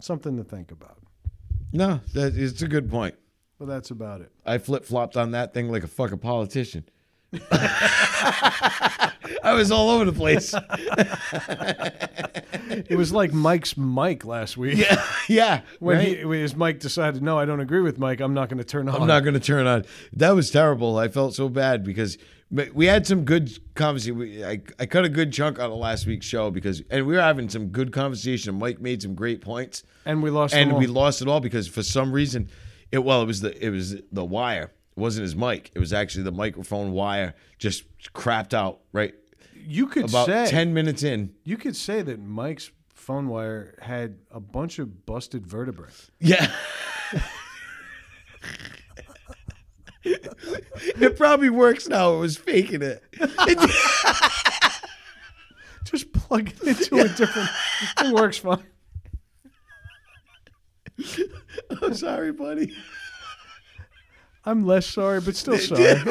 Something 0.00 0.36
to 0.36 0.44
think 0.44 0.70
about. 0.70 0.98
No, 1.72 2.00
that 2.14 2.36
it's 2.36 2.62
a 2.62 2.68
good 2.68 2.90
point. 2.90 3.14
Well, 3.58 3.68
that's 3.68 3.90
about 3.90 4.20
it. 4.20 4.32
I 4.44 4.58
flip 4.58 4.84
flopped 4.84 5.16
on 5.16 5.30
that 5.30 5.54
thing 5.54 5.70
like 5.70 5.84
a 5.84 5.88
fucking 5.88 6.18
politician. 6.18 6.84
I 7.50 9.54
was 9.54 9.70
all 9.70 9.90
over 9.90 10.04
the 10.04 10.12
place. 10.12 10.54
It 12.88 12.96
was 12.96 13.12
like 13.12 13.32
Mike's 13.32 13.76
Mike 13.76 14.24
last 14.24 14.56
week. 14.56 14.78
Yeah, 14.78 15.04
yeah. 15.28 15.60
When 15.78 15.98
right? 15.98 16.18
he 16.18 16.24
when 16.24 16.40
his 16.40 16.56
Mike 16.56 16.80
decided, 16.80 17.22
no, 17.22 17.38
I 17.38 17.44
don't 17.44 17.60
agree 17.60 17.80
with 17.80 17.98
Mike. 17.98 18.20
I'm 18.20 18.34
not 18.34 18.48
going 18.48 18.58
to 18.58 18.64
turn 18.64 18.88
on. 18.88 19.00
I'm 19.00 19.06
not 19.06 19.20
going 19.20 19.34
to 19.34 19.40
turn 19.40 19.66
on. 19.66 19.84
That 20.12 20.34
was 20.34 20.50
terrible. 20.50 20.98
I 20.98 21.08
felt 21.08 21.34
so 21.34 21.48
bad 21.48 21.84
because 21.84 22.18
we 22.74 22.86
had 22.86 23.06
some 23.06 23.24
good 23.24 23.50
conversation. 23.74 24.18
We- 24.18 24.44
I, 24.44 24.60
I 24.78 24.86
cut 24.86 25.04
a 25.04 25.08
good 25.08 25.32
chunk 25.32 25.58
out 25.58 25.70
of 25.70 25.78
last 25.78 26.06
week's 26.06 26.26
show 26.26 26.50
because, 26.50 26.82
and 26.90 27.06
we 27.06 27.14
were 27.14 27.20
having 27.22 27.48
some 27.48 27.68
good 27.68 27.92
conversation. 27.92 28.58
Mike 28.58 28.80
made 28.80 29.00
some 29.02 29.14
great 29.14 29.40
points, 29.40 29.82
and 30.04 30.22
we 30.22 30.30
lost. 30.30 30.54
and 30.54 30.76
we 30.76 30.86
lost 30.86 31.22
it 31.22 31.28
all 31.28 31.40
because 31.40 31.66
for 31.66 31.82
some 31.82 32.12
reason, 32.12 32.48
it 32.90 32.98
well, 32.98 33.22
it 33.22 33.26
was 33.26 33.40
the 33.40 33.64
it 33.64 33.70
was 33.70 33.96
the 34.12 34.24
wire. 34.24 34.72
It 34.96 35.00
wasn't 35.00 35.22
his 35.22 35.34
mic. 35.34 35.70
It 35.74 35.78
was 35.78 35.92
actually 35.94 36.24
the 36.24 36.32
microphone 36.32 36.92
wire 36.92 37.34
just 37.58 37.84
crapped 38.12 38.52
out 38.52 38.80
right 38.92 39.14
You 39.64 39.86
could 39.86 40.10
about 40.10 40.26
say 40.26 40.46
ten 40.50 40.74
minutes 40.74 41.02
in. 41.02 41.32
you 41.44 41.56
could 41.56 41.74
say 41.76 42.02
that 42.02 42.20
Mike's 42.20 42.70
phone 42.92 43.28
wire 43.28 43.78
had 43.80 44.18
a 44.30 44.38
bunch 44.40 44.78
of 44.78 45.06
busted 45.06 45.46
vertebrae. 45.46 45.88
Yeah. 46.20 46.52
it 50.04 51.16
probably 51.16 51.50
works 51.50 51.88
now. 51.88 52.14
It 52.14 52.18
was 52.18 52.36
faking 52.36 52.82
it. 52.82 53.02
Just 55.84 56.12
plug 56.12 56.50
it 56.50 56.62
into 56.62 57.00
a 57.00 57.08
different. 57.08 57.50
It 58.00 58.14
works 58.14 58.38
fine. 58.38 58.64
I'm 61.82 61.94
sorry, 61.94 62.32
buddy. 62.32 62.74
I'm 64.44 64.66
less 64.66 64.86
sorry, 64.86 65.20
but 65.20 65.36
still 65.36 65.58
sorry. 65.58 66.02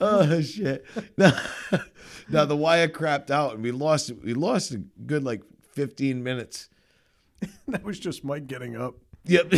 oh 0.00 0.40
shit! 0.40 0.84
Now, 1.16 1.32
now 2.28 2.44
the 2.44 2.56
wire 2.56 2.88
crapped 2.88 3.30
out, 3.30 3.54
and 3.54 3.62
we 3.62 3.72
lost. 3.72 4.12
We 4.22 4.34
lost 4.34 4.72
a 4.72 4.78
good 4.78 5.24
like 5.24 5.42
15 5.72 6.22
minutes. 6.22 6.68
that 7.68 7.82
was 7.82 7.98
just 7.98 8.24
Mike 8.24 8.46
getting 8.46 8.76
up. 8.76 8.94
Yep. 9.24 9.52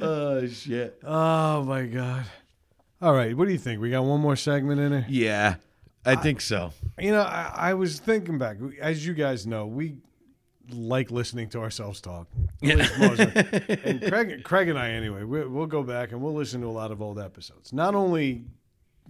Oh 0.00 0.46
shit! 0.46 0.98
Oh 1.04 1.62
my 1.64 1.86
god. 1.86 2.24
All 3.02 3.12
right, 3.12 3.36
what 3.36 3.46
do 3.46 3.52
you 3.52 3.58
think? 3.58 3.80
We 3.80 3.90
got 3.90 4.04
one 4.04 4.20
more 4.20 4.36
segment 4.36 4.80
in 4.80 4.90
there. 4.90 5.06
Yeah, 5.08 5.56
I 6.04 6.16
think 6.16 6.40
so. 6.40 6.72
You 6.98 7.10
know, 7.10 7.20
I, 7.22 7.52
I 7.54 7.74
was 7.74 7.98
thinking 7.98 8.38
back. 8.38 8.56
As 8.80 9.06
you 9.06 9.12
guys 9.12 9.46
know, 9.46 9.66
we 9.66 9.98
like 10.72 11.10
listening 11.10 11.48
to 11.50 11.60
ourselves 11.60 12.00
talk. 12.00 12.26
At 12.64 12.76
least 12.78 12.98
most 12.98 13.20
of 13.20 13.36
it. 13.36 13.80
and 13.84 14.02
Craig, 14.02 14.42
Craig 14.44 14.68
and 14.68 14.78
I, 14.78 14.90
anyway, 14.92 15.22
we, 15.24 15.46
we'll 15.46 15.66
go 15.66 15.82
back 15.82 16.12
and 16.12 16.22
we'll 16.22 16.34
listen 16.34 16.60
to 16.62 16.66
a 16.66 16.70
lot 16.70 16.90
of 16.90 17.00
old 17.02 17.18
episodes. 17.20 17.72
Not 17.72 17.94
only, 17.94 18.46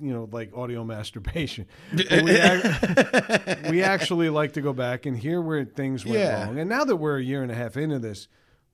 you 0.00 0.12
know, 0.12 0.28
like 0.32 0.50
audio 0.54 0.82
masturbation, 0.94 1.66
we, 1.94 2.04
ac- 2.10 3.70
we 3.70 3.82
actually 3.82 4.28
like 4.28 4.52
to 4.54 4.60
go 4.60 4.72
back 4.72 5.06
and 5.06 5.16
hear 5.16 5.40
where 5.40 5.64
things 5.64 6.04
went 6.04 6.18
Yeah. 6.18 6.44
wrong. 6.44 6.58
And 6.58 6.68
now 6.68 6.84
that 6.84 6.96
we're 6.96 7.18
a 7.18 7.22
year 7.22 7.42
and 7.42 7.50
a 7.52 7.54
half 7.54 7.76
into 7.76 8.00
this, 8.00 8.28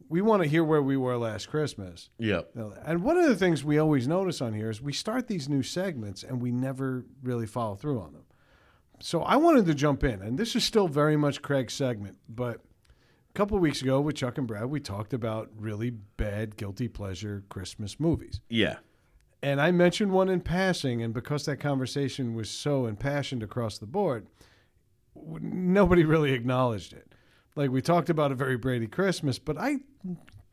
we 0.08 0.22
want 0.22 0.42
to 0.42 0.48
hear 0.48 0.64
where 0.64 0.82
we 0.82 0.96
were 0.96 1.16
last 1.16 1.48
Christmas. 1.48 2.10
Yep. 2.18 2.50
And 2.84 3.02
one 3.02 3.16
of 3.18 3.26
the 3.26 3.36
things 3.36 3.64
we 3.64 3.78
always 3.78 4.06
notice 4.08 4.40
on 4.40 4.52
here 4.52 4.70
is 4.70 4.80
we 4.80 4.92
start 4.92 5.28
these 5.28 5.48
new 5.48 5.62
segments 5.62 6.22
and 6.22 6.40
we 6.40 6.50
never 6.50 7.04
really 7.22 7.46
follow 7.46 7.74
through 7.74 8.00
on 8.00 8.12
them. 8.12 8.24
So 9.00 9.22
I 9.22 9.36
wanted 9.36 9.66
to 9.66 9.74
jump 9.74 10.04
in, 10.04 10.22
and 10.22 10.38
this 10.38 10.54
is 10.54 10.64
still 10.64 10.86
very 10.86 11.16
much 11.16 11.42
Craig's 11.42 11.74
segment, 11.74 12.18
but 12.28 12.56
a 12.56 13.32
couple 13.34 13.56
of 13.56 13.62
weeks 13.62 13.82
ago 13.82 14.00
with 14.00 14.14
Chuck 14.14 14.38
and 14.38 14.46
Brad, 14.46 14.66
we 14.66 14.78
talked 14.78 15.12
about 15.12 15.50
really 15.56 15.90
bad 15.90 16.56
guilty 16.56 16.86
pleasure 16.86 17.42
Christmas 17.48 17.98
movies. 17.98 18.40
Yeah. 18.48 18.76
And 19.42 19.60
I 19.60 19.72
mentioned 19.72 20.12
one 20.12 20.28
in 20.28 20.40
passing, 20.40 21.02
and 21.02 21.12
because 21.12 21.46
that 21.46 21.56
conversation 21.56 22.34
was 22.34 22.48
so 22.48 22.86
impassioned 22.86 23.42
across 23.42 23.78
the 23.78 23.86
board, 23.86 24.28
nobody 25.16 26.04
really 26.04 26.32
acknowledged 26.32 26.92
it. 26.92 27.11
Like 27.54 27.70
we 27.70 27.82
talked 27.82 28.08
about 28.10 28.32
a 28.32 28.34
very 28.34 28.56
Brady 28.56 28.86
Christmas, 28.86 29.38
but 29.38 29.58
I 29.58 29.76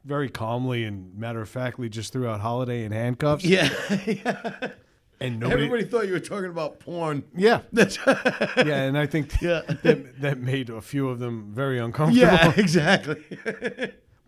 very 0.05 0.29
calmly 0.29 0.83
and 0.85 1.15
matter 1.17 1.41
of 1.41 1.49
factly 1.49 1.89
just 1.89 2.11
threw 2.13 2.27
out 2.27 2.39
Holiday 2.41 2.83
in 2.83 2.91
handcuffs, 2.91 3.43
Yeah. 3.43 3.69
and 5.21 5.39
nobody. 5.39 5.65
Everybody 5.65 5.83
thought 5.85 6.07
you 6.07 6.13
were 6.13 6.19
talking 6.19 6.49
about 6.49 6.79
porn. 6.79 7.23
yeah, 7.35 7.61
yeah, 7.73 8.83
and 8.83 8.97
I 8.97 9.05
think 9.05 9.33
Yeah. 9.41 9.61
that, 9.83 10.21
that 10.21 10.39
made 10.39 10.69
a 10.69 10.81
few 10.81 11.09
of 11.09 11.19
them 11.19 11.51
very 11.53 11.79
uncomfortable. 11.79 12.21
yeah, 12.27 12.53
exactly. 12.57 13.23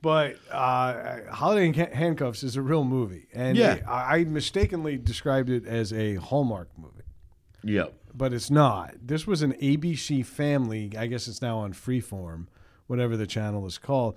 But 0.02 0.38
uh, 0.50 1.20
Holiday 1.32 1.68
in 1.68 1.74
Handcuffs 1.74 2.42
is 2.44 2.56
a 2.56 2.62
real 2.62 2.84
movie, 2.84 3.28
and 3.34 3.56
Yeah. 3.58 3.80
I, 3.88 4.18
I 4.20 4.24
mistakenly 4.24 4.98
described 4.98 5.50
it 5.50 5.66
as 5.68 5.94
a 5.94 6.16
Hallmark 6.16 6.70
movie. 6.78 7.04
yep. 7.64 7.94
but 8.14 8.34
it's 8.34 8.50
not. 8.50 8.96
This 9.02 9.28
was 9.28 9.42
an 9.44 9.54
ABC 9.54 10.26
Family. 10.26 10.92
I 10.98 11.06
guess 11.08 11.28
it's 11.28 11.42
now 11.42 11.60
on 11.60 11.74
Freeform, 11.74 12.48
whatever 12.92 13.16
the 13.18 13.26
channel 13.26 13.66
is 13.66 13.78
called. 13.78 14.16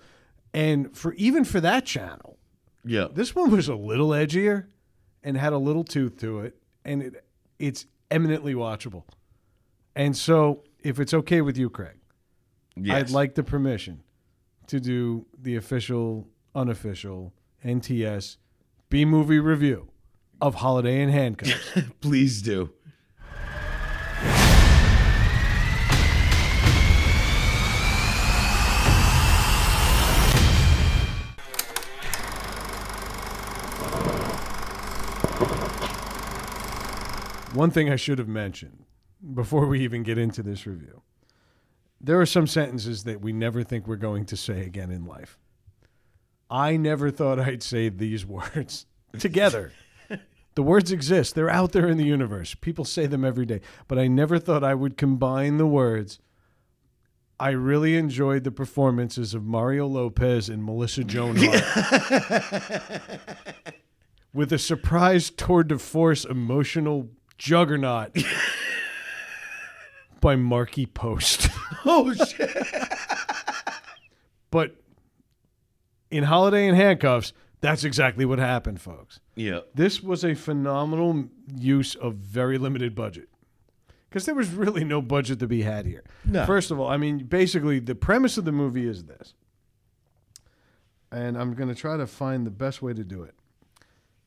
And 0.52 0.94
for 0.94 1.14
even 1.14 1.44
for 1.44 1.60
that 1.60 1.86
channel, 1.86 2.38
yeah, 2.84 3.06
this 3.10 3.34
one 3.34 3.50
was 3.50 3.68
a 3.68 3.74
little 3.74 4.08
edgier 4.08 4.66
and 5.22 5.36
had 5.38 5.52
a 5.54 5.58
little 5.58 5.84
tooth 5.84 6.18
to 6.18 6.40
it, 6.40 6.56
and 6.84 7.00
it 7.02 7.24
it's 7.58 7.86
eminently 8.10 8.52
watchable. 8.52 9.04
And 9.96 10.16
so, 10.16 10.64
if 10.80 10.98
it's 11.00 11.14
okay 11.14 11.40
with 11.40 11.56
you, 11.56 11.70
Craig, 11.70 11.96
Yes. 12.76 12.96
I'd 12.96 13.10
like 13.10 13.36
the 13.36 13.44
permission 13.44 14.02
to 14.66 14.80
do 14.80 15.26
the 15.40 15.54
official, 15.54 16.26
unofficial 16.54 17.32
NTS 17.64 18.38
B 18.90 19.04
movie 19.04 19.38
review 19.38 19.88
of 20.40 20.56
Holiday 20.56 21.00
in 21.00 21.08
Handcuffs. 21.08 21.54
Please 22.00 22.42
do. 22.42 22.70
One 37.54 37.70
thing 37.70 37.88
I 37.88 37.96
should 37.96 38.18
have 38.18 38.28
mentioned 38.28 38.84
before 39.32 39.66
we 39.66 39.80
even 39.80 40.02
get 40.02 40.18
into 40.18 40.42
this 40.42 40.66
review. 40.66 41.02
There 42.00 42.20
are 42.20 42.26
some 42.26 42.46
sentences 42.46 43.04
that 43.04 43.20
we 43.20 43.32
never 43.32 43.62
think 43.62 43.86
we're 43.86 43.96
going 43.96 44.26
to 44.26 44.36
say 44.36 44.62
again 44.62 44.90
in 44.90 45.06
life. 45.06 45.38
I 46.50 46.76
never 46.76 47.10
thought 47.10 47.38
I'd 47.40 47.62
say 47.62 47.88
these 47.88 48.26
words 48.26 48.86
together. 49.18 49.72
the 50.54 50.62
words 50.62 50.92
exist. 50.92 51.34
They're 51.34 51.48
out 51.48 51.72
there 51.72 51.88
in 51.88 51.96
the 51.96 52.04
universe. 52.04 52.54
People 52.54 52.84
say 52.84 53.06
them 53.06 53.24
every 53.24 53.46
day. 53.46 53.60
But 53.88 53.98
I 53.98 54.08
never 54.08 54.38
thought 54.38 54.62
I 54.64 54.74
would 54.74 54.96
combine 54.96 55.56
the 55.56 55.66
words 55.66 56.18
I 57.38 57.50
really 57.50 57.96
enjoyed 57.96 58.44
the 58.44 58.52
performances 58.52 59.34
of 59.34 59.44
Mario 59.44 59.86
Lopez 59.86 60.48
and 60.48 60.64
Melissa 60.64 61.02
Joan 61.02 61.36
Hart. 61.36 63.00
With 64.32 64.52
a 64.52 64.58
surprise 64.58 65.30
tour 65.30 65.64
de 65.64 65.78
force 65.78 66.24
emotional 66.24 67.10
juggernaut 67.38 68.16
by 70.20 70.36
Markie 70.36 70.86
Post. 70.86 71.48
Oh 71.86 72.14
shit! 72.14 72.50
But 74.50 74.76
in 76.10 76.24
Holiday 76.24 76.66
in 76.66 76.74
Handcuffs, 76.74 77.34
that's 77.60 77.84
exactly 77.84 78.24
what 78.24 78.38
happened, 78.38 78.80
folks. 78.80 79.20
Yeah. 79.36 79.60
This 79.74 80.02
was 80.02 80.24
a 80.24 80.34
phenomenal 80.34 81.26
use 81.58 81.94
of 81.94 82.14
very 82.14 82.56
limited 82.56 82.94
budget. 82.94 83.28
Because 84.08 84.26
there 84.26 84.34
was 84.34 84.50
really 84.50 84.84
no 84.84 85.02
budget 85.02 85.40
to 85.40 85.48
be 85.48 85.62
had 85.62 85.86
here. 85.86 86.04
No. 86.24 86.46
First 86.46 86.70
of 86.70 86.78
all, 86.78 86.88
I 86.88 86.96
mean, 86.96 87.24
basically, 87.24 87.80
the 87.80 87.94
premise 87.94 88.38
of 88.38 88.44
the 88.44 88.52
movie 88.52 88.86
is 88.86 89.04
this. 89.04 89.34
And 91.10 91.36
I'm 91.36 91.54
going 91.54 91.68
to 91.68 91.74
try 91.74 91.96
to 91.96 92.06
find 92.06 92.46
the 92.46 92.50
best 92.50 92.80
way 92.80 92.94
to 92.94 93.02
do 93.02 93.24
it. 93.24 93.34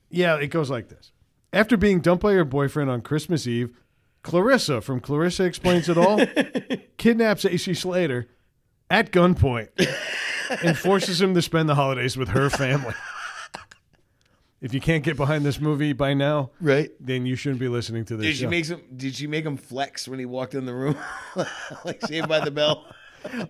Yeah, 0.09 0.35
it 0.35 0.47
goes 0.47 0.69
like 0.69 0.89
this. 0.89 1.11
After 1.57 1.75
being 1.75 2.01
dumped 2.01 2.21
by 2.21 2.33
her 2.33 2.45
boyfriend 2.45 2.91
on 2.91 3.01
Christmas 3.01 3.47
Eve, 3.47 3.75
Clarissa 4.21 4.79
from 4.79 4.99
Clarissa 4.99 5.43
Explains 5.45 5.89
It 5.89 5.97
All 5.97 6.23
kidnaps 6.97 7.45
AC 7.45 7.73
Slater 7.73 8.27
at 8.91 9.11
gunpoint 9.11 9.69
and 10.63 10.77
forces 10.77 11.19
him 11.19 11.33
to 11.33 11.41
spend 11.41 11.67
the 11.67 11.73
holidays 11.73 12.15
with 12.15 12.29
her 12.29 12.51
family. 12.51 12.93
If 14.61 14.71
you 14.75 14.79
can't 14.79 15.03
get 15.03 15.17
behind 15.17 15.45
this 15.45 15.59
movie 15.59 15.93
by 15.93 16.13
now, 16.13 16.51
Right. 16.61 16.91
then 16.99 17.25
you 17.25 17.35
shouldn't 17.35 17.59
be 17.59 17.69
listening 17.69 18.05
to 18.05 18.17
this 18.17 18.25
Did 18.27 18.35
she 18.35 18.43
show. 18.43 18.49
make 18.51 18.65
some? 18.65 18.81
Did 18.95 19.15
she 19.15 19.25
make 19.25 19.43
him 19.43 19.57
flex 19.57 20.07
when 20.07 20.19
he 20.19 20.25
walked 20.25 20.53
in 20.53 20.65
the 20.67 20.75
room, 20.75 20.95
like 21.85 22.03
Saved 22.05 22.27
by 22.27 22.39
the 22.45 22.51
Bell? 22.51 22.85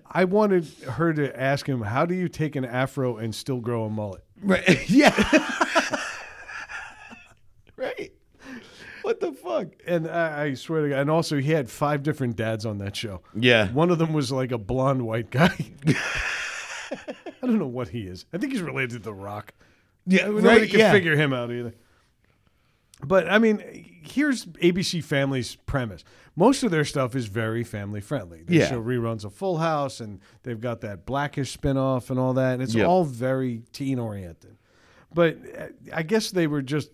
I 0.10 0.24
wanted 0.24 0.66
her 0.92 1.14
to 1.14 1.38
ask 1.38 1.68
him, 1.68 1.82
"How 1.82 2.06
do 2.06 2.14
you 2.16 2.30
take 2.30 2.56
an 2.56 2.64
afro 2.64 3.18
and 3.18 3.36
still 3.36 3.60
grow 3.60 3.84
a 3.84 3.90
mullet?" 3.90 4.24
Right. 4.42 4.90
Yeah. 4.90 5.12
Right. 7.78 8.12
What 9.04 9.20
the 9.20 9.32
fuck? 9.32 9.68
And 9.86 10.08
I, 10.10 10.44
I 10.46 10.54
swear 10.56 10.82
to 10.84 10.90
God, 10.90 11.00
and 11.00 11.10
also 11.10 11.38
he 11.40 11.52
had 11.52 11.70
five 11.70 12.04
different 12.04 12.36
dads 12.36 12.66
on 12.66 12.80
that 12.80 12.96
show. 12.96 13.22
Yeah. 13.36 13.70
One 13.72 13.90
of 13.90 13.98
them 14.00 14.12
was 14.14 14.32
like 14.32 14.52
a 14.52 14.58
blonde 14.58 15.04
white 15.04 15.30
guy. 15.30 15.56
I 16.92 17.46
don't 17.46 17.60
know 17.60 17.68
what 17.68 17.90
he 17.90 18.02
is. 18.02 18.26
I 18.34 18.38
think 18.38 18.52
he's 18.54 18.62
related 18.62 18.92
to 18.92 19.00
The 19.00 19.14
Rock. 19.14 19.54
Yeah. 20.06 20.26
Nobody 20.28 20.48
Right. 20.48 20.70
can 20.70 20.80
Yeah. 20.80 20.92
figure 20.92 21.16
him 21.16 21.34
out 21.34 21.52
either. 21.52 21.74
But 23.06 23.30
I 23.30 23.38
mean, 23.38 23.60
here's 24.04 24.46
ABC 24.46 25.04
Family's 25.04 25.56
premise. 25.56 26.04
Most 26.36 26.64
of 26.64 26.72
their 26.72 26.86
stuff 26.86 27.16
is 27.16 27.28
very 27.28 27.64
family 27.64 28.02
friendly. 28.02 28.44
They 28.44 28.58
Yeah. 28.58 28.70
show 28.70 28.82
reruns 28.82 29.24
of 29.24 29.34
Full 29.34 29.58
House, 29.58 30.00
and 30.00 30.20
they've 30.44 30.60
got 30.60 30.82
that 30.82 31.06
Black-ish 31.06 31.56
spinoff 31.58 32.10
and 32.10 32.18
all 32.20 32.34
that. 32.34 32.54
And 32.54 32.64
it's 32.64 32.74
Yep. 32.76 32.88
all 32.88 33.04
very 33.04 33.64
teen 33.72 34.00
oriented. 34.00 34.58
But 35.14 35.38
uh, 35.58 35.68
I 35.94 36.04
guess 36.04 36.32
they 36.32 36.48
were 36.48 36.62
just 36.62 36.90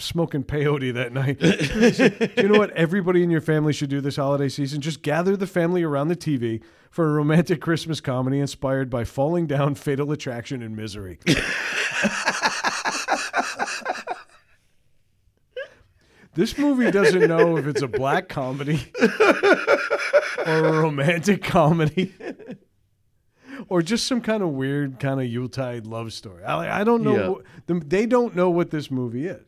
smoking 0.00 0.42
peyote 0.44 0.92
that 0.94 1.12
night. 1.12 1.38
do 2.36 2.42
you 2.42 2.48
know 2.48 2.58
what 2.58 2.70
everybody 2.72 3.22
in 3.22 3.30
your 3.30 3.40
family 3.40 3.72
should 3.72 3.90
do 3.90 4.00
this 4.00 4.16
holiday 4.16 4.48
season? 4.48 4.80
Just 4.80 5.02
gather 5.02 5.36
the 5.36 5.46
family 5.46 5.82
around 5.82 6.08
the 6.08 6.16
TV 6.16 6.62
for 6.90 7.08
a 7.08 7.12
romantic 7.12 7.60
Christmas 7.60 8.00
comedy 8.00 8.40
inspired 8.40 8.90
by 8.90 9.04
Falling 9.04 9.46
Down, 9.46 9.74
Fatal 9.74 10.10
Attraction, 10.12 10.62
and 10.62 10.76
Misery. 10.76 11.18
This 16.34 16.56
movie 16.56 16.90
doesn't 16.92 17.26
know 17.28 17.56
if 17.56 17.66
it's 17.66 17.82
a 17.82 17.88
black 17.88 18.28
comedy 18.28 18.80
or 20.46 20.64
a 20.64 20.80
romantic 20.80 21.42
comedy 21.42 22.14
or 23.68 23.82
just 23.82 24.06
some 24.06 24.20
kind 24.20 24.40
of 24.42 24.50
weird 24.50 25.00
kind 25.00 25.20
of 25.20 25.26
Yuletide 25.26 25.86
love 25.86 26.12
story. 26.12 26.44
I, 26.44 26.80
I 26.82 26.84
don't 26.84 27.02
know. 27.02 27.16
Yeah. 27.16 27.28
what- 27.28 27.44
the- 27.66 27.80
they 27.84 28.06
don't 28.06 28.36
know 28.36 28.48
what 28.48 28.70
this 28.70 28.90
movie 28.92 29.26
is. 29.26 29.42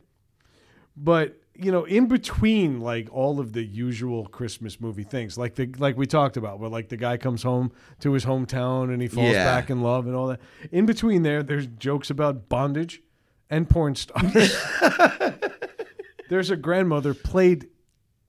But 0.95 1.39
you 1.55 1.71
know, 1.71 1.83
in 1.83 2.07
between 2.07 2.79
like 2.81 3.07
all 3.11 3.39
of 3.39 3.53
the 3.53 3.63
usual 3.63 4.25
Christmas 4.25 4.81
movie 4.81 5.03
things, 5.03 5.37
like 5.37 5.55
the 5.55 5.67
like 5.77 5.97
we 5.97 6.05
talked 6.07 6.35
about, 6.37 6.59
where 6.59 6.69
like 6.69 6.89
the 6.89 6.97
guy 6.97 7.17
comes 7.17 7.43
home 7.43 7.71
to 7.99 8.13
his 8.13 8.25
hometown 8.25 8.91
and 8.91 9.01
he 9.01 9.07
falls 9.07 9.31
Yeah. 9.31 9.43
back 9.45 9.69
in 9.69 9.81
love 9.81 10.07
and 10.07 10.15
all 10.15 10.27
that. 10.27 10.39
In 10.71 10.85
between 10.85 11.23
there, 11.23 11.43
there's 11.43 11.67
jokes 11.67 12.09
about 12.09 12.49
bondage 12.49 13.01
and 13.49 13.69
porn 13.69 13.95
stars. 13.95 14.55
there's 16.29 16.49
a 16.49 16.55
grandmother 16.57 17.13
played 17.13 17.67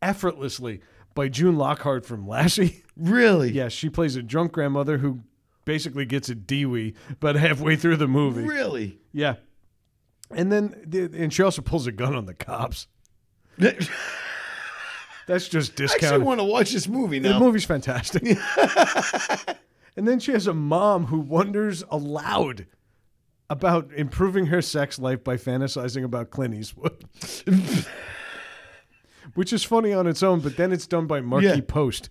effortlessly 0.03 0.81
by 1.15 1.29
June 1.29 1.57
Lockhart 1.57 2.05
from 2.05 2.27
Lassie. 2.29 2.83
Really? 2.97 3.51
Yes, 3.53 3.73
she 3.73 3.89
plays 3.89 4.17
a 4.17 4.23
drunk 4.23 4.53
grandmother 4.53 4.99
who 4.99 5.21
basically 5.65 6.05
gets 6.05 6.29
a 6.29 6.35
Dewey, 6.35 6.95
but 7.21 7.37
halfway 7.37 7.75
through 7.77 7.97
the 7.97 8.07
movie. 8.09 8.43
Really? 8.43 8.99
Yeah. 9.13 9.37
And 10.37 10.51
then, 10.53 11.11
and 11.15 11.33
she 11.33 11.43
also 11.43 11.63
pulls 11.63 11.87
a 11.87 11.93
gun 11.93 12.15
on 12.15 12.27
the 12.27 12.35
cops. 12.35 12.87
That's 13.59 13.79
just 15.49 15.71
actually 15.81 15.87
discounted. 15.87 16.23
want 16.23 16.41
to 16.41 16.45
watch 16.45 16.73
this 16.73 16.89
movie 16.89 17.19
The 17.19 17.39
movie's 17.39 17.65
fantastic. 17.65 18.23
and 19.97 20.07
then 20.09 20.19
she 20.19 20.33
has 20.33 20.47
a 20.47 20.55
mom 20.55 21.07
who 21.07 21.19
wonders 21.21 21.85
aloud 21.91 22.67
about 23.51 23.91
improving 23.95 24.47
her 24.47 24.61
sex 24.63 24.99
life 24.99 25.23
by 25.23 25.37
fantasizing 25.37 26.03
about 26.05 26.31
Clint 26.31 26.55
Eastwood. 26.55 27.05
Which 29.35 29.53
is 29.53 29.65
funny 29.65 29.93
on 29.93 30.07
its 30.07 30.23
own, 30.23 30.41
but 30.41 30.57
then 30.57 30.73
it's 30.73 30.87
done 30.87 31.07
by 31.07 31.21
Markie 31.21 31.47
Yeah. 31.47 31.61
Post, 31.67 32.09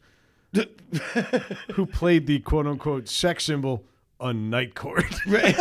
who 1.73 1.85
played 1.85 2.27
the 2.27 2.39
quote 2.39 2.67
unquote 2.67 3.07
sex 3.07 3.45
symbol 3.45 3.85
on 4.19 4.49
Night 4.49 4.75
Court. 4.75 5.05
Right. 5.27 5.55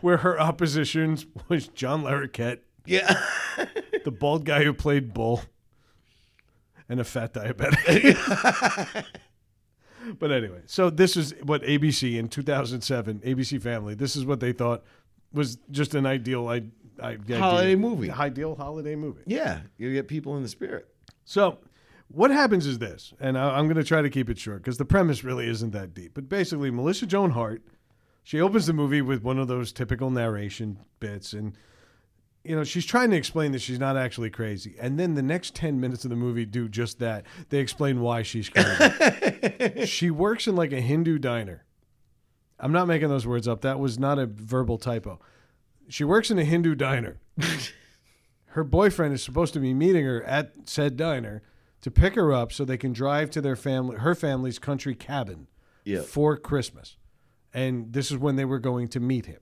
Where 0.00 0.18
her 0.18 0.40
opposition 0.40 1.18
was 1.48 1.68
John 1.68 2.02
Larroquette, 2.04 2.58
Yeah. 2.86 3.22
the 4.04 4.10
bald 4.10 4.44
guy 4.44 4.64
who 4.64 4.72
played 4.72 5.12
Bull, 5.14 5.42
and 6.88 7.00
a 7.00 7.04
fat 7.04 7.34
diabetic. 7.34 9.04
but 10.18 10.30
anyway, 10.30 10.62
so 10.66 10.90
this 10.90 11.16
is 11.16 11.34
what 11.42 11.62
ABC 11.62 12.16
in 12.16 12.28
2007, 12.28 13.20
ABC 13.20 13.60
Family, 13.60 13.94
this 13.94 14.16
is 14.16 14.24
what 14.24 14.40
they 14.40 14.52
thought 14.52 14.84
was 15.32 15.56
just 15.70 15.94
an 15.94 16.06
ideal 16.06 16.48
I, 16.48 16.62
I, 17.00 17.10
idea. 17.12 17.38
Holiday 17.38 17.74
movie. 17.74 18.10
Ideal 18.10 18.54
holiday 18.54 18.94
movie. 18.94 19.22
Yeah. 19.26 19.60
You 19.76 19.92
get 19.92 20.08
people 20.08 20.36
in 20.36 20.42
the 20.42 20.48
spirit. 20.48 20.88
So, 21.24 21.58
what 22.08 22.30
happens 22.30 22.66
is 22.66 22.78
this, 22.78 23.12
and 23.18 23.36
I, 23.36 23.58
I'm 23.58 23.64
going 23.66 23.76
to 23.76 23.84
try 23.84 24.00
to 24.00 24.08
keep 24.08 24.30
it 24.30 24.38
short 24.38 24.58
because 24.62 24.78
the 24.78 24.84
premise 24.84 25.24
really 25.24 25.48
isn't 25.48 25.72
that 25.72 25.92
deep. 25.92 26.12
But 26.14 26.28
basically, 26.28 26.70
Melissa 26.70 27.04
Joan 27.04 27.30
Hart, 27.32 27.62
she 28.26 28.40
opens 28.40 28.66
the 28.66 28.72
movie 28.72 29.02
with 29.02 29.22
one 29.22 29.38
of 29.38 29.46
those 29.46 29.70
typical 29.70 30.10
narration 30.10 30.80
bits, 30.98 31.32
and 31.32 31.56
you 32.42 32.56
know 32.56 32.64
she's 32.64 32.84
trying 32.84 33.10
to 33.12 33.16
explain 33.16 33.52
that 33.52 33.60
she's 33.62 33.78
not 33.78 33.96
actually 33.96 34.30
crazy, 34.30 34.74
and 34.80 34.98
then 34.98 35.14
the 35.14 35.22
next 35.22 35.54
ten 35.54 35.78
minutes 35.80 36.02
of 36.04 36.10
the 36.10 36.16
movie 36.16 36.44
do 36.44 36.68
just 36.68 36.98
that. 36.98 37.24
They 37.50 37.58
explain 37.58 38.00
why 38.00 38.22
she's 38.22 38.48
crazy. 38.48 39.86
she 39.86 40.10
works 40.10 40.48
in 40.48 40.56
like 40.56 40.72
a 40.72 40.80
Hindu 40.80 41.18
diner. 41.20 41.64
I'm 42.58 42.72
not 42.72 42.88
making 42.88 43.10
those 43.10 43.28
words 43.28 43.46
up. 43.46 43.60
That 43.60 43.78
was 43.78 43.96
not 43.96 44.18
a 44.18 44.26
verbal 44.26 44.76
typo. 44.78 45.20
She 45.88 46.02
works 46.02 46.32
in 46.32 46.38
a 46.40 46.44
Hindu 46.44 46.74
diner 46.74 47.18
her 48.46 48.64
boyfriend 48.64 49.14
is 49.14 49.22
supposed 49.22 49.52
to 49.54 49.60
be 49.60 49.72
meeting 49.72 50.04
her 50.04 50.24
at 50.24 50.68
said 50.68 50.96
diner 50.96 51.42
to 51.82 51.92
pick 51.92 52.16
her 52.16 52.32
up 52.32 52.52
so 52.52 52.64
they 52.64 52.76
can 52.78 52.92
drive 52.92 53.30
to 53.30 53.40
their 53.40 53.54
family 53.54 53.98
her 53.98 54.14
family's 54.16 54.58
country 54.58 54.96
cabin 54.96 55.46
Yeah. 55.84 56.00
for 56.00 56.36
Christmas. 56.36 56.96
And 57.54 57.92
this 57.92 58.10
is 58.10 58.18
when 58.18 58.36
they 58.36 58.44
were 58.44 58.58
going 58.58 58.88
to 58.88 59.00
meet 59.00 59.26
him. 59.26 59.40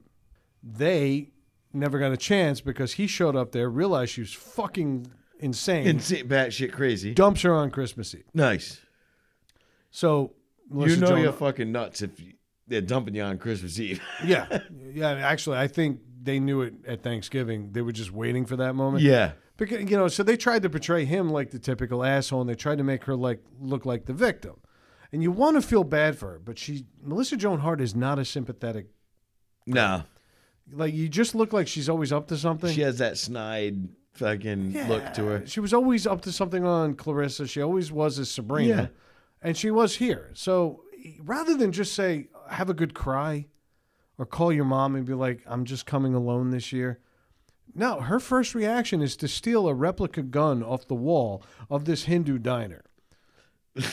They 0.63 1.31
never 1.73 1.99
got 1.99 2.13
a 2.13 2.17
chance 2.17 2.61
because 2.61 2.93
he 2.95 3.07
showed 3.07 3.35
up 3.37 3.53
there, 3.53 3.69
realized 3.69 4.13
she 4.13 4.21
was 4.21 4.33
fucking 4.33 5.09
insane, 5.41 5.87
Insane, 5.87 6.29
batshit 6.29 6.73
crazy. 6.73 7.13
dumps 7.15 7.43
her 7.43 7.53
on 7.53 7.71
Christmas 7.71 8.15
Eve. 8.15 8.25
Nice. 8.33 8.81
So 9.91 10.33
You 10.73 10.97
know 10.97 11.07
Joan- 11.09 11.23
you're 11.23 11.33
fucking 11.33 11.71
nuts 11.73 12.03
if 12.03 12.19
you, 12.21 12.33
they're 12.67 12.81
dumping 12.81 13.15
you 13.15 13.23
on 13.23 13.39
Christmas 13.39 13.79
Eve. 13.79 14.01
yeah, 14.25 14.61
yeah. 14.93 15.11
Actually, 15.11 15.59
I 15.59 15.69
think 15.69 16.01
they 16.23 16.39
knew 16.41 16.63
it 16.63 16.75
at 16.87 17.03
Thanksgiving. 17.03 17.73
They 17.73 17.83
were 17.83 17.93
just 17.93 18.11
waiting 18.13 18.47
for 18.47 18.57
that 18.57 18.75
moment. 18.75 19.03
yeah. 19.03 19.33
Because 19.57 19.89
you 19.89 19.97
know, 19.97 20.09
so 20.09 20.23
they 20.25 20.37
tried 20.37 20.63
to 20.63 20.71
portray 20.71 21.05
him 21.05 21.29
like 21.31 21.51
the 21.51 21.61
typical 21.61 22.03
asshole, 22.03 22.41
and 22.41 22.51
they 22.51 22.57
tried 22.57 22.79
to 22.79 22.85
make 22.85 23.05
her 23.05 23.15
like 23.15 23.41
look 23.61 23.87
like 23.87 24.07
the 24.07 24.13
victim. 24.13 24.57
And 25.15 25.23
you 25.23 25.31
want 25.31 25.55
to 25.55 25.63
feel 25.63 25.85
bad 25.85 26.19
for 26.19 26.33
her, 26.33 26.39
but 26.41 26.59
she, 26.59 26.87
Melissa 27.01 27.37
Joan 27.37 27.61
Hart, 27.61 27.81
is 27.81 27.95
not 27.95 28.19
a 28.19 28.25
sympathetic. 28.25 28.89
No. 29.65 30.03
Like 30.73 30.93
you 30.93 31.09
just 31.09 31.37
look 31.37 31.53
like 31.53 31.69
she's 31.69 31.89
always 31.89 32.13
up 32.13 32.27
to 32.29 32.37
something. 32.37 32.75
She 32.75 32.81
has 32.81 32.99
that 32.99 33.17
snide 33.17 33.91
fucking 34.15 34.89
look 34.89 35.15
to 35.15 35.25
her. 35.27 35.47
She 35.47 35.61
was 35.61 35.73
always 35.73 36.05
up 36.05 36.23
to 36.23 36.33
something 36.33 36.65
on 36.65 36.95
Clarissa. 36.95 37.47
She 37.47 37.63
always 37.63 37.93
was 37.93 38.19
as 38.19 38.29
Sabrina. 38.29 38.75
Yeah. 38.75 38.87
And 39.41 39.57
she 39.57 39.71
was 39.71 39.95
here. 39.95 40.33
So 40.35 40.83
rather 41.21 41.57
than 41.57 41.71
just 41.71 41.93
say, 41.93 42.27
have 42.51 42.69
a 42.69 42.75
good 42.75 42.93
cry 42.93 43.47
or 44.19 44.27
call 44.27 44.53
your 44.53 44.65
mom 44.65 44.97
and 44.97 45.07
be 45.07 45.15
like, 45.15 45.43
I'm 45.47 45.65
just 45.65 45.87
coming 45.87 46.15
alone 46.15 46.51
this 46.51 46.73
year. 46.73 46.99
No, 47.73 48.01
her 48.01 48.19
first 48.19 48.53
reaction 48.53 49.01
is 49.01 49.15
to 49.19 49.29
steal 49.29 49.69
a 49.69 49.75
replica 49.75 50.23
gun 50.23 50.65
off 50.65 50.89
the 50.89 50.97
wall 50.97 51.45
of 51.71 51.85
this 51.85 52.07
Hindu 52.07 52.39
diner. 52.39 52.83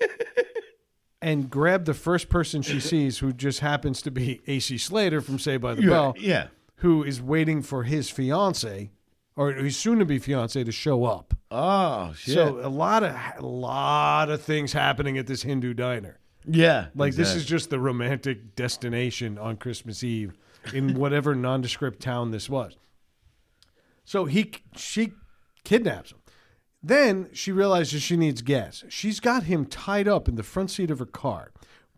and 1.22 1.50
grab 1.50 1.84
the 1.84 1.94
first 1.94 2.28
person 2.28 2.62
she 2.62 2.80
sees 2.80 3.18
who 3.18 3.32
just 3.32 3.60
happens 3.60 4.02
to 4.02 4.10
be 4.10 4.40
AC 4.46 4.78
Slater 4.78 5.20
from 5.20 5.38
Say 5.38 5.56
by 5.56 5.74
the 5.74 5.82
Bell 5.82 6.14
yeah. 6.18 6.48
who 6.76 7.02
is 7.02 7.20
waiting 7.20 7.62
for 7.62 7.84
his 7.84 8.10
fiance 8.10 8.90
or 9.36 9.52
his 9.52 9.76
soon 9.76 9.98
to 9.98 10.04
be 10.04 10.18
fiance 10.18 10.62
to 10.62 10.72
show 10.72 11.04
up. 11.04 11.34
Oh 11.50 12.12
shit. 12.14 12.34
So 12.34 12.60
a 12.62 12.68
lot 12.68 13.02
of 13.02 13.16
a 13.38 13.46
lot 13.46 14.30
of 14.30 14.42
things 14.42 14.72
happening 14.72 15.18
at 15.18 15.26
this 15.26 15.42
Hindu 15.42 15.74
diner. 15.74 16.18
yeah. 16.46 16.86
Like 16.94 17.14
this 17.14 17.34
is 17.34 17.44
just 17.44 17.70
the 17.70 17.78
romantic 17.78 18.54
destination 18.54 19.38
on 19.38 19.56
Christmas 19.56 20.04
Eve 20.04 20.36
in 20.72 20.94
whatever 20.98 21.34
nondescript 21.34 22.00
town 22.00 22.30
this 22.30 22.48
was. 22.48 22.76
So 24.04 24.24
he 24.24 24.52
she 24.76 25.12
kidnaps 25.64 26.12
him. 26.12 26.18
Then 26.82 27.28
she 27.32 27.52
realizes 27.52 28.02
she 28.02 28.16
needs 28.16 28.40
gas. 28.42 28.84
She's 28.88 29.20
got 29.20 29.42
him 29.44 29.66
tied 29.66 30.08
up 30.08 30.28
in 30.28 30.36
the 30.36 30.42
front 30.42 30.70
seat 30.70 30.90
of 30.90 30.98
her 30.98 31.06
car, 31.06 31.52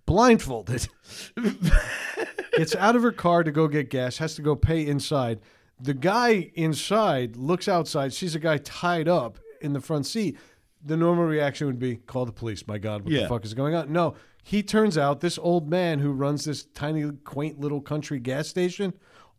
blindfolded. 0.07 0.89
Gets 2.57 2.75
out 2.77 2.97
of 2.97 3.03
her 3.03 3.13
car 3.13 3.45
to 3.45 3.51
go 3.51 3.67
get 3.69 3.89
gas, 3.89 4.19
has 4.19 4.35
to 4.35 4.43
go 4.43 4.55
pay 4.55 4.87
inside. 4.87 5.41
The 5.81 5.95
guy 5.95 6.51
inside 6.55 7.37
looks 7.37 7.67
outside, 7.67 8.13
sees 8.13 8.35
a 8.35 8.39
guy 8.39 8.59
tied 8.59 9.09
up 9.09 9.39
in 9.63 9.73
the 9.73 9.81
front 9.81 10.07
seat. 10.07 10.37
The 10.85 10.97
normal 10.97 11.25
reaction 11.25 11.67
would 11.67 11.79
be 11.79 11.97
call 11.97 12.27
the 12.27 12.33
police. 12.33 12.67
My 12.67 12.77
God, 12.79 13.03
what 13.05 13.13
Yeah. 13.13 13.23
the 13.23 13.29
fuck 13.29 13.45
is 13.45 13.55
going 13.55 13.75
on? 13.75 13.91
No, 13.93 14.15
he 14.43 14.63
turns 14.63 14.99
out 14.99 15.21
this 15.21 15.39
old 15.39 15.71
man 15.71 16.01
who 16.01 16.13
runs 16.13 16.45
this 16.45 16.65
tiny, 16.75 17.11
quaint 17.25 17.59
little 17.59 17.81
country 17.81 18.19
gas 18.19 18.49
station, 18.49 18.93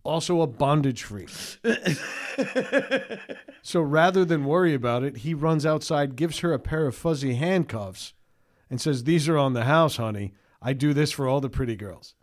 also 0.04 0.42
a 0.42 0.48
bondage 0.48 1.04
freak. 1.04 1.30
so 3.62 3.82
rather 3.82 4.26
than 4.26 4.46
worry 4.46 4.74
about 4.74 5.04
it, 5.04 5.18
he 5.18 5.34
runs 5.34 5.66
outside, 5.66 6.16
gives 6.16 6.40
her 6.40 6.54
a 6.54 6.60
pair 6.60 6.86
of 6.86 6.96
fuzzy 6.96 7.36
handcuffs, 7.36 8.14
and 8.70 8.82
says, 8.82 9.04
These 9.04 9.30
are 9.30 9.38
on 9.38 9.54
the 9.54 9.66
house, 9.66 9.98
honey. 9.98 10.34
I 10.62 10.74
do 10.74 10.94
this 10.94 11.12
for 11.12 11.28
all 11.28 11.42
the 11.42 11.50
pretty 11.50 11.76
girls. 11.76 12.16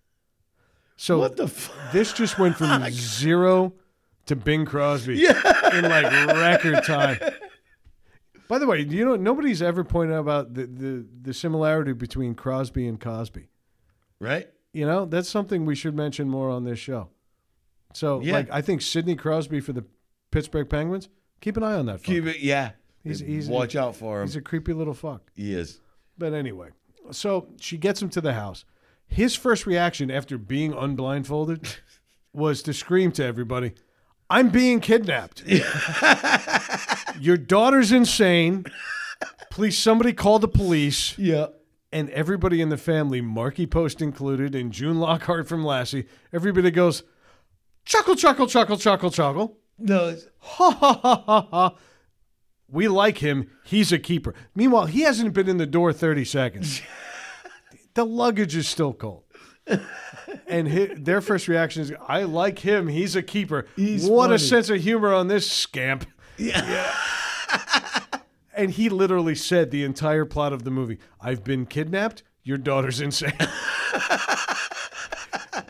So 0.97 1.19
What 1.19 1.37
the 1.37 1.51
this 1.93 2.13
just 2.13 2.39
went 2.39 2.57
from 2.57 2.85
zero 2.91 3.73
to 4.27 4.37
Bing 4.37 4.67
Crosby 4.67 5.27
in 5.27 5.83
like 5.83 6.13
record 6.29 6.85
time. 6.85 7.19
By 8.49 8.59
the 8.59 8.67
way, 8.67 8.81
you 8.81 9.05
know 9.05 9.17
nobody's 9.17 9.63
ever 9.63 9.85
pointed 9.85 10.15
out 10.15 10.21
about 10.21 10.55
the, 10.55 10.67
the, 10.67 11.07
the 11.23 11.35
similarity 11.35 11.93
between 11.93 12.35
Crosby 12.35 12.87
and 12.87 13.01
Cosby. 13.01 13.49
Right? 14.19 14.49
You 14.73 14.87
know, 14.87 15.05
that's 15.07 15.29
something 15.29 15.65
we 15.65 15.75
should 15.75 15.95
mention 15.95 16.29
more 16.29 16.51
on 16.51 16.65
this 16.65 16.79
show. 16.79 17.09
So, 17.93 18.21
Yeah. 18.21 18.35
like, 18.35 18.49
I 18.51 18.61
think 18.63 18.83
Sidney 18.83 19.17
Crosby 19.17 19.61
for 19.61 19.73
the 19.73 19.85
Pittsburgh 20.31 20.69
Penguins. 20.69 21.09
Keep 21.41 21.57
an 21.57 21.63
eye 21.65 21.75
on 21.75 21.87
that. 21.87 22.03
Keep 22.03 22.27
it. 22.27 22.41
Yeah. 22.41 22.73
He's- 23.03 23.21
he's- 23.21 23.47
Watch 23.49 23.75
out 23.77 23.97
for 23.97 24.21
him. 24.21 24.27
He's 24.29 24.37
a 24.37 24.41
creepy 24.43 24.73
little 24.73 24.95
fuck. 24.95 25.31
he 25.35 25.55
is. 25.55 25.81
But 26.19 26.35
anyway, 26.35 26.69
so 27.11 27.49
she 27.59 27.79
gets 27.79 28.01
him 28.03 28.11
to 28.11 28.21
the 28.21 28.35
house. 28.35 28.65
His 29.07 29.35
first 29.35 29.67
reaction 29.67 30.11
after 30.11 30.37
being 30.39 30.73
unblindfolded 30.73 31.77
was 32.33 32.63
to 32.63 32.73
scream 32.73 33.11
to 33.13 33.25
everybody, 33.25 33.73
I'm 34.29 34.51
being 34.51 34.79
kidnapped. 34.81 35.43
Your 37.21 37.37
daughter's 37.37 37.91
insane. 37.93 38.67
Please, 39.51 39.77
somebody 39.77 40.13
call 40.13 40.39
the 40.39 40.47
police. 40.49 41.19
Yeah. 41.19 41.47
And 41.93 42.09
everybody 42.11 42.61
in 42.61 42.69
the 42.69 42.77
family, 42.77 43.21
Markie 43.21 43.67
Post 43.67 44.01
included, 44.01 44.55
and 44.55 44.71
June 44.73 45.01
Lockhart 45.01 45.49
from 45.49 45.65
Lassie, 45.65 46.07
everybody 46.33 46.71
goes, 46.71 47.03
chuckle, 47.91 48.15
chuckle, 48.17 48.47
chuckle, 48.47 48.77
chuckle, 48.79 49.11
chuckle. 49.11 49.59
No. 49.79 50.17
Ha 50.39 50.71
ha 50.71 51.01
ha 51.03 51.23
ha 51.27 51.49
ha. 51.51 51.75
We 52.69 52.87
like 52.89 53.19
him. 53.19 53.51
He's 53.65 53.93
a 53.93 53.99
keeper. 53.99 54.35
Meanwhile, 54.55 54.87
he 54.87 55.03
hasn't 55.03 55.35
been 55.35 55.49
in 55.49 55.57
the 55.57 55.67
door 55.67 55.93
30 55.93 56.25
seconds. 56.25 56.81
the 57.95 58.07
luggage 58.07 58.55
is 58.55 58.69
still 58.69 58.93
cold. 58.93 59.25
And 60.47 60.71
hi 60.71 60.95
their 60.97 61.21
first 61.21 61.49
reaction 61.49 61.83
is, 61.83 61.93
I 62.07 62.23
like 62.23 62.61
him. 62.61 62.89
He's 62.89 63.17
a 63.17 63.23
keeper. 63.23 63.67
He's 63.77 64.07
what 64.09 64.33
a 64.33 64.39
sense 64.39 64.71
of 64.71 64.81
humor 64.81 65.13
on 65.13 65.29
this 65.29 65.51
scamp. 65.51 66.07
Yeah. 66.39 66.95
And 68.55 68.71
he 68.71 68.89
literally 68.89 69.35
said 69.35 69.71
the 69.71 69.85
entire 69.85 70.25
plot 70.25 70.53
of 70.53 70.65
the 70.65 70.71
movie 70.71 70.99
I've 71.21 71.43
been 71.43 71.67
kidnapped. 71.67 72.23
Your 72.43 72.59
daughter's 72.59 73.01
insane. 73.01 73.33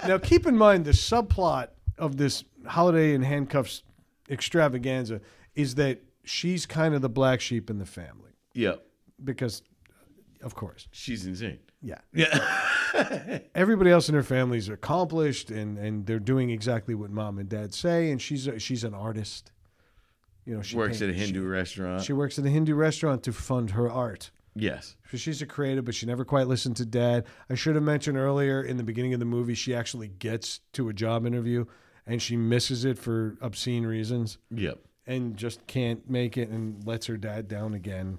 now, 0.06 0.18
keep 0.18 0.46
in 0.46 0.56
mind 0.56 0.84
the 0.84 0.92
subplot 0.92 1.68
of 2.00 2.16
this 2.16 2.42
Holiday 2.66 3.14
in 3.14 3.22
Handcuffs 3.22 3.82
extravaganza 4.28 5.20
is 5.54 5.74
that 5.76 6.00
she's 6.24 6.66
kind 6.66 6.94
of 6.94 7.02
the 7.02 7.08
black 7.08 7.40
sheep 7.40 7.70
in 7.70 7.78
the 7.78 7.86
family. 7.86 8.32
Yeah. 8.54 8.74
Because, 9.22 9.62
of 10.42 10.54
course, 10.54 10.88
She's 10.92 11.26
insane. 11.26 11.58
yeah. 11.82 11.98
Yeah. 12.12 13.38
Everybody 13.54 13.90
else 13.90 14.08
in 14.08 14.14
her 14.14 14.22
family 14.22 14.58
is 14.58 14.68
accomplished 14.68 15.50
and, 15.50 15.78
and 15.78 16.06
they're 16.06 16.18
doing 16.18 16.50
exactly 16.50 16.94
what 16.94 17.10
mom 17.10 17.38
and 17.38 17.48
dad 17.48 17.74
say. 17.74 18.10
And 18.10 18.20
she's 18.20 18.46
a, 18.46 18.58
she's 18.58 18.82
an 18.84 18.94
artist. 18.94 19.52
You 20.46 20.56
know, 20.56 20.62
she 20.62 20.76
Works 20.76 20.98
paint- 20.98 21.10
at 21.10 21.16
a 21.16 21.18
Hindu 21.18 21.40
She, 21.42 21.46
restaurant. 21.46 22.02
she 22.02 22.12
works 22.12 22.38
at 22.38 22.44
a 22.46 22.50
Hindu 22.50 22.74
restaurant 22.74 23.22
to 23.24 23.32
fund 23.32 23.70
her 23.72 23.90
art. 23.90 24.30
yes. 24.54 24.96
So 25.10 25.16
she's 25.16 25.42
a 25.42 25.46
creative, 25.46 25.84
but 25.84 25.94
she 25.94 26.06
never 26.06 26.24
quite 26.24 26.46
listened 26.48 26.76
to 26.76 26.86
dad. 26.86 27.24
I 27.50 27.54
should 27.54 27.74
have 27.74 27.84
mentioned 27.84 28.16
earlier 28.16 28.62
in 28.62 28.76
the 28.78 28.82
beginning 28.84 29.12
of 29.12 29.20
the 29.20 29.26
movie, 29.26 29.54
she 29.54 29.74
actually 29.74 30.08
gets 30.08 30.60
to 30.72 30.88
a 30.88 30.92
job 30.92 31.26
interview 31.26 31.66
and 32.06 32.20
she 32.20 32.36
misses 32.36 32.84
it 32.84 32.98
for 32.98 33.36
obscene 33.40 33.84
reasons 33.86 34.38
Yep. 34.50 34.78
and 35.06 35.36
just 35.36 35.66
can't 35.66 36.08
make 36.10 36.36
it 36.36 36.48
and 36.48 36.84
lets 36.86 37.06
her 37.06 37.16
dad 37.16 37.48
down 37.48 37.74
again. 37.74 38.18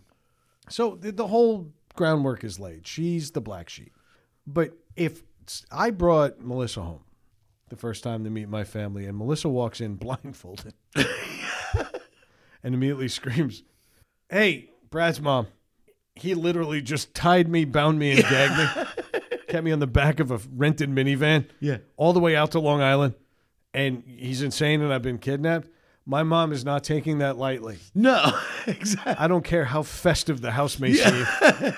So 0.70 0.96
the, 0.96 1.12
the 1.12 1.28
whole 1.28 1.72
groundwork 1.96 2.44
is 2.44 2.60
laid. 2.60 2.88
She's 2.88 3.32
the 3.32 3.42
black 3.42 3.68
sheep. 3.70 3.94
But 4.48 4.74
if 4.96 5.24
I 5.72 5.90
brought 5.92 6.40
Melissa 6.40 6.82
home 6.82 7.04
the 7.70 7.76
first 7.76 8.04
time 8.04 8.24
to 8.24 8.30
meet 8.30 8.48
my 8.50 8.64
family 8.64 9.06
and 9.06 9.18
Melissa 9.18 9.50
walks 9.50 9.82
in 9.82 9.96
blindfolded 9.98 10.74
and 12.64 12.76
immediately 12.76 13.08
screams, 13.08 13.64
Hey, 14.30 14.70
Brad's 14.90 15.20
mom, 15.20 15.48
he 16.16 16.34
literally 16.36 16.82
just 16.82 17.14
tied 17.14 17.48
me, 17.48 17.66
bound 17.66 18.00
me, 18.00 18.12
and 18.12 18.22
gagged 18.22 18.58
me, 18.78 19.20
kept 19.48 19.64
me 19.64 19.72
on 19.72 19.80
the 19.80 19.88
back 19.88 20.20
of 20.20 20.32
a 20.32 20.40
rented 20.56 20.90
minivan 20.90 21.48
Yeah. 21.60 21.78
all 21.98 22.14
the 22.14 22.20
way 22.20 22.36
out 22.36 22.52
to 22.52 22.60
Long 22.60 22.82
Island, 22.82 23.16
and 23.74 24.04
he's 24.06 24.42
insane 24.42 24.82
and 24.82 24.94
I've 24.94 25.02
been 25.02 25.18
kidnapped. 25.18 25.70
My 26.06 26.24
mom 26.24 26.52
is 26.52 26.66
not 26.66 26.84
taking 26.84 27.20
that 27.20 27.38
lightly. 27.38 27.78
No. 27.94 28.38
exactly. 28.68 29.14
I 29.18 29.28
don't 29.28 29.44
care 29.44 29.66
how 29.66 29.84
festive 29.84 30.42
the 30.42 30.52
house 30.52 30.80
may 30.80 30.94
seem. 30.94 31.74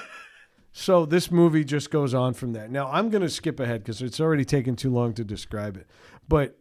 so 0.72 1.06
this 1.06 1.30
movie 1.30 1.64
just 1.64 1.91
goes 1.91 2.14
on 2.14 2.34
from 2.34 2.53
there. 2.53 2.68
Now 2.68 2.90
I'm 2.90 3.10
going 3.10 3.22
to 3.22 3.30
skip 3.30 3.60
ahead 3.60 3.84
because 3.84 4.02
it's 4.02 4.20
already 4.20 4.45
taken 4.45 4.76
too 4.76 4.91
long 4.91 5.14
to 5.15 5.24
describe 5.24 5.78
it. 5.78 5.88
But 6.28 6.57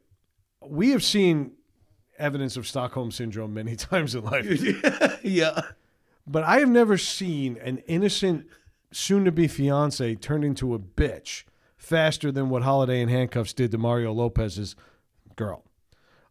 we 0.61 0.91
have 0.91 1.03
seen 1.03 1.53
evidence 2.19 2.57
of 2.57 2.67
Stockholm 2.67 3.11
syndrome 3.11 3.55
many 3.55 3.77
times 3.77 4.15
in 4.15 4.25
life, 4.25 5.21
yeah. 5.23 5.61
but 6.27 6.45
I 6.45 6.61
have 6.61 6.69
never 6.69 6.99
seen 6.99 7.59
an 7.59 7.79
innocent 7.87 8.47
soon-to-be 8.93 9.49
fiance 9.49 10.15
turned 10.17 10.45
into 10.45 10.75
a 10.75 10.79
bitch 10.79 11.45
faster 11.77 12.31
than 12.31 12.49
what 12.49 12.63
Holiday 12.63 13.01
in 13.01 13.09
Handcuffs 13.09 13.53
did 13.53 13.71
to 13.73 13.79
Mario 13.79 14.13
Lopez's 14.13 14.77
girl. 15.37 15.65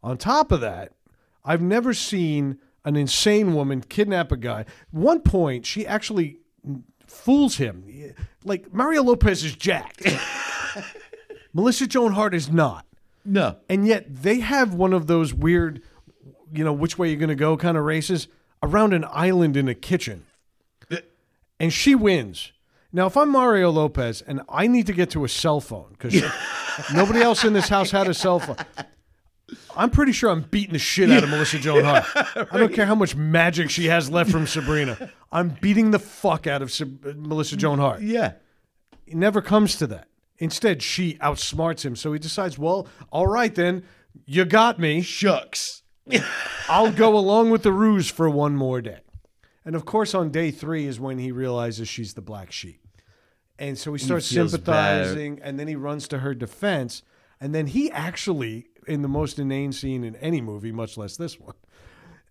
On 0.03 0.17
top 0.17 0.51
of 0.51 0.61
that, 0.61 0.93
I've 1.43 1.61
never 1.61 1.93
seen 1.93 2.59
an 2.83 2.95
insane 2.95 3.53
woman 3.53 3.81
kidnap 3.81 4.31
a 4.31 4.37
guy. 4.37 4.65
One 4.91 5.21
point, 5.21 5.65
she 5.65 5.85
actually 5.85 6.39
fools 7.05 7.57
him. 7.57 8.13
Like 8.43 8.73
Mario 8.73 9.03
Lopez 9.03 9.43
is 9.43 9.55
jacked. 9.55 10.03
Melissa 11.53 11.85
Joan 11.87 12.13
Hart 12.13 12.33
is 12.33 12.49
not. 12.49 12.85
No. 13.23 13.57
And 13.69 13.85
yet 13.85 14.05
they 14.07 14.39
have 14.39 14.73
one 14.73 14.93
of 14.93 15.07
those 15.07 15.33
weird, 15.33 15.81
you 16.51 16.63
know, 16.63 16.73
which 16.73 16.97
way 16.97 17.09
you're 17.09 17.19
going 17.19 17.29
to 17.29 17.35
go 17.35 17.57
kind 17.57 17.77
of 17.77 17.83
races 17.83 18.27
around 18.63 18.93
an 18.93 19.05
island 19.09 19.57
in 19.57 19.67
a 19.67 19.75
kitchen. 19.75 20.25
And 21.59 21.71
she 21.71 21.93
wins. 21.93 22.53
Now, 22.91 23.05
if 23.05 23.15
I'm 23.15 23.29
Mario 23.29 23.69
Lopez 23.69 24.21
and 24.21 24.41
I 24.49 24.67
need 24.67 24.87
to 24.87 24.93
get 24.93 25.11
to 25.11 25.23
a 25.23 25.29
cell 25.29 25.61
phone 25.61 25.89
because 25.91 26.21
nobody 26.93 27.21
else 27.21 27.43
in 27.43 27.53
this 27.53 27.69
house 27.69 27.91
had 27.91 28.07
a 28.07 28.13
cell 28.13 28.39
phone, 28.39 28.57
I'm 29.75 29.89
pretty 29.89 30.11
sure 30.11 30.29
I'm 30.29 30.41
beating 30.41 30.73
the 30.73 30.79
shit 30.79 31.09
out 31.11 31.23
of 31.23 31.29
Melissa 31.29 31.59
Joan 31.59 31.83
Hart. 31.83 32.05
I 32.51 32.57
don't 32.57 32.73
care 32.73 32.85
how 32.85 32.95
much 32.95 33.15
magic 33.15 33.69
she 33.69 33.85
has 33.85 34.09
left 34.09 34.31
from 34.31 34.47
Sabrina. 34.47 35.11
I'm 35.31 35.49
beating 35.61 35.91
the 35.91 35.99
fuck 35.99 36.47
out 36.47 36.61
of 36.61 36.71
Sab- 36.71 37.15
Melissa 37.15 37.55
Joan 37.55 37.79
Hart. 37.79 38.01
Yeah. 38.01 38.33
It 39.05 39.15
never 39.15 39.41
comes 39.41 39.75
to 39.77 39.87
that. 39.87 40.07
Instead, 40.37 40.81
she 40.81 41.15
outsmarts 41.15 41.85
him. 41.85 41.95
So 41.95 42.13
he 42.13 42.19
decides, 42.19 42.57
well, 42.57 42.87
all 43.11 43.27
right 43.27 43.53
then, 43.53 43.83
you 44.25 44.45
got 44.45 44.79
me. 44.79 45.01
Shucks. 45.01 45.83
I'll 46.69 46.91
go 46.91 47.17
along 47.17 47.51
with 47.51 47.63
the 47.63 47.71
ruse 47.71 48.09
for 48.09 48.29
one 48.29 48.55
more 48.55 48.81
day. 48.81 48.99
And 49.63 49.75
of 49.75 49.85
course, 49.85 50.15
on 50.15 50.31
day 50.31 50.49
three 50.51 50.87
is 50.87 50.99
when 50.99 51.19
he 51.19 51.31
realizes 51.31 51.87
she's 51.87 52.13
the 52.15 52.21
black 52.21 52.51
sheep. 52.51 52.81
And 53.61 53.77
so 53.77 53.93
he 53.93 53.99
starts 53.99 54.25
sympathizing, 54.25 55.39
and 55.43 55.59
then 55.59 55.67
he 55.67 55.75
runs 55.75 56.07
to 56.09 56.19
her 56.19 56.33
defense. 56.33 57.03
And 57.39 57.53
then 57.53 57.67
he 57.67 57.91
actually, 57.91 58.67
in 58.87 59.01
the 59.03 59.07
most 59.07 59.37
inane 59.39 59.71
scene 59.71 60.03
in 60.03 60.15
any 60.15 60.41
movie, 60.41 60.71
much 60.71 60.97
less 60.97 61.15
this 61.15 61.39
one, 61.39 61.53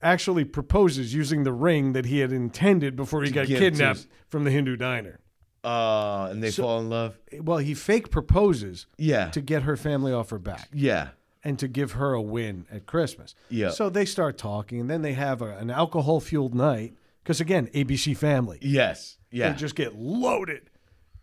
actually 0.03 0.45
proposes 0.45 1.15
using 1.15 1.45
the 1.45 1.53
ring 1.53 1.93
that 1.93 2.07
he 2.07 2.19
had 2.19 2.33
intended 2.33 2.97
before 2.97 3.23
he 3.23 3.31
got 3.31 3.47
kidnapped 3.47 4.07
from 4.29 4.45
the 4.45 4.51
Hindu 4.51 4.77
diner. 4.77 5.21
Uh, 5.63 6.29
and 6.31 6.43
they 6.43 6.51
fall 6.51 6.81
in 6.81 6.89
love. 6.89 7.19
Well, 7.41 7.59
he 7.59 7.75
fake 7.75 8.11
proposes 8.11 8.87
Yeah. 8.97 9.29
to 9.31 9.41
get 9.41 9.63
her 9.63 9.77
family 9.77 10.13
off 10.13 10.31
her 10.31 10.39
back 10.39 10.69
Yeah. 10.73 11.09
and 11.45 11.59
to 11.59 11.69
give 11.69 11.93
her 11.93 12.15
a 12.15 12.23
win 12.23 12.67
at 12.73 12.87
Christmas. 12.87 13.35
Yeah. 13.51 13.71
So 13.71 13.91
they 13.91 14.07
start 14.07 14.39
talking, 14.39 14.81
and 14.81 14.89
then 14.91 15.03
they 15.03 15.13
have 15.13 15.43
a, 15.43 15.57
an 15.59 15.71
alcohol 15.71 16.19
fueled 16.21 16.55
night 16.55 16.95
because 17.23 17.41
again, 17.43 17.69
ABC 17.75 18.17
Family. 18.17 18.59
Yes. 18.63 19.19
Yeah. 19.31 19.51
They 19.53 19.59
just 19.59 19.75
get 19.75 19.95
loaded, 19.95 20.70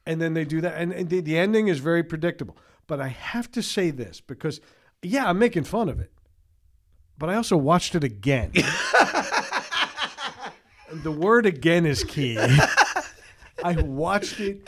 and 0.07 0.21
then 0.21 0.33
they 0.33 0.45
do 0.45 0.61
that, 0.61 0.75
and, 0.81 0.93
and 0.93 1.09
the, 1.09 1.19
the 1.19 1.37
ending 1.37 1.67
is 1.67 1.79
very 1.79 2.01
predictable. 2.03 2.57
But 2.87 3.01
I 3.01 3.09
have 3.09 3.51
to 3.51 3.61
say 3.61 3.91
this 3.91 4.21
because, 4.21 4.61
yeah, 5.01 5.29
I'm 5.29 5.37
making 5.37 5.65
fun 5.65 5.89
of 5.89 5.99
it, 5.99 6.11
but 7.17 7.29
I 7.29 7.35
also 7.35 7.57
watched 7.57 7.93
it 7.93 8.03
again. 8.05 8.51
the 10.93 11.11
word 11.11 11.45
"again" 11.45 11.85
is 11.85 12.05
key. 12.05 12.37
I 13.63 13.81
watched 13.81 14.39
it. 14.39 14.61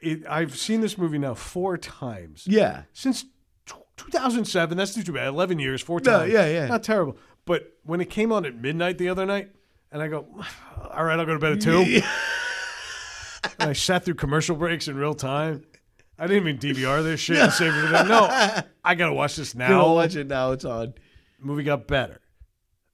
it. 0.00 0.24
I've 0.26 0.56
seen 0.56 0.80
this 0.80 0.96
movie 0.96 1.18
now 1.18 1.34
four 1.34 1.76
times 1.76 2.44
yeah. 2.46 2.84
since 2.94 3.24
t- 3.66 3.74
2007. 3.96 4.78
That's 4.78 4.94
too 4.94 5.12
bad. 5.12 5.26
11 5.26 5.58
years, 5.58 5.82
four 5.82 6.00
No, 6.02 6.20
times. 6.20 6.32
yeah, 6.32 6.46
yeah. 6.46 6.66
Not 6.66 6.82
terrible. 6.82 7.18
But 7.44 7.74
when 7.82 8.00
it 8.00 8.08
came 8.08 8.32
on 8.32 8.46
at 8.46 8.54
midnight 8.54 8.96
the 8.96 9.08
other 9.08 9.26
night, 9.26 9.50
and 9.92 10.00
I 10.00 10.08
go, 10.08 10.24
all 10.92 11.04
right, 11.04 11.18
I'll 11.18 11.26
go 11.26 11.34
to 11.34 11.38
bed 11.38 11.52
at 11.52 11.60
two. 11.60 12.00
I 13.58 13.72
sat 13.72 14.04
through 14.04 14.14
commercial 14.14 14.56
breaks 14.56 14.88
in 14.88 14.96
real 14.96 15.14
time. 15.14 15.64
I 16.18 16.26
didn't 16.26 16.48
even 16.48 16.58
DVR 16.76 17.02
this 17.02 17.20
shit 17.20 17.36
and 17.38 17.52
save 17.52 17.72
it 17.74 17.80
for 17.86 17.88
them. 17.92 18.08
No, 18.08 18.24
I 18.84 18.94
got 18.96 19.06
to 19.06 19.12
watch 19.12 19.36
this 19.36 19.54
now. 19.54 19.68
know, 19.68 19.92
watch 19.92 20.16
it 20.16 20.26
now. 20.26 20.50
It's 20.52 20.64
on. 20.64 20.94
movie 21.40 21.62
got 21.62 21.86
better. 21.86 22.20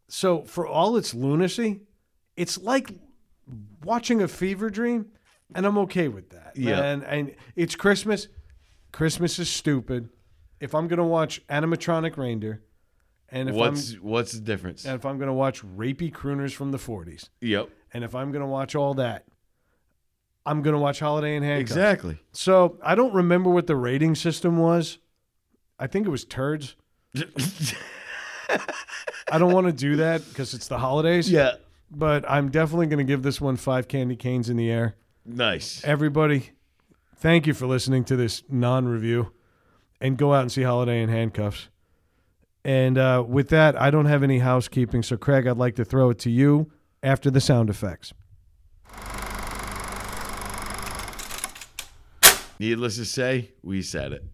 So 0.08 0.42
for 0.42 0.66
all 0.66 0.96
its 0.96 1.14
lunacy, 1.14 1.80
it's 2.36 2.58
like 2.58 2.90
watching 3.82 4.20
a 4.22 4.28
fever 4.28 4.68
dream, 4.70 5.06
and 5.54 5.64
I'm 5.66 5.78
okay 5.78 6.08
with 6.08 6.30
that. 6.30 6.52
Yeah. 6.56 6.82
And 6.82 7.02
and 7.04 7.34
it's 7.56 7.74
Christmas. 7.74 8.28
Christmas 8.92 9.38
is 9.38 9.48
stupid. 9.48 10.10
If 10.60 10.74
I'm 10.74 10.86
gonna 10.88 11.06
watch 11.06 11.44
animatronic 11.48 12.16
reindeer, 12.16 12.62
and 13.30 13.48
if 13.48 13.54
What's 13.54 13.94
what's 13.94 14.32
the 14.32 14.40
difference? 14.40 14.84
And 14.84 14.94
if 14.94 15.04
I'm 15.06 15.18
gonna 15.18 15.34
watch 15.34 15.64
rapey 15.64 16.12
crooners 16.12 16.52
from 16.52 16.70
the 16.72 16.78
40s, 16.78 17.30
Yep. 17.40 17.70
and 17.94 18.04
if 18.04 18.14
I'm 18.14 18.30
gonna 18.32 18.46
watch 18.46 18.74
all 18.74 18.94
that, 18.94 19.24
I'm 20.46 20.62
gonna 20.62 20.78
watch 20.78 21.00
Holiday 21.00 21.36
in 21.36 21.42
Handcuffs. 21.42 21.72
Exactly. 21.72 22.18
So 22.32 22.78
I 22.82 22.94
don't 22.94 23.14
remember 23.14 23.50
what 23.50 23.66
the 23.66 23.76
rating 23.76 24.14
system 24.14 24.58
was. 24.58 24.98
I 25.78 25.86
think 25.86 26.06
it 26.06 26.10
was 26.10 26.24
turds. 26.24 26.76
I 29.30 29.38
don't 29.38 29.52
want 29.52 29.66
to 29.66 29.72
do 29.72 29.96
that 29.96 30.26
because 30.28 30.54
it's 30.54 30.68
the 30.68 30.78
holidays. 30.78 31.30
yeah. 31.30 31.52
But 31.90 32.28
I'm 32.28 32.50
definitely 32.50 32.86
going 32.86 32.98
to 32.98 33.04
give 33.04 33.22
this 33.22 33.40
one 33.40 33.56
five 33.56 33.88
candy 33.88 34.16
canes 34.16 34.48
in 34.50 34.56
the 34.56 34.70
air. 34.70 34.96
Nice. 35.24 35.82
Everybody, 35.84 36.50
thank 37.16 37.46
you 37.46 37.54
for 37.54 37.66
listening 37.66 38.04
to 38.04 38.16
this 38.16 38.42
non 38.48 38.86
review 38.86 39.32
and 40.00 40.16
go 40.16 40.34
out 40.34 40.42
and 40.42 40.52
see 40.52 40.62
Holiday 40.62 41.02
in 41.02 41.08
Handcuffs. 41.08 41.68
And 42.64 42.98
uh, 42.98 43.24
with 43.26 43.48
that, 43.50 43.80
I 43.80 43.90
don't 43.90 44.06
have 44.06 44.22
any 44.22 44.38
housekeeping. 44.38 45.02
So, 45.02 45.16
Craig, 45.16 45.46
I'd 45.46 45.56
like 45.58 45.76
to 45.76 45.84
throw 45.84 46.10
it 46.10 46.18
to 46.20 46.30
you 46.30 46.72
after 47.02 47.30
the 47.30 47.40
sound 47.40 47.70
effects. 47.70 48.12
Needless 52.58 52.96
to 52.96 53.04
say, 53.04 53.50
we 53.62 53.82
said 53.82 54.12
it. 54.12 54.24